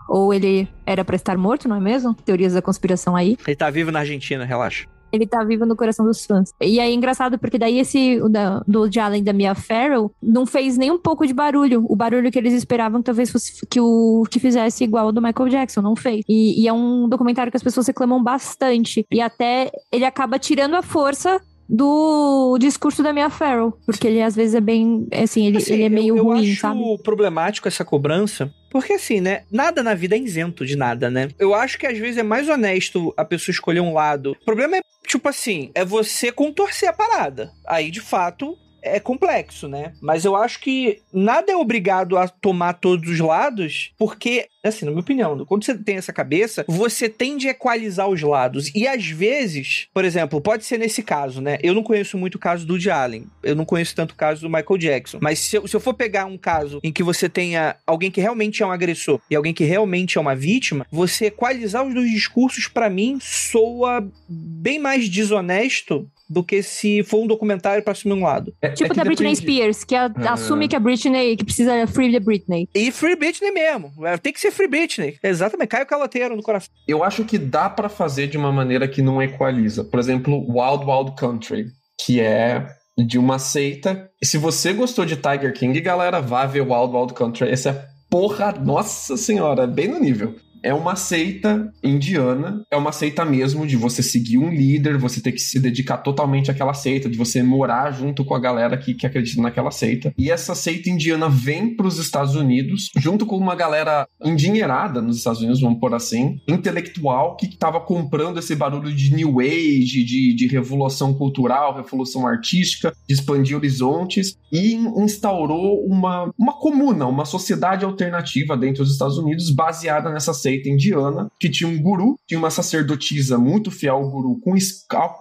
Ou 0.09 0.33
ele 0.33 0.67
era 0.83 1.05
pra 1.05 1.15
estar 1.15 1.37
morto, 1.37 1.69
não 1.69 1.75
é 1.75 1.79
mesmo? 1.79 2.15
Teorias 2.15 2.53
da 2.53 2.61
conspiração 2.61 3.15
aí. 3.15 3.37
Ele 3.45 3.55
tá 3.55 3.69
vivo 3.69 3.91
na 3.91 3.99
Argentina, 3.99 4.45
relaxa. 4.45 4.87
Ele 5.13 5.27
tá 5.27 5.43
vivo 5.43 5.65
no 5.65 5.75
coração 5.75 6.05
dos 6.05 6.25
fãs. 6.25 6.51
E 6.59 6.79
aí 6.79 6.91
é 6.91 6.93
engraçado 6.93 7.37
porque 7.37 7.59
daí 7.59 7.77
esse 7.79 8.19
da, 8.29 8.63
do 8.67 8.87
e 8.87 9.21
da 9.21 9.31
Mia 9.31 9.53
Farrow 9.53 10.11
não 10.21 10.45
fez 10.45 10.75
nem 10.75 10.89
um 10.89 10.97
pouco 10.97 11.27
de 11.27 11.33
barulho. 11.33 11.85
O 11.87 11.95
barulho 11.95 12.31
que 12.31 12.39
eles 12.39 12.53
esperavam 12.53 13.01
talvez 13.01 13.31
fosse 13.31 13.65
que 13.67 13.79
o 13.79 14.23
que 14.29 14.39
fizesse 14.39 14.83
igual 14.83 15.05
ao 15.05 15.11
do 15.11 15.21
Michael 15.21 15.49
Jackson, 15.49 15.81
não 15.81 15.95
fez. 15.95 16.25
E, 16.27 16.63
e 16.63 16.67
é 16.67 16.73
um 16.73 17.07
documentário 17.07 17.51
que 17.51 17.57
as 17.57 17.63
pessoas 17.63 17.85
reclamam 17.85 18.23
bastante. 18.23 19.05
E 19.11 19.21
até 19.21 19.71
ele 19.91 20.05
acaba 20.05 20.39
tirando 20.39 20.73
a 20.73 20.81
força 20.81 21.39
do 21.69 22.57
discurso 22.59 23.01
da 23.01 23.13
Mia 23.13 23.29
Farrow. 23.29 23.77
Porque 23.85 24.07
ele 24.07 24.21
às 24.21 24.35
vezes 24.35 24.55
é 24.55 24.61
bem. 24.61 25.07
Assim, 25.11 25.47
ele, 25.47 25.57
Assim, 25.57 25.73
ele 25.73 25.83
é 25.83 25.89
meio 25.89 26.15
eu, 26.15 26.17
eu 26.17 26.23
ruim, 26.25 26.51
acho 26.51 26.59
sabe? 26.59 26.79
problemático 27.03 27.67
essa 27.67 27.85
cobrança. 27.85 28.51
Porque 28.73 28.93
assim, 28.93 29.21
né? 29.21 29.43
Nada 29.51 29.83
na 29.83 29.93
vida 29.93 30.15
é 30.15 30.19
isento 30.19 30.65
de 30.65 30.75
nada, 30.75 31.07
né? 31.07 31.29
Eu 31.37 31.53
acho 31.53 31.77
que 31.77 31.85
às 31.85 31.95
vezes 31.95 32.17
é 32.17 32.23
mais 32.23 32.49
honesto 32.49 33.13
a 33.15 33.23
pessoa 33.23 33.53
escolher 33.53 33.81
um 33.81 33.93
lado. 33.93 34.31
O 34.31 34.45
problema 34.45 34.77
é, 34.77 34.81
tipo 35.07 35.29
assim, 35.29 35.71
é 35.75 35.85
você 35.85 36.31
contorcer 36.31 36.89
a 36.89 36.93
parada. 36.93 37.53
Aí, 37.67 37.91
de 37.91 38.01
fato, 38.01 38.57
é 38.83 38.99
complexo, 38.99 39.67
né? 39.67 39.93
Mas 40.01 40.25
eu 40.25 40.35
acho 40.35 40.59
que 40.59 40.99
nada 41.11 41.51
é 41.51 41.55
obrigado 41.55 42.17
a 42.17 42.27
tomar 42.27 42.73
todos 42.73 43.09
os 43.09 43.19
lados, 43.19 43.91
porque, 43.97 44.47
assim, 44.63 44.85
na 44.85 44.91
minha 44.91 45.01
opinião, 45.01 45.45
quando 45.45 45.63
você 45.63 45.75
tem 45.75 45.95
essa 45.95 46.11
cabeça, 46.11 46.65
você 46.67 47.07
tende 47.07 47.47
a 47.47 47.51
equalizar 47.51 48.07
os 48.07 48.21
lados. 48.21 48.69
E 48.75 48.87
às 48.87 49.05
vezes, 49.05 49.87
por 49.93 50.03
exemplo, 50.03 50.41
pode 50.41 50.65
ser 50.65 50.77
nesse 50.77 51.01
caso, 51.01 51.41
né? 51.41 51.57
Eu 51.63 51.73
não 51.73 51.83
conheço 51.83 52.17
muito 52.17 52.35
o 52.35 52.39
caso 52.39 52.65
do 52.65 52.73
Allen, 52.91 53.27
eu 53.41 53.55
não 53.55 53.65
conheço 53.65 53.95
tanto 53.95 54.11
o 54.11 54.15
caso 54.15 54.41
do 54.41 54.49
Michael 54.49 54.77
Jackson. 54.77 55.19
Mas 55.21 55.39
se 55.39 55.55
eu, 55.55 55.67
se 55.67 55.75
eu 55.75 55.79
for 55.79 55.93
pegar 55.93 56.25
um 56.25 56.37
caso 56.37 56.79
em 56.83 56.91
que 56.91 57.01
você 57.01 57.29
tenha 57.29 57.77
alguém 57.87 58.11
que 58.11 58.19
realmente 58.19 58.61
é 58.61 58.65
um 58.65 58.71
agressor 58.71 59.21
e 59.29 59.35
alguém 59.35 59.53
que 59.53 59.63
realmente 59.63 60.17
é 60.17 60.21
uma 60.21 60.35
vítima, 60.35 60.85
você 60.91 61.27
equalizar 61.27 61.85
os 61.85 61.93
dois 61.93 62.11
discursos, 62.11 62.67
pra 62.67 62.89
mim, 62.89 63.17
soa 63.21 64.05
bem 64.27 64.79
mais 64.79 65.07
desonesto 65.07 66.09
do 66.33 66.43
que 66.43 66.63
se 66.63 67.03
for 67.03 67.19
um 67.23 67.27
documentário 67.27 67.83
pra 67.83 67.91
assumir 67.91 68.15
um 68.15 68.23
lado. 68.23 68.53
É- 68.61 68.69
Tipo 68.69 68.91
é 68.91 68.95
da 68.95 69.03
Britney 69.03 69.33
depende- 69.35 69.51
Spears, 69.53 69.83
que 69.83 69.95
a- 69.95 70.11
Ah. 70.15 70.33
assume 70.33 70.67
que 70.67 70.75
a 70.75 70.79
Britney, 70.79 71.37
que 71.37 71.45
precisa 71.45 71.85
free 71.87 72.11
the 72.11 72.19
Britney. 72.19 72.67
E 72.73 72.91
Free 72.91 73.15
Britney 73.15 73.51
mesmo. 73.51 73.91
É, 74.05 74.17
Tem 74.17 74.33
que 74.33 74.39
ser 74.41 74.51
Free 74.51 74.67
Britney. 74.67 75.17
Exatamente. 75.23 75.67
Cai 75.69 75.83
o 75.83 75.85
caloteiro 75.85 76.35
no 76.35 76.41
coração. 76.41 76.69
Eu 76.87 77.03
acho 77.03 77.23
que 77.23 77.37
dá 77.37 77.69
pra 77.69 77.87
fazer 77.89 78.27
de 78.27 78.37
uma 78.37 78.51
maneira 78.51 78.87
que 78.87 79.01
não 79.01 79.21
equaliza. 79.21 79.83
Por 79.83 79.99
exemplo, 79.99 80.37
Wild 80.49 80.85
Wild 80.85 81.15
Country, 81.15 81.65
que 82.03 82.19
é 82.19 82.65
de 82.97 83.17
uma 83.17 83.37
seita. 83.39 84.09
E 84.21 84.25
se 84.25 84.37
você 84.37 84.73
gostou 84.73 85.05
de 85.05 85.15
Tiger 85.15 85.53
King, 85.53 85.79
galera, 85.81 86.19
vá 86.21 86.45
ver 86.45 86.61
Wild 86.61 86.95
Wild 86.95 87.13
Country. 87.13 87.49
Essa 87.49 87.69
é 87.69 87.85
porra, 88.09 88.51
nossa 88.51 89.17
senhora, 89.17 89.63
é 89.63 89.67
bem 89.67 89.87
no 89.87 89.99
nível. 89.99 90.35
É 90.63 90.73
uma 90.73 90.95
seita 90.95 91.69
indiana, 91.83 92.63
é 92.71 92.77
uma 92.77 92.93
seita 92.93 93.25
mesmo 93.25 93.67
de 93.67 93.75
você 93.75 94.01
seguir 94.01 94.37
um 94.37 94.49
líder, 94.49 94.97
você 94.97 95.21
ter 95.21 95.33
que 95.33 95.41
se 95.41 95.59
dedicar 95.59 95.97
totalmente 95.97 96.49
àquela 96.49 96.73
seita, 96.73 97.09
de 97.09 97.17
você 97.17 97.43
morar 97.43 97.91
junto 97.91 98.23
com 98.23 98.33
a 98.33 98.39
galera 98.39 98.77
que, 98.77 98.93
que 98.93 99.05
acredita 99.05 99.41
naquela 99.41 99.71
seita. 99.71 100.13
E 100.17 100.31
essa 100.31 100.55
seita 100.55 100.89
indiana 100.89 101.27
vem 101.27 101.75
para 101.75 101.85
os 101.85 101.99
Estados 101.99 102.35
Unidos, 102.35 102.89
junto 102.97 103.25
com 103.25 103.35
uma 103.37 103.55
galera 103.55 104.07
endinheirada 104.23 105.01
nos 105.01 105.17
Estados 105.17 105.41
Unidos, 105.41 105.59
vamos 105.59 105.79
por 105.81 105.93
assim, 105.93 106.39
intelectual, 106.47 107.35
que 107.35 107.45
estava 107.45 107.81
comprando 107.81 108.39
esse 108.39 108.55
barulho 108.55 108.93
de 108.93 109.13
New 109.13 109.41
Age, 109.41 110.05
de, 110.05 110.33
de 110.33 110.47
revolução 110.47 111.13
cultural, 111.13 111.75
revolução 111.75 112.25
artística, 112.25 112.93
de 113.05 113.13
expandir 113.13 113.57
horizontes, 113.57 114.37
e 114.49 114.73
in- 114.73 115.03
instaurou 115.03 115.85
uma, 115.85 116.31
uma 116.37 116.53
comuna, 116.53 117.05
uma 117.05 117.25
sociedade 117.25 117.83
alternativa 117.83 118.55
dentro 118.55 118.83
dos 118.83 118.93
Estados 118.93 119.17
Unidos, 119.17 119.53
baseada 119.53 120.09
nessa 120.09 120.33
seita 120.33 120.52
indiana, 120.65 121.29
que 121.39 121.49
tinha 121.49 121.69
um 121.69 121.81
guru, 121.81 122.17
tinha 122.27 122.39
uma 122.39 122.49
sacerdotisa 122.49 123.37
muito 123.37 123.71
fiel 123.71 123.95
ao 123.95 124.09
guru, 124.09 124.39
com 124.39 124.53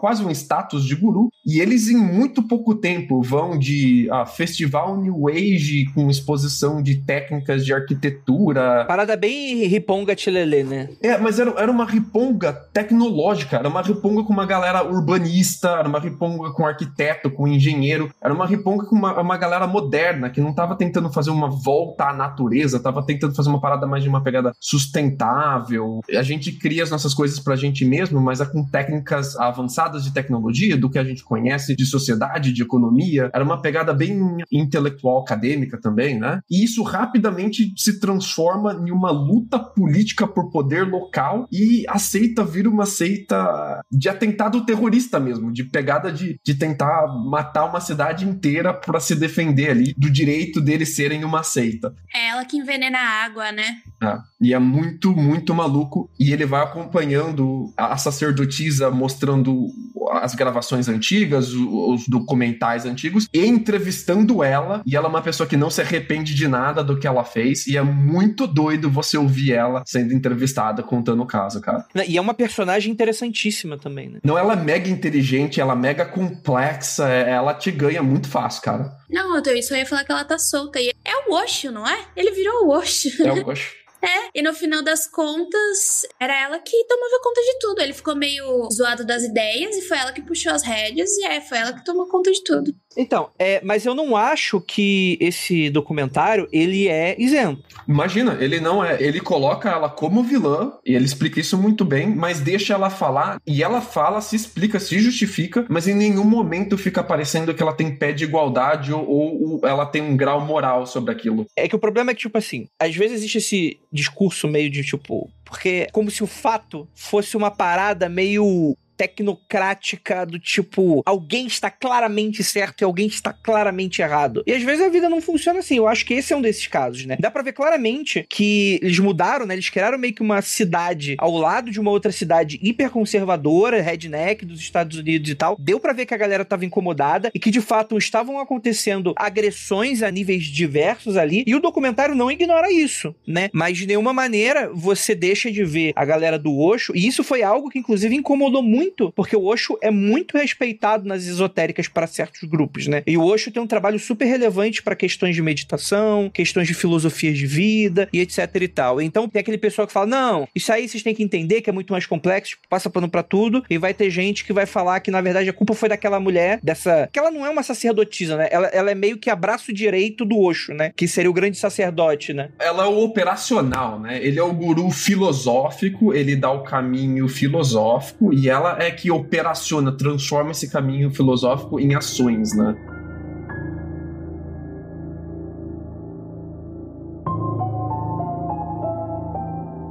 quase 0.01 0.25
um 0.25 0.31
status 0.31 0.85
de 0.85 0.95
guru, 0.95 1.29
e 1.47 1.61
eles 1.61 1.89
em 1.89 1.97
muito 1.97 2.43
pouco 2.43 2.75
tempo 2.75 3.23
vão 3.23 3.59
de 3.59 4.09
ah, 4.11 4.27
festival 4.27 5.01
New 5.01 5.29
Age 5.29 5.87
com 5.95 6.11
exposição 6.11 6.83
de 6.83 6.97
técnicas 7.05 7.65
de 7.65 7.73
arquitetura, 7.73 8.85
Parada 8.87 9.17
bem 9.17 9.65
riponga 9.67 10.15
tilelê, 10.15 10.63
né? 10.63 10.89
é, 11.03 11.17
mas 11.19 11.39
era, 11.39 11.51
era 11.59 11.71
uma 11.71 11.85
riponga 11.85 12.53
tecnológica, 12.53 13.57
era 13.57 13.69
uma 13.69 13.83
riponga 13.83 14.23
com 14.25 14.33
uma 14.33 14.47
galera 14.47 14.85
urbanista, 14.85 15.69
era 15.71 15.89
uma 15.89 15.99
riponga 15.99 16.51
com 16.53 16.67
arquiteto, 16.67 17.31
com 17.31 17.47
engenheiro, 17.47 18.11
era 18.21 18.33
uma 18.33 18.47
riponga 18.47 18.85
com 18.87 18.97
uma, 18.97 19.21
uma 19.21 19.37
galera 19.37 19.67
moderna, 19.67 20.31
que 20.31 20.41
não 20.41 20.55
tava 20.55 20.77
tentando 20.77 21.13
fazer 21.13 21.31
uma 21.31 21.49
volta 21.49 22.05
à 22.05 22.13
natureza, 22.13 22.81
tava 22.81 23.05
tentando 23.05 23.35
fazer 23.35 23.49
uma 23.49 23.61
parada 23.61 23.87
mais 23.87 24.03
de 24.03 24.09
uma 24.09 24.23
pegada 24.23 24.53
sustentável. 24.61 25.22
A 25.23 26.23
gente 26.23 26.53
cria 26.53 26.83
as 26.83 26.91
nossas 26.91 27.15
coisas 27.15 27.39
pra 27.39 27.57
gente 27.57 27.85
mesmo, 27.85 28.21
mas 28.21 28.41
é 28.41 28.47
com 28.47 28.65
técnicas 28.65 29.37
avançadas 29.37 30.05
de 30.05 30.13
tecnologia, 30.13 30.77
do 30.77 30.91
que 30.91 30.99
a 30.99 31.05
gente 31.05 31.23
conhece 31.23 31.75
de 31.77 31.87
sociedade, 31.87 32.53
de 32.53 32.63
economia. 32.63 33.31
Era 33.35 33.45
uma 33.45 33.61
pegada 33.61 33.93
bem 33.93 34.39
intelectual, 34.51 35.21
acadêmica 35.21 35.81
também, 35.81 36.19
né? 36.19 36.41
E 36.51 36.65
isso 36.65 36.83
rapidamente 36.83 37.73
se 37.77 38.01
transforma 38.01 38.83
em 38.87 38.91
uma 38.91 39.11
luta 39.11 39.59
política 39.59 40.27
por 40.27 40.51
poder 40.51 40.87
local 40.87 41.47
e 41.51 41.85
a 41.89 41.99
seita 41.99 42.45
vira 42.45 42.69
uma 42.69 42.87
seita 42.87 43.83
de 43.91 44.09
atentado 44.09 44.65
terrorista 44.65 45.19
mesmo, 45.19 45.53
de 45.53 45.65
pegada 45.65 46.13
de, 46.13 46.39
de 46.45 46.55
tentar 46.55 47.07
matar 47.29 47.65
uma 47.65 47.81
cidade 47.81 48.27
inteira 48.27 48.73
pra 48.73 49.01
se 49.01 49.15
defender 49.15 49.71
ali 49.71 49.95
do 49.97 50.11
direito 50.11 50.61
deles 50.61 50.95
serem 50.95 51.25
uma 51.25 51.43
seita. 51.43 51.95
É 52.15 52.29
ela 52.29 52.45
que 52.45 52.57
envenena 52.57 52.99
a 52.99 53.25
água, 53.25 53.53
né? 53.53 53.77
É, 54.03 54.19
e 54.41 54.53
é 54.53 54.59
muito, 54.59 55.12
muito 55.15 55.55
maluco. 55.55 56.09
E 56.19 56.33
ele 56.33 56.45
vai 56.47 56.63
acompanhando 56.63 57.73
a 57.77 57.97
sacerdotisa 57.97 58.91
mostrando 58.91 59.67
as 60.13 60.35
gravações 60.35 60.89
antigas, 60.89 61.53
o- 61.55 61.95
os 61.95 62.07
documentais 62.09 62.85
antigos, 62.85 63.29
e 63.33 63.45
entrevistando 63.47 64.43
ela. 64.43 64.83
E 64.85 64.97
ela 64.97 65.07
é 65.07 65.09
uma 65.09 65.23
pessoa 65.23 65.49
que 65.49 65.57
não 65.57 65.71
se 65.71 65.81
arrepende 65.81 66.35
de 66.35 66.49
nada 66.49 66.83
do 66.83 66.99
que 66.99 67.07
ela 67.07 67.25
fez. 67.25 67.67
E 67.67 67.77
é 67.77 67.83
muito 67.83 68.47
doido 68.47 68.91
você 68.91 69.17
ouvir 69.17 69.53
ela 69.53 69.83
sendo 69.87 70.13
entrevistada 70.13 70.83
contando 70.83 71.23
o 71.23 71.27
caso, 71.27 71.61
cara. 71.61 71.87
E 72.07 72.17
é 72.17 72.21
uma 72.21 72.35
personagem 72.35 72.93
interessantíssima 72.93 73.79
também, 73.79 74.09
né? 74.09 74.19
Não, 74.25 74.37
ela 74.37 74.55
é 74.55 74.57
mega 74.57 74.89
inteligente, 74.91 75.61
ela 75.61 75.73
é 75.73 75.77
mega 75.77 76.05
complexa, 76.05 77.09
é- 77.09 77.31
ela 77.31 77.55
te 77.55 77.71
ganha 77.71 78.03
muito 78.03 78.29
fácil, 78.29 78.63
cara. 78.63 78.93
Não, 79.11 79.37
eu 79.37 79.43
tô- 79.43 79.51
eu 79.51 79.63
só 79.63 79.77
ia 79.77 79.87
falar 79.87 80.05
que 80.05 80.13
ela 80.13 80.25
tá 80.25 80.39
solta. 80.39 80.81
E 80.81 80.89
é 81.05 81.29
o 81.29 81.35
Osho, 81.35 81.71
não 81.71 81.87
é? 81.87 81.99
Ele 82.17 82.31
virou 82.33 82.67
o 82.67 82.71
Osho. 82.71 83.11
Eu 83.23 83.35
gosto. 84.03 84.31
E 84.35 84.43
no 84.43 84.55
final 84.55 84.83
das 84.83 85.07
contas, 85.07 86.07
era 86.19 86.35
ela 86.35 86.59
que 86.59 86.85
tomava 86.85 87.21
conta 87.23 87.41
de 87.41 87.59
tudo. 87.61 87.81
Ele 87.81 87.93
ficou 87.93 88.17
meio 88.17 88.69
zoado 88.71 89.05
das 89.05 89.23
ideias 89.23 89.77
e 89.77 89.83
foi 89.83 89.99
ela 89.99 90.13
que 90.13 90.23
puxou 90.23 90.53
as 90.53 90.63
rédeas 90.63 91.11
e 91.19 91.25
é, 91.25 91.41
foi 91.41 91.59
ela 91.59 91.73
que 91.73 91.85
tomou 91.85 92.09
conta 92.09 92.33
de 92.33 92.43
tudo. 92.43 92.75
Então, 92.97 93.31
é, 93.39 93.61
mas 93.65 93.87
eu 93.87 93.95
não 93.95 94.17
acho 94.17 94.61
que 94.61 95.17
esse 95.21 95.71
documentário 95.71 96.49
ele 96.53 96.89
é 96.89 97.17
isento. 97.19 97.63
Imagina, 97.89 98.37
ele 98.41 98.61
não 98.61 98.85
é. 98.85 99.03
Ele 99.03 99.21
coloca 99.21 99.71
ela 99.71 99.89
como 99.89 100.23
vilã, 100.23 100.73
e 100.85 100.95
ele 100.95 101.05
explica 101.05 101.41
isso 101.41 101.57
muito 101.57 101.85
bem, 101.85 102.07
mas 102.07 102.41
deixa 102.41 102.75
ela 102.75 102.91
falar, 102.91 103.41
e 103.47 103.63
ela 103.63 103.81
fala, 103.81 104.21
se 104.21 104.37
explica, 104.37 104.79
se 104.79 104.99
justifica, 104.99 105.65
mas 105.69 105.89
em 105.89 105.95
nenhum 105.95 106.25
momento 106.25 106.77
fica 106.77 107.03
parecendo 107.03 107.55
que 107.55 107.63
ela 107.63 107.73
tem 107.73 107.97
pé 107.97 108.13
de 108.13 108.25
igualdade 108.25 108.93
ou, 108.93 109.09
ou 109.09 109.61
ela 109.65 109.87
tem 109.87 110.03
um 110.03 110.17
grau 110.17 110.41
moral 110.41 110.87
sobre 110.87 111.13
aquilo. 111.13 111.47
É 111.57 111.67
que 111.67 111.77
o 111.77 111.79
problema 111.79 112.11
é 112.11 112.15
que, 112.15 112.21
tipo 112.21 112.39
assim, 112.39 112.69
às 112.79 112.95
vezes 112.95 113.19
existe 113.19 113.39
esse 113.39 113.81
discurso 113.93 114.49
meio 114.49 114.71
de 114.71 114.83
tipo. 114.83 115.31
Porque 115.45 115.87
é 115.87 115.91
como 115.93 116.11
se 116.11 116.23
o 116.23 116.27
fato 116.27 116.89
fosse 116.95 117.37
uma 117.37 117.51
parada 117.51 118.09
meio 118.09 118.77
tecnocrática 119.03 120.25
do 120.25 120.39
tipo, 120.39 121.03
alguém 121.05 121.47
está 121.47 121.69
claramente 121.69 122.45
certo 122.45 122.83
e 122.83 122.85
alguém 122.85 123.09
está 123.09 123.33
claramente 123.33 124.01
errado. 124.01 124.45
E 124.47 124.53
às 124.53 124.63
vezes 124.63 124.85
a 124.85 124.89
vida 124.89 125.09
não 125.09 125.21
funciona 125.21 125.59
assim. 125.59 125.77
Eu 125.77 125.89
acho 125.89 126.07
que 126.07 126.15
esse 126.15 126.33
é 126.33 126.37
um 126.37 126.41
desses 126.41 126.69
casos, 126.69 127.05
né? 127.05 127.17
Dá 127.19 127.29
pra 127.29 127.43
ver 127.43 127.53
claramente 127.53 128.25
que 128.29 128.79
eles 128.81 129.01
mudaram, 129.01 129.45
né? 129.45 129.55
Eles 129.55 129.69
criaram 129.69 129.99
meio 129.99 130.15
que 130.15 130.23
uma 130.23 130.41
cidade 130.41 131.17
ao 131.19 131.37
lado 131.37 131.71
de 131.71 131.81
uma 131.81 131.91
outra 131.91 132.13
cidade 132.13 132.61
hiperconservadora, 132.63 133.83
redneck 133.83 134.47
dos 134.47 134.61
Estados 134.61 134.97
Unidos 134.97 135.29
e 135.29 135.35
tal. 135.35 135.57
Deu 135.59 135.81
pra 135.81 135.93
ver 135.93 136.07
que 136.07 136.15
a 136.15 136.19
galera 136.19 136.45
tava 136.45 136.65
incomodada 136.65 137.31
e 137.35 137.41
que 137.41 137.51
de 137.51 137.61
fato 137.61 137.99
estavam 137.99 138.39
acontecendo 138.39 139.15
agressões 139.17 140.03
a 140.03 140.11
níveis 140.13 140.45
diversos 140.45 141.17
ali. 141.17 141.43
E 141.45 141.57
o 141.57 141.61
documentário 141.61 142.15
não 142.15 142.31
ignora 142.31 142.71
isso, 142.71 143.13
né? 143.27 143.51
Mas 143.53 143.79
de 143.79 143.87
nenhuma 143.87 144.13
maneira 144.13 144.71
você 144.73 145.13
deixa 145.13 145.51
de 145.51 145.65
ver 145.65 145.93
a 145.97 146.05
galera 146.05 146.39
do 146.39 146.57
Osho. 146.57 146.93
E 146.95 147.05
isso 147.05 147.25
foi 147.25 147.43
algo 147.43 147.69
que 147.69 147.81
inclusive 147.81 148.15
incomodou 148.15 148.63
muito, 148.63 148.92
porque 149.15 149.37
o 149.37 149.45
Osho 149.45 149.79
é 149.81 149.91
muito 149.91 150.37
respeitado 150.37 151.07
nas 151.07 151.27
esotéricas 151.27 151.89
para 151.89 152.07
certos 152.07 152.43
grupos, 152.49 152.87
né? 152.87 153.03
E 153.07 153.17
o 153.17 153.25
Osho 153.25 153.51
tem 153.51 153.63
um 153.63 153.67
trabalho 153.67 153.99
super 153.99 154.25
relevante 154.25 154.83
para 154.83 154.97
questões 154.97 155.35
de 155.35 155.43
meditação, 155.43 156.31
questões 156.33 156.67
de 156.67 156.75
filosofias 156.75 157.37
de 157.37 157.47
vida 157.47 158.09
e 158.13 158.21
etc 158.21 158.49
e 158.55 158.69
tal. 158.69 159.01
Então 159.01 159.29
tem 159.29 159.41
aquele 159.41 159.59
pessoal 159.59 159.87
que 159.87 159.93
fala: 159.93 160.07
"Não, 160.07 160.49
isso 160.55 160.73
aí 160.73 160.89
vocês 160.89 161.03
têm 161.03 161.15
que 161.15 161.23
entender 161.23 161.61
que 161.61 161.71
é 161.71 161.73
muito 161.73 161.93
mais 161.93 162.07
complexo, 162.07 162.57
passa 162.69 162.91
pano 162.91 163.09
para 163.09 163.23
tudo". 163.23 163.65
E 163.69 163.79
vai 163.79 163.95
ter 163.95 164.11
gente 164.11 164.45
que 164.45 164.53
vai 164.53 164.67
falar 164.67 165.01
que 165.01 165.11
na 165.11 165.21
verdade 165.21 165.49
a 165.49 165.53
culpa 165.53 165.75
foi 165.75 165.89
daquela 165.89 166.21
mulher, 166.21 166.61
dessa, 166.63 167.09
que 167.13 167.19
ela 167.19 167.31
não 167.31 167.45
é 167.47 167.51
uma 167.51 167.63
sacerdotisa, 167.63 168.37
né? 168.37 168.49
Ela, 168.51 168.67
ela 168.69 168.91
é 168.91 168.95
meio 168.95 169.19
que 169.19 169.31
abraço 169.31 169.73
direito 169.73 170.25
do 170.25 170.39
Osho, 170.39 170.75
né? 170.75 170.93
Que 170.95 171.09
seria 171.09 171.31
o 171.31 171.35
grande 171.35 171.57
sacerdote, 171.57 172.33
né? 172.33 172.51
Ela 172.59 172.85
é 172.85 172.89
o 172.89 173.03
operacional, 173.03 173.99
né? 173.99 174.25
Ele 174.25 174.39
é 174.39 174.43
o 174.43 174.53
guru 174.53 174.91
filosófico, 174.91 176.15
ele 176.15 176.37
dá 176.37 176.51
o 176.51 176.63
caminho 176.63 177.29
filosófico 177.29 178.33
e 178.33 178.49
ela 178.49 178.72
é 178.79 178.91
que 178.91 179.11
operaciona, 179.11 179.93
transforma 179.97 180.51
esse 180.51 180.71
caminho 180.71 181.11
filosófico 181.11 181.79
em 181.79 181.95
ações, 181.95 182.55
né? 182.57 182.75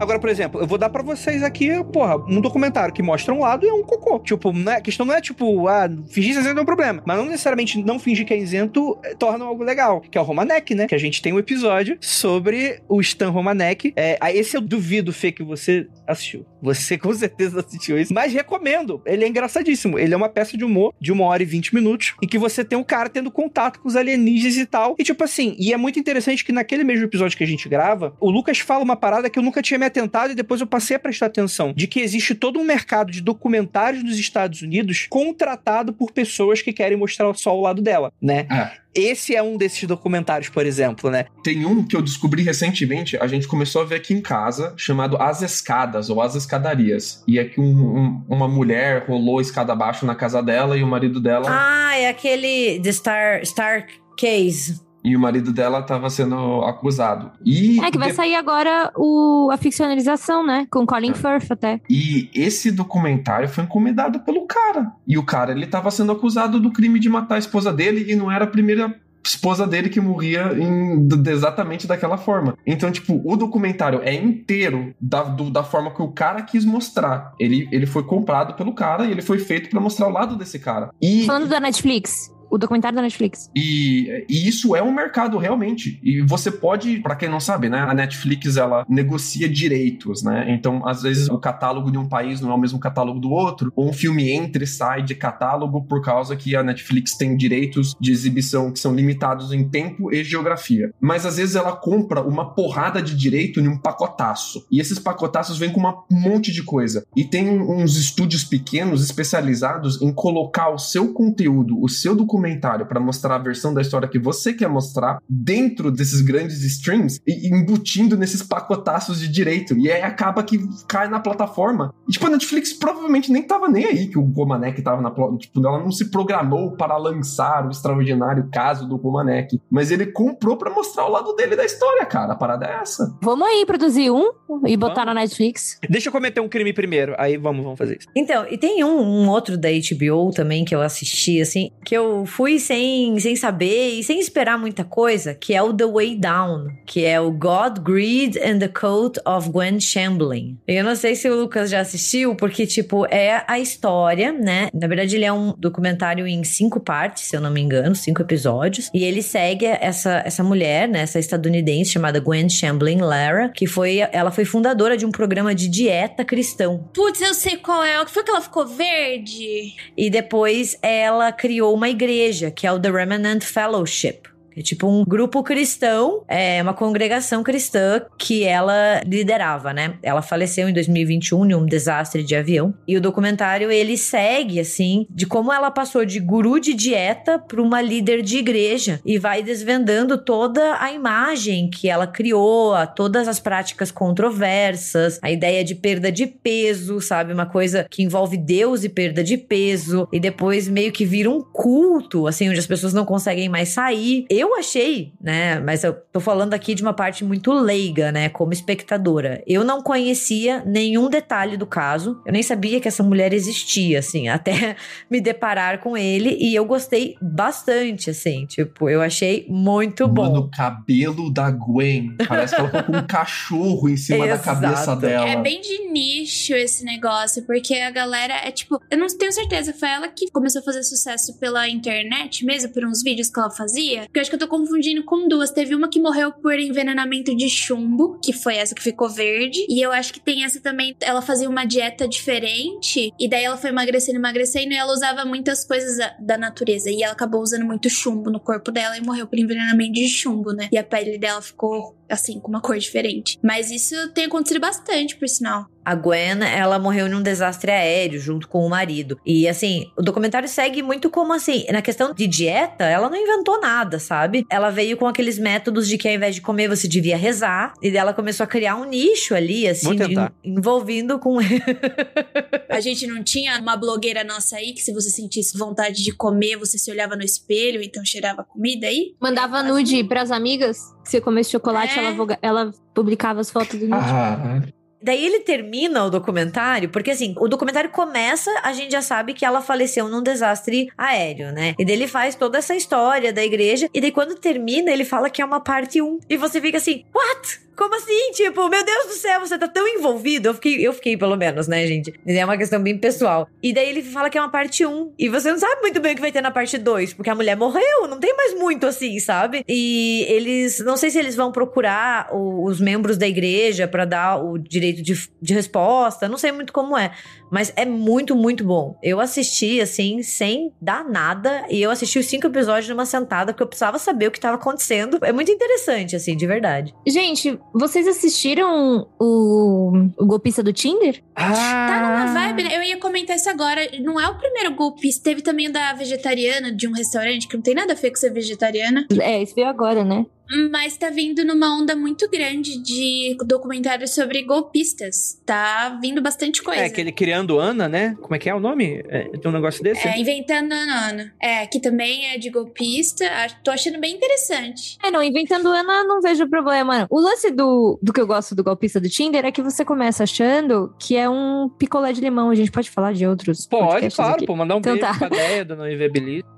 Agora, 0.02 0.20
por 0.20 0.30
exemplo, 0.30 0.60
eu 0.60 0.66
vou 0.66 0.80
dar 0.80 0.90
pra 0.90 1.04
vocês 1.04 1.44
aqui, 1.44 1.70
porra, 1.94 2.18
um 2.28 2.42
documentário 2.42 2.92
que 2.92 3.04
mostra 3.04 3.32
um 3.32 3.42
lado 3.42 3.64
e 3.64 3.70
é 3.70 3.74
um 3.74 3.84
cocô. 3.84 4.18
Tipo, 4.18 4.52
não 4.52 4.72
é, 4.72 4.78
a 4.78 4.82
questão 4.82 5.06
não 5.06 5.14
é 5.14 5.22
tipo, 5.22 5.68
ah, 5.68 5.88
fingir 6.10 6.34
ser 6.34 6.40
isento 6.40 6.58
é 6.58 6.62
um 6.64 6.66
problema. 6.66 7.04
Mas 7.06 7.18
não 7.18 7.26
necessariamente 7.26 7.82
não 7.84 8.00
fingir 8.00 8.26
que 8.26 8.34
é 8.34 8.38
isento 8.38 8.98
eh, 9.06 9.14
torna 9.14 9.46
algo 9.46 9.64
legal. 9.64 10.02
Que 10.02 10.18
é 10.18 10.22
o 10.22 10.24
Romanek, 10.24 10.74
né? 10.74 10.88
Que 10.88 10.96
a 10.96 10.98
gente 10.98 11.22
tem 11.22 11.32
um 11.32 11.38
episódio 11.38 12.00
sobre 12.02 12.82
o 12.90 13.00
Stan 13.00 13.30
Romanek. 13.30 13.94
É, 13.96 14.18
esse 14.36 14.58
eu 14.58 14.62
duvido, 14.62 15.14
Fê, 15.14 15.32
que 15.32 15.44
você 15.44 15.88
assistiu. 16.08 16.48
Você 16.62 16.98
com 16.98 17.14
certeza 17.14 17.60
assistiu 17.60 18.00
isso. 18.00 18.14
Mas 18.14 18.34
recomendo. 18.34 19.02
Ele 19.06 19.24
é 19.24 19.28
engraçadíssimo. 19.28 19.98
Ele 19.98 20.14
é 20.14 20.18
uma 20.18 20.30
peça 20.30 20.58
de 20.58 20.64
humor 20.64 20.94
de 21.00 21.12
uma 21.12 21.26
hora 21.26 21.44
e 21.44 21.46
vinte 21.46 21.74
minutos 21.74 22.14
em 22.22 22.28
que 22.28 22.38
você 22.38 22.64
tem 22.64 22.78
um 22.78 22.84
cara 22.84 23.10
tendo 23.10 23.32
contato 23.32 23.80
com 23.80 23.88
os 23.88 23.96
alienígenas 23.96 24.58
e 24.58 24.66
tal. 24.66 24.96
E 25.00 25.04
tipo 25.04 25.24
assim, 25.24 25.56
e 25.60 25.74
é 25.74 25.78
muito 25.78 26.00
interessante 26.00 26.46
que 26.46 26.52
naquele 26.52 26.84
mesmo 26.84 27.06
episódio 27.06 27.38
que 27.38 27.44
a 27.44 27.48
gente 27.48 27.68
grava, 27.68 28.16
o 28.20 28.30
Lucas 28.30 28.60
fala 28.60 28.84
uma 28.84 28.96
parada 28.96 29.30
que 29.30 29.40
eu 29.40 29.44
nunca 29.44 29.62
tinha 29.62 29.78
me 29.78 29.86
atentado 29.86 30.32
e 30.32 30.36
depois 30.36 30.62
eu 30.62 30.68
passei 30.68 30.96
a 30.96 31.00
prestar 31.00 31.28
atenção. 31.28 31.74
De 31.76 31.88
que 31.88 32.00
existe 32.00 32.36
todo 32.36 32.60
um 32.60 32.64
mercado 32.64 33.12
de 33.12 33.22
documentários 33.22 34.04
nos 34.04 34.18
Estados 34.18 34.62
Unidos 34.62 35.08
contratado 35.10 35.94
por 35.94 36.12
pessoas 36.12 36.62
que 36.62 36.74
querem 36.74 36.98
mostrar 36.98 37.34
só 37.36 37.58
o 37.58 37.62
lado 37.62 37.82
dela, 37.82 38.12
né? 38.22 38.48
É. 38.52 38.81
Esse 38.94 39.36
é 39.36 39.42
um 39.42 39.58
desses 39.58 39.88
documentários, 39.88 40.50
por 40.50 40.66
exemplo, 40.66 41.10
né? 41.10 41.26
Tem 41.44 41.66
um 41.66 41.84
que 41.84 41.96
eu 41.96 42.02
descobri 42.02 42.44
recentemente, 42.44 43.18
a 43.18 43.28
gente 43.28 43.48
começou 43.48 43.82
a 43.82 43.86
ver 43.86 43.96
aqui 43.96 44.14
em 44.14 44.22
casa, 44.22 44.74
chamado 44.76 45.18
As 45.22 45.42
Escadas, 45.42 46.10
ou 46.10 46.22
As 46.22 46.36
Escadarias. 46.36 47.24
E 47.28 47.40
é 47.40 47.46
que 47.46 47.60
um, 47.60 47.98
um, 47.98 48.26
uma 48.28 48.48
mulher 48.48 49.06
rolou 49.08 49.40
a 49.40 49.42
escada 49.42 49.74
abaixo 49.74 50.06
na 50.06 50.16
casa 50.16 50.42
dela 50.42 50.78
e 50.78 50.84
o 50.84 50.88
marido 50.88 51.20
dela. 51.20 51.48
Ah, 51.50 51.96
é 51.98 52.10
aquele 52.10 52.80
The 52.82 52.92
Star, 52.92 53.46
Star 53.46 53.88
Case. 54.18 54.91
E 55.04 55.16
o 55.16 55.20
marido 55.20 55.52
dela 55.52 55.80
estava 55.80 56.10
sendo 56.10 56.62
acusado. 56.64 57.32
E 57.44 57.80
É 57.84 57.90
que 57.90 57.98
vai 57.98 58.10
de- 58.10 58.16
sair 58.16 58.36
agora 58.36 58.92
o, 58.96 59.50
a 59.52 59.58
ficcionalização, 59.58 60.46
né? 60.46 60.68
Com 60.72 60.84
É. 60.84 60.86
Colin 60.86 61.14
Firth 61.14 61.52
até. 61.52 61.82
E 61.90 62.30
esse 62.34 62.72
documentário 62.72 63.50
foi 63.50 63.64
encomendado 63.64 64.20
pelo 64.22 64.46
cara. 64.46 64.92
E 65.08 65.18
o 65.18 65.24
cara, 65.26 65.52
ele 65.52 65.66
tava 65.68 65.90
sendo 65.92 66.12
acusado 66.12 66.60
do 66.60 66.72
crime 66.72 67.00
de 67.00 67.10
matar 67.10 67.36
a 67.36 67.40
esposa 67.40 67.74
dele 67.74 68.06
e 68.12 68.16
não 68.16 68.32
era 68.32 68.46
a 68.46 68.48
primeira 68.48 68.96
esposa 69.24 69.68
dele 69.68 69.88
que 69.90 70.02
morria 70.02 70.52
em- 70.58 71.08
exatamente 71.30 71.86
daquela 71.88 72.18
forma. 72.18 72.58
Então, 72.66 72.92
tipo, 72.92 73.22
o 73.24 73.36
documentário 73.38 74.02
é 74.04 74.14
inteiro 74.14 74.94
da, 75.00 75.24
do- 75.24 75.52
da 75.52 75.64
forma 75.64 75.92
que 75.92 76.02
o 76.02 76.12
cara 76.12 76.42
quis 76.42 76.66
mostrar. 76.66 77.34
Ele, 77.40 77.68
ele 77.72 77.86
foi 77.86 78.04
comprado 78.04 78.56
pelo 78.56 78.74
cara 78.74 79.06
e 79.06 79.12
ele 79.12 79.22
foi 79.22 79.38
feito 79.40 79.70
pra 79.70 79.80
mostrar 79.80 80.08
o 80.08 80.12
lado 80.12 80.36
desse 80.36 80.58
cara. 80.60 80.90
E, 81.02 81.26
Falando 81.26 81.48
da 81.48 81.60
Netflix, 81.60 82.32
o 82.52 82.58
documentário 82.58 82.96
da 82.96 83.02
Netflix. 83.02 83.50
e, 83.56 84.26
e 84.30 84.48
isso 84.48 84.76
é 84.76 84.84
um 84.84 84.92
mercado 84.92 85.38
realmente. 85.38 86.00
E 86.04 86.22
você 86.22 86.52
pode, 86.52 87.00
pra 87.00 87.16
quem 87.16 87.30
não 87.30 87.40
sabe, 87.40 87.70
né? 87.70 87.80
A 87.80 87.94
Netflix 87.94 88.58
ela 88.58 88.86
negocia 88.90 89.48
direitos, 89.48 90.22
né? 90.22 90.46
Então, 90.50 90.88
às 90.88 91.02
vezes 91.02 91.30
o 91.30 91.40
catálogo 91.40 91.92
de 91.92 91.98
um 91.98 92.08
país 92.08 92.42
não 92.42 92.52
é 92.52 92.54
o 92.54 92.58
mesmo 92.58 92.80
catálogo 92.80 93.20
do 93.20 93.32
outro, 93.32 93.72
ou 93.76 93.90
um 93.90 93.94
filme 93.94 94.30
entra 94.30 94.64
e 94.64 94.68
sai 94.68 95.02
de 95.02 95.16
catálogo 95.16 95.84
por 95.84 96.02
causa 96.02 96.36
que 96.36 96.56
a 96.56 96.64
Netflix 96.64 97.16
tem 97.16 97.38
direitos 97.38 97.96
de 98.00 98.12
exibição 98.12 98.72
que 98.72 98.80
são 98.80 98.94
limitados 98.94 99.54
em 99.54 99.68
tempo 99.68 100.14
e 100.14 100.24
geografia. 100.24 100.94
Mas 101.00 101.26
às 101.26 101.38
vezes 101.38 101.56
ela 101.56 101.76
compra 101.76 102.22
uma 102.22 102.54
porrada 102.54 103.02
de 103.02 103.16
direito 103.16 103.60
em 103.60 103.68
um 103.68 103.78
pacotaço. 103.78 104.66
E 104.70 104.80
esses 104.80 105.00
pacotaços 105.00 105.58
vêm 105.58 105.72
com 105.72 105.82
um 105.82 106.20
monte 106.20 106.52
de 106.52 106.64
coisa. 106.64 107.06
E 107.16 107.24
tem 107.24 107.50
uns 107.62 107.96
estúdios 107.96 108.44
pequenos 108.44 109.04
especializados 109.04 110.02
em 110.02 110.12
colocar 110.12 110.70
o 110.70 110.78
seu 110.78 111.14
conteúdo, 111.14 111.82
o 111.82 111.88
seu 111.88 112.16
documentário 112.42 112.86
para 112.88 113.00
mostrar 113.00 113.36
a 113.36 113.38
versão 113.38 113.74
da 113.74 113.82
história 113.82 114.08
que 114.08 114.18
você 114.18 114.54
quer 114.54 114.68
mostrar 114.68 115.20
dentro 115.30 115.92
desses 115.92 116.22
grandes 116.22 116.64
streams 116.64 117.22
e 117.28 117.48
embutindo 117.54 118.18
nesses 118.18 118.42
pacotaços 118.42 119.20
de 119.20 119.28
direito. 119.28 119.78
E 119.78 119.92
aí 119.92 120.02
acaba 120.02 120.44
que 120.44 120.60
cai 120.88 121.08
na 121.08 121.20
plataforma. 121.20 121.94
E 122.08 122.12
tipo, 122.12 122.26
a 122.26 122.30
Netflix 122.30 122.74
provavelmente 122.74 123.32
nem 123.32 123.44
tava 123.44 123.68
nem 123.68 123.86
aí 123.86 124.08
que 124.08 124.18
o 124.18 124.24
Romanek 124.24 124.82
tava 124.82 125.02
na 125.02 125.12
pla- 125.12 125.36
tipo, 125.38 125.66
ela 125.66 125.80
não 125.80 125.92
se 125.92 126.10
programou 126.10 126.72
para 126.76 126.98
lançar 126.98 127.66
o 127.68 127.70
extraordinário 127.70 128.50
caso 128.52 128.88
do 128.88 128.96
Romanek, 128.96 129.60
mas 129.70 129.92
ele 129.92 130.08
comprou 130.08 130.58
para 130.58 130.72
mostrar 130.74 131.06
o 131.06 131.12
lado 131.12 131.34
dele 131.36 131.56
da 131.56 131.64
história, 131.66 132.06
cara. 132.06 132.34
A 132.34 132.36
parada 132.36 132.66
é 132.66 132.82
essa. 132.82 133.16
Vamos 133.22 133.48
aí 133.48 133.66
produzir 133.66 134.10
um 134.10 134.32
e 134.66 134.76
botar 134.76 135.06
na 135.06 135.14
Netflix. 135.14 135.78
Deixa 135.90 136.10
eu 136.10 136.12
cometer 136.12 136.42
um 136.42 136.50
crime 136.50 136.74
primeiro. 136.74 137.14
Aí 137.18 137.38
vamos, 137.38 137.64
vamos 137.64 137.78
fazer 137.78 137.98
isso. 138.00 138.08
Então, 138.16 138.46
e 138.50 138.58
tem 138.58 138.84
um, 138.84 139.00
um 139.00 139.30
outro 139.30 139.58
da 139.58 139.70
HBO 139.70 140.32
também 140.34 140.66
que 140.66 140.74
eu 140.74 140.82
assisti, 140.82 141.40
assim, 141.42 141.72
que 141.86 141.96
eu 141.96 142.26
fui 142.32 142.60
sem, 142.60 143.20
sem 143.20 143.36
saber 143.36 144.00
e 144.00 144.04
sem 144.04 144.20
esperar 144.20 144.58
muita 144.58 144.84
coisa, 144.84 145.34
que 145.34 145.54
é 145.54 145.62
o 145.62 145.74
The 145.74 145.86
Way 145.86 146.16
Down, 146.16 146.68
que 146.86 147.06
é 147.06 147.20
o 147.20 147.30
God, 147.30 147.80
Greed 147.80 148.38
and 148.38 148.60
the 148.60 148.70
Cult 148.70 149.20
of 149.26 149.50
Gwen 149.50 149.80
Shamblin. 149.80 150.58
Eu 150.66 150.84
não 150.84 150.96
sei 150.96 151.16
se 151.16 151.30
o 151.30 151.36
Lucas 151.36 151.70
já 151.70 151.82
assistiu, 151.82 152.36
porque, 152.36 152.66
tipo, 152.66 153.06
é 153.08 153.44
a 153.48 153.60
história, 153.60 154.32
né? 154.32 154.70
Na 154.74 154.88
verdade, 154.88 155.16
ele 155.16 155.26
é 155.26 155.34
um 155.34 155.54
documentário 155.58 156.26
em 156.26 156.44
cinco 156.44 156.80
partes, 156.80 157.24
se 157.24 157.36
eu 157.36 157.42
não 157.42 157.52
me 157.52 157.60
engano, 157.60 157.94
cinco 157.94 158.22
episódios, 158.22 158.90
e 158.94 159.04
ele 159.04 159.22
segue 159.22 159.66
essa, 159.66 160.24
essa 160.26 160.44
mulher, 160.44 160.88
né? 160.88 161.02
Essa 161.02 161.20
estadunidense 161.20 161.92
chamada 161.92 162.20
Gwen 162.20 162.48
Shamblin 162.48 163.02
Lara, 163.02 163.50
que 163.50 163.68
foi, 163.68 164.00
ela 164.12 164.32
foi 164.32 164.46
fundadora 164.46 164.96
de 164.96 165.06
um 165.06 165.12
programa 165.12 165.54
de 165.54 165.68
dieta 165.68 166.24
cristão. 166.24 166.90
Putz, 166.94 167.20
eu 167.20 167.34
sei 167.34 167.58
qual 167.58 167.84
é. 167.84 168.02
O 168.02 168.06
que 168.06 168.12
foi 168.12 168.24
que 168.24 168.32
ela 168.32 168.42
ficou 168.42 168.66
verde? 168.66 169.74
E 169.98 170.10
depois 170.10 170.78
ela 170.82 171.32
criou 171.32 171.74
uma 171.74 171.90
igreja, 171.90 172.21
que 172.52 172.68
é 172.68 172.72
o 172.72 172.80
The 172.80 172.92
Remnant 172.92 173.44
Fellowship. 173.44 174.31
É 174.56 174.62
tipo 174.62 174.88
um 174.88 175.04
grupo 175.06 175.44
cristão, 175.44 176.24
é 176.28 176.62
uma 176.62 176.74
congregação 176.74 177.44
cristã 177.44 178.02
que 178.18 178.44
ela 178.44 179.02
liderava, 179.06 179.74
né? 179.74 179.96
Ela 180.04 180.22
faleceu 180.22 180.68
em 180.68 180.74
2021 180.74 181.46
em 181.46 181.56
um 181.56 181.66
desastre 181.66 182.24
de 182.24 182.36
avião. 182.36 182.74
E 182.88 182.98
o 182.98 183.02
documentário 183.02 183.72
ele 183.72 183.98
segue 183.98 184.60
assim 184.60 185.06
de 185.10 185.26
como 185.26 185.52
ela 185.52 185.72
passou 185.72 186.06
de 186.06 186.20
guru 186.20 186.60
de 186.60 186.74
dieta 186.74 187.40
para 187.40 187.62
uma 187.62 187.82
líder 187.82 188.22
de 188.22 188.38
igreja 188.38 189.00
e 189.06 189.18
vai 189.18 189.42
desvendando 189.42 190.18
toda 190.18 190.78
a 190.80 190.92
imagem 190.92 191.70
que 191.70 191.90
ela 191.90 192.08
criou, 192.08 192.74
todas 192.96 193.28
as 193.28 193.40
práticas 193.40 193.92
controversas, 193.92 195.20
a 195.22 195.32
ideia 195.32 195.64
de 195.64 195.76
perda 195.76 196.12
de 196.12 196.28
peso, 196.28 197.00
sabe? 197.00 197.34
Uma 197.34 197.46
coisa 197.46 197.86
que 197.90 198.04
envolve 198.04 198.38
Deus 198.38 198.84
e 198.84 198.90
perda 198.90 199.24
de 199.24 199.38
peso, 199.38 200.08
e 200.12 200.20
depois 200.20 200.68
meio 200.68 200.92
que 200.92 201.06
vira 201.06 201.30
um 201.30 201.42
culto, 201.42 202.28
assim, 202.28 202.50
onde 202.50 202.60
as 202.60 202.68
pessoas 202.68 202.94
não 202.94 203.06
conseguem 203.06 203.50
mais 203.50 203.70
sair. 203.70 204.26
eu 204.30 204.41
achei, 204.56 205.14
né? 205.22 205.60
Mas 205.60 205.84
eu 205.84 205.94
tô 205.94 206.20
falando 206.20 206.54
aqui 206.54 206.74
de 206.74 206.82
uma 206.82 206.94
parte 206.94 207.24
muito 207.24 207.52
leiga, 207.52 208.12
né? 208.12 208.30
Como 208.30 208.54
espectadora. 208.54 209.44
Eu 209.46 209.64
não 209.64 209.82
conhecia 209.82 210.64
nenhum 210.66 211.10
detalhe 211.10 211.58
do 211.58 211.66
caso. 211.66 212.22
Eu 212.26 212.34
nem 212.34 212.44
sabia 212.44 212.80
que 212.80 212.88
essa 212.88 213.04
mulher 213.04 213.34
existia, 213.34 214.00
assim, 214.00 214.28
até 214.30 214.76
me 215.10 215.20
deparar 215.20 215.80
com 215.80 215.98
ele. 215.98 216.38
E 216.40 216.56
eu 216.56 216.66
gostei 216.66 217.16
bastante, 217.22 218.10
assim. 218.10 218.46
Tipo, 218.46 218.90
eu 218.90 219.02
achei 219.02 219.46
muito 219.50 220.08
bom. 220.08 220.24
Mano, 220.24 220.40
o 220.42 220.50
cabelo 220.50 221.32
da 221.32 221.52
Gwen. 221.52 222.16
Parece 222.28 222.56
que 222.56 222.62
ela 222.62 222.70
colocou 222.70 222.96
um 222.96 223.06
cachorro 223.08 223.90
em 223.90 223.98
cima 223.98 224.26
da 224.26 224.34
Exato. 224.34 224.62
cabeça 224.62 224.96
dela. 224.96 225.30
É 225.30 225.36
bem 225.36 225.62
de 225.62 225.90
nicho 225.90 226.54
esse 226.54 226.84
negócio, 226.84 227.44
porque 227.46 227.76
a 227.76 227.92
galera 227.92 228.34
é 228.46 228.52
tipo. 228.52 228.82
Eu 228.90 228.98
não 228.98 229.08
tenho 229.08 229.32
certeza, 229.32 229.74
foi 229.74 229.90
ela 229.90 230.08
que 230.08 230.32
começou 230.32 230.62
a 230.62 230.64
fazer 230.64 230.84
sucesso 230.84 231.38
pela 231.40 231.68
internet 231.68 232.46
mesmo, 232.46 232.72
por 232.72 232.86
uns 232.86 233.04
vídeos 233.04 233.30
que 233.30 233.40
ela 233.40 233.50
fazia. 233.52 234.04
Porque 234.04 234.20
eu 234.20 234.22
acho 234.22 234.31
que 234.32 234.36
eu 234.36 234.40
tô 234.40 234.48
confundindo 234.48 235.04
com 235.04 235.28
duas. 235.28 235.52
Teve 235.52 235.76
uma 235.76 235.90
que 235.90 236.00
morreu 236.00 236.32
por 236.32 236.58
envenenamento 236.58 237.36
de 237.36 237.50
chumbo, 237.50 238.18
que 238.24 238.32
foi 238.32 238.56
essa 238.56 238.74
que 238.74 238.82
ficou 238.82 239.10
verde. 239.10 239.66
E 239.70 239.82
eu 239.82 239.92
acho 239.92 240.14
que 240.14 240.20
tem 240.20 240.46
essa 240.46 240.62
também. 240.62 240.96
Ela 241.02 241.22
fazia 241.22 241.50
uma 241.50 241.66
dieta 241.66 242.08
diferente, 242.08 243.12
e 243.20 243.30
daí 243.30 243.44
ela 243.44 243.58
foi 243.58 243.70
emagrecendo, 243.70 244.18
emagrecendo, 244.18 244.72
e 244.72 244.78
ela 244.78 244.94
usava 244.94 245.26
muitas 245.26 245.66
coisas 245.66 245.98
da, 246.20 246.38
natureza. 246.38 246.90
E 246.90 247.04
ela 247.04 247.14
acabou 247.14 247.42
usando 247.42 247.66
muito 247.66 247.90
chumbo 247.90 248.32
no 248.32 248.40
corpo 248.40 248.72
dela 248.72 248.98
e 248.98 249.02
morreu 249.02 249.28
por 249.28 249.38
envenenamento 249.38 249.94
de 249.94 250.08
chumbo, 250.08 250.54
né? 250.54 250.70
E 250.72 250.78
a 250.78 250.84
pele 250.84 251.18
dela 251.18 251.42
ficou 251.42 251.96
assim, 252.12 252.40
com 252.40 252.50
uma 252.50 252.62
cor 252.62 252.78
diferente. 252.78 253.38
Mas 253.44 253.72
isso 253.72 253.96
tem 254.14 254.26
acontecido 254.26 254.60
bastante, 254.60 255.16
por 255.16 255.28
sinal. 255.28 255.66
A 255.84 255.96
Gwen, 255.96 256.44
ela 256.44 256.78
morreu 256.78 257.10
num 257.10 257.24
desastre 257.24 257.72
aéreo 257.72 258.20
junto 258.20 258.48
com 258.48 258.64
o 258.64 258.70
marido. 258.70 259.20
E 259.26 259.48
assim, 259.48 259.86
o 259.98 260.04
documentário 260.04 260.48
segue 260.48 260.84
muito 260.84 261.10
como 261.10 261.34
assim, 261.34 261.66
na 261.72 261.82
questão 261.82 262.14
de 262.14 262.28
dieta, 262.28 262.84
ela 262.84 263.10
não 263.10 263.18
inventou 263.18 263.60
nada, 263.60 263.98
sabe? 263.98 264.46
Ela 264.48 264.70
veio 264.70 264.96
com 264.96 265.08
aqueles 265.08 265.40
métodos 265.40 265.88
de 265.88 265.98
que 265.98 266.08
ao 266.08 266.14
invés 266.14 266.36
de 266.36 266.42
comer 266.42 266.68
você 266.68 266.88
devia 266.88 267.18
rezar, 267.18 267.74
e 267.82 267.96
ela 267.98 268.14
começou 268.14 268.44
a 268.44 268.48
criar 268.48 268.76
um 268.76 268.86
nicho 268.86 269.34
ali, 269.34 269.68
assim, 269.68 269.98
Vou 269.98 270.08
de- 270.08 270.32
envolvendo 270.44 271.18
com 271.18 271.38
A 272.70 272.80
gente 272.80 273.08
não 273.08 273.24
tinha 273.24 273.60
uma 273.60 273.76
blogueira 273.76 274.24
nossa 274.24 274.58
aí 274.58 274.74
que 274.74 274.82
se 274.82 274.94
você 274.94 275.10
sentisse 275.10 275.58
vontade 275.58 276.04
de 276.04 276.12
comer, 276.12 276.58
você 276.58 276.78
se 276.78 276.92
olhava 276.92 277.16
no 277.16 277.24
espelho, 277.24 277.82
então 277.82 278.06
cheirava 278.06 278.44
comida 278.44 278.86
aí? 278.88 279.16
Mandava 279.20 279.64
nude 279.64 280.04
pras 280.04 280.30
amigas. 280.32 280.78
Se 281.04 281.12
você 281.12 281.22
comesse 281.22 281.52
chocolate, 281.52 281.98
É. 281.98 282.04
ela, 282.06 282.38
ela 282.42 282.72
publicava 282.94 283.42
as 283.42 283.50
fotos 283.50 283.80
do. 283.80 283.94
Ah, 283.94 284.62
Daí 285.04 285.26
ele 285.26 285.40
termina 285.40 286.04
o 286.06 286.12
documentário, 286.12 286.88
porque 286.90 287.10
assim, 287.10 287.34
o 287.40 287.48
documentário 287.48 287.90
começa, 287.90 288.52
a 288.62 288.72
gente 288.72 288.92
já 288.92 289.02
sabe 289.02 289.34
que 289.34 289.44
ela 289.44 289.60
faleceu 289.60 290.08
num 290.08 290.22
desastre 290.22 290.90
aéreo, 290.96 291.52
né? 291.52 291.74
E 291.80 291.84
daí 291.84 291.96
ele 291.96 292.08
faz 292.08 292.36
toda 292.36 292.60
essa 292.60 292.76
história 292.76 293.34
da 293.34 293.44
igreja, 293.44 293.90
e 293.92 294.00
daí 294.00 294.12
quando 294.12 294.36
termina, 294.36 294.92
ele 294.92 295.04
fala 295.04 295.28
que 295.28 295.42
é 295.42 295.46
uma 295.46 295.60
parte 295.60 296.00
1. 296.04 296.20
E 296.30 296.38
você 296.38 296.62
fica 296.62 296.78
assim, 296.78 297.04
what? 297.16 297.60
Como 297.82 297.96
assim? 297.96 298.32
Tipo, 298.34 298.70
meu 298.70 298.86
Deus 298.86 299.06
do 299.08 299.14
céu, 299.14 299.40
você 299.40 299.58
tá 299.58 299.68
tão 299.68 299.88
envolvido. 299.88 300.50
Eu 300.50 300.54
fiquei, 300.54 300.86
eu 300.86 300.94
fiquei 300.94 301.18
pelo 301.18 301.36
menos, 301.36 301.68
né, 301.68 301.88
gente? 301.88 302.14
É 302.28 302.46
uma 302.46 302.56
questão 302.56 302.80
bem 302.80 302.96
pessoal. 302.96 303.50
E 303.60 303.74
daí 303.74 303.90
ele 303.90 304.04
fala 304.04 304.30
que 304.30 304.38
é 304.38 304.42
uma 304.42 304.52
parte 304.52 304.86
1. 304.86 305.14
E 305.18 305.28
você 305.28 305.52
não 305.52 305.58
sabe 305.58 305.82
muito 305.82 306.00
bem 306.00 306.12
o 306.12 306.16
que 306.16 306.22
vai 306.22 306.32
ter 306.32 306.42
na 306.42 306.52
parte 306.52 306.78
2, 306.78 307.16
porque 307.16 307.32
a 307.32 307.34
mulher 307.34 307.58
morreu, 307.58 308.08
não 308.08 308.20
tem 308.20 308.38
mais 308.38 308.54
muito 308.54 308.86
assim, 308.86 309.18
sabe? 309.20 309.66
E 309.68 310.28
eles, 310.30 310.78
não 310.82 310.96
sei 310.96 311.10
se 311.10 311.18
eles 311.18 311.36
vão 311.36 311.52
procurar 311.52 312.30
os 312.32 312.80
membros 312.80 313.18
da 313.18 313.28
igreja 313.28 313.88
pra 313.88 314.06
dar 314.06 314.38
o 314.38 314.60
direito 314.60 315.02
de, 315.02 315.28
de 315.42 315.54
resposta, 315.56 316.30
não 316.30 316.38
sei 316.38 316.52
muito 316.52 316.72
como 316.72 316.96
é. 316.96 317.12
Mas 317.52 317.74
é 317.76 317.86
muito, 317.86 318.34
muito 318.34 318.64
bom. 318.64 318.98
Eu 319.04 319.20
assisti, 319.20 319.82
assim, 319.82 320.24
sem 320.24 320.72
dar 320.80 321.04
nada. 321.04 321.66
E 321.70 321.82
eu 321.82 321.92
assisti 321.92 322.18
os 322.18 322.26
cinco 322.26 322.48
episódios 322.48 322.88
numa 322.88 323.06
sentada, 323.06 323.52
porque 323.52 323.64
eu 323.64 323.68
precisava 323.68 324.00
saber 324.00 324.28
o 324.28 324.32
que 324.32 324.40
tava 324.40 324.56
acontecendo. 324.56 325.20
É 325.22 325.34
muito 325.34 325.52
interessante, 325.52 326.16
assim, 326.16 326.38
de 326.38 326.48
verdade. 326.48 326.96
Gente, 327.06 327.60
vocês 327.74 328.08
assistiram 328.08 329.08
o, 329.20 330.10
o 330.18 330.26
golpista 330.26 330.62
do 330.64 330.74
Tinder? 330.74 331.22
Ah, 331.36 331.52
Tá 331.54 332.02
numa 332.10 332.34
vibe, 332.34 332.64
né? 332.64 332.78
Eu 332.78 332.84
ia 332.84 332.98
comentar 332.98 333.36
isso 333.36 333.50
agora. 333.50 333.82
Não 334.02 334.20
é 334.20 334.28
o 334.28 334.38
primeiro 334.38 334.76
golpista. 334.76 335.24
Teve 335.24 335.42
também 335.42 335.68
o 335.70 335.74
da 335.74 335.94
vegetariana 335.94 336.72
de 336.72 336.88
um 336.88 336.92
restaurante, 336.94 337.48
que 337.48 337.56
não 337.56 337.62
tem 337.62 337.74
nada 337.76 337.94
a 337.94 337.96
ver 337.96 338.10
com 338.12 338.16
ser 338.18 338.32
vegetariana. 338.32 339.06
É, 339.20 339.42
isso 339.42 339.56
veio 339.56 339.68
agora, 339.68 340.04
né? 340.04 340.26
Mas 340.72 340.98
tá 340.98 341.10
vindo 341.10 341.46
numa 341.46 341.76
onda 341.78 341.96
muito 341.96 342.30
grande 342.30 342.78
de 342.82 343.38
documentários 343.46 344.14
sobre 344.14 344.44
golpistas. 344.44 345.42
Tá 345.46 345.98
vindo 346.02 346.22
bastante 346.22 346.62
coisa. 346.62 346.82
É, 346.82 346.86
aquele 346.86 347.12
Criando 347.12 347.60
Ana, 347.60 347.88
né? 347.88 348.16
Como 348.22 348.36
é 348.36 348.40
que 348.40 348.50
é 348.50 348.56
o 348.56 348.60
nome? 348.60 349.04
É, 349.08 349.30
tem 349.38 349.50
um 349.50 349.54
negócio 349.54 349.84
desse? 349.84 350.08
É, 350.08 350.20
Inventando 350.20 350.74
a 350.74 351.10
Ana. 351.10 351.34
É, 351.42 351.66
que 351.66 351.80
também 351.80 352.28
é 352.28 352.38
de 352.38 352.50
golpista. 352.50 353.26
Ah, 353.26 353.48
Tô 353.64 353.72
achando 353.72 354.00
bem 354.00 354.16
interessante. 354.16 354.98
É, 355.04 355.12
não, 355.12 355.22
inventando 355.24 355.68
Ana, 355.68 356.04
não 356.04 356.22
vejo 356.22 356.48
problema. 356.50 357.08
O 357.10 357.20
lance 357.20 357.52
do, 357.52 358.00
do 358.02 358.12
que 358.12 358.20
eu 358.20 358.28
gosto 358.28 358.56
do 358.56 358.64
golpista 358.64 359.00
do 359.00 359.08
Tinder 359.10 359.46
é 359.46 359.52
que 359.52 359.62
você 359.62 359.86
começa 359.86 360.24
achando 360.24 360.94
que 361.00 361.16
é 361.16 361.30
um 361.30 361.70
picolé 361.70 362.12
de 362.12 362.22
limão. 362.22 362.50
A 362.50 362.56
gente 362.56 362.72
pode 362.72 362.90
falar 362.90 363.14
de 363.14 363.26
outros 363.26 363.66
Pode, 363.68 364.10
claro, 364.16 364.36
aqui. 364.36 364.46
pô. 364.46 364.56
Mandar 364.56 364.76
um 364.76 364.80
Então 364.80 364.94
beijo 364.94 365.08
tá. 365.08 365.18
pra 365.18 365.30
Deia 365.30 365.66
do 365.66 365.76
Não. 365.76 365.86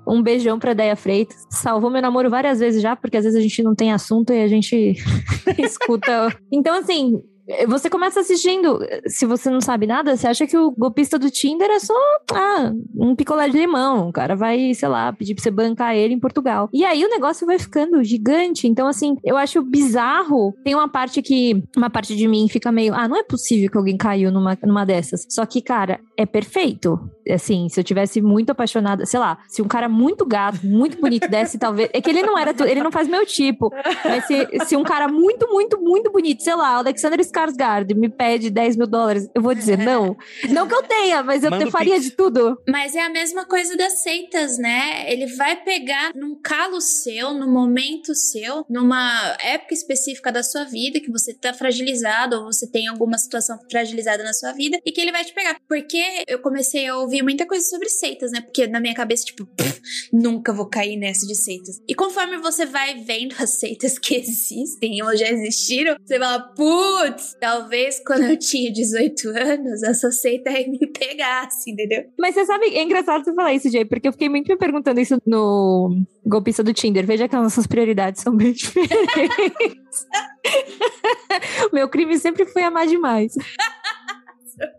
Um 0.06 0.22
beijão 0.22 0.58
pra 0.58 0.72
Deia 0.74 0.96
Freitas. 0.96 1.44
Salvou 1.50 1.90
meu 1.90 2.02
namoro 2.02 2.28
várias 2.28 2.58
vezes 2.60 2.82
já, 2.82 2.94
porque 2.96 3.16
às 3.16 3.24
vezes 3.24 3.38
a 3.38 3.42
gente 3.42 3.62
não 3.62 3.74
tem 3.74 3.83
assunto 3.92 4.32
e 4.32 4.42
a 4.42 4.48
gente 4.48 4.94
escuta. 5.58 6.34
Então, 6.52 6.78
assim. 6.78 7.22
Você 7.68 7.90
começa 7.90 8.20
assistindo, 8.20 8.78
se 9.06 9.26
você 9.26 9.50
não 9.50 9.60
sabe 9.60 9.86
nada, 9.86 10.16
você 10.16 10.26
acha 10.26 10.46
que 10.46 10.56
o 10.56 10.70
golpista 10.70 11.18
do 11.18 11.30
Tinder 11.30 11.70
é 11.70 11.78
só 11.78 11.92
ah, 12.32 12.72
um 12.96 13.14
picolé 13.14 13.50
de 13.50 13.58
limão. 13.58 14.08
O 14.08 14.12
cara 14.14 14.34
vai, 14.34 14.72
sei 14.72 14.88
lá, 14.88 15.12
pedir 15.12 15.34
pra 15.34 15.42
você 15.42 15.50
bancar 15.50 15.94
ele 15.94 16.14
em 16.14 16.18
Portugal. 16.18 16.70
E 16.72 16.86
aí 16.86 17.04
o 17.04 17.10
negócio 17.10 17.46
vai 17.46 17.58
ficando 17.58 18.02
gigante. 18.02 18.66
Então, 18.66 18.88
assim, 18.88 19.18
eu 19.22 19.36
acho 19.36 19.60
bizarro. 19.60 20.54
Tem 20.64 20.74
uma 20.74 20.88
parte 20.88 21.20
que. 21.20 21.62
Uma 21.76 21.90
parte 21.90 22.16
de 22.16 22.26
mim 22.26 22.48
fica 22.48 22.72
meio. 22.72 22.94
Ah, 22.94 23.06
não 23.06 23.18
é 23.18 23.22
possível 23.22 23.70
que 23.70 23.76
alguém 23.76 23.98
caiu 23.98 24.32
numa, 24.32 24.56
numa 24.64 24.86
dessas. 24.86 25.26
Só 25.28 25.44
que, 25.44 25.60
cara, 25.60 26.00
é 26.16 26.24
perfeito. 26.24 26.98
Assim, 27.30 27.68
se 27.68 27.78
eu 27.80 27.84
tivesse 27.84 28.20
muito 28.20 28.50
apaixonada, 28.50 29.06
sei 29.06 29.18
lá, 29.20 29.38
se 29.48 29.62
um 29.62 29.68
cara 29.68 29.88
muito 29.88 30.26
gato, 30.26 30.60
muito 30.66 31.00
bonito 31.00 31.28
desse, 31.28 31.58
talvez. 31.58 31.88
É 31.92 32.00
que 32.00 32.10
ele 32.10 32.22
não 32.22 32.38
era. 32.38 32.52
tu- 32.52 32.64
Ele 32.64 32.82
não 32.82 32.92
faz 32.92 33.08
meu 33.08 33.24
tipo. 33.26 33.70
Mas 34.04 34.26
se, 34.26 34.46
se 34.66 34.76
um 34.76 34.82
cara 34.82 35.08
muito, 35.08 35.48
muito, 35.48 35.80
muito 35.80 36.10
bonito, 36.10 36.42
sei 36.42 36.54
lá, 36.54 36.74
o 36.76 36.78
Alexander 36.78 37.18
Skarsgård 37.20 37.94
me 37.94 38.08
pede 38.08 38.50
10 38.50 38.76
mil 38.76 38.86
dólares, 38.86 39.28
eu 39.34 39.42
vou 39.42 39.54
dizer 39.54 39.78
não. 39.78 40.16
Não 40.50 40.66
que 40.68 40.74
eu 40.74 40.82
tenha, 40.82 41.22
mas 41.22 41.42
eu, 41.44 41.50
Manda 41.50 41.64
eu 41.64 41.68
o 41.68 41.70
faria 41.70 41.94
Pix. 41.94 42.04
de 42.04 42.10
tudo. 42.12 42.58
Mas 42.68 42.94
é 42.94 43.00
a 43.02 43.08
mesma 43.10 43.44
coisa 43.44 43.76
das 43.76 44.02
seitas, 44.02 44.58
né? 44.58 45.10
Ele 45.12 45.26
vai 45.36 45.56
pegar 45.62 46.12
num 46.14 46.38
calo 46.40 46.80
seu, 46.80 47.32
num 47.34 47.50
momento 47.50 48.14
seu, 48.14 48.64
numa 48.68 49.36
época 49.42 49.74
específica 49.74 50.30
da 50.32 50.42
sua 50.42 50.64
vida, 50.64 51.00
que 51.00 51.10
você 51.10 51.32
tá 51.34 51.52
fragilizado, 51.52 52.36
ou 52.36 52.52
você 52.52 52.66
tem 52.70 52.86
alguma 52.88 53.18
situação 53.18 53.58
fragilizada 53.70 54.22
na 54.22 54.32
sua 54.32 54.52
vida, 54.52 54.78
e 54.84 54.92
que 54.92 55.00
ele 55.00 55.12
vai 55.12 55.24
te 55.24 55.32
pegar. 55.32 55.56
Porque 55.68 56.02
eu 56.26 56.38
comecei 56.40 56.86
a 56.86 56.96
ouvir 56.96 57.13
muita 57.22 57.46
coisa 57.46 57.64
sobre 57.64 57.88
seitas, 57.88 58.32
né? 58.32 58.40
Porque 58.40 58.66
na 58.66 58.80
minha 58.80 58.94
cabeça, 58.94 59.24
tipo, 59.24 59.46
"Pff, 59.46 59.74
nunca 60.12 60.52
vou 60.52 60.66
cair 60.66 60.96
nessa 60.96 61.26
de 61.26 61.34
seitas. 61.34 61.80
E 61.88 61.94
conforme 61.94 62.38
você 62.38 62.66
vai 62.66 62.94
vendo 62.94 63.34
as 63.38 63.58
seitas 63.58 63.98
que 63.98 64.16
existem 64.16 65.02
ou 65.02 65.16
já 65.16 65.28
existiram, 65.28 65.96
você 66.04 66.18
fala, 66.18 66.40
putz, 66.40 67.36
talvez 67.40 68.00
quando 68.06 68.24
eu 68.24 68.38
tinha 68.38 68.72
18 68.72 69.28
anos, 69.30 69.82
essa 69.82 70.10
seita 70.10 70.50
aí 70.50 70.68
me 70.68 70.86
pegasse, 70.86 71.70
entendeu? 71.70 72.04
Mas 72.18 72.34
você 72.34 72.44
sabe, 72.46 72.66
é 72.66 72.82
engraçado 72.82 73.24
você 73.24 73.34
falar 73.34 73.54
isso, 73.54 73.70
Jay, 73.70 73.84
porque 73.84 74.08
eu 74.08 74.12
fiquei 74.12 74.28
muito 74.28 74.48
me 74.48 74.56
perguntando 74.56 75.00
isso 75.00 75.16
no 75.26 75.96
golpista 76.24 76.62
do 76.62 76.72
Tinder. 76.72 77.06
Veja 77.06 77.28
que 77.28 77.36
as 77.36 77.42
nossas 77.42 77.66
prioridades 77.66 78.22
são 78.22 78.34
bem 78.36 78.52
diferentes. 78.54 80.06
Meu 81.72 81.88
crime 81.88 82.18
sempre 82.18 82.46
foi 82.46 82.62
amar 82.62 82.86
demais. 82.86 83.34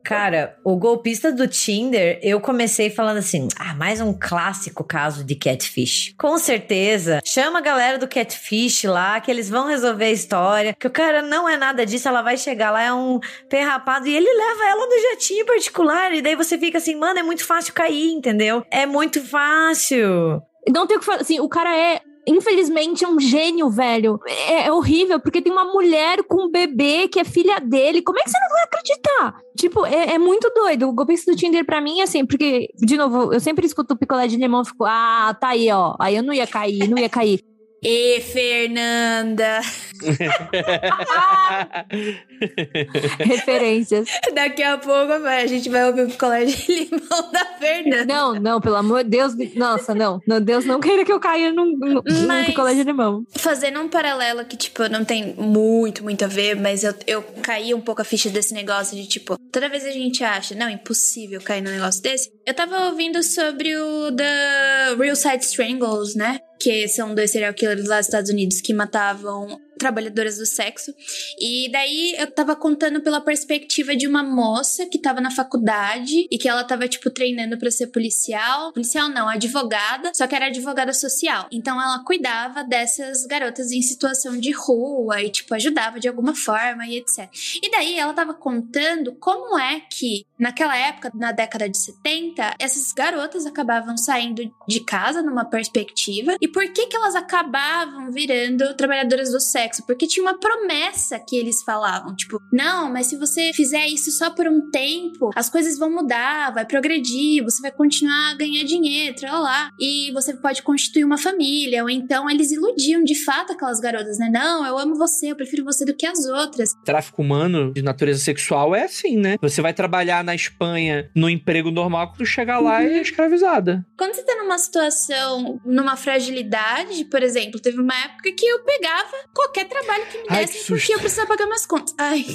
Cara, 0.04 0.58
o 0.64 0.76
golpista 0.76 1.32
do 1.32 1.48
Tinder, 1.48 2.20
eu 2.22 2.40
comecei 2.40 2.90
falando 2.90 3.18
assim: 3.18 3.48
ah, 3.58 3.74
mais 3.74 4.02
um 4.02 4.14
clássico 4.14 4.84
caso 4.84 5.24
de 5.24 5.36
catfish. 5.36 6.14
Com 6.18 6.38
certeza. 6.38 7.22
Chama 7.26 7.60
a 7.60 7.62
galera 7.62 7.98
do 7.98 8.08
catfish 8.08 8.84
lá, 8.84 9.20
que 9.20 9.32
eles 9.32 9.50
vão 9.50 9.68
resolver 9.68 10.06
a 10.06 10.12
história. 10.12 10.74
Que 10.74 10.88
o 10.88 10.92
cara 10.92 11.22
não 11.22 11.48
é 11.48 11.58
nada 11.58 11.86
disso, 11.86 12.08
ela 12.08 12.22
vai 12.22 12.38
chegar 12.38 12.72
lá, 12.72 12.84
é 12.84 12.94
um 12.94 13.20
perrapado, 13.50 14.08
e 14.08 14.16
ele 14.16 14.32
leva 14.32 14.66
ela 14.70 14.86
no 14.86 15.02
jatinho 15.12 15.46
particular. 15.46 16.14
E 16.14 16.22
daí 16.22 16.36
você 16.36 16.58
fica 16.58 16.78
assim, 16.78 16.96
mano, 16.96 17.20
é 17.20 17.24
muito 17.24 17.46
fácil 17.46 17.74
cair, 17.74 18.12
entendeu? 18.12 18.66
É 18.72 18.86
muito 18.86 19.22
fácil. 19.24 20.42
Não 20.68 20.88
tem 20.88 20.98
o 20.98 21.00
que 21.00 21.06
falar. 21.06 21.22
Assim, 21.22 21.40
o 21.40 21.50
cara 21.50 21.76
é. 21.76 22.02
Infelizmente 22.28 23.04
é 23.04 23.08
um 23.08 23.20
gênio, 23.20 23.70
velho. 23.70 24.20
É, 24.26 24.68
é 24.68 24.72
horrível, 24.72 25.20
porque 25.20 25.42
tem 25.42 25.52
uma 25.52 25.66
mulher 25.66 26.24
com 26.24 26.46
um 26.46 26.52
bebê 26.52 27.08
que 27.08 27.20
é 27.20 27.24
filha 27.24 27.60
dele. 27.60 28.02
Como 28.02 28.20
é 28.20 28.24
que 28.24 28.30
você 28.30 28.40
não 28.40 28.50
vai 28.50 28.64
acreditar? 28.64 29.42
Tipo, 29.58 29.86
é, 29.86 30.16
é 30.16 30.18
muito 30.18 30.52
doido. 30.54 30.88
O 30.88 30.94
golpista 30.94 31.32
do 31.32 31.38
Tinder 31.38 31.66
pra 31.66 31.82
mim, 31.82 32.02
assim, 32.02 32.26
porque, 32.26 32.70
de 32.76 32.98
novo, 32.98 33.34
eu 33.34 33.40
sempre 33.40 33.66
escuto 33.66 33.94
o 33.94 33.98
picolé 33.98 34.28
de 34.28 34.38
limão 34.38 34.62
e 34.64 34.66
fico, 34.66 34.86
ah, 34.86 35.36
tá 35.40 35.50
aí, 35.50 35.72
ó. 35.72 35.96
Aí 36.00 36.16
eu 36.16 36.24
não 36.24 36.34
ia 36.34 36.48
cair, 36.48 36.88
não 36.88 36.98
ia 36.98 37.10
cair. 37.10 37.40
E 37.88 38.20
Fernanda. 38.20 39.62
Referências. 43.20 44.08
Daqui 44.34 44.64
a 44.64 44.78
pouco 44.78 45.12
a 45.12 45.46
gente 45.46 45.70
vai 45.70 45.86
ouvir 45.88 46.04
o 46.04 46.18
colégio 46.18 46.56
de 46.58 46.86
limão 46.86 47.32
da 47.32 47.46
Fernanda. 47.60 48.06
Não, 48.06 48.34
não, 48.36 48.62
pelo 48.62 48.76
amor 48.76 49.04
de 49.04 49.10
Deus. 49.12 49.34
Nossa, 49.56 49.94
não. 49.94 50.20
não 50.28 50.42
Deus 50.42 50.66
não 50.66 50.80
queira 50.80 51.06
que 51.06 51.12
eu 51.12 51.20
caia 51.20 51.52
num, 51.52 51.78
num, 51.78 52.02
Mas- 52.28 52.48
num 52.48 52.54
colégio 52.54 52.84
de 52.84 52.92
limão. 52.92 53.24
Fazendo 53.38 53.80
um 53.80 53.88
paralelo 53.88 54.46
que, 54.46 54.58
tipo, 54.58 54.88
não 54.90 55.06
tem 55.06 55.34
muito, 55.36 56.04
muito 56.04 56.24
a 56.26 56.28
ver, 56.28 56.56
mas 56.56 56.84
eu, 56.84 56.94
eu 57.08 57.24
caí 57.42 57.74
um 57.74 57.82
pouco 57.82 58.02
a 58.02 58.06
ficha 58.06 58.30
desse 58.30 58.54
negócio 58.54 58.96
de, 58.96 59.08
tipo, 59.08 59.38
toda 59.52 59.70
vez 59.70 59.86
a 59.86 59.92
gente 59.92 60.24
acha, 60.24 60.56
não, 60.56 60.70
impossível 60.70 61.42
cair 61.42 61.62
num 61.62 61.72
negócio 61.72 62.02
desse. 62.02 62.32
Eu 62.46 62.54
tava 62.54 62.88
ouvindo 62.88 63.22
sobre 63.24 63.76
o 63.76 64.12
The 64.16 64.96
Real 64.98 65.16
Side 65.16 65.44
Strangles, 65.46 66.16
né? 66.16 66.40
Que 66.60 66.88
são 66.88 67.14
dois 67.14 67.32
serial 67.32 67.54
killers 67.54 67.88
lá 67.88 67.98
dos 67.98 68.08
Estados 68.08 68.30
Unidos 68.30 68.62
que 68.62 68.74
matavam 68.74 69.60
trabalhadoras 69.78 70.38
do 70.38 70.46
sexo. 70.46 70.94
E 71.40 71.70
daí 71.72 72.16
eu 72.18 72.30
tava 72.32 72.56
contando 72.56 73.02
pela 73.02 73.22
perspectiva 73.22 73.96
de 73.96 74.08
uma 74.08 74.24
moça 74.24 74.86
que 74.86 75.00
tava 75.00 75.22
na 75.22 75.32
faculdade 75.32 76.28
e 76.30 76.38
que 76.38 76.48
ela 76.48 76.64
tava, 76.64 76.88
tipo, 76.88 77.10
treinando 77.10 77.58
pra 77.58 77.72
ser 77.72 77.88
policial. 77.88 78.74
Policial 78.74 79.10
não, 79.10 79.28
advogada, 79.28 80.12
só 80.14 80.28
que 80.28 80.36
era 80.36 80.48
advogada 80.48 80.94
social. 80.94 81.48
Então 81.52 81.82
ela 81.82 82.04
cuidava 82.04 82.64
dessas 82.64 83.26
garotas 83.26 83.72
em 83.72 83.82
situação 83.82 84.38
de 84.40 84.52
rua 84.52 85.22
e, 85.22 85.30
tipo, 85.30 85.54
ajudava 85.54 86.00
de 86.00 86.08
alguma 86.08 86.36
forma 86.36 86.88
e 86.88 86.98
etc. 86.98 87.30
E 87.62 87.70
daí 87.70 87.98
ela 87.98 88.14
tava 88.14 88.34
contando 88.34 89.16
como 89.16 89.58
é 89.58 89.82
que, 89.82 90.26
naquela 90.40 90.76
época, 90.76 91.12
na 91.14 91.32
década 91.32 91.70
de 91.70 91.78
70, 91.78 92.56
essas 92.60 92.92
garotas 92.94 93.46
acabavam 93.46 93.98
saindo 93.98 94.44
de 94.68 94.80
casa 94.82 95.22
numa 95.22 95.46
perspectiva. 95.46 96.36
E 96.42 96.48
por 96.48 96.64
que 96.72 96.88
que 96.88 96.96
elas 96.96 97.16
acabavam 97.16 98.12
virando 98.12 98.76
trabalhadoras 98.76 99.32
do 99.32 99.40
sexo? 99.40 99.65
Porque 99.86 100.08
tinha 100.08 100.24
uma 100.24 100.40
promessa 100.40 101.20
que 101.20 101.36
eles 101.36 101.64
falavam, 101.64 102.16
tipo, 102.16 102.40
não, 102.52 102.92
mas 102.92 103.08
se 103.08 103.18
você 103.18 103.52
fizer 103.54 103.88
isso 103.88 104.12
só 104.12 104.30
por 104.30 104.48
um 104.48 104.70
tempo, 104.70 105.30
as 105.36 105.50
coisas 105.50 105.78
vão 105.78 105.92
mudar, 105.92 106.54
vai 106.54 106.66
progredir, 106.66 107.44
você 107.44 107.62
vai 107.62 107.72
continuar 107.72 108.32
a 108.32 108.36
ganhar 108.36 108.64
dinheiro, 108.64 109.16
lá 109.24 109.70
e 109.80 110.12
você 110.12 110.34
pode 110.34 110.62
constituir 110.62 111.04
uma 111.04 111.18
família, 111.18 111.84
ou 111.84 111.90
então 111.90 112.30
eles 112.30 112.52
iludiam 112.52 113.04
de 113.04 113.16
fato 113.24 113.54
aquelas 113.54 113.80
garotas, 113.80 114.18
né? 114.18 114.30
Não, 114.32 114.66
eu 114.66 114.78
amo 114.78 114.96
você, 114.96 115.32
eu 115.32 115.36
prefiro 115.36 115.64
você 115.64 115.86
do 115.86 115.96
que 115.96 116.06
as 116.06 116.26
outras. 116.26 116.70
Tráfico 116.84 117.22
humano 117.22 117.74
de 117.74 117.82
natureza 117.82 118.20
sexual 118.20 118.76
é 118.76 118.84
assim, 118.84 119.18
né? 119.18 119.38
Você 119.42 119.62
vai 119.62 119.74
trabalhar 119.74 120.24
na 120.24 120.36
Espanha 120.36 121.10
no 121.16 121.30
emprego 121.30 121.72
normal, 121.72 122.10
quando 122.10 122.26
chegar 122.26 122.60
lá 122.60 122.84
é 122.84 123.02
escravizada. 123.02 123.86
Quando 123.98 124.14
você 124.14 124.24
tá 124.24 124.36
numa 124.36 124.58
situação, 124.58 125.60
numa 125.66 125.96
fragilidade, 125.96 127.06
por 127.06 127.24
exemplo, 127.24 127.60
teve 127.60 127.80
uma 127.80 127.96
época 127.96 128.32
que 128.32 128.46
eu 128.46 128.64
pegava 128.64 129.16
qualquer 129.34 129.55
trabalho 129.64 130.06
que 130.08 130.18
me 130.18 130.26
Ai, 130.30 130.46
dessem 130.46 130.62
que 130.62 130.68
porque 130.68 130.94
eu 130.94 131.00
precisava 131.00 131.28
pagar 131.30 131.46
minhas 131.46 131.66
contas. 131.66 131.96
Ai. 131.98 132.26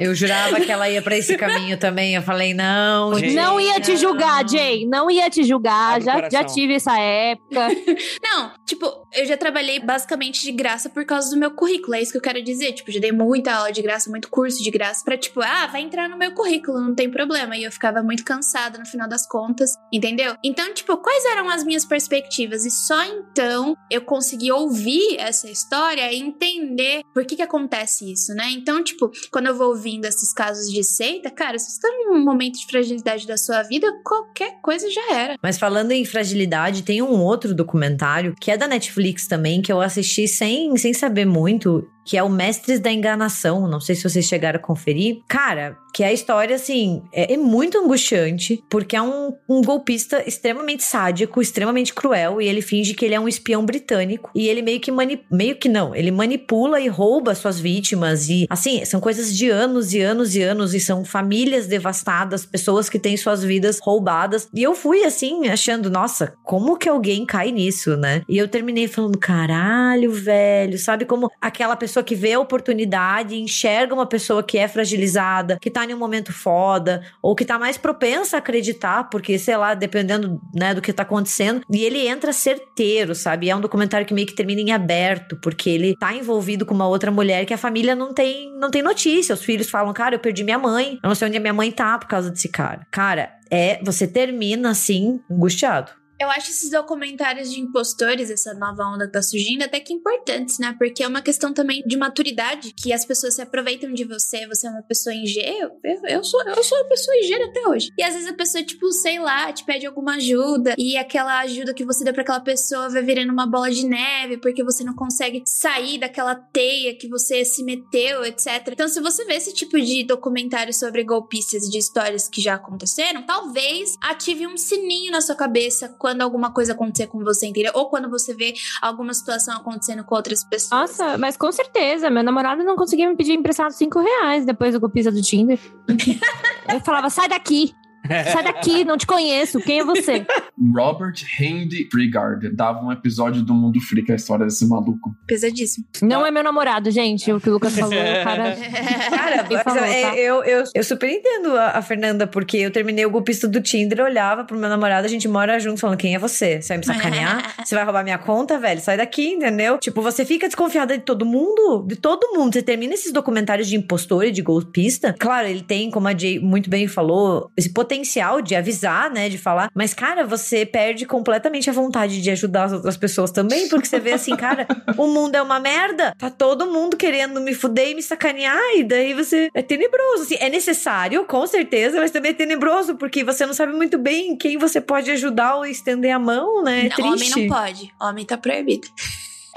Eu 0.00 0.14
jurava 0.14 0.58
que 0.58 0.72
ela 0.72 0.88
ia 0.88 1.02
pra 1.02 1.14
esse 1.14 1.36
caminho 1.36 1.76
também. 1.78 2.14
Eu 2.14 2.22
falei, 2.22 2.54
não. 2.54 3.14
Gente. 3.18 3.34
Não 3.34 3.60
ia 3.60 3.78
te 3.78 3.98
julgar, 3.98 4.48
Jay. 4.48 4.86
Não 4.86 5.10
ia 5.10 5.28
te 5.28 5.44
julgar. 5.44 6.00
Já, 6.00 6.30
já 6.30 6.42
tive 6.42 6.76
essa 6.76 6.98
época. 6.98 7.68
Não, 8.22 8.52
tipo, 8.64 8.86
eu 9.12 9.26
já 9.26 9.36
trabalhei 9.36 9.80
basicamente 9.80 10.42
de 10.42 10.52
graça 10.52 10.88
por 10.88 11.04
causa 11.04 11.30
do 11.30 11.36
meu 11.36 11.50
currículo. 11.50 11.94
É 11.94 12.00
isso 12.00 12.12
que 12.12 12.18
eu 12.18 12.22
quero 12.22 12.42
dizer. 12.42 12.72
Tipo, 12.72 12.90
já 12.90 13.00
dei 13.00 13.12
muita 13.12 13.52
aula 13.52 13.72
de 13.72 13.82
graça, 13.82 14.08
muito 14.08 14.30
curso 14.30 14.62
de 14.62 14.70
graça 14.70 15.04
pra, 15.04 15.18
tipo, 15.18 15.40
ah, 15.42 15.66
vai 15.66 15.82
entrar 15.82 16.08
no 16.08 16.16
meu 16.16 16.32
currículo, 16.32 16.80
não 16.80 16.94
tem 16.94 17.10
problema. 17.10 17.56
E 17.56 17.64
eu 17.64 17.72
ficava 17.72 18.02
muito 18.02 18.24
cansada 18.24 18.78
no 18.78 18.86
final 18.86 19.08
das 19.08 19.26
contas, 19.26 19.72
entendeu? 19.92 20.34
Então, 20.42 20.72
tipo, 20.72 20.96
quais 20.96 21.24
eram 21.26 21.50
as 21.50 21.64
minhas 21.64 21.84
perspectivas? 21.84 22.64
E 22.64 22.70
só 22.70 23.02
então 23.04 23.76
eu 23.90 24.00
consegui 24.00 24.50
ouvir 24.50 25.18
essa 25.18 25.50
história 25.50 26.10
e 26.12 26.18
entender 26.18 27.02
por 27.12 27.26
que 27.26 27.36
que 27.36 27.42
acontece 27.42 28.10
isso, 28.10 28.32
né? 28.34 28.50
Então, 28.52 28.82
tipo, 28.82 29.10
quando 29.30 29.48
eu 29.48 29.56
vou 29.56 29.74
ouvindo 29.90 30.04
esses 30.04 30.32
casos 30.32 30.70
de 30.70 30.84
seita, 30.84 31.30
cara, 31.30 31.58
se 31.58 31.70
você 31.70 31.80
tá 31.80 31.88
num 32.06 32.24
momento 32.24 32.58
de 32.58 32.66
fragilidade 32.66 33.26
da 33.26 33.36
sua 33.36 33.62
vida, 33.62 33.86
qualquer 34.04 34.60
coisa 34.62 34.88
já 34.90 35.14
era. 35.14 35.36
Mas 35.42 35.58
falando 35.58 35.90
em 35.90 36.04
fragilidade, 36.04 36.82
tem 36.82 37.02
um 37.02 37.20
outro 37.20 37.54
documentário 37.54 38.34
que 38.40 38.50
é 38.50 38.56
da 38.56 38.68
Netflix 38.68 39.26
também, 39.26 39.60
que 39.60 39.72
eu 39.72 39.80
assisti 39.80 40.28
sem, 40.28 40.76
sem 40.76 40.94
saber 40.94 41.24
muito, 41.24 41.88
que 42.04 42.16
é 42.16 42.22
o 42.22 42.28
Mestres 42.28 42.80
da 42.80 42.90
Enganação. 42.90 43.68
Não 43.68 43.80
sei 43.80 43.94
se 43.94 44.08
vocês 44.08 44.24
chegaram 44.26 44.58
a 44.58 44.62
conferir. 44.62 45.18
Cara, 45.28 45.76
que 45.92 46.04
a 46.04 46.12
história, 46.12 46.54
assim, 46.56 47.02
é, 47.12 47.34
é 47.34 47.36
muito 47.36 47.78
angustiante, 47.78 48.62
porque 48.70 48.96
é 48.96 49.02
um, 49.02 49.34
um 49.48 49.62
golpista 49.62 50.22
extremamente 50.26 50.84
sádico, 50.84 51.40
extremamente 51.40 51.92
cruel, 51.92 52.40
e 52.40 52.46
ele 52.46 52.62
finge 52.62 52.94
que 52.94 53.04
ele 53.04 53.14
é 53.14 53.20
um 53.20 53.28
espião 53.28 53.64
britânico. 53.64 54.30
E 54.34 54.48
ele 54.48 54.62
meio 54.62 54.80
que 54.80 54.90
mani 54.90 55.20
meio 55.30 55.56
que 55.56 55.68
não, 55.68 55.94
ele 55.94 56.10
manipula 56.10 56.80
e 56.80 56.88
rouba 56.88 57.34
suas 57.34 57.58
vítimas. 57.58 58.28
E 58.28 58.46
assim, 58.48 58.84
são 58.84 59.00
coisas 59.00 59.36
de 59.36 59.50
anos 59.50 59.92
e 59.92 60.00
anos 60.00 60.34
e 60.34 60.42
anos, 60.42 60.74
e 60.74 60.80
são 60.80 61.04
famílias 61.04 61.66
devastadas, 61.66 62.46
pessoas 62.46 62.88
que 62.88 62.98
têm 62.98 63.16
suas 63.16 63.42
vidas 63.42 63.78
roubadas. 63.80 64.48
E 64.54 64.62
eu 64.62 64.74
fui 64.74 65.04
assim, 65.04 65.48
achando, 65.48 65.90
nossa, 65.90 66.34
como 66.44 66.76
que 66.76 66.88
alguém 66.88 67.26
cai 67.26 67.50
nisso, 67.50 67.96
né? 67.96 68.22
E 68.28 68.38
eu 68.38 68.48
terminei 68.48 68.86
falando, 68.88 69.18
caralho, 69.18 70.12
velho, 70.12 70.78
sabe 70.78 71.04
como 71.04 71.30
aquela 71.40 71.76
pessoa 71.76 71.89
que 72.02 72.14
vê 72.14 72.34
a 72.34 72.40
oportunidade, 72.40 73.34
enxerga 73.34 73.94
uma 73.94 74.06
pessoa 74.06 74.42
que 74.42 74.56
é 74.56 74.68
fragilizada, 74.68 75.58
que 75.60 75.70
tá 75.70 75.84
em 75.84 75.94
um 75.94 75.98
momento 75.98 76.32
foda, 76.32 77.02
ou 77.22 77.34
que 77.34 77.44
tá 77.44 77.58
mais 77.58 77.76
propensa 77.76 78.36
a 78.36 78.38
acreditar, 78.38 79.10
porque, 79.10 79.38
sei 79.38 79.56
lá, 79.56 79.74
dependendo, 79.74 80.40
né, 80.54 80.74
do 80.74 80.80
que 80.80 80.92
tá 80.92 81.02
acontecendo, 81.02 81.62
e 81.70 81.84
ele 81.84 82.06
entra 82.06 82.32
certeiro, 82.32 83.14
sabe? 83.14 83.46
E 83.46 83.50
é 83.50 83.56
um 83.56 83.60
documentário 83.60 84.06
que 84.06 84.14
meio 84.14 84.26
que 84.26 84.34
termina 84.34 84.60
em 84.60 84.72
aberto, 84.72 85.36
porque 85.42 85.68
ele 85.70 85.96
tá 85.96 86.14
envolvido 86.14 86.64
com 86.64 86.74
uma 86.74 86.86
outra 86.86 87.10
mulher 87.10 87.44
que 87.44 87.54
a 87.54 87.58
família 87.58 87.94
não 87.94 88.14
tem, 88.14 88.52
não 88.58 88.70
tem 88.70 88.82
notícia. 88.82 89.34
Os 89.34 89.42
filhos 89.42 89.68
falam, 89.68 89.92
cara, 89.92 90.14
eu 90.14 90.20
perdi 90.20 90.44
minha 90.44 90.58
mãe, 90.58 90.98
eu 91.02 91.08
não 91.08 91.14
sei 91.14 91.28
onde 91.28 91.36
a 91.36 91.40
minha 91.40 91.52
mãe 91.52 91.72
tá 91.72 91.98
por 91.98 92.08
causa 92.08 92.30
desse 92.30 92.48
cara. 92.48 92.86
Cara, 92.90 93.30
é, 93.50 93.80
você 93.82 94.06
termina 94.06 94.70
assim, 94.70 95.20
angustiado. 95.30 95.99
Eu 96.20 96.30
acho 96.30 96.50
esses 96.50 96.70
documentários 96.70 97.50
de 97.50 97.60
impostores, 97.60 98.30
essa 98.30 98.52
nova 98.52 98.84
onda 98.84 99.06
que 99.06 99.12
tá 99.12 99.22
surgindo, 99.22 99.62
até 99.62 99.80
que 99.80 99.94
importantes, 99.94 100.58
né? 100.58 100.76
Porque 100.78 101.02
é 101.02 101.08
uma 101.08 101.22
questão 101.22 101.54
também 101.54 101.82
de 101.86 101.96
maturidade, 101.96 102.74
que 102.76 102.92
as 102.92 103.06
pessoas 103.06 103.36
se 103.36 103.40
aproveitam 103.40 103.90
de 103.90 104.04
você, 104.04 104.46
você 104.46 104.66
é 104.66 104.70
uma 104.70 104.82
pessoa 104.82 105.14
ingênua. 105.14 105.72
Eu, 105.82 105.98
eu, 106.06 106.22
sou, 106.22 106.42
eu 106.46 106.62
sou 106.62 106.76
uma 106.76 106.88
pessoa 106.90 107.16
ingênua 107.16 107.46
até 107.46 107.66
hoje. 107.66 107.88
E 107.96 108.02
às 108.02 108.12
vezes 108.12 108.28
a 108.28 108.34
pessoa, 108.34 108.62
tipo, 108.62 108.92
sei 108.92 109.18
lá, 109.18 109.50
te 109.50 109.64
pede 109.64 109.86
alguma 109.86 110.16
ajuda, 110.16 110.74
e 110.76 110.94
aquela 110.98 111.40
ajuda 111.40 111.72
que 111.72 111.86
você 111.86 112.04
deu 112.04 112.12
pra 112.12 112.22
aquela 112.22 112.40
pessoa 112.40 112.90
vai 112.90 113.02
virando 113.02 113.32
uma 113.32 113.46
bola 113.46 113.70
de 113.70 113.86
neve, 113.86 114.36
porque 114.36 114.62
você 114.62 114.84
não 114.84 114.94
consegue 114.94 115.42
sair 115.46 115.96
daquela 115.96 116.34
teia 116.34 116.94
que 116.98 117.08
você 117.08 117.46
se 117.46 117.64
meteu, 117.64 118.26
etc. 118.26 118.68
Então, 118.70 118.88
se 118.88 119.00
você 119.00 119.24
vê 119.24 119.36
esse 119.36 119.54
tipo 119.54 119.80
de 119.80 120.04
documentário 120.04 120.74
sobre 120.74 121.02
golpistas 121.02 121.62
de 121.62 121.78
histórias 121.78 122.28
que 122.28 122.42
já 122.42 122.56
aconteceram, 122.56 123.24
talvez 123.24 123.96
ative 124.02 124.46
um 124.46 124.58
sininho 124.58 125.12
na 125.12 125.22
sua 125.22 125.34
cabeça 125.34 125.88
quando 125.98 126.09
alguma 126.22 126.52
coisa 126.52 126.72
acontecer 126.72 127.06
com 127.06 127.18
você, 127.20 127.46
entendeu? 127.46 127.72
Ou 127.74 127.88
quando 127.88 128.08
você 128.08 128.34
vê 128.34 128.54
alguma 128.80 129.12
situação 129.14 129.56
acontecendo 129.56 130.04
com 130.04 130.14
outras 130.14 130.44
pessoas. 130.44 130.70
Nossa, 130.70 131.18
mas 131.18 131.36
com 131.36 131.50
certeza. 131.52 132.10
Meu 132.10 132.22
namorado 132.22 132.62
não 132.62 132.76
conseguia 132.76 133.08
me 133.08 133.16
pedir 133.16 133.32
emprestado 133.32 133.72
cinco 133.72 134.00
reais 134.00 134.44
depois 134.44 134.74
do 134.74 134.80
golpista 134.80 135.10
do 135.10 135.22
Tinder. 135.22 135.58
Eu 136.72 136.80
falava, 136.80 137.10
sai 137.10 137.28
daqui. 137.28 137.74
Sai 138.32 138.42
daqui, 138.42 138.84
não 138.84 138.96
te 138.96 139.06
conheço. 139.06 139.60
Quem 139.60 139.80
é 139.80 139.84
você? 139.84 140.26
Robert 140.74 141.14
Handy 141.38 141.88
Frigard 141.90 142.50
dava 142.54 142.84
um 142.84 142.92
episódio 142.92 143.42
do 143.42 143.54
Mundo 143.54 143.80
Freak, 143.80 144.10
a 144.10 144.16
história 144.16 144.44
desse 144.44 144.66
maluco. 144.66 145.14
Pesadíssimo. 145.26 145.86
Não 146.02 146.26
é 146.26 146.30
meu 146.30 146.42
namorado, 146.42 146.90
gente. 146.90 147.32
O 147.32 147.40
que 147.40 147.48
o 147.48 147.52
Lucas 147.52 147.78
falou, 147.78 147.94
o 147.94 148.24
cara. 148.24 148.56
Cara, 149.10 149.44
falou, 149.62 149.84
é- 149.84 150.02
tá? 150.02 150.16
eu, 150.16 150.42
eu, 150.44 150.64
eu 150.74 150.84
super 150.84 151.08
entendo 151.08 151.56
a, 151.56 151.78
a 151.78 151.82
Fernanda, 151.82 152.26
porque 152.26 152.56
eu 152.58 152.70
terminei 152.70 153.06
o 153.06 153.10
golpista 153.10 153.46
do 153.46 153.60
Tinder, 153.60 154.00
eu 154.00 154.04
olhava 154.04 154.44
pro 154.44 154.58
meu 154.58 154.68
namorado, 154.68 155.06
a 155.06 155.08
gente 155.08 155.28
mora 155.28 155.58
junto, 155.58 155.80
falando: 155.80 155.98
quem 155.98 156.14
é 156.14 156.18
você? 156.18 156.60
Você 156.60 156.68
vai 156.68 156.78
me 156.78 156.86
sacanear? 156.86 157.54
você 157.64 157.74
vai 157.74 157.84
roubar 157.84 158.02
minha 158.02 158.18
conta, 158.18 158.58
velho? 158.58 158.80
Sai 158.80 158.96
daqui, 158.96 159.32
entendeu? 159.32 159.78
Tipo, 159.78 160.02
você 160.02 160.24
fica 160.24 160.46
desconfiada 160.46 160.96
de 160.96 161.04
todo 161.04 161.24
mundo, 161.24 161.84
de 161.86 161.96
todo 161.96 162.32
mundo. 162.34 162.52
Você 162.52 162.62
termina 162.62 162.94
esses 162.94 163.12
documentários 163.12 163.68
de 163.68 163.76
impostor 163.76 164.24
e 164.24 164.30
de 164.30 164.42
golpista. 164.42 165.14
Claro, 165.18 165.46
ele 165.46 165.62
tem, 165.62 165.90
como 165.90 166.08
a 166.08 166.16
Jay 166.16 166.38
muito 166.38 166.68
bem 166.68 166.86
falou, 166.88 167.50
esse 167.56 167.72
potencial 167.72 167.99
de 168.42 168.54
avisar, 168.54 169.10
né? 169.10 169.28
De 169.28 169.38
falar. 169.38 169.70
Mas, 169.74 169.94
cara, 169.94 170.24
você 170.24 170.64
perde 170.64 171.06
completamente 171.06 171.68
a 171.68 171.72
vontade 171.72 172.20
de 172.20 172.30
ajudar 172.30 172.64
as 172.64 172.72
outras 172.72 172.96
pessoas 172.96 173.30
também, 173.30 173.68
porque 173.68 173.86
você 173.86 173.98
vê 173.98 174.12
assim, 174.12 174.36
cara, 174.36 174.66
o 174.96 175.06
mundo 175.06 175.34
é 175.34 175.42
uma 175.42 175.60
merda. 175.60 176.14
Tá 176.18 176.30
todo 176.30 176.66
mundo 176.66 176.96
querendo 176.96 177.40
me 177.40 177.54
fuder 177.54 177.90
e 177.90 177.94
me 177.94 178.02
sacanear. 178.02 178.60
E 178.76 178.84
daí 178.84 179.14
você. 179.14 179.48
É 179.54 179.62
tenebroso. 179.62 180.22
Assim, 180.22 180.36
é 180.40 180.48
necessário, 180.48 181.24
com 181.24 181.46
certeza, 181.46 182.00
mas 182.00 182.10
também 182.10 182.30
é 182.30 182.34
tenebroso, 182.34 182.96
porque 182.96 183.24
você 183.24 183.46
não 183.46 183.54
sabe 183.54 183.72
muito 183.72 183.98
bem 183.98 184.36
quem 184.36 184.58
você 184.58 184.80
pode 184.80 185.10
ajudar 185.10 185.56
ou 185.56 185.66
estender 185.66 186.12
a 186.12 186.18
mão, 186.18 186.62
né? 186.62 186.86
É 186.86 186.88
Não, 186.88 186.96
triste. 186.96 187.34
homem 187.34 187.48
não 187.48 187.56
pode. 187.56 187.94
Homem 188.00 188.24
tá 188.24 188.36
proibido. 188.36 188.88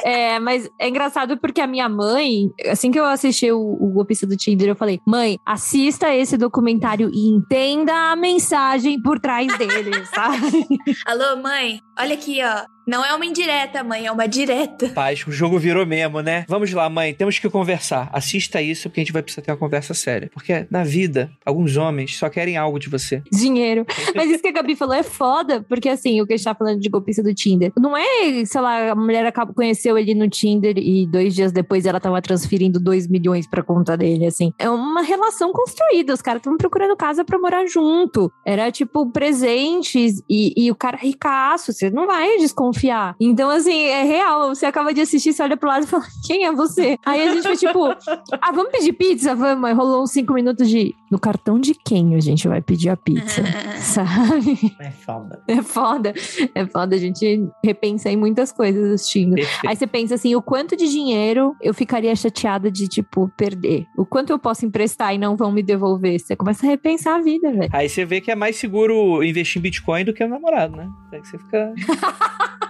É, 0.04 0.38
mas 0.40 0.70
é 0.80 0.90
engraçado 0.90 1.38
porque 1.38 1.62
a 1.62 1.68
minha 1.68 1.88
mãe, 1.88 2.50
assim 2.70 2.92
que 2.92 3.00
eu 3.00 3.06
assisti 3.06 3.52
o, 3.52 3.60
o 3.60 3.90
golpista 3.92 4.28
do 4.28 4.36
Tinder, 4.36 4.68
eu 4.68 4.76
falei: 4.76 5.00
mãe, 5.08 5.38
assista 5.46 6.14
esse 6.14 6.38
documentário 6.38 7.10
e 7.14 7.30
entenda 7.30 7.94
a 8.12 8.16
mensagem 8.16 9.02
por 9.02 9.20
trás 9.20 9.48
dele, 9.58 9.92
sabe? 10.14 10.66
Alô, 11.06 11.42
mãe? 11.42 11.80
Olha 11.98 12.16
aqui, 12.16 12.40
ó. 12.44 12.66
Não 12.86 13.04
é 13.04 13.14
uma 13.16 13.26
indireta, 13.26 13.84
mãe, 13.84 14.06
é 14.06 14.12
uma 14.12 14.28
direta. 14.28 14.90
Paz, 14.90 15.26
o 15.26 15.32
jogo 15.32 15.58
virou 15.58 15.86
mesmo, 15.86 16.20
né? 16.22 16.46
Vamos 16.50 16.74
lá, 16.74 16.90
mãe, 16.90 17.14
temos 17.14 17.40
que 17.40 17.50
conversar. 17.50 18.10
Assista 18.12 18.62
isso 18.62 18.90
porque 18.90 19.00
a 19.00 19.04
gente 19.04 19.14
vai 19.14 19.24
precisar 19.24 19.42
ter 19.42 19.52
uma 19.52 19.58
conversa 19.58 19.94
séria. 19.94 20.30
Porque 20.34 20.68
na 20.70 20.84
vida, 20.84 21.32
alguns 21.46 21.78
homens 21.78 22.18
só 22.18 22.30
querem 22.30 22.58
algo 22.58 22.78
de 22.78 22.90
você. 22.90 23.24
Dinheiro. 23.32 23.86
Mas 24.14 24.30
isso 24.30 24.42
que 24.42 24.50
a 24.50 24.52
Gabi 24.52 24.76
falou 24.76 24.96
é 24.96 25.04
foda, 25.04 25.64
porque 25.70 25.88
assim, 25.88 26.22
o 26.22 26.28
que 26.28 26.34
a 26.34 26.38
gente 26.38 26.44
tá 26.44 26.54
falando 26.54 26.80
de 26.80 26.90
golpista 26.90 27.24
do 27.24 27.34
Tinder. 27.34 27.72
Não 27.78 27.96
é, 27.96 28.44
sei 28.46 28.60
lá, 28.60 28.92
a 28.92 28.96
mulher 28.96 29.26
acaba, 29.26 29.54
conheceu 29.54 29.98
ele 29.98 30.14
no 30.14 30.30
Tinder 30.30 30.78
e 30.78 31.08
dois 31.08 31.34
dias 31.34 31.54
depois 31.54 31.86
ela 31.86 32.02
tava 32.02 32.22
transferindo 32.22 32.82
dois 32.82 33.08
milhões 33.08 33.48
pra 33.48 33.64
conta 33.64 33.96
dele, 33.96 34.26
assim. 34.26 34.52
É 34.60 34.70
uma 34.70 35.02
relação 35.02 35.54
construída. 35.54 36.14
Os 36.14 36.22
caras 36.22 36.42
estavam 36.42 36.58
procurando 36.58 36.98
casa 36.98 37.24
pra 37.24 37.40
morar 37.40 37.66
junto. 37.66 38.30
Era 38.46 38.70
tipo 38.72 39.10
presentes 39.10 40.22
e, 40.30 40.54
e 40.58 40.70
o 40.70 40.76
cara 40.76 40.98
ricaço. 40.98 41.72
Você 41.72 41.90
não 41.90 42.06
vai 42.06 42.38
desconfiar. 42.40 42.73
Então, 43.20 43.50
assim, 43.50 43.84
é 43.86 44.04
real. 44.04 44.50
Você 44.50 44.66
acaba 44.66 44.94
de 44.94 45.02
assistir, 45.02 45.34
você 45.34 45.44
olha 45.44 45.58
pro 45.58 45.70
lado 45.70 45.84
e 45.84 45.88
fala: 45.88 46.04
quem 46.26 46.46
é 46.46 46.52
você? 46.52 46.98
Aí 47.06 47.28
a 47.28 47.34
gente 47.34 47.44
foi 47.44 47.58
tipo: 47.58 47.86
ah, 47.86 48.52
vamos 48.52 48.72
pedir 48.72 48.94
pizza? 48.94 49.36
Vamos. 49.36 49.66
Aí 49.66 49.74
rolou 49.74 50.04
uns 50.04 50.12
cinco 50.12 50.34
minutos 50.34 50.70
de. 50.70 50.94
No 51.12 51.20
cartão 51.20 51.60
de 51.60 51.76
quem 51.76 52.16
a 52.16 52.20
gente 52.20 52.48
vai 52.48 52.62
pedir 52.62 52.90
a 52.90 52.98
pizza? 52.98 53.44
Sabe? 53.78 54.76
É 54.80 54.92
foda. 54.92 55.44
É 55.48 55.62
foda. 55.62 56.14
É 56.56 56.66
foda. 56.66 56.96
A 56.96 57.00
gente 57.00 57.48
repensa 57.64 58.10
em 58.10 58.18
muitas 58.18 58.52
coisas 58.52 58.92
assistindo. 58.92 59.36
Perfeito. 59.36 59.68
Aí 59.68 59.76
você 59.76 59.88
pensa 59.88 60.16
assim: 60.16 60.36
o 60.36 60.42
quanto 60.42 60.76
de 60.76 60.90
dinheiro 60.90 61.56
eu 61.62 61.74
ficaria 61.74 62.16
chateada 62.16 62.72
de, 62.72 62.88
tipo, 62.88 63.32
perder? 63.38 63.86
O 63.98 64.06
quanto 64.06 64.32
eu 64.32 64.40
posso 64.40 64.66
emprestar 64.66 65.14
e 65.14 65.18
não 65.18 65.36
vão 65.36 65.52
me 65.52 65.62
devolver? 65.62 66.20
Você 66.20 66.36
começa 66.36 66.66
a 66.66 66.70
repensar 66.70 67.16
a 67.16 67.22
vida, 67.22 67.52
velho. 67.52 67.70
Aí 67.72 67.88
você 67.88 68.06
vê 68.06 68.20
que 68.20 68.32
é 68.32 68.36
mais 68.36 68.56
seguro 68.56 69.24
investir 69.24 69.60
em 69.60 69.64
Bitcoin 69.64 70.06
do 70.06 70.14
que 70.14 70.24
o 70.24 70.28
namorado, 70.28 70.76
né? 70.76 70.90
Aí 71.12 71.20
você 71.20 71.38
fica. 71.38 71.74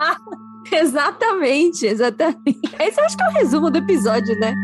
Exatamente, 0.72 1.86
exatamente. 1.86 2.60
Esse 2.78 3.00
eu 3.00 3.04
acho 3.04 3.16
que 3.16 3.22
é 3.22 3.28
o 3.28 3.32
resumo 3.32 3.70
do 3.70 3.78
episódio, 3.78 4.38
né? 4.38 4.54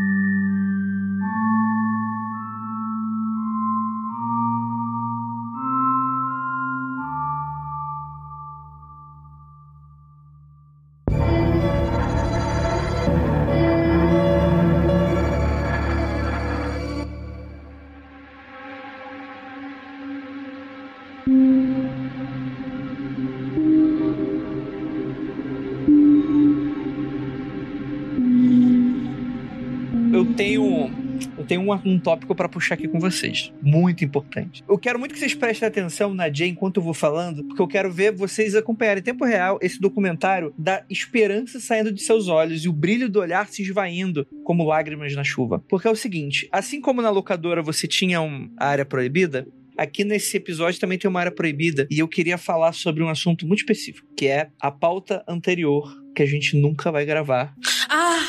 Tenho 31.47 31.61
um, 31.61 31.73
um 31.85 31.99
tópico 31.99 32.35
pra 32.35 32.49
puxar 32.49 32.75
aqui 32.75 32.87
com 32.87 32.99
vocês. 32.99 33.51
Muito 33.61 34.03
importante. 34.03 34.63
Eu 34.67 34.77
quero 34.77 34.99
muito 34.99 35.13
que 35.13 35.19
vocês 35.19 35.33
prestem 35.33 35.67
atenção 35.67 36.13
na 36.13 36.31
Jay 36.31 36.49
enquanto 36.49 36.77
eu 36.77 36.83
vou 36.83 36.93
falando, 36.93 37.43
porque 37.43 37.61
eu 37.61 37.67
quero 37.67 37.91
ver 37.91 38.11
vocês 38.11 38.55
acompanharem 38.55 39.01
em 39.01 39.03
tempo 39.03 39.25
real 39.25 39.57
esse 39.61 39.79
documentário 39.79 40.53
da 40.57 40.83
esperança 40.89 41.59
saindo 41.59 41.91
de 41.91 42.01
seus 42.01 42.27
olhos 42.27 42.65
e 42.65 42.69
o 42.69 42.73
brilho 42.73 43.09
do 43.09 43.19
olhar 43.19 43.47
se 43.47 43.61
esvaindo 43.61 44.27
como 44.43 44.65
lágrimas 44.65 45.15
na 45.15 45.23
chuva. 45.23 45.63
Porque 45.69 45.87
é 45.87 45.91
o 45.91 45.95
seguinte: 45.95 46.47
assim 46.51 46.81
como 46.81 47.01
na 47.01 47.09
locadora 47.09 47.61
você 47.61 47.87
tinha 47.87 48.21
um, 48.21 48.49
a 48.57 48.67
área 48.67 48.85
proibida, 48.85 49.47
Aqui 49.77 50.03
nesse 50.03 50.35
episódio 50.35 50.79
também 50.79 50.97
tem 50.97 51.07
uma 51.07 51.19
área 51.19 51.31
proibida 51.31 51.87
e 51.91 51.99
eu 51.99 52.07
queria 52.07 52.35
falar 52.35 52.73
sobre 52.73 53.03
um 53.03 53.09
assunto 53.09 53.45
muito 53.45 53.59
específico, 53.59 54.07
que 54.17 54.25
é 54.25 54.49
a 54.59 54.71
pauta 54.71 55.23
anterior 55.27 55.95
que 56.15 56.23
a 56.23 56.25
gente 56.25 56.57
nunca 56.57 56.91
vai 56.91 57.05
gravar. 57.05 57.53
Ah, 57.87 58.27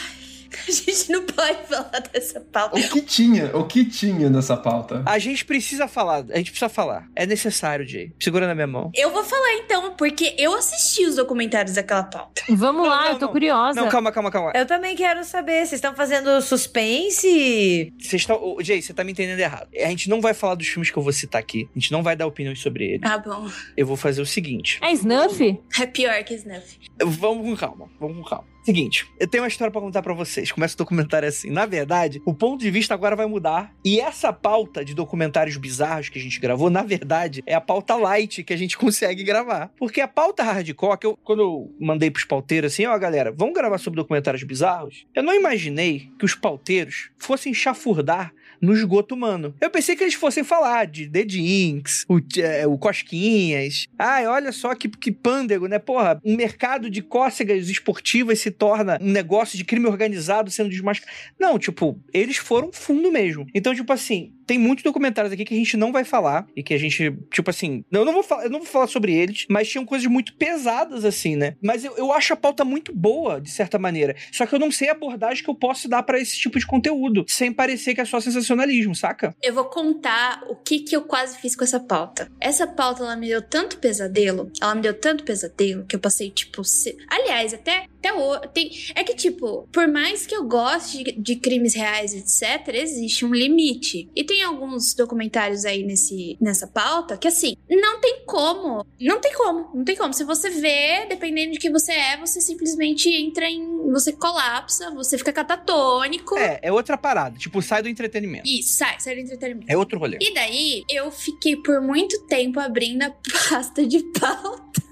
a 0.70 0.74
gente 0.74 1.10
não 1.12 1.24
pode 1.24 1.66
falar 1.68 2.00
dessa 2.12 2.40
pauta. 2.40 2.78
O 2.78 2.88
que 2.88 3.00
tinha? 3.00 3.56
O 3.56 3.64
que 3.66 3.84
tinha 3.84 4.28
nessa 4.30 4.56
pauta? 4.56 5.02
A 5.06 5.18
gente 5.18 5.44
precisa 5.44 5.88
falar, 5.88 6.24
a 6.30 6.36
gente 6.38 6.50
precisa 6.50 6.68
falar. 6.68 7.08
É 7.14 7.26
necessário, 7.26 7.86
Jay. 7.86 8.12
Segura 8.20 8.46
na 8.46 8.54
minha 8.54 8.66
mão. 8.66 8.90
Eu 8.94 9.10
vou 9.10 9.24
falar 9.24 9.54
então, 9.54 9.94
porque 9.96 10.34
eu 10.38 10.54
assisti 10.54 11.04
os 11.06 11.16
documentários 11.16 11.74
daquela 11.74 12.02
pauta. 12.04 12.42
Vamos 12.48 12.82
Não, 12.82 12.88
lá, 12.88 13.04
não, 13.04 13.12
eu 13.12 13.18
tô 13.18 13.26
não. 13.26 13.32
curiosa. 13.32 13.80
Não, 13.80 13.88
calma, 13.88 14.10
calma, 14.12 14.30
calma. 14.30 14.52
Eu 14.54 14.66
também 14.66 14.94
quero 14.96 15.22
saber. 15.24 15.58
Vocês 15.66 15.74
estão 15.74 15.94
fazendo 15.94 16.40
suspense? 16.42 17.92
Vocês 17.98 18.22
estão, 18.22 18.36
ô, 18.42 18.62
Jay, 18.62 18.80
você 18.82 18.92
tá 18.92 19.04
me 19.04 19.12
entendendo 19.12 19.38
errado. 19.40 19.68
A 19.74 19.88
gente 19.88 20.08
não 20.08 20.20
vai 20.20 20.34
falar 20.34 20.54
dos 20.54 20.66
filmes 20.66 20.90
que 20.90 20.96
eu 20.98 21.02
vou 21.02 21.12
citar 21.12 21.40
aqui. 21.40 21.68
A 21.74 21.78
gente 21.78 21.92
não 21.92 22.02
vai 22.02 22.16
dar 22.16 22.26
opiniões 22.26 22.60
sobre 22.60 22.84
ele. 22.84 22.98
Tá 23.00 23.18
bom. 23.18 23.48
Eu 23.76 23.86
vou 23.86 23.96
fazer 23.96 24.20
o 24.22 24.26
seguinte. 24.26 24.78
É 24.82 24.92
Snuff? 24.92 25.60
É 25.80 25.86
pior 25.86 26.22
que 26.24 26.34
Snuff. 26.34 26.78
Vamos 27.04 27.44
com 27.46 27.56
calma, 27.56 27.88
vamos 28.00 28.16
com 28.18 28.24
calma. 28.24 28.46
Seguinte, 28.62 29.10
eu 29.18 29.26
tenho 29.26 29.42
uma 29.42 29.48
história 29.48 29.72
pra 29.72 29.80
contar 29.80 30.02
pra 30.02 30.12
vocês. 30.12 30.52
Começa 30.52 30.74
o 30.74 30.78
documentário 30.78 31.28
assim. 31.28 31.50
Na 31.50 31.64
verdade, 31.64 32.20
o 32.26 32.34
ponto 32.34 32.60
de 32.60 32.70
vista 32.70 32.92
agora 32.92 33.16
vai 33.16 33.26
mudar. 33.26 33.72
E 33.84 34.00
essa 34.00 34.32
pauta 34.32 34.84
de 34.84 34.94
documentários 34.94 35.56
bizarros 35.56 36.08
que 36.08 36.18
a 36.18 36.22
gente 36.22 36.38
gravou, 36.38 36.68
na 36.68 36.82
verdade, 36.82 37.42
é 37.46 37.54
a 37.54 37.60
pauta 37.60 37.94
light 37.96 38.44
que 38.44 38.52
a 38.52 38.56
gente 38.56 38.76
consegue 38.78 39.24
gravar. 39.24 39.70
Porque 39.78 40.00
a 40.00 40.08
pauta 40.08 40.42
hardcore, 40.42 40.98
que 40.98 41.06
eu, 41.06 41.16
quando 41.24 41.42
eu 41.42 41.74
mandei 41.80 42.10
pros 42.10 42.24
pauteiros 42.24 42.72
assim, 42.72 42.84
ó, 42.84 42.98
galera, 42.98 43.32
vamos 43.32 43.54
gravar 43.54 43.78
sobre 43.78 43.96
documentários 43.96 44.42
bizarros? 44.42 45.06
Eu 45.14 45.22
não 45.22 45.34
imaginei 45.34 46.10
que 46.18 46.24
os 46.24 46.34
pauteiros 46.34 47.10
fossem 47.18 47.54
chafurdar 47.54 48.32
no 48.60 48.72
esgoto 48.72 49.14
humano. 49.14 49.54
Eu 49.60 49.70
pensei 49.70 49.96
que 49.96 50.04
eles 50.04 50.14
fossem 50.14 50.44
falar 50.44 50.86
de 50.86 51.08
The 51.08 51.24
Jinx, 51.28 52.04
o, 52.08 52.20
é, 52.38 52.66
o 52.66 52.76
Cosquinhas. 52.78 53.86
Ai, 53.98 54.26
olha 54.26 54.52
só 54.52 54.74
que, 54.74 54.88
que 54.88 55.12
pândego, 55.12 55.66
né? 55.66 55.78
Porra, 55.78 56.20
um 56.24 56.36
mercado 56.36 56.90
de 56.90 57.02
cócegas 57.02 57.68
esportivas 57.68 58.40
se 58.40 58.50
torna 58.50 58.98
um 59.00 59.10
negócio 59.10 59.56
de 59.56 59.64
crime 59.64 59.86
organizado 59.86 60.50
sendo 60.50 60.70
desmascarado. 60.70 61.18
Não, 61.38 61.58
tipo, 61.58 62.00
eles 62.12 62.36
foram 62.36 62.70
fundo 62.72 63.10
mesmo. 63.10 63.46
Então, 63.54 63.74
tipo 63.74 63.92
assim, 63.92 64.32
tem 64.48 64.58
muitos 64.58 64.82
documentários 64.82 65.30
aqui 65.30 65.44
que 65.44 65.52
a 65.52 65.56
gente 65.58 65.76
não 65.76 65.92
vai 65.92 66.04
falar 66.04 66.46
e 66.56 66.62
que 66.62 66.72
a 66.72 66.78
gente, 66.78 67.14
tipo 67.30 67.50
assim, 67.50 67.84
eu 67.92 68.02
não 68.02 68.14
vou, 68.14 68.22
falar, 68.22 68.44
eu 68.44 68.50
não 68.50 68.60
vou 68.60 68.66
falar 68.66 68.86
sobre 68.86 69.14
eles, 69.14 69.44
mas 69.48 69.68
tinham 69.68 69.84
coisas 69.84 70.06
muito 70.06 70.34
pesadas, 70.34 71.04
assim, 71.04 71.36
né? 71.36 71.54
Mas 71.62 71.84
eu, 71.84 71.94
eu 71.98 72.10
acho 72.10 72.32
a 72.32 72.36
pauta 72.36 72.64
muito 72.64 72.94
boa, 72.94 73.38
de 73.38 73.50
certa 73.50 73.78
maneira. 73.78 74.16
Só 74.32 74.46
que 74.46 74.54
eu 74.54 74.58
não 74.58 74.70
sei 74.70 74.88
a 74.88 74.92
abordagem 74.92 75.44
que 75.44 75.50
eu 75.50 75.54
posso 75.54 75.86
dar 75.86 76.02
pra 76.02 76.18
esse 76.18 76.38
tipo 76.38 76.58
de 76.58 76.66
conteúdo, 76.66 77.26
sem 77.28 77.52
parecer 77.52 77.94
que 77.94 78.00
é 78.00 78.06
só 78.06 78.18
sensacionalismo, 78.20 78.94
saca? 78.94 79.36
Eu 79.42 79.52
vou 79.52 79.66
contar 79.66 80.42
o 80.48 80.56
que 80.56 80.80
que 80.80 80.96
eu 80.96 81.02
quase 81.02 81.38
fiz 81.38 81.54
com 81.54 81.64
essa 81.64 81.78
pauta. 81.78 82.30
Essa 82.40 82.66
pauta, 82.66 83.02
ela 83.02 83.16
me 83.16 83.28
deu 83.28 83.42
tanto 83.42 83.76
pesadelo, 83.76 84.50
ela 84.62 84.74
me 84.74 84.80
deu 84.80 84.94
tanto 84.94 85.24
pesadelo, 85.24 85.84
que 85.84 85.94
eu 85.94 86.00
passei, 86.00 86.30
tipo... 86.30 86.64
Se... 86.64 86.96
Aliás, 87.10 87.52
até, 87.52 87.86
até 87.98 88.12
o... 88.12 88.38
Tem... 88.48 88.70
É 88.94 89.02
que, 89.02 89.14
tipo, 89.14 89.68
por 89.72 89.88
mais 89.88 90.24
que 90.26 90.34
eu 90.34 90.44
goste 90.44 91.02
de, 91.02 91.12
de 91.12 91.36
crimes 91.36 91.74
reais, 91.74 92.14
etc., 92.14 92.74
existe 92.74 93.24
um 93.24 93.34
limite. 93.34 94.08
E 94.14 94.24
tem 94.24 94.42
alguns 94.42 94.94
documentários 94.94 95.64
aí 95.64 95.82
nesse, 95.82 96.36
nessa 96.40 96.66
pauta 96.66 97.16
que, 97.16 97.28
assim, 97.28 97.56
não 97.68 98.00
tem 98.00 98.22
como. 98.24 98.86
Não 99.00 99.20
tem 99.20 99.32
como. 99.34 99.70
Não 99.74 99.84
tem 99.84 99.96
como. 99.96 100.14
Se 100.14 100.24
você 100.24 100.48
vê, 100.50 101.06
dependendo 101.08 101.52
de 101.52 101.58
quem 101.58 101.72
você 101.72 101.92
é, 101.92 102.16
você 102.16 102.40
simplesmente 102.40 103.08
entra 103.10 103.48
em... 103.48 103.66
Você 103.90 104.12
colapsa, 104.12 104.90
você 104.92 105.18
fica 105.18 105.32
catatônico. 105.32 106.36
É, 106.36 106.60
é 106.62 106.72
outra 106.72 106.96
parada. 106.96 107.36
Tipo, 107.38 107.60
sai 107.60 107.82
do 107.82 107.88
entretenimento. 107.88 108.48
Isso, 108.48 108.76
sai, 108.76 109.00
sai 109.00 109.16
do 109.16 109.20
entretenimento. 109.22 109.70
É 109.70 109.76
outro 109.76 109.98
rolê. 109.98 110.18
E 110.20 110.32
daí, 110.32 110.84
eu 110.88 111.10
fiquei 111.10 111.56
por 111.56 111.80
muito 111.80 112.26
tempo 112.26 112.60
abrindo 112.60 113.02
a 113.02 113.10
pasta 113.50 113.86
de 113.86 114.02
pautas. 114.18 114.88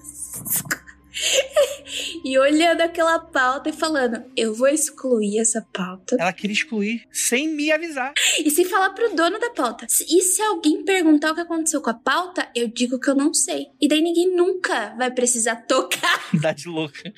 e 2.25 2.39
olhando 2.39 2.81
aquela 2.81 3.19
pauta 3.19 3.71
e 3.71 3.73
falando, 3.73 4.25
eu 4.37 4.55
vou 4.55 4.69
excluir 4.69 5.39
essa 5.39 5.67
pauta. 5.73 6.17
Ela 6.19 6.33
queria 6.33 6.55
excluir 6.55 7.07
sem 7.11 7.49
me 7.49 7.71
avisar. 7.73 8.13
E 8.39 8.51
sem 8.51 8.65
falar 8.65 8.91
pro 8.91 9.15
dono 9.15 9.39
da 9.39 9.51
pauta. 9.51 9.87
E 9.87 10.23
se 10.23 10.43
alguém 10.43 10.85
perguntar 10.85 11.33
o 11.33 11.35
que 11.35 11.41
aconteceu 11.41 11.81
com 11.81 11.91
a 11.91 11.95
pauta, 11.95 12.49
eu 12.55 12.69
digo 12.69 12.99
que 12.99 13.09
eu 13.09 13.15
não 13.15 13.33
sei. 13.33 13.67
E 13.81 13.89
daí 13.89 14.01
ninguém 14.01 14.35
nunca 14.35 14.95
vai 14.97 15.11
precisar 15.11 15.57
tocar. 15.57 16.29
Dá 16.35 16.53
de 16.53 16.69
louca. 16.69 17.13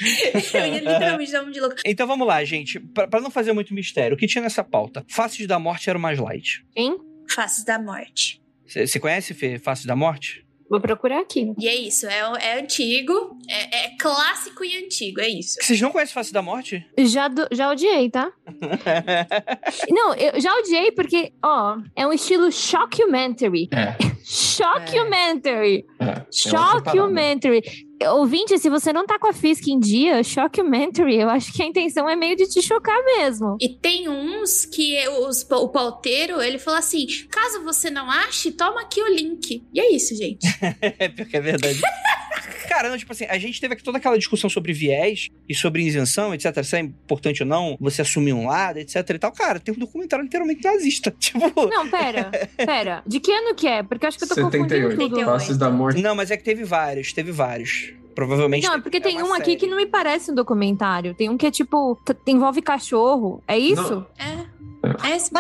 eu 0.55 0.67
ia 0.67 0.79
literalmente 0.79 1.33
dar 1.33 1.45
um 1.45 1.51
de 1.51 1.61
louco. 1.61 1.77
Então 1.85 2.07
vamos 2.07 2.27
lá, 2.27 2.43
gente. 2.45 2.81
Pra, 2.81 3.07
pra 3.09 3.21
não 3.21 3.31
fazer 3.31 3.53
muito 3.53 3.75
mistério, 3.75 4.15
o 4.15 4.19
que 4.19 4.27
tinha 4.27 4.43
nessa 4.43 4.63
pauta? 4.65 5.05
Faces 5.09 5.47
da 5.47 5.59
Morte 5.59 5.89
era 5.91 5.99
o 5.99 6.03
mais 6.03 6.19
light. 6.19 6.65
Quem? 6.75 6.97
Faces 7.29 7.65
da 7.65 7.79
morte. 7.79 8.41
Você 8.67 8.99
conhece, 9.01 9.33
Fê, 9.35 9.59
Faces 9.59 9.87
da 9.87 9.97
Morte? 9.97 10.47
Vou 10.71 10.81
procurar 10.81 11.21
aqui. 11.21 11.53
E 11.59 11.67
é 11.67 11.75
isso, 11.75 12.07
é, 12.07 12.19
é 12.41 12.61
antigo, 12.61 13.37
é, 13.49 13.87
é 13.87 13.97
clássico 13.99 14.65
e 14.65 14.77
antigo, 14.85 15.21
é 15.21 15.29
isso. 15.29 15.57
Vocês 15.63 15.81
não 15.81 15.91
conhecem 15.91 16.13
Faces 16.15 16.33
da 16.33 16.43
Morte? 16.43 16.85
Já, 16.99 17.29
do- 17.29 17.49
já 17.53 17.71
odiei, 17.71 18.11
tá? 18.11 18.31
Não, 19.91 20.15
eu 20.15 20.41
já 20.41 20.53
odiei 20.55 20.93
porque, 20.93 21.33
ó, 21.43 21.79
é 21.97 22.07
um 22.07 22.13
estilo 22.13 22.51
shockumentary. 22.53 23.69
É. 23.73 23.97
Shockumentary. 24.25 25.87
É, 25.99 26.05
é 26.05 26.27
Shockumentary. 26.31 27.63
Ouvinte, 28.07 28.59
se 28.59 28.71
você 28.71 28.93
não 28.93 29.07
tá 29.07 29.19
com 29.19 29.27
a 29.27 29.33
Fisk 29.33 29.67
em 29.67 29.79
dia, 29.79 30.23
shockumentary, 30.23 31.21
eu 31.21 31.29
acho 31.29 31.53
que 31.53 31.63
a 31.63 31.67
intenção 31.67 32.09
é 32.09 32.15
meio 32.15 32.37
de 32.37 32.49
te 32.49 32.63
chocar 32.63 32.97
mesmo. 33.05 33.57
E 33.61 33.69
tem 33.69 34.09
uns 34.09 34.65
que 34.65 34.97
os, 35.09 35.45
o 35.51 35.69
pauteiro, 35.69 36.41
ele 36.41 36.59
falou 36.59 36.79
assim: 36.79 37.07
caso 37.31 37.63
você 37.65 37.91
não 37.91 38.11
ache, 38.11 38.53
toma 38.53 38.83
aqui 38.83 39.03
o 39.03 39.09
link. 39.09 39.67
E 39.73 39.81
é 39.81 39.93
isso, 39.93 40.15
gente. 40.15 40.47
é, 40.63 41.05
é 41.33 41.41
verdade. 41.41 41.81
Cara, 42.69 42.89
não, 42.89 42.99
tipo 42.99 43.13
assim, 43.13 43.25
a 43.27 43.39
gente 43.39 43.61
teve 43.61 43.75
aqui 43.75 43.83
toda 43.83 43.99
aquela 43.99 44.17
discussão 44.19 44.49
sobre 44.49 44.73
viés 44.73 45.29
e 45.49 45.55
sobre 45.55 45.83
isenção, 45.83 46.35
etc. 46.35 46.63
Se 46.63 46.77
é 46.77 46.81
importante 46.81 47.43
ou 47.43 47.49
não, 47.49 47.77
você 47.81 48.03
assumir 48.03 48.33
um 48.33 48.47
lado, 48.47 48.79
etc 48.79 49.09
e 49.11 49.19
tal. 49.19 49.33
Cara, 49.33 49.59
tem 49.59 49.75
um 49.75 49.79
documentário 49.79 50.23
literalmente 50.25 50.63
nazista. 50.65 51.15
Tipo. 51.19 51.69
Não, 51.69 51.89
pera, 51.89 52.31
pera. 52.57 53.03
De 53.07 53.21
que 53.21 53.31
ano 53.31 53.55
que 53.55 53.67
é? 53.67 53.83
Porque 53.83 54.07
eu 54.07 54.09
acho 54.09 54.19
que 54.19 54.25
eu 54.25 54.29
tô 54.29 54.35
78. 54.35 54.97
confundindo 54.97 55.39
tudo. 55.39 55.59
Da 55.59 55.71
Morte. 55.71 56.01
Não, 56.01 56.15
mas 56.15 56.31
é 56.31 56.37
que 56.37 56.45
teve 56.45 56.65
vários, 56.65 57.13
teve 57.13 57.33
vários. 57.33 57.93
Provavelmente. 58.15 58.67
Não, 58.67 58.75
é 58.75 58.81
porque 58.81 59.01
tem 59.01 59.17
uma 59.19 59.29
um 59.29 59.35
aqui 59.35 59.45
série. 59.45 59.57
que 59.57 59.67
não 59.67 59.77
me 59.77 59.87
parece 59.87 60.33
um 60.33 60.35
documentário. 60.35 61.15
Tem 61.15 61.29
um 61.29 61.37
que 61.37 61.47
é 61.47 61.51
tipo, 61.51 61.97
envolve 62.27 62.61
cachorro. 62.63 63.43
É 63.47 63.57
isso? 63.57 64.05
É. 64.19 65.09
É 65.09 65.17
esse 65.17 65.31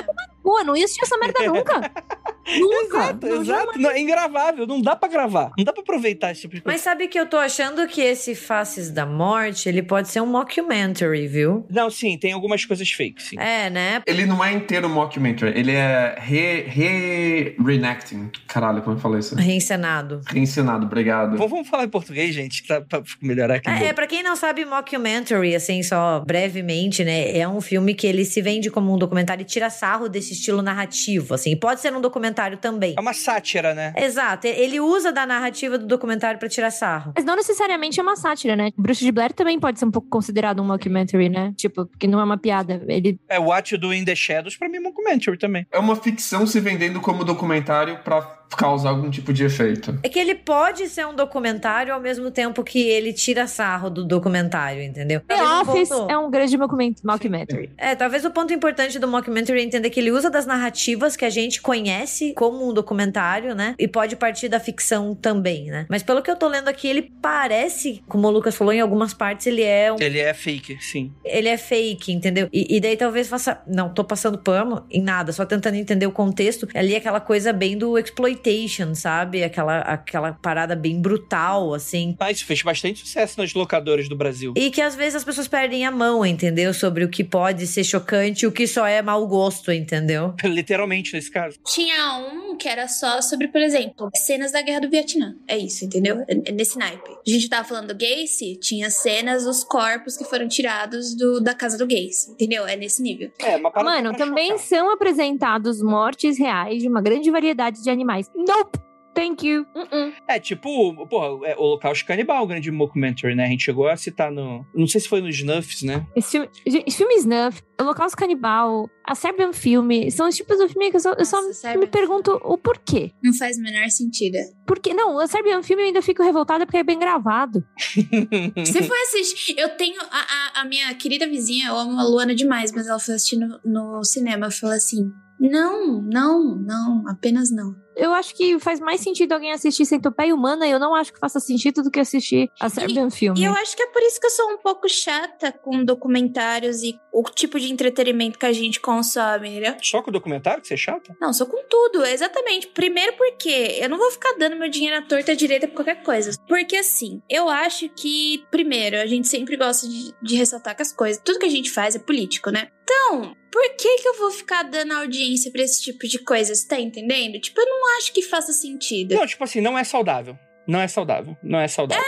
Pô, 0.48 0.64
não 0.64 0.74
ia 0.74 0.86
assistir 0.86 1.04
essa 1.04 1.18
merda 1.18 1.42
nunca. 1.46 1.74
nunca. 2.58 2.96
Exato, 2.96 3.26
Não, 3.26 3.42
exato. 3.42 3.78
Não, 3.78 3.90
é 3.90 4.00
ingravável, 4.00 4.66
não 4.66 4.80
dá 4.80 4.96
pra 4.96 5.06
gravar. 5.06 5.52
Não 5.58 5.62
dá 5.62 5.74
pra 5.74 5.82
aproveitar 5.82 6.32
esse 6.32 6.40
tipo 6.40 6.54
de 6.54 6.62
coisa. 6.62 6.74
Mas 6.74 6.80
sabe 6.80 7.06
que 7.06 7.20
eu 7.20 7.26
tô 7.26 7.36
achando 7.36 7.86
que 7.86 8.00
esse 8.00 8.34
Faces 8.34 8.90
da 8.90 9.04
Morte, 9.04 9.68
ele 9.68 9.82
pode 9.82 10.08
ser 10.08 10.22
um 10.22 10.26
mockumentary, 10.26 11.26
viu? 11.26 11.66
Não, 11.68 11.90
sim, 11.90 12.16
tem 12.16 12.32
algumas 12.32 12.64
coisas 12.64 12.90
fake, 12.90 13.22
sim. 13.22 13.38
É, 13.38 13.68
né? 13.68 14.00
Ele 14.06 14.24
não 14.24 14.42
é 14.42 14.50
inteiro 14.50 14.88
mockumentary, 14.88 15.52
ele 15.54 15.72
é 15.72 16.16
re, 16.18 16.62
re 16.62 17.54
reenacting. 17.62 18.30
Caralho, 18.46 18.80
como 18.80 18.96
eu 18.96 19.00
falei 19.00 19.20
isso? 19.20 19.34
Reencenado. 19.34 20.22
Reencenado, 20.28 20.86
obrigado. 20.86 21.36
Vamos, 21.36 21.50
vamos 21.50 21.68
falar 21.68 21.84
em 21.84 21.90
português, 21.90 22.34
gente, 22.34 22.62
pra, 22.62 22.80
pra 22.80 23.02
melhorar 23.20 23.56
aqui. 23.56 23.68
É, 23.68 23.88
é, 23.88 23.92
pra 23.92 24.06
quem 24.06 24.22
não 24.22 24.34
sabe, 24.34 24.64
mockumentary, 24.64 25.54
assim, 25.54 25.82
só 25.82 26.20
brevemente, 26.20 27.04
né? 27.04 27.36
É 27.36 27.46
um 27.46 27.60
filme 27.60 27.92
que 27.92 28.06
ele 28.06 28.24
se 28.24 28.40
vende 28.40 28.70
como 28.70 28.94
um 28.94 28.96
documentário 28.96 29.42
e 29.42 29.44
tira 29.44 29.68
sarro 29.68 30.08
desse 30.08 30.37
estilo 30.38 30.62
narrativo, 30.62 31.34
assim. 31.34 31.56
Pode 31.56 31.80
ser 31.80 31.94
um 31.94 32.00
documentário 32.00 32.56
também. 32.58 32.94
É 32.96 33.00
uma 33.00 33.12
sátira, 33.12 33.74
né? 33.74 33.92
Exato, 33.96 34.46
ele 34.46 34.80
usa 34.80 35.12
da 35.12 35.26
narrativa 35.26 35.76
do 35.78 35.86
documentário 35.86 36.38
pra 36.38 36.48
tirar 36.48 36.70
sarro. 36.70 37.12
Mas 37.16 37.24
não 37.24 37.36
necessariamente 37.36 38.00
é 38.00 38.02
uma 38.02 38.16
sátira, 38.16 38.56
né? 38.56 38.70
Bruxa 38.76 39.04
de 39.04 39.12
Blair 39.12 39.32
também 39.32 39.58
pode 39.58 39.78
ser 39.78 39.84
um 39.84 39.90
pouco 39.90 40.08
considerado 40.08 40.60
um 40.60 40.64
mockumentary, 40.64 41.28
né? 41.28 41.52
Tipo, 41.56 41.86
porque 41.86 42.06
não 42.06 42.20
é 42.20 42.24
uma 42.24 42.38
piada. 42.38 42.82
Ele. 42.88 43.18
É 43.28 43.38
What 43.38 43.74
You 43.74 43.80
Do 43.80 43.92
in 43.94 44.04
the 44.04 44.14
Shadows, 44.14 44.56
pra 44.56 44.68
mim 44.68 44.76
é 44.76 44.80
um 44.80 44.84
documentary 44.84 45.36
também. 45.38 45.66
É 45.72 45.78
uma 45.78 45.96
ficção 45.96 46.46
se 46.46 46.60
vendendo 46.60 47.00
como 47.00 47.24
documentário 47.24 47.98
pra 48.04 48.36
causar 48.56 48.88
algum 48.90 49.10
tipo 49.10 49.30
de 49.32 49.44
efeito. 49.44 49.98
É 50.02 50.08
que 50.08 50.18
ele 50.18 50.34
pode 50.34 50.88
ser 50.88 51.06
um 51.06 51.14
documentário 51.14 51.92
ao 51.92 52.00
mesmo 52.00 52.30
tempo 52.30 52.64
que 52.64 52.80
ele 52.80 53.12
tira 53.12 53.46
sarro 53.46 53.90
do 53.90 54.04
documentário, 54.06 54.82
entendeu? 54.82 55.20
The 55.20 55.36
Talvez 55.36 55.68
um 55.68 55.70
Office 55.72 55.88
ponto- 55.90 56.10
é 56.12 56.16
um 56.18 56.30
grande 56.30 56.56
mockument- 56.56 56.96
mockumentary. 57.04 57.70
É, 57.76 57.94
talvez 57.94 58.24
o 58.24 58.30
ponto 58.30 58.52
importante 58.52 58.98
do 58.98 59.06
mockumentary 59.06 59.60
é 59.60 59.62
entender 59.64 59.90
que 59.90 60.00
ele 60.00 60.10
usa 60.10 60.27
das 60.30 60.46
narrativas 60.46 61.16
que 61.16 61.24
a 61.24 61.30
gente 61.30 61.60
conhece 61.60 62.32
como 62.34 62.68
um 62.68 62.72
documentário, 62.72 63.54
né? 63.54 63.74
E 63.78 63.86
pode 63.88 64.16
partir 64.16 64.48
da 64.48 64.60
ficção 64.60 65.14
também, 65.14 65.66
né? 65.66 65.86
Mas 65.88 66.02
pelo 66.02 66.22
que 66.22 66.30
eu 66.30 66.36
tô 66.36 66.48
lendo 66.48 66.68
aqui, 66.68 66.88
ele 66.88 67.02
parece, 67.22 68.02
como 68.08 68.26
o 68.26 68.30
Lucas 68.30 68.54
falou, 68.56 68.72
em 68.72 68.80
algumas 68.80 69.14
partes 69.14 69.46
ele 69.46 69.62
é 69.62 69.92
um 69.92 69.96
Ele 70.00 70.18
é 70.18 70.34
fake, 70.34 70.78
sim. 70.80 71.12
ele 71.24 71.48
é 71.48 71.56
fake, 71.56 72.12
entendeu? 72.12 72.48
E, 72.52 72.76
e 72.76 72.80
daí 72.80 72.96
talvez 72.96 73.28
faça. 73.28 73.60
Não, 73.66 73.92
tô 73.92 74.04
passando 74.04 74.38
pano 74.38 74.84
em 74.90 75.02
nada, 75.02 75.32
só 75.32 75.44
tentando 75.44 75.76
entender 75.76 76.06
o 76.06 76.12
contexto. 76.12 76.68
Ali 76.74 76.94
é 76.94 76.98
aquela 76.98 77.20
coisa 77.20 77.52
bem 77.52 77.76
do 77.76 77.98
exploitation, 77.98 78.94
sabe? 78.94 79.42
Aquela, 79.42 79.78
aquela 79.80 80.32
parada 80.32 80.74
bem 80.74 81.00
brutal, 81.00 81.74
assim. 81.74 82.16
Mas 82.18 82.40
fez 82.42 82.62
bastante 82.62 83.00
sucesso 83.00 83.40
nas 83.40 83.54
locadoras 83.54 84.08
do 84.08 84.16
Brasil. 84.16 84.52
E 84.56 84.70
que 84.70 84.80
às 84.80 84.94
vezes 84.94 85.16
as 85.16 85.24
pessoas 85.24 85.48
perdem 85.48 85.84
a 85.86 85.90
mão, 85.90 86.24
entendeu? 86.24 86.72
Sobre 86.74 87.04
o 87.04 87.08
que 87.08 87.24
pode 87.24 87.66
ser 87.66 87.84
chocante 87.84 88.44
e 88.44 88.46
o 88.46 88.52
que 88.52 88.66
só 88.66 88.86
é 88.86 89.00
mau 89.02 89.26
gosto, 89.26 89.72
entendeu? 89.72 90.07
Literalmente, 90.44 91.12
nesse 91.12 91.30
caso. 91.30 91.58
Tinha 91.64 92.16
um 92.18 92.56
que 92.56 92.68
era 92.68 92.88
só 92.88 93.20
sobre, 93.20 93.48
por 93.48 93.60
exemplo, 93.60 94.10
cenas 94.14 94.52
da 94.52 94.62
guerra 94.62 94.80
do 94.80 94.90
Vietnã. 94.90 95.36
É 95.46 95.56
isso, 95.56 95.84
entendeu? 95.84 96.24
É 96.26 96.48
é 96.48 96.52
nesse 96.52 96.78
naipe. 96.78 97.10
A 97.10 97.30
gente 97.30 97.48
tava 97.48 97.66
falando 97.66 97.88
do 97.88 97.94
Gacy, 97.94 98.56
tinha 98.56 98.90
cenas 98.90 99.44
dos 99.44 99.62
corpos 99.64 100.16
que 100.16 100.24
foram 100.24 100.48
tirados 100.48 101.14
do, 101.14 101.40
da 101.40 101.54
casa 101.54 101.76
do 101.76 101.86
Gacy, 101.86 102.30
entendeu? 102.30 102.66
É 102.66 102.76
nesse 102.76 103.02
nível. 103.02 103.30
É, 103.38 103.56
uma 103.56 103.70
parada 103.70 103.90
Mano, 103.90 104.16
também 104.16 104.52
chocar. 104.52 104.64
são 104.66 104.90
apresentados 104.90 105.82
mortes 105.82 106.38
reais 106.38 106.82
de 106.82 106.88
uma 106.88 107.02
grande 107.02 107.30
variedade 107.30 107.82
de 107.82 107.90
animais. 107.90 108.30
Nope! 108.34 108.87
Thank 109.18 109.44
you. 109.44 109.66
Uh-uh. 109.74 110.12
É, 110.28 110.38
tipo, 110.38 110.94
porra, 111.08 111.44
é, 111.48 111.56
Holocausto 111.56 112.06
Canibal, 112.06 112.44
o 112.44 112.46
grande 112.46 112.70
mockumentary, 112.70 113.34
né? 113.34 113.46
A 113.46 113.48
gente 113.48 113.64
chegou 113.64 113.88
a 113.88 113.96
citar 113.96 114.30
no. 114.30 114.64
Não 114.72 114.86
sei 114.86 115.00
se 115.00 115.08
foi 115.08 115.20
nos 115.20 115.36
Snuffs, 115.36 115.82
né? 115.82 116.06
Esse 116.14 116.30
filme, 116.30 116.48
esse 116.64 116.96
filme 116.96 117.14
Snuff, 117.16 117.60
Holocausto 117.80 118.16
Canibal, 118.16 118.88
a 119.04 119.16
Serbian 119.16 119.52
Filme, 119.52 120.08
são 120.12 120.28
os 120.28 120.36
tipos 120.36 120.58
do 120.58 120.68
filme 120.68 120.90
que 120.90 120.98
eu 120.98 121.00
só, 121.00 121.14
eu 121.14 121.24
só 121.24 121.38
Nossa, 121.38 121.48
me 121.48 121.54
Serbian 121.54 121.88
pergunto 121.88 122.40
o 122.44 122.56
porquê. 122.56 123.10
Não 123.20 123.34
faz 123.34 123.58
o 123.58 123.60
menor 123.60 123.88
sentido. 123.90 124.38
Por 124.64 124.78
quê? 124.78 124.94
Não, 124.94 125.18
a 125.18 125.26
Serbian 125.26 125.64
Filme 125.64 125.82
eu 125.82 125.86
ainda 125.88 126.00
fico 126.00 126.22
revoltada 126.22 126.64
porque 126.64 126.78
é 126.78 126.84
bem 126.84 127.00
gravado. 127.00 127.64
Você 128.56 128.82
foi 128.84 129.00
assistir. 129.02 129.58
Eu 129.58 129.70
tenho. 129.70 130.00
A, 130.00 130.60
a, 130.60 130.60
a 130.60 130.64
minha 130.64 130.94
querida 130.94 131.26
vizinha, 131.26 131.70
eu 131.70 131.76
amo 131.76 131.98
a 131.98 132.04
Luana 132.04 132.36
demais, 132.36 132.70
mas 132.70 132.86
ela 132.86 133.00
foi 133.00 133.16
assistir 133.16 133.36
no, 133.36 133.58
no 133.64 134.04
cinema. 134.04 134.46
Eu 134.46 134.52
falei 134.52 134.76
assim: 134.76 135.10
não, 135.40 136.02
não, 136.02 136.56
não, 136.56 137.08
apenas 137.08 137.50
não. 137.50 137.74
Eu 137.98 138.14
acho 138.14 138.32
que 138.34 138.60
faz 138.60 138.78
mais 138.78 139.00
sentido 139.00 139.32
alguém 139.32 139.52
assistir 139.52 139.84
Centopeia 139.84 140.32
Humana 140.32 140.66
e 140.66 140.70
eu 140.70 140.78
não 140.78 140.94
acho 140.94 141.12
que 141.12 141.18
faça 141.18 141.40
sentido 141.40 141.82
do 141.82 141.90
que 141.90 141.98
assistir 141.98 142.48
a 142.60 142.68
Serbian 142.68 143.10
Filme. 143.10 143.40
E 143.40 143.44
eu 143.44 143.52
acho 143.52 143.76
que 143.76 143.82
é 143.82 143.86
por 143.88 144.00
isso 144.02 144.20
que 144.20 144.26
eu 144.26 144.30
sou 144.30 144.52
um 144.52 144.58
pouco 144.58 144.88
chata 144.88 145.50
com 145.50 145.84
documentários 145.84 146.84
e 146.84 146.98
o 147.12 147.24
tipo 147.24 147.58
de 147.58 147.72
entretenimento 147.72 148.38
que 148.38 148.46
a 148.46 148.52
gente 148.52 148.78
consome, 148.78 149.48
entendeu? 149.48 149.74
Só 149.82 150.00
com 150.00 150.10
o 150.10 150.12
documentário 150.12 150.62
que 150.62 150.68
você 150.68 150.74
é 150.74 150.76
chata? 150.76 151.16
Não, 151.20 151.32
sou 151.32 151.48
com 151.48 151.60
tudo, 151.68 152.04
exatamente. 152.04 152.68
Primeiro 152.68 153.14
porque 153.16 153.78
eu 153.80 153.88
não 153.88 153.98
vou 153.98 154.12
ficar 154.12 154.32
dando 154.38 154.56
meu 154.56 154.70
dinheiro 154.70 154.96
à 154.96 155.02
torta 155.02 155.32
à 155.32 155.34
direita 155.34 155.66
por 155.66 155.74
qualquer 155.74 156.02
coisa. 156.04 156.30
Porque 156.46 156.76
assim, 156.76 157.20
eu 157.28 157.48
acho 157.48 157.88
que, 157.88 158.44
primeiro, 158.48 158.96
a 158.96 159.06
gente 159.06 159.26
sempre 159.26 159.56
gosta 159.56 159.88
de, 159.88 160.14
de 160.22 160.36
ressaltar 160.36 160.76
que 160.76 160.82
as 160.82 160.92
coisas, 160.92 161.20
tudo 161.24 161.40
que 161.40 161.46
a 161.46 161.50
gente 161.50 161.70
faz 161.70 161.96
é 161.96 161.98
político, 161.98 162.50
né? 162.50 162.68
Então, 162.90 163.36
por 163.52 163.76
que 163.76 163.98
que 163.98 164.08
eu 164.08 164.16
vou 164.16 164.30
ficar 164.30 164.62
dando 164.62 164.94
audiência 164.94 165.50
pra 165.52 165.62
esse 165.62 165.82
tipo 165.82 166.08
de 166.08 166.18
coisas, 166.20 166.64
tá 166.64 166.80
entendendo? 166.80 167.38
Tipo, 167.38 167.60
eu 167.60 167.66
não 167.66 167.98
acho 167.98 168.12
que 168.14 168.22
faça 168.22 168.50
sentido. 168.50 169.14
Não, 169.14 169.26
tipo 169.26 169.44
assim, 169.44 169.60
não 169.60 169.76
é 169.76 169.84
saudável. 169.84 170.38
Não 170.66 170.80
é 170.80 170.88
saudável. 170.88 171.36
Não 171.42 171.58
é 171.58 171.68
saudável. 171.68 172.02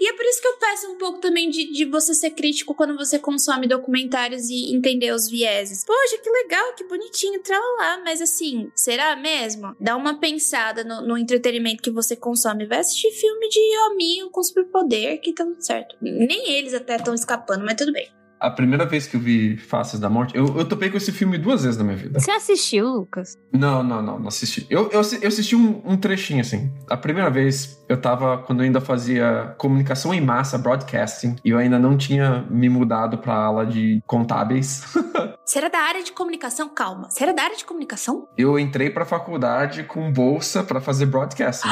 E 0.00 0.08
é 0.08 0.12
por 0.12 0.24
isso 0.24 0.40
que 0.40 0.48
eu 0.48 0.58
peço 0.58 0.90
um 0.90 0.98
pouco 0.98 1.20
também 1.20 1.48
de, 1.48 1.72
de 1.72 1.84
você 1.84 2.12
ser 2.14 2.30
crítico 2.30 2.74
quando 2.74 2.96
você 2.96 3.18
consome 3.18 3.66
documentários 3.66 4.48
e 4.48 4.74
entender 4.74 5.12
os 5.12 5.28
vieses. 5.28 5.84
Poxa, 5.84 6.18
que 6.18 6.30
legal, 6.30 6.74
que 6.74 6.84
bonitinho, 6.84 7.42
tralala. 7.42 8.02
Mas 8.04 8.20
assim, 8.20 8.70
será 8.74 9.16
mesmo? 9.16 9.74
Dá 9.80 9.96
uma 9.96 10.18
pensada 10.18 10.84
no, 10.84 11.06
no 11.06 11.18
entretenimento 11.18 11.82
que 11.82 11.90
você 11.90 12.16
consome. 12.16 12.66
Vai 12.66 12.78
assistir 12.78 13.10
filme 13.12 13.48
de 13.48 13.78
hominho 13.86 14.30
com 14.30 14.42
superpoder, 14.42 15.20
que 15.20 15.32
tá 15.32 15.44
tudo 15.44 15.64
certo. 15.64 15.96
Nem 16.00 16.52
eles 16.52 16.74
até 16.74 16.96
estão 16.96 17.14
escapando, 17.14 17.64
mas 17.64 17.76
tudo 17.76 17.92
bem. 17.92 18.17
A 18.40 18.50
primeira 18.50 18.86
vez 18.86 19.06
que 19.06 19.16
eu 19.16 19.20
vi 19.20 19.56
Faces 19.56 19.98
da 19.98 20.08
Morte, 20.08 20.36
eu, 20.36 20.56
eu 20.56 20.64
topei 20.64 20.90
com 20.90 20.96
esse 20.96 21.10
filme 21.12 21.36
duas 21.38 21.64
vezes 21.64 21.76
na 21.76 21.84
minha 21.84 21.96
vida. 21.96 22.20
Você 22.20 22.30
assistiu, 22.30 22.86
Lucas? 22.86 23.36
Não, 23.52 23.82
não, 23.82 24.00
não, 24.00 24.18
não 24.18 24.28
assisti. 24.28 24.66
Eu, 24.70 24.90
eu, 24.90 25.00
eu 25.20 25.28
assisti 25.28 25.56
um, 25.56 25.82
um 25.84 25.96
trechinho, 25.96 26.40
assim. 26.40 26.72
A 26.88 26.96
primeira 26.96 27.30
vez, 27.30 27.84
eu 27.88 28.00
tava, 28.00 28.38
quando 28.38 28.60
eu 28.60 28.64
ainda 28.64 28.80
fazia 28.80 29.54
comunicação 29.58 30.14
em 30.14 30.20
massa, 30.20 30.56
broadcasting, 30.56 31.36
e 31.44 31.50
eu 31.50 31.58
ainda 31.58 31.78
não 31.78 31.96
tinha 31.96 32.46
me 32.50 32.68
mudado 32.68 33.18
pra 33.18 33.34
ala 33.34 33.66
de 33.66 34.00
contábeis. 34.06 34.84
Você 35.44 35.58
era 35.58 35.70
da 35.70 35.78
área 35.78 36.02
de 36.02 36.12
comunicação? 36.12 36.68
Calma. 36.68 37.10
Você 37.10 37.24
era 37.24 37.32
da 37.32 37.42
área 37.42 37.56
de 37.56 37.64
comunicação? 37.64 38.28
eu 38.36 38.58
entrei 38.58 38.90
pra 38.90 39.04
faculdade 39.04 39.82
com 39.84 40.12
bolsa 40.12 40.62
pra 40.62 40.80
fazer 40.80 41.06
broadcasting. 41.06 41.68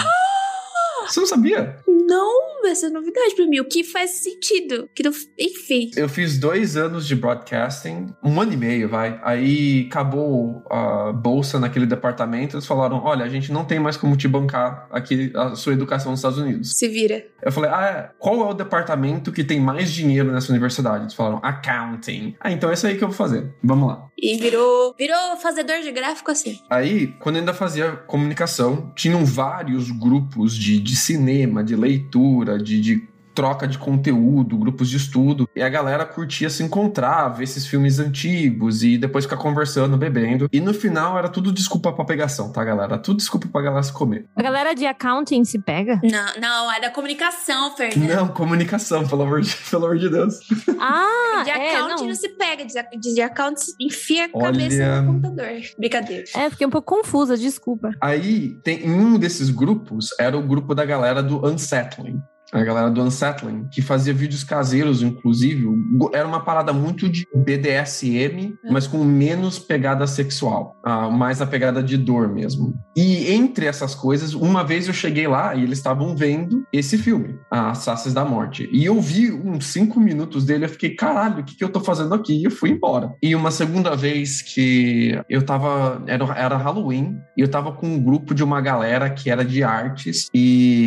Você 1.07 1.21
não 1.21 1.27
sabia? 1.27 1.79
Não, 1.87 2.56
essa 2.67 2.87
é 2.87 2.91
novidade 2.91 3.35
pra 3.35 3.47
mim. 3.47 3.61
O 3.61 3.65
que 3.65 3.85
faz 3.85 4.11
sentido? 4.11 4.89
Que 4.95 5.03
não... 5.03 5.13
Enfim. 5.39 5.91
Eu 5.97 6.09
fiz 6.09 6.39
dois 6.39 6.77
anos 6.77 7.07
de 7.07 7.15
broadcasting, 7.15 8.07
um 8.23 8.41
ano 8.41 8.53
e 8.53 8.57
meio, 8.57 8.89
vai. 8.89 9.21
Aí 9.23 9.87
acabou 9.91 10.63
a 10.71 11.13
bolsa 11.13 11.59
naquele 11.59 11.87
departamento. 11.87 12.57
Eles 12.57 12.67
falaram: 12.67 13.03
olha, 13.05 13.25
a 13.25 13.29
gente 13.29 13.53
não 13.53 13.65
tem 13.65 13.79
mais 13.79 13.97
como 13.97 14.17
te 14.17 14.29
bancar 14.29 14.87
aqui 14.91 15.33
a 15.35 15.55
sua 15.55 15.73
educação 15.73 16.11
nos 16.11 16.21
Estados 16.21 16.39
Unidos. 16.39 16.77
Se 16.77 16.89
vira. 16.89 17.25
Eu 17.43 17.53
falei: 17.53 17.71
ah, 17.71 18.11
qual 18.19 18.41
é 18.41 18.51
o 18.51 18.55
departamento 18.55 19.33
que 19.33 19.45
tem 19.45 19.61
mais 19.61 19.93
dinheiro 19.93 20.33
nessa 20.33 20.51
universidade? 20.51 21.05
Eles 21.05 21.15
falaram: 21.15 21.41
accounting. 21.43 22.35
Ah, 22.41 22.51
então 22.51 22.71
é 22.71 22.75
isso 22.75 22.87
aí 22.87 22.97
que 22.97 23.05
eu 23.05 23.09
vou 23.09 23.17
fazer. 23.17 23.55
Vamos 23.63 23.89
lá. 23.89 24.09
E 24.19 24.37
virou, 24.37 24.95
virou 24.99 25.37
fazedor 25.37 25.81
de 25.81 25.93
gráfico 25.93 26.31
assim. 26.31 26.59
Aí, 26.71 27.09
quando 27.21 27.37
eu 27.37 27.41
ainda 27.41 27.53
fazia 27.53 27.93
comunicação, 27.93 28.91
tinham 28.95 29.25
vários 29.25 29.91
grupos 29.91 30.57
de, 30.57 30.81
de 30.81 30.97
cinema, 30.97 31.63
de 31.63 31.77
leitura, 31.77 32.56
de, 32.59 32.81
de 32.81 33.17
troca 33.35 33.69
de 33.69 33.77
conteúdo, 33.77 34.57
grupos 34.57 34.89
de 34.89 34.97
estudo. 34.97 35.47
E 35.55 35.61
a 35.61 35.69
galera 35.69 36.07
curtia 36.07 36.49
se 36.49 36.63
encontrar, 36.63 37.29
ver 37.29 37.45
esses 37.45 37.67
filmes 37.67 37.99
antigos 37.99 38.83
e 38.83 38.97
depois 38.97 39.27
ficar 39.27 39.37
conversando, 39.37 39.95
bebendo. 39.99 40.49
E 40.51 40.59
no 40.59 40.73
final 40.73 41.19
era 41.19 41.29
tudo 41.29 41.53
desculpa 41.53 41.93
pra 41.93 42.03
pegação, 42.07 42.51
tá, 42.51 42.65
galera? 42.65 42.97
Tudo 42.97 43.19
desculpa 43.19 43.47
pra 43.53 43.61
galera 43.61 43.83
se 43.83 43.93
comer. 43.93 44.25
A 44.35 44.43
galera 44.43 44.73
de 44.75 44.87
accounting 44.87 45.45
se 45.45 45.59
pega? 45.59 46.01
Não, 46.03 46.41
não, 46.41 46.73
é 46.73 46.81
da 46.81 46.89
comunicação, 46.89 47.77
Fernando. 47.77 48.09
Não, 48.09 48.29
comunicação, 48.29 49.07
pelo 49.07 49.21
amor 49.25 49.43
de, 49.43 49.55
pelo 49.71 49.85
amor 49.85 49.99
de 49.99 50.09
Deus. 50.09 50.39
Ah, 50.81 51.43
De 51.45 51.51
é, 51.51 51.77
account 51.77 52.01
não. 52.01 52.09
não. 52.09 52.15
se 52.15 52.31
pega, 52.31 52.65
de, 52.65 52.73
de 52.99 53.15
de 53.17 53.21
account 53.21 53.61
se 53.61 53.75
enfia 53.79 54.25
a 54.25 54.29
Olha- 54.33 54.47
cabeça 54.47 55.03
no 55.03 55.13
computador. 55.13 55.61
Brincadeira. 55.79 56.25
É, 56.35 56.49
fiquei 56.49 56.67
um 56.67 56.71
pouco 56.71 56.97
confusa, 56.97 57.37
desculpa. 57.37 57.91
Aí, 58.01 58.57
tem, 58.65 58.87
em 58.87 58.95
um 58.99 59.19
desses 59.19 59.51
grupos, 59.51 60.09
era 60.19 60.39
o 60.39 60.43
grupo 60.43 60.75
da 60.75 60.87
galera 60.87 61.23
do 61.23 61.47
Unsettling. 61.47 62.19
A 62.53 62.63
galera 62.63 62.91
do 62.91 63.03
Unsettling, 63.03 63.69
que 63.71 63.83
fazia 63.83 64.15
vídeos 64.15 64.45
caseiros, 64.45 65.03
inclusive. 65.03 65.67
Era 66.13 66.27
uma 66.27 66.41
parada 66.41 66.73
muito 66.73 67.09
de 67.09 67.27
BDSM, 67.35 68.55
mas 68.71 68.87
com 68.87 69.03
menos 69.05 69.59
pegada 69.59 70.07
sexual. 70.07 70.77
ah, 70.85 71.11
mais 71.11 71.43
a 71.43 71.47
pegada 71.47 71.83
de 71.83 71.97
dor 71.97 72.29
mesmo. 72.29 72.75
E 72.97 73.33
entre 73.33 73.67
essas 73.67 73.95
coisas, 73.95 74.35
uma 74.35 74.63
vez 74.63 74.87
eu 74.87 74.95
cheguei 74.95 75.27
lá 75.27 75.55
e 75.55 75.63
eles 75.63 75.79
estavam 75.79 76.17
vendo 76.17 76.65
esse 76.73 76.97
filme, 76.97 77.39
As 77.51 77.85
Faces 77.85 78.15
da 78.15 78.25
Morte. 78.25 78.69
E 78.73 78.85
eu 78.85 79.01
vi 79.01 79.33
uns 79.33 79.67
cinco 79.67 79.99
minutos 79.99 80.45
dele, 80.45 80.65
eu 80.65 80.69
fiquei, 80.69 80.95
caralho, 80.95 81.41
o 81.41 81.45
que, 81.45 81.57
que 81.57 81.65
eu 81.65 81.69
tô 81.69 81.81
fazendo 81.81 82.15
aqui? 82.15 82.41
E 82.41 82.45
eu 82.45 82.51
fui 82.51 82.71
embora. 82.71 83.13
E 83.23 83.35
uma 83.35 83.51
segunda 83.51 83.97
vez 83.97 84.43
que 84.43 85.21
eu 85.29 85.43
tava. 85.43 86.03
Era, 86.07 86.25
era 86.39 86.57
Halloween, 86.57 87.19
e 87.37 87.41
eu 87.41 87.49
tava 87.49 87.73
com 87.73 87.87
um 87.87 88.03
grupo 88.03 88.35
de 88.35 88.45
uma 88.45 88.61
galera 88.61 89.11
que 89.11 89.31
era 89.31 89.45
de 89.45 89.63
artes. 89.63 90.29
E 90.33 90.86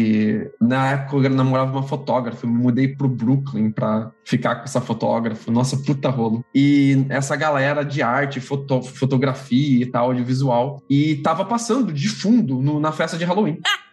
na 0.61 0.91
época 0.91 1.27
eu 1.27 1.29
namorava 1.29 1.71
uma 1.71 1.83
fotógrafa, 1.83 2.45
eu 2.45 2.49
me 2.49 2.57
mudei 2.61 2.87
pro 2.89 3.07
Brooklyn 3.09 3.71
pra 3.71 4.11
ficar 4.23 4.55
com 4.55 4.63
essa 4.63 4.81
fotógrafa. 4.81 5.51
Nossa, 5.51 5.77
puta 5.77 6.09
rolo. 6.09 6.43
E 6.53 7.05
essa 7.09 7.35
galera 7.35 7.83
de 7.83 8.01
arte, 8.01 8.39
foto, 8.39 8.81
fotografia 8.81 9.83
e 9.83 9.85
tal, 9.85 10.07
audiovisual, 10.07 10.81
e 10.89 11.15
tava 11.17 11.45
passando 11.45 11.91
de 11.91 12.07
fundo 12.09 12.61
no- 12.61 12.79
na 12.79 12.91
festa 12.91 13.17
de 13.17 13.25
Halloween. 13.25 13.59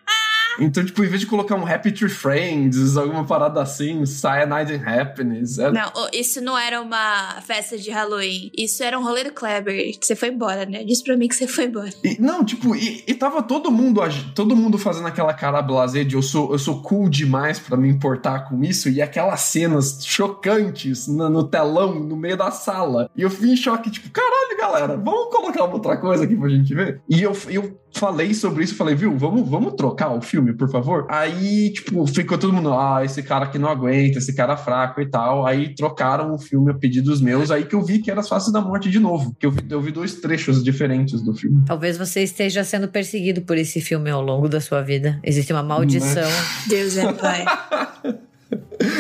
Então, 0.59 0.85
tipo, 0.85 1.05
em 1.05 1.09
vez 1.09 1.21
de 1.21 1.27
colocar 1.27 1.55
um 1.57 1.67
Happy 1.67 1.93
Tree 1.93 2.09
Friends, 2.09 2.97
alguma 2.97 3.25
parada 3.25 3.61
assim, 3.63 4.05
Cyanide 4.07 4.75
and 4.75 4.83
Happiness. 4.87 5.59
Era... 5.59 5.73
Não, 5.73 5.93
isso 6.13 6.41
não 6.41 6.57
era 6.59 6.81
uma 6.81 7.41
festa 7.43 7.77
de 7.79 7.91
Halloween. 7.91 8.51
Isso 8.57 8.83
era 8.83 8.99
um 8.99 9.03
rolê 9.03 9.25
do 9.25 9.33
Kleber. 9.33 9.97
Você 10.01 10.15
foi 10.17 10.29
embora, 10.29 10.65
né? 10.67 10.85
Diz 10.85 11.03
pra 11.03 11.17
mim 11.17 11.29
que 11.29 11.35
você 11.35 11.47
foi 11.47 11.65
embora. 11.67 11.91
E- 12.03 12.21
não, 12.21 12.45
tipo, 12.45 12.75
e, 12.75 13.05
e 13.07 13.15
tava 13.15 13.43
todo 13.43 13.71
mundo, 13.71 14.01
todo 14.35 14.57
mundo 14.57 14.79
fazendo 14.79 15.07
aquela 15.07 15.33
cara 15.35 15.61
blasé 15.63 16.05
de 16.05 16.15
eu 16.15 16.23
sou, 16.23 16.53
eu 16.53 16.59
sou 16.59 16.83
cool 16.83 17.09
demais 17.09 17.59
pra 17.59 17.77
me 17.77 17.89
importar 17.89 18.49
com 18.49 18.63
isso, 18.63 18.89
e 18.89 19.01
aquelas 19.03 19.41
cenas 19.41 19.99
chocantes 20.05 21.07
no, 21.07 21.29
no 21.29 21.45
telão, 21.45 21.95
no 21.95 22.17
meio 22.17 22.37
da 22.37 22.51
sala. 22.51 23.11
E 23.17 23.23
eu 23.23 23.31
fui 23.31 23.51
em 23.51 23.57
choque, 23.57 23.91
tipo, 23.91 24.11
caralho, 24.11 24.57
galera, 24.59 24.97
vamos 24.97 25.31
colocar 25.35 25.65
uma 25.65 25.75
outra 25.75 25.97
coisa 25.97 26.25
aqui 26.25 26.37
pra 26.37 26.49
gente 26.49 26.75
ver? 26.75 27.01
E 27.09 27.23
eu, 27.23 27.37
eu 27.49 27.79
falei 27.97 28.35
sobre 28.35 28.65
isso, 28.65 28.75
falei, 28.75 28.95
viu, 28.95 29.17
vamos, 29.17 29.49
vamos 29.49 29.75
trocar 29.75 30.11
o 30.15 30.21
filme, 30.21 30.53
por 30.53 30.71
favor? 30.71 31.07
Aí, 31.09 31.73
tipo, 31.73 32.07
ficou 32.07 32.39
todo 32.39 32.53
mundo, 32.53 32.73
ah, 32.73 33.03
esse 33.05 33.23
cara 33.23 33.47
aqui 33.47 33.59
não 33.59 33.69
aguenta, 33.69 34.19
esse 34.19 34.35
cara 34.35 34.57
fraco 34.57 35.01
e 35.01 35.07
tal. 35.07 35.47
Aí 35.47 35.75
trocaram 35.75 36.35
o 36.35 36.39
filme 36.39 36.71
a 36.71 36.75
pedidos 36.75 37.21
meus, 37.21 37.51
aí 37.51 37.65
que 37.65 37.75
eu 37.75 37.83
vi 37.83 37.99
que 37.99 38.11
era 38.11 38.21
as 38.21 38.29
Faces 38.29 38.53
da 38.53 38.61
Morte 38.61 38.91
de 38.91 38.99
novo, 38.99 39.35
que 39.39 39.47
eu 39.47 39.51
vi, 39.51 39.61
eu 39.69 39.81
vi 39.81 39.91
dois 39.91 40.15
trechos 40.17 40.63
diferentes 40.63 41.23
do 41.23 41.35
filme. 41.35 41.65
Talvez 41.67 41.97
você 41.97 42.23
esteja 42.23 42.63
sendo 42.65 42.89
perseguido 42.89 43.43
por 43.43 43.57
esse 43.57 43.81
filme 43.81 44.11
ao 44.11 44.23
longo 44.23 44.49
da 44.49 44.61
sua 44.61 44.83
vida. 44.83 45.19
Existe 45.23 45.53
uma 45.53 45.63
maldição. 45.63 46.29
Deus 46.69 46.97
é 46.97 47.13
pai. 47.13 47.45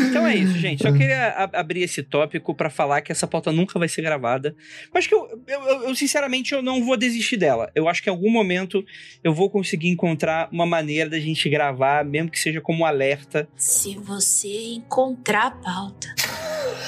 Então 0.08 0.26
é 0.26 0.34
isso, 0.34 0.56
gente. 0.58 0.82
Só 0.82 0.92
queria 0.92 1.28
a- 1.28 1.60
abrir 1.60 1.82
esse 1.82 2.02
tópico 2.02 2.54
pra 2.54 2.70
falar 2.70 3.00
que 3.00 3.12
essa 3.12 3.26
pauta 3.26 3.52
nunca 3.52 3.78
vai 3.78 3.88
ser 3.88 4.02
gravada. 4.02 4.54
Mas 4.92 5.06
que 5.06 5.14
eu, 5.14 5.28
eu, 5.46 5.62
eu- 5.88 5.94
sinceramente, 5.94 6.52
eu 6.54 6.62
não 6.62 6.84
vou 6.84 6.96
desistir 6.96 7.36
dela. 7.36 7.70
Eu 7.74 7.88
acho 7.88 8.02
que 8.02 8.08
em 8.08 8.12
algum 8.12 8.30
momento 8.30 8.84
eu 9.22 9.32
vou 9.34 9.50
conseguir 9.50 9.88
encontrar 9.88 10.48
uma 10.52 10.66
maneira 10.66 11.10
da 11.10 11.18
gente 11.20 11.48
gravar, 11.48 12.04
mesmo 12.04 12.30
que 12.30 12.38
seja 12.40 12.60
como 12.60 12.80
um 12.82 12.86
alerta. 12.86 13.48
Se 13.56 13.96
você 13.96 14.74
encontrar 14.74 15.46
a 15.46 15.50
pauta. 15.50 16.14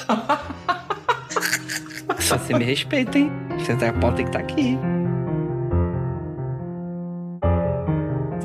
Só 2.19 2.37
você 2.37 2.53
me 2.53 2.65
respeita, 2.65 3.17
hein? 3.17 3.31
Você 3.59 3.75
tá, 3.75 3.89
a 3.89 3.93
pauta 3.93 4.17
tem 4.17 4.25
que 4.25 4.29
estar 4.29 4.39
aqui. 4.39 4.77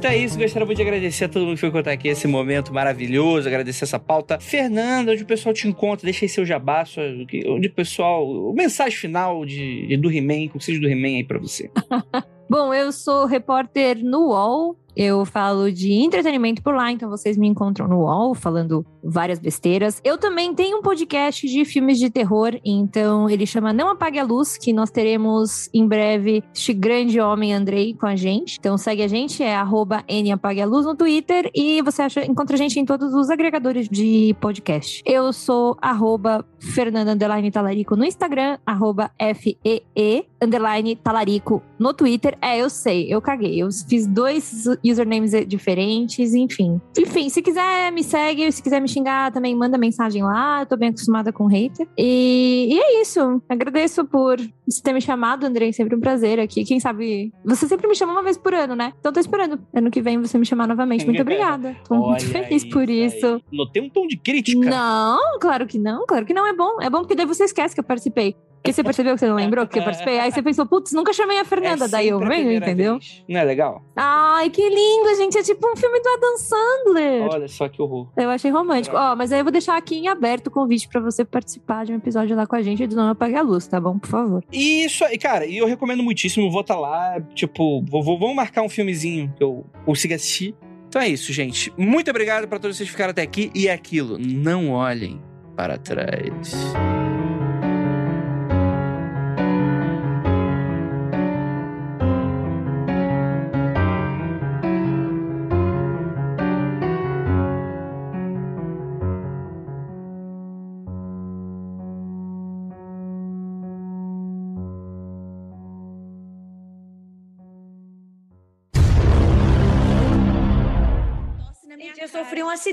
Então 0.04 0.12
é 0.12 0.18
isso, 0.18 0.38
gostaria 0.38 0.66
muito 0.66 0.76
de 0.76 0.82
agradecer 0.82 1.24
a 1.24 1.28
todo 1.30 1.46
mundo 1.46 1.54
que 1.54 1.60
foi 1.62 1.70
contar 1.70 1.92
aqui 1.92 2.08
esse 2.08 2.28
momento 2.28 2.74
maravilhoso, 2.74 3.48
agradecer 3.48 3.84
essa 3.84 3.98
pauta. 3.98 4.38
Fernanda, 4.38 5.12
onde 5.12 5.22
o 5.22 5.26
pessoal 5.26 5.54
te 5.54 5.66
encontra, 5.66 6.04
deixa 6.04 6.26
aí 6.26 6.28
seu 6.28 6.44
jabá, 6.44 6.84
sua- 6.84 7.04
onde 7.46 7.68
o 7.68 7.72
pessoal. 7.72 8.28
O 8.28 8.52
mensagem 8.52 8.98
final 8.98 9.46
de, 9.46 9.86
de 9.86 9.96
do 9.96 10.12
He-Man, 10.12 10.48
conselho 10.48 10.78
do 10.78 10.86
He-Man 10.86 11.16
aí 11.16 11.24
pra 11.24 11.38
você. 11.38 11.70
Bom, 12.50 12.74
eu 12.74 12.92
sou 12.92 13.24
repórter 13.24 14.04
no 14.04 14.28
UOL. 14.28 14.76
Eu 14.96 15.24
falo 15.24 15.72
de 15.72 15.92
entretenimento 15.92 16.62
por 16.62 16.74
lá, 16.74 16.90
então 16.92 17.08
vocês 17.10 17.36
me 17.36 17.48
encontram 17.48 17.88
no 17.88 18.00
UOL 18.00 18.34
falando 18.34 18.84
várias 19.02 19.38
besteiras. 19.38 20.00
Eu 20.04 20.16
também 20.16 20.54
tenho 20.54 20.78
um 20.78 20.82
podcast 20.82 21.46
de 21.46 21.64
filmes 21.64 21.98
de 21.98 22.10
terror, 22.10 22.58
então 22.64 23.28
ele 23.28 23.46
chama 23.46 23.72
Não 23.72 23.90
Apague 23.90 24.18
a 24.18 24.24
Luz, 24.24 24.56
que 24.56 24.72
nós 24.72 24.90
teremos 24.90 25.68
em 25.74 25.86
breve 25.86 26.42
este 26.54 26.72
grande 26.72 27.20
homem 27.20 27.52
Andrei 27.52 27.94
com 27.94 28.06
a 28.06 28.16
gente. 28.16 28.56
Então 28.58 28.78
segue 28.78 29.02
a 29.02 29.08
gente, 29.08 29.42
é 29.42 29.54
arroba 29.54 30.04
NApagueALuz 30.08 30.86
no 30.86 30.94
Twitter 30.94 31.50
e 31.54 31.82
você 31.82 32.02
acha, 32.02 32.24
encontra 32.24 32.54
a 32.54 32.58
gente 32.58 32.78
em 32.78 32.84
todos 32.84 33.14
os 33.14 33.30
agregadores 33.30 33.88
de 33.88 34.34
podcast. 34.40 35.02
Eu 35.04 35.32
sou 35.32 35.76
arroba 35.80 36.44
Fernanda 36.58 37.14
Talarico 37.50 37.96
no 37.96 38.04
Instagram, 38.04 38.58
arroba 38.64 39.10
F-E-E 39.18 40.26
Underline 40.44 40.96
Talarico 40.96 41.62
no 41.78 41.92
Twitter. 41.92 42.36
É, 42.40 42.60
eu 42.60 42.70
sei, 42.70 43.12
eu 43.12 43.20
caguei. 43.20 43.62
Eu 43.62 43.68
fiz 43.88 44.06
dois 44.06 44.64
usernames 44.84 45.32
diferentes, 45.46 46.34
enfim. 46.34 46.80
Enfim, 46.98 47.28
se 47.28 47.42
quiser 47.42 47.90
me 47.92 48.02
segue, 48.02 48.50
se 48.50 48.62
quiser 48.62 48.80
me 48.80 48.88
xingar, 48.88 49.32
também 49.32 49.54
manda 49.54 49.78
mensagem 49.78 50.22
lá. 50.22 50.60
Eu 50.60 50.66
tô 50.66 50.76
bem 50.76 50.88
acostumada 50.90 51.32
com 51.32 51.46
hater. 51.46 51.86
E, 51.96 52.68
e 52.70 52.78
é 52.78 53.00
isso. 53.00 53.42
Agradeço 53.48 54.04
por 54.04 54.38
você 54.66 54.82
ter 54.82 54.92
me 54.92 55.00
chamado, 55.00 55.44
Andrei. 55.44 55.72
Sempre 55.72 55.96
um 55.96 56.00
prazer 56.00 56.40
aqui. 56.40 56.64
Quem 56.64 56.80
sabe. 56.80 57.32
Você 57.44 57.66
sempre 57.66 57.86
me 57.86 57.94
chama 57.94 58.12
uma 58.12 58.22
vez 58.22 58.36
por 58.36 58.54
ano, 58.54 58.74
né? 58.74 58.92
Então 58.98 59.12
tô 59.12 59.20
esperando 59.20 59.58
ano 59.74 59.90
que 59.90 60.00
vem 60.00 60.20
você 60.20 60.38
me 60.38 60.46
chamar 60.46 60.66
novamente. 60.66 61.04
Muito 61.04 61.20
obrigada. 61.22 61.76
Tô 61.88 61.94
muito 61.94 62.26
feliz 62.26 62.64
por 62.64 62.88
isso. 62.88 63.40
Notei 63.52 63.82
um 63.82 63.90
tom 63.90 64.06
de 64.06 64.16
crítica. 64.16 64.68
Não, 64.68 65.38
claro 65.38 65.66
que 65.66 65.78
não, 65.78 66.06
claro 66.06 66.24
que 66.24 66.34
não. 66.34 66.46
É 66.46 66.52
bom. 66.52 66.80
É 66.80 66.90
bom 66.90 67.00
porque 67.00 67.14
daí 67.14 67.26
você 67.26 67.44
esquece 67.44 67.74
que 67.74 67.80
eu 67.80 67.84
participei. 67.84 68.36
Porque 68.64 68.72
você 68.72 68.82
percebeu 68.82 69.12
que 69.12 69.20
você 69.20 69.28
não 69.28 69.34
lembrou 69.36 69.66
que 69.66 69.78
eu 69.78 69.82
participei? 69.84 70.18
Aí 70.18 70.32
você 70.32 70.42
pensou, 70.42 70.64
putz, 70.64 70.90
nunca 70.92 71.12
chamei 71.12 71.38
a 71.38 71.44
Fernanda. 71.44 71.84
É 71.84 71.88
daí 71.88 72.08
eu 72.08 72.18
venho, 72.18 72.50
entendeu? 72.50 72.94
vez. 72.98 73.22
Não 73.28 73.38
é 73.38 73.44
legal? 73.44 73.84
Ai, 73.94 74.48
que 74.48 74.62
lindo, 74.66 75.14
gente. 75.18 75.36
É 75.36 75.42
tipo 75.42 75.70
um 75.70 75.76
filme 75.76 76.00
do 76.00 76.08
Adam 76.08 76.38
Sandler. 76.38 77.22
Olha 77.30 77.46
só 77.46 77.68
que 77.68 77.82
horror. 77.82 78.08
Eu 78.16 78.30
achei 78.30 78.50
romântico. 78.50 78.96
Ó, 78.96 79.14
mas 79.16 79.32
aí 79.32 79.40
eu 79.40 79.44
vou 79.44 79.52
deixar 79.52 79.76
aqui 79.76 79.96
em 79.96 80.08
aberto 80.08 80.46
o 80.46 80.50
convite 80.50 80.88
pra 80.88 80.98
você 80.98 81.26
participar 81.26 81.84
de 81.84 81.92
um 81.92 81.96
episódio 81.96 82.34
lá 82.34 82.46
com 82.46 82.56
a 82.56 82.62
gente 82.62 82.86
do 82.86 82.96
Não 82.96 83.10
Apague 83.10 83.34
a 83.36 83.42
Luz, 83.42 83.66
tá 83.66 83.78
bom? 83.78 83.98
Por 83.98 84.08
favor. 84.08 84.42
E 84.50 84.86
isso 84.86 85.04
aí, 85.04 85.18
cara, 85.18 85.44
e 85.44 85.58
eu 85.58 85.66
recomendo 85.66 86.02
muitíssimo, 86.02 86.50
vou 86.50 86.62
estar 86.62 86.78
lá, 86.80 87.20
tipo, 87.34 87.84
vou, 87.84 88.02
vou- 88.02 88.18
vamos 88.18 88.34
marcar 88.34 88.62
um 88.62 88.68
filmezinho 88.70 89.30
que 89.36 89.44
eu 89.44 89.66
consiga 89.84 90.14
assistir. 90.14 90.54
Então 90.88 91.02
é 91.02 91.08
isso, 91.08 91.34
gente. 91.34 91.70
Muito 91.76 92.10
obrigado 92.10 92.48
pra 92.48 92.58
todos 92.58 92.78
vocês 92.78 92.88
que 92.88 92.92
ficaram 92.92 93.10
até 93.10 93.20
aqui. 93.20 93.50
E 93.54 93.68
é 93.68 93.74
aquilo, 93.74 94.16
não 94.18 94.70
olhem 94.70 95.20
para 95.54 95.76
trás. 95.76 96.72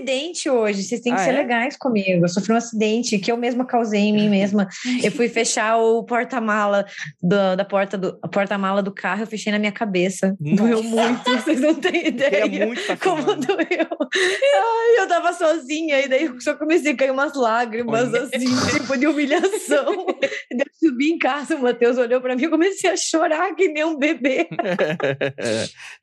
Acidente 0.02 0.50
hoje. 0.50 0.84
Vocês 0.84 1.02
têm 1.02 1.14
que 1.14 1.20
Ah, 1.22 1.24
ser 1.24 1.30
é? 1.32 1.38
legais 1.38 1.78
comigo. 1.78 2.26
Eu 2.26 2.28
sofri 2.30 2.52
um 2.54 2.56
acidente 2.56 3.18
que 3.20 3.32
eu 3.32 3.38
mesma 3.38 3.66
causei 3.66 4.02
em 4.02 4.14
mim 4.14 4.30
mesma. 4.30 4.68
Eu 5.04 5.12
fui 5.12 5.30
fechar 5.30 5.78
o 5.78 6.04
porta-mala 6.04 6.86
do- 7.22 7.56
da 7.56 7.64
porta 7.66 7.98
do 7.98 8.14
porta-mala 8.32 8.82
do 8.82 8.92
carro, 8.92 9.22
eu 9.24 9.28
fechei 9.28 9.52
na 9.52 9.60
minha 9.60 9.72
cabeça. 9.72 10.36
Doeu 10.40 10.82
Nossa. 10.84 11.10
muito, 11.10 11.24
vocês 11.32 11.60
não 11.62 11.76
têm 11.76 12.08
ideia. 12.08 12.66
muito 12.66 12.82
Como 13.00 13.22
doeu. 13.36 13.88
Ai, 14.14 15.00
eu 15.04 15.08
tava 15.08 15.34
sozinha, 15.34 16.00
e 16.02 16.08
daí 16.08 16.26
eu 16.26 16.40
só 16.42 16.56
comecei 16.56 16.92
a 16.94 16.96
cair 16.96 17.12
umas 17.12 17.34
lágrimas, 17.36 18.10
Olha. 18.14 18.24
assim, 18.24 18.46
tipo 18.78 18.98
de 18.98 19.08
humilhação. 19.08 20.06
E 20.52 20.56
daí 20.58 20.66
eu 20.82 20.90
subi 20.90 21.12
em 21.12 21.18
casa, 21.18 21.56
o 21.56 21.62
Matheus 21.62 21.98
olhou 21.98 22.22
pra 22.22 22.36
mim 22.36 22.44
e 22.44 22.50
comecei 22.50 22.90
a 22.90 22.98
chorar 22.98 23.54
que 23.56 23.68
nem 23.68 23.84
um 23.84 23.98
bebê. 23.98 24.48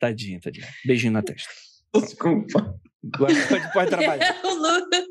tadinha, 0.01 0.41
tadinha. 0.41 0.66
Beijinho 0.85 1.12
na 1.12 1.23
testa. 1.23 1.49
Desculpa. 1.95 2.75
Agora 3.15 3.33
pode, 3.49 3.73
pode 3.73 3.91
trabalhar. 3.91 4.37
o 4.43 4.55
Lucas. 4.55 5.09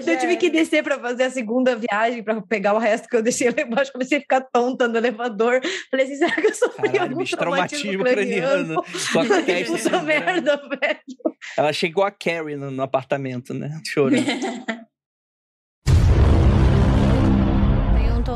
Eu 0.06 0.18
tive 0.18 0.36
que 0.36 0.48
descer 0.48 0.82
para 0.82 0.98
fazer 0.98 1.24
a 1.24 1.30
segunda 1.30 1.76
viagem 1.76 2.22
para 2.22 2.40
pegar 2.40 2.72
o 2.74 2.78
resto 2.78 3.08
que 3.08 3.16
eu 3.16 3.22
deixei 3.22 3.50
lá 3.50 3.62
embaixo. 3.62 3.92
Comecei 3.92 4.18
a 4.18 4.20
ficar 4.20 4.40
tonta 4.40 4.88
no 4.88 4.96
elevador. 4.96 5.60
Falei 5.90 6.06
assim, 6.06 6.16
será 6.16 6.32
que 6.32 6.46
eu 6.46 6.54
sofri 6.54 6.90
Caralho, 6.90 7.02
algum 7.02 7.22
bicho, 7.22 7.36
traumatismo 7.36 8.02
traumatismo 8.02 8.04
craniano. 8.04 8.84
Só 8.94 9.22
que 9.22 9.64
Puta 9.64 9.78
sangrando. 9.78 10.06
merda, 10.06 10.56
velho. 10.80 11.36
Ela 11.56 11.72
chegou 11.72 12.04
a 12.04 12.10
Carrie 12.10 12.56
no, 12.56 12.70
no 12.70 12.82
apartamento, 12.82 13.52
né? 13.52 13.80
Chorando. 13.86 14.24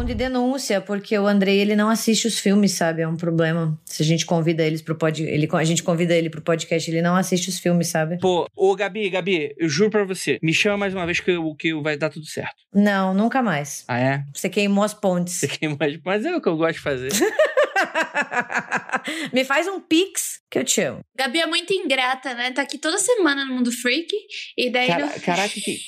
De 0.04 0.14
denúncia, 0.14 0.82
porque 0.82 1.18
o 1.18 1.26
Andrei 1.26 1.60
ele 1.60 1.74
não 1.74 1.88
assiste 1.88 2.26
os 2.26 2.38
filmes, 2.38 2.72
sabe? 2.72 3.00
É 3.00 3.08
um 3.08 3.16
problema. 3.16 3.78
Se 3.86 4.02
a 4.02 4.04
gente 4.04 4.26
convida 4.26 4.62
eles 4.62 4.82
pro 4.82 4.94
pod, 4.94 5.22
ele 5.22 5.48
a 5.50 5.64
gente 5.64 5.82
convida 5.82 6.14
ele 6.14 6.28
pro 6.28 6.42
podcast, 6.42 6.90
ele 6.90 7.00
não 7.00 7.16
assiste 7.16 7.48
os 7.48 7.58
filmes, 7.58 7.88
sabe? 7.88 8.18
Pô, 8.18 8.46
ô 8.54 8.76
Gabi, 8.76 9.08
Gabi, 9.08 9.54
eu 9.56 9.68
juro 9.68 9.90
pra 9.90 10.04
você, 10.04 10.38
me 10.42 10.52
chama 10.52 10.76
mais 10.76 10.94
uma 10.94 11.06
vez 11.06 11.20
que, 11.20 11.30
eu, 11.30 11.54
que 11.54 11.72
vai 11.80 11.96
dar 11.96 12.10
tudo 12.10 12.26
certo. 12.26 12.56
Não, 12.74 13.14
nunca 13.14 13.42
mais. 13.42 13.84
Ah, 13.88 13.98
é? 13.98 14.24
Você 14.34 14.50
queimou 14.50 14.84
as 14.84 14.92
pontes. 14.92 15.34
Você 15.34 15.48
queimou 15.48 15.78
as... 15.80 15.96
Mas 16.04 16.26
é 16.26 16.36
o 16.36 16.40
que 16.40 16.48
eu 16.48 16.56
gosto 16.56 16.74
de 16.74 16.80
fazer. 16.80 17.10
Me 19.32 19.44
faz 19.44 19.66
um 19.66 19.80
pix 19.80 20.33
que 20.54 20.58
eu 20.60 20.64
te 20.64 20.80
amo. 20.82 21.00
Gabi 21.16 21.40
é 21.40 21.46
muito 21.46 21.72
ingrata, 21.74 22.32
né? 22.34 22.52
Tá 22.52 22.62
aqui 22.62 22.78
toda 22.78 22.96
semana 22.96 23.44
no 23.44 23.54
Mundo 23.56 23.72
Freak. 23.72 24.08
E 24.56 24.70
daí. 24.70 24.86
Cara, 24.86 25.06
no... 25.06 25.20
Caraca, 25.20 25.48
que, 25.52 25.60
que, 25.60 25.78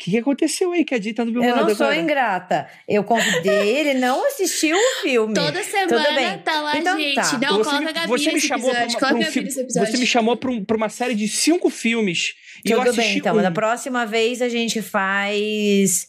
que 0.10 0.16
aconteceu 0.18 0.72
aí? 0.72 0.82
Que 0.84 0.94
a 0.94 0.98
Di 0.98 1.12
tá 1.12 1.24
do 1.24 1.30
meu 1.32 1.42
Eu 1.44 1.54
lado 1.54 1.68
não 1.68 1.74
sou 1.76 1.86
agora. 1.86 2.00
ingrata. 2.00 2.68
Eu 2.88 3.04
convidei 3.04 3.68
ele, 3.68 3.94
não 3.94 4.26
assistiu 4.26 4.76
o 4.78 5.02
filme. 5.02 5.34
Toda 5.34 5.62
semana 5.62 6.04
Tudo 6.04 6.14
bem. 6.14 6.38
tá 6.38 6.60
lá, 6.62 6.78
Então 6.78 6.98
gente. 6.98 7.14
tá. 7.16 7.38
Não, 7.38 7.58
você 7.58 7.64
coloca 7.64 7.80
me, 7.80 7.88
a 7.88 7.92
Gabi 7.92 8.06
você 8.08 8.26
me 8.28 8.32
nesse 8.34 8.46
chamou 8.48 8.70
pra, 8.70 8.82
episódio. 8.84 8.94
uma, 8.94 8.98
pra 8.98 9.08
Coloca 9.08 9.14
um 9.14 9.18
a 9.18 9.20
Gabi 9.24 9.32
filme. 9.32 9.46
nesse 9.48 9.60
episódio. 9.60 9.90
Você 9.92 9.98
me 9.98 10.06
chamou 10.06 10.36
pra, 10.36 10.50
um- 10.50 10.64
pra 10.64 10.76
uma 10.76 10.88
série 10.88 11.14
de 11.14 11.28
cinco 11.28 11.68
filmes. 11.68 12.32
E 12.64 12.70
eu 12.70 12.80
assisti 12.80 12.96
bem, 13.00 13.18
então. 13.18 13.36
um. 13.36 13.40
Na 13.42 13.50
próxima 13.50 14.06
vez 14.06 14.40
a 14.42 14.48
gente 14.48 14.80
faz 14.82 16.08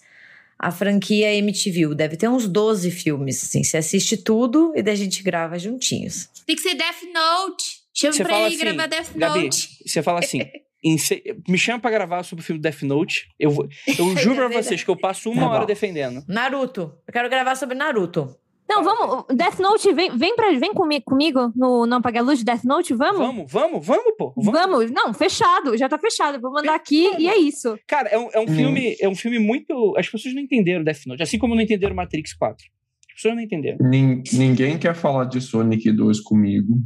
a 0.57 0.71
franquia 0.71 1.34
MTV. 1.35 1.93
Deve 1.95 2.17
ter 2.17 2.27
uns 2.27 2.47
12 2.47 2.89
filmes, 2.91 3.43
assim. 3.43 3.63
Você 3.63 3.77
assiste 3.77 4.17
tudo 4.17 4.71
e 4.76 4.81
daí 4.81 4.93
a 4.93 4.97
gente 4.97 5.21
grava 5.21 5.59
juntinhos. 5.59 6.30
Tem 6.45 6.55
que 6.55 6.61
ser 6.61 6.76
Death 6.76 7.03
Note. 7.13 7.78
Chama 7.99 8.13
Você 8.13 8.23
pra 8.23 8.34
fala 8.34 8.45
ele 8.45 8.55
assim, 8.55 8.63
gravar 8.65 8.88
Death 8.88 9.11
Gabi, 9.15 9.43
Note. 9.43 9.67
você 9.85 10.03
fala 10.03 10.19
assim. 10.19 10.39
se- 10.97 11.23
me 11.47 11.57
chama 11.57 11.80
pra 11.80 11.91
gravar 11.91 12.23
sobre 12.23 12.41
o 12.41 12.45
filme 12.45 12.61
Death 12.61 12.81
Note. 12.84 13.27
Eu, 13.39 13.51
vou- 13.51 13.67
eu 13.97 14.15
juro 14.17 14.35
pra 14.35 14.45
É 14.45 14.61
vocês 14.63 14.84
que 14.84 14.89
eu 14.89 14.95
passo 14.95 15.30
uma 15.30 15.41
Tá 15.41 15.49
hora 15.49 15.65
defendendo. 15.65 16.23
Naruto. 16.27 16.93
Eu 17.07 17.13
quero 17.13 17.30
gravar 17.30 17.55
sobre 17.55 17.76
Naruto. 17.76 18.35
Não, 18.71 18.84
vamos. 18.84 19.26
Death 19.35 19.57
Note, 19.59 19.91
vem, 19.93 20.15
vem, 20.15 20.35
pra, 20.35 20.51
vem 20.53 20.71
comi- 20.71 21.01
comigo 21.01 21.51
no 21.55 21.88
Não 21.88 21.97
Apaga 21.97 22.19
a 22.19 22.23
Luz 22.23 22.38
de 22.38 22.45
Death 22.45 22.63
Note, 22.63 22.93
vamos? 22.93 23.17
Vamos, 23.17 23.51
vamos, 23.51 23.84
vamos, 23.85 24.13
pô. 24.15 24.31
Vamos. 24.38 24.51
Vamos. 24.53 24.91
Não, 24.91 25.11
fechado, 25.11 25.76
já 25.76 25.89
tá 25.89 25.97
fechado. 25.97 26.39
Vou 26.39 26.51
mandar 26.51 26.76
aqui 26.76 27.09
e 27.17 27.27
é 27.27 27.35
isso. 27.35 27.77
Cara, 27.88 28.07
é 28.09 28.17
um, 28.19 28.30
é 28.31 28.39
um 28.39 28.43
Hum. 28.43 28.55
filme, 28.55 28.95
é 29.01 29.09
um 29.09 29.15
filme 29.15 29.39
muito. 29.39 29.95
As 29.97 30.07
pessoas 30.07 30.35
não 30.35 30.41
entenderam 30.43 30.84
Death 30.84 31.01
Note, 31.07 31.23
assim 31.23 31.39
como 31.39 31.55
não 31.55 31.61
entenderam 31.63 31.95
Matrix 31.95 32.31
4. 32.35 32.63
As 33.09 33.15
pessoas 33.15 33.35
não 33.35 33.41
entenderam. 33.41 33.80
Nin- 33.89 34.21
ninguém 34.34 34.77
quer 34.77 34.93
falar 34.93 35.26
de 35.26 35.41
Sonic 35.41 35.91
2 35.91 36.19
comigo. 36.21 36.77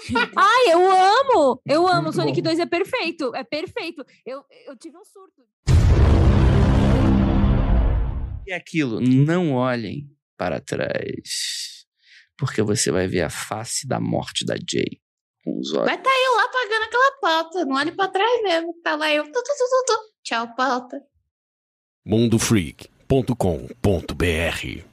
Ai, 0.36 0.72
eu 0.72 0.90
amo! 0.90 1.60
Eu 1.66 1.86
amo. 1.86 2.02
Muito 2.02 2.16
Sonic 2.16 2.40
bom. 2.40 2.48
2 2.50 2.58
é 2.60 2.66
perfeito. 2.66 3.34
É 3.34 3.44
perfeito. 3.44 4.04
Eu, 4.24 4.42
eu 4.66 4.76
tive 4.76 4.96
um 4.96 5.04
surto. 5.04 5.42
E 8.46 8.52
aquilo, 8.52 9.00
não 9.00 9.52
olhem 9.54 10.08
para 10.36 10.60
trás. 10.60 11.84
Porque 12.38 12.62
você 12.62 12.92
vai 12.92 13.08
ver 13.08 13.22
a 13.22 13.30
face 13.30 13.88
da 13.88 13.98
morte 13.98 14.44
da 14.44 14.54
Jay 14.54 15.00
com 15.42 15.58
os 15.58 15.72
olhos. 15.72 15.86
Vai 15.86 16.00
tá 16.00 16.10
eu 16.10 16.36
lá 16.36 16.46
pagando 16.48 16.84
aquela 16.84 17.12
pauta. 17.20 17.64
Não 17.64 17.76
olhe 17.76 17.92
pra 17.92 18.08
trás 18.08 18.42
mesmo. 18.42 18.74
Tá 18.82 18.94
lá 18.94 19.10
eu. 19.12 19.24
Tu, 19.24 19.32
tu, 19.32 19.42
tu, 19.42 19.42
tu, 19.42 19.84
tu. 19.86 19.98
Tchau, 20.22 20.54
pauta. 20.54 21.00
mundofreak.com.br 22.04 24.86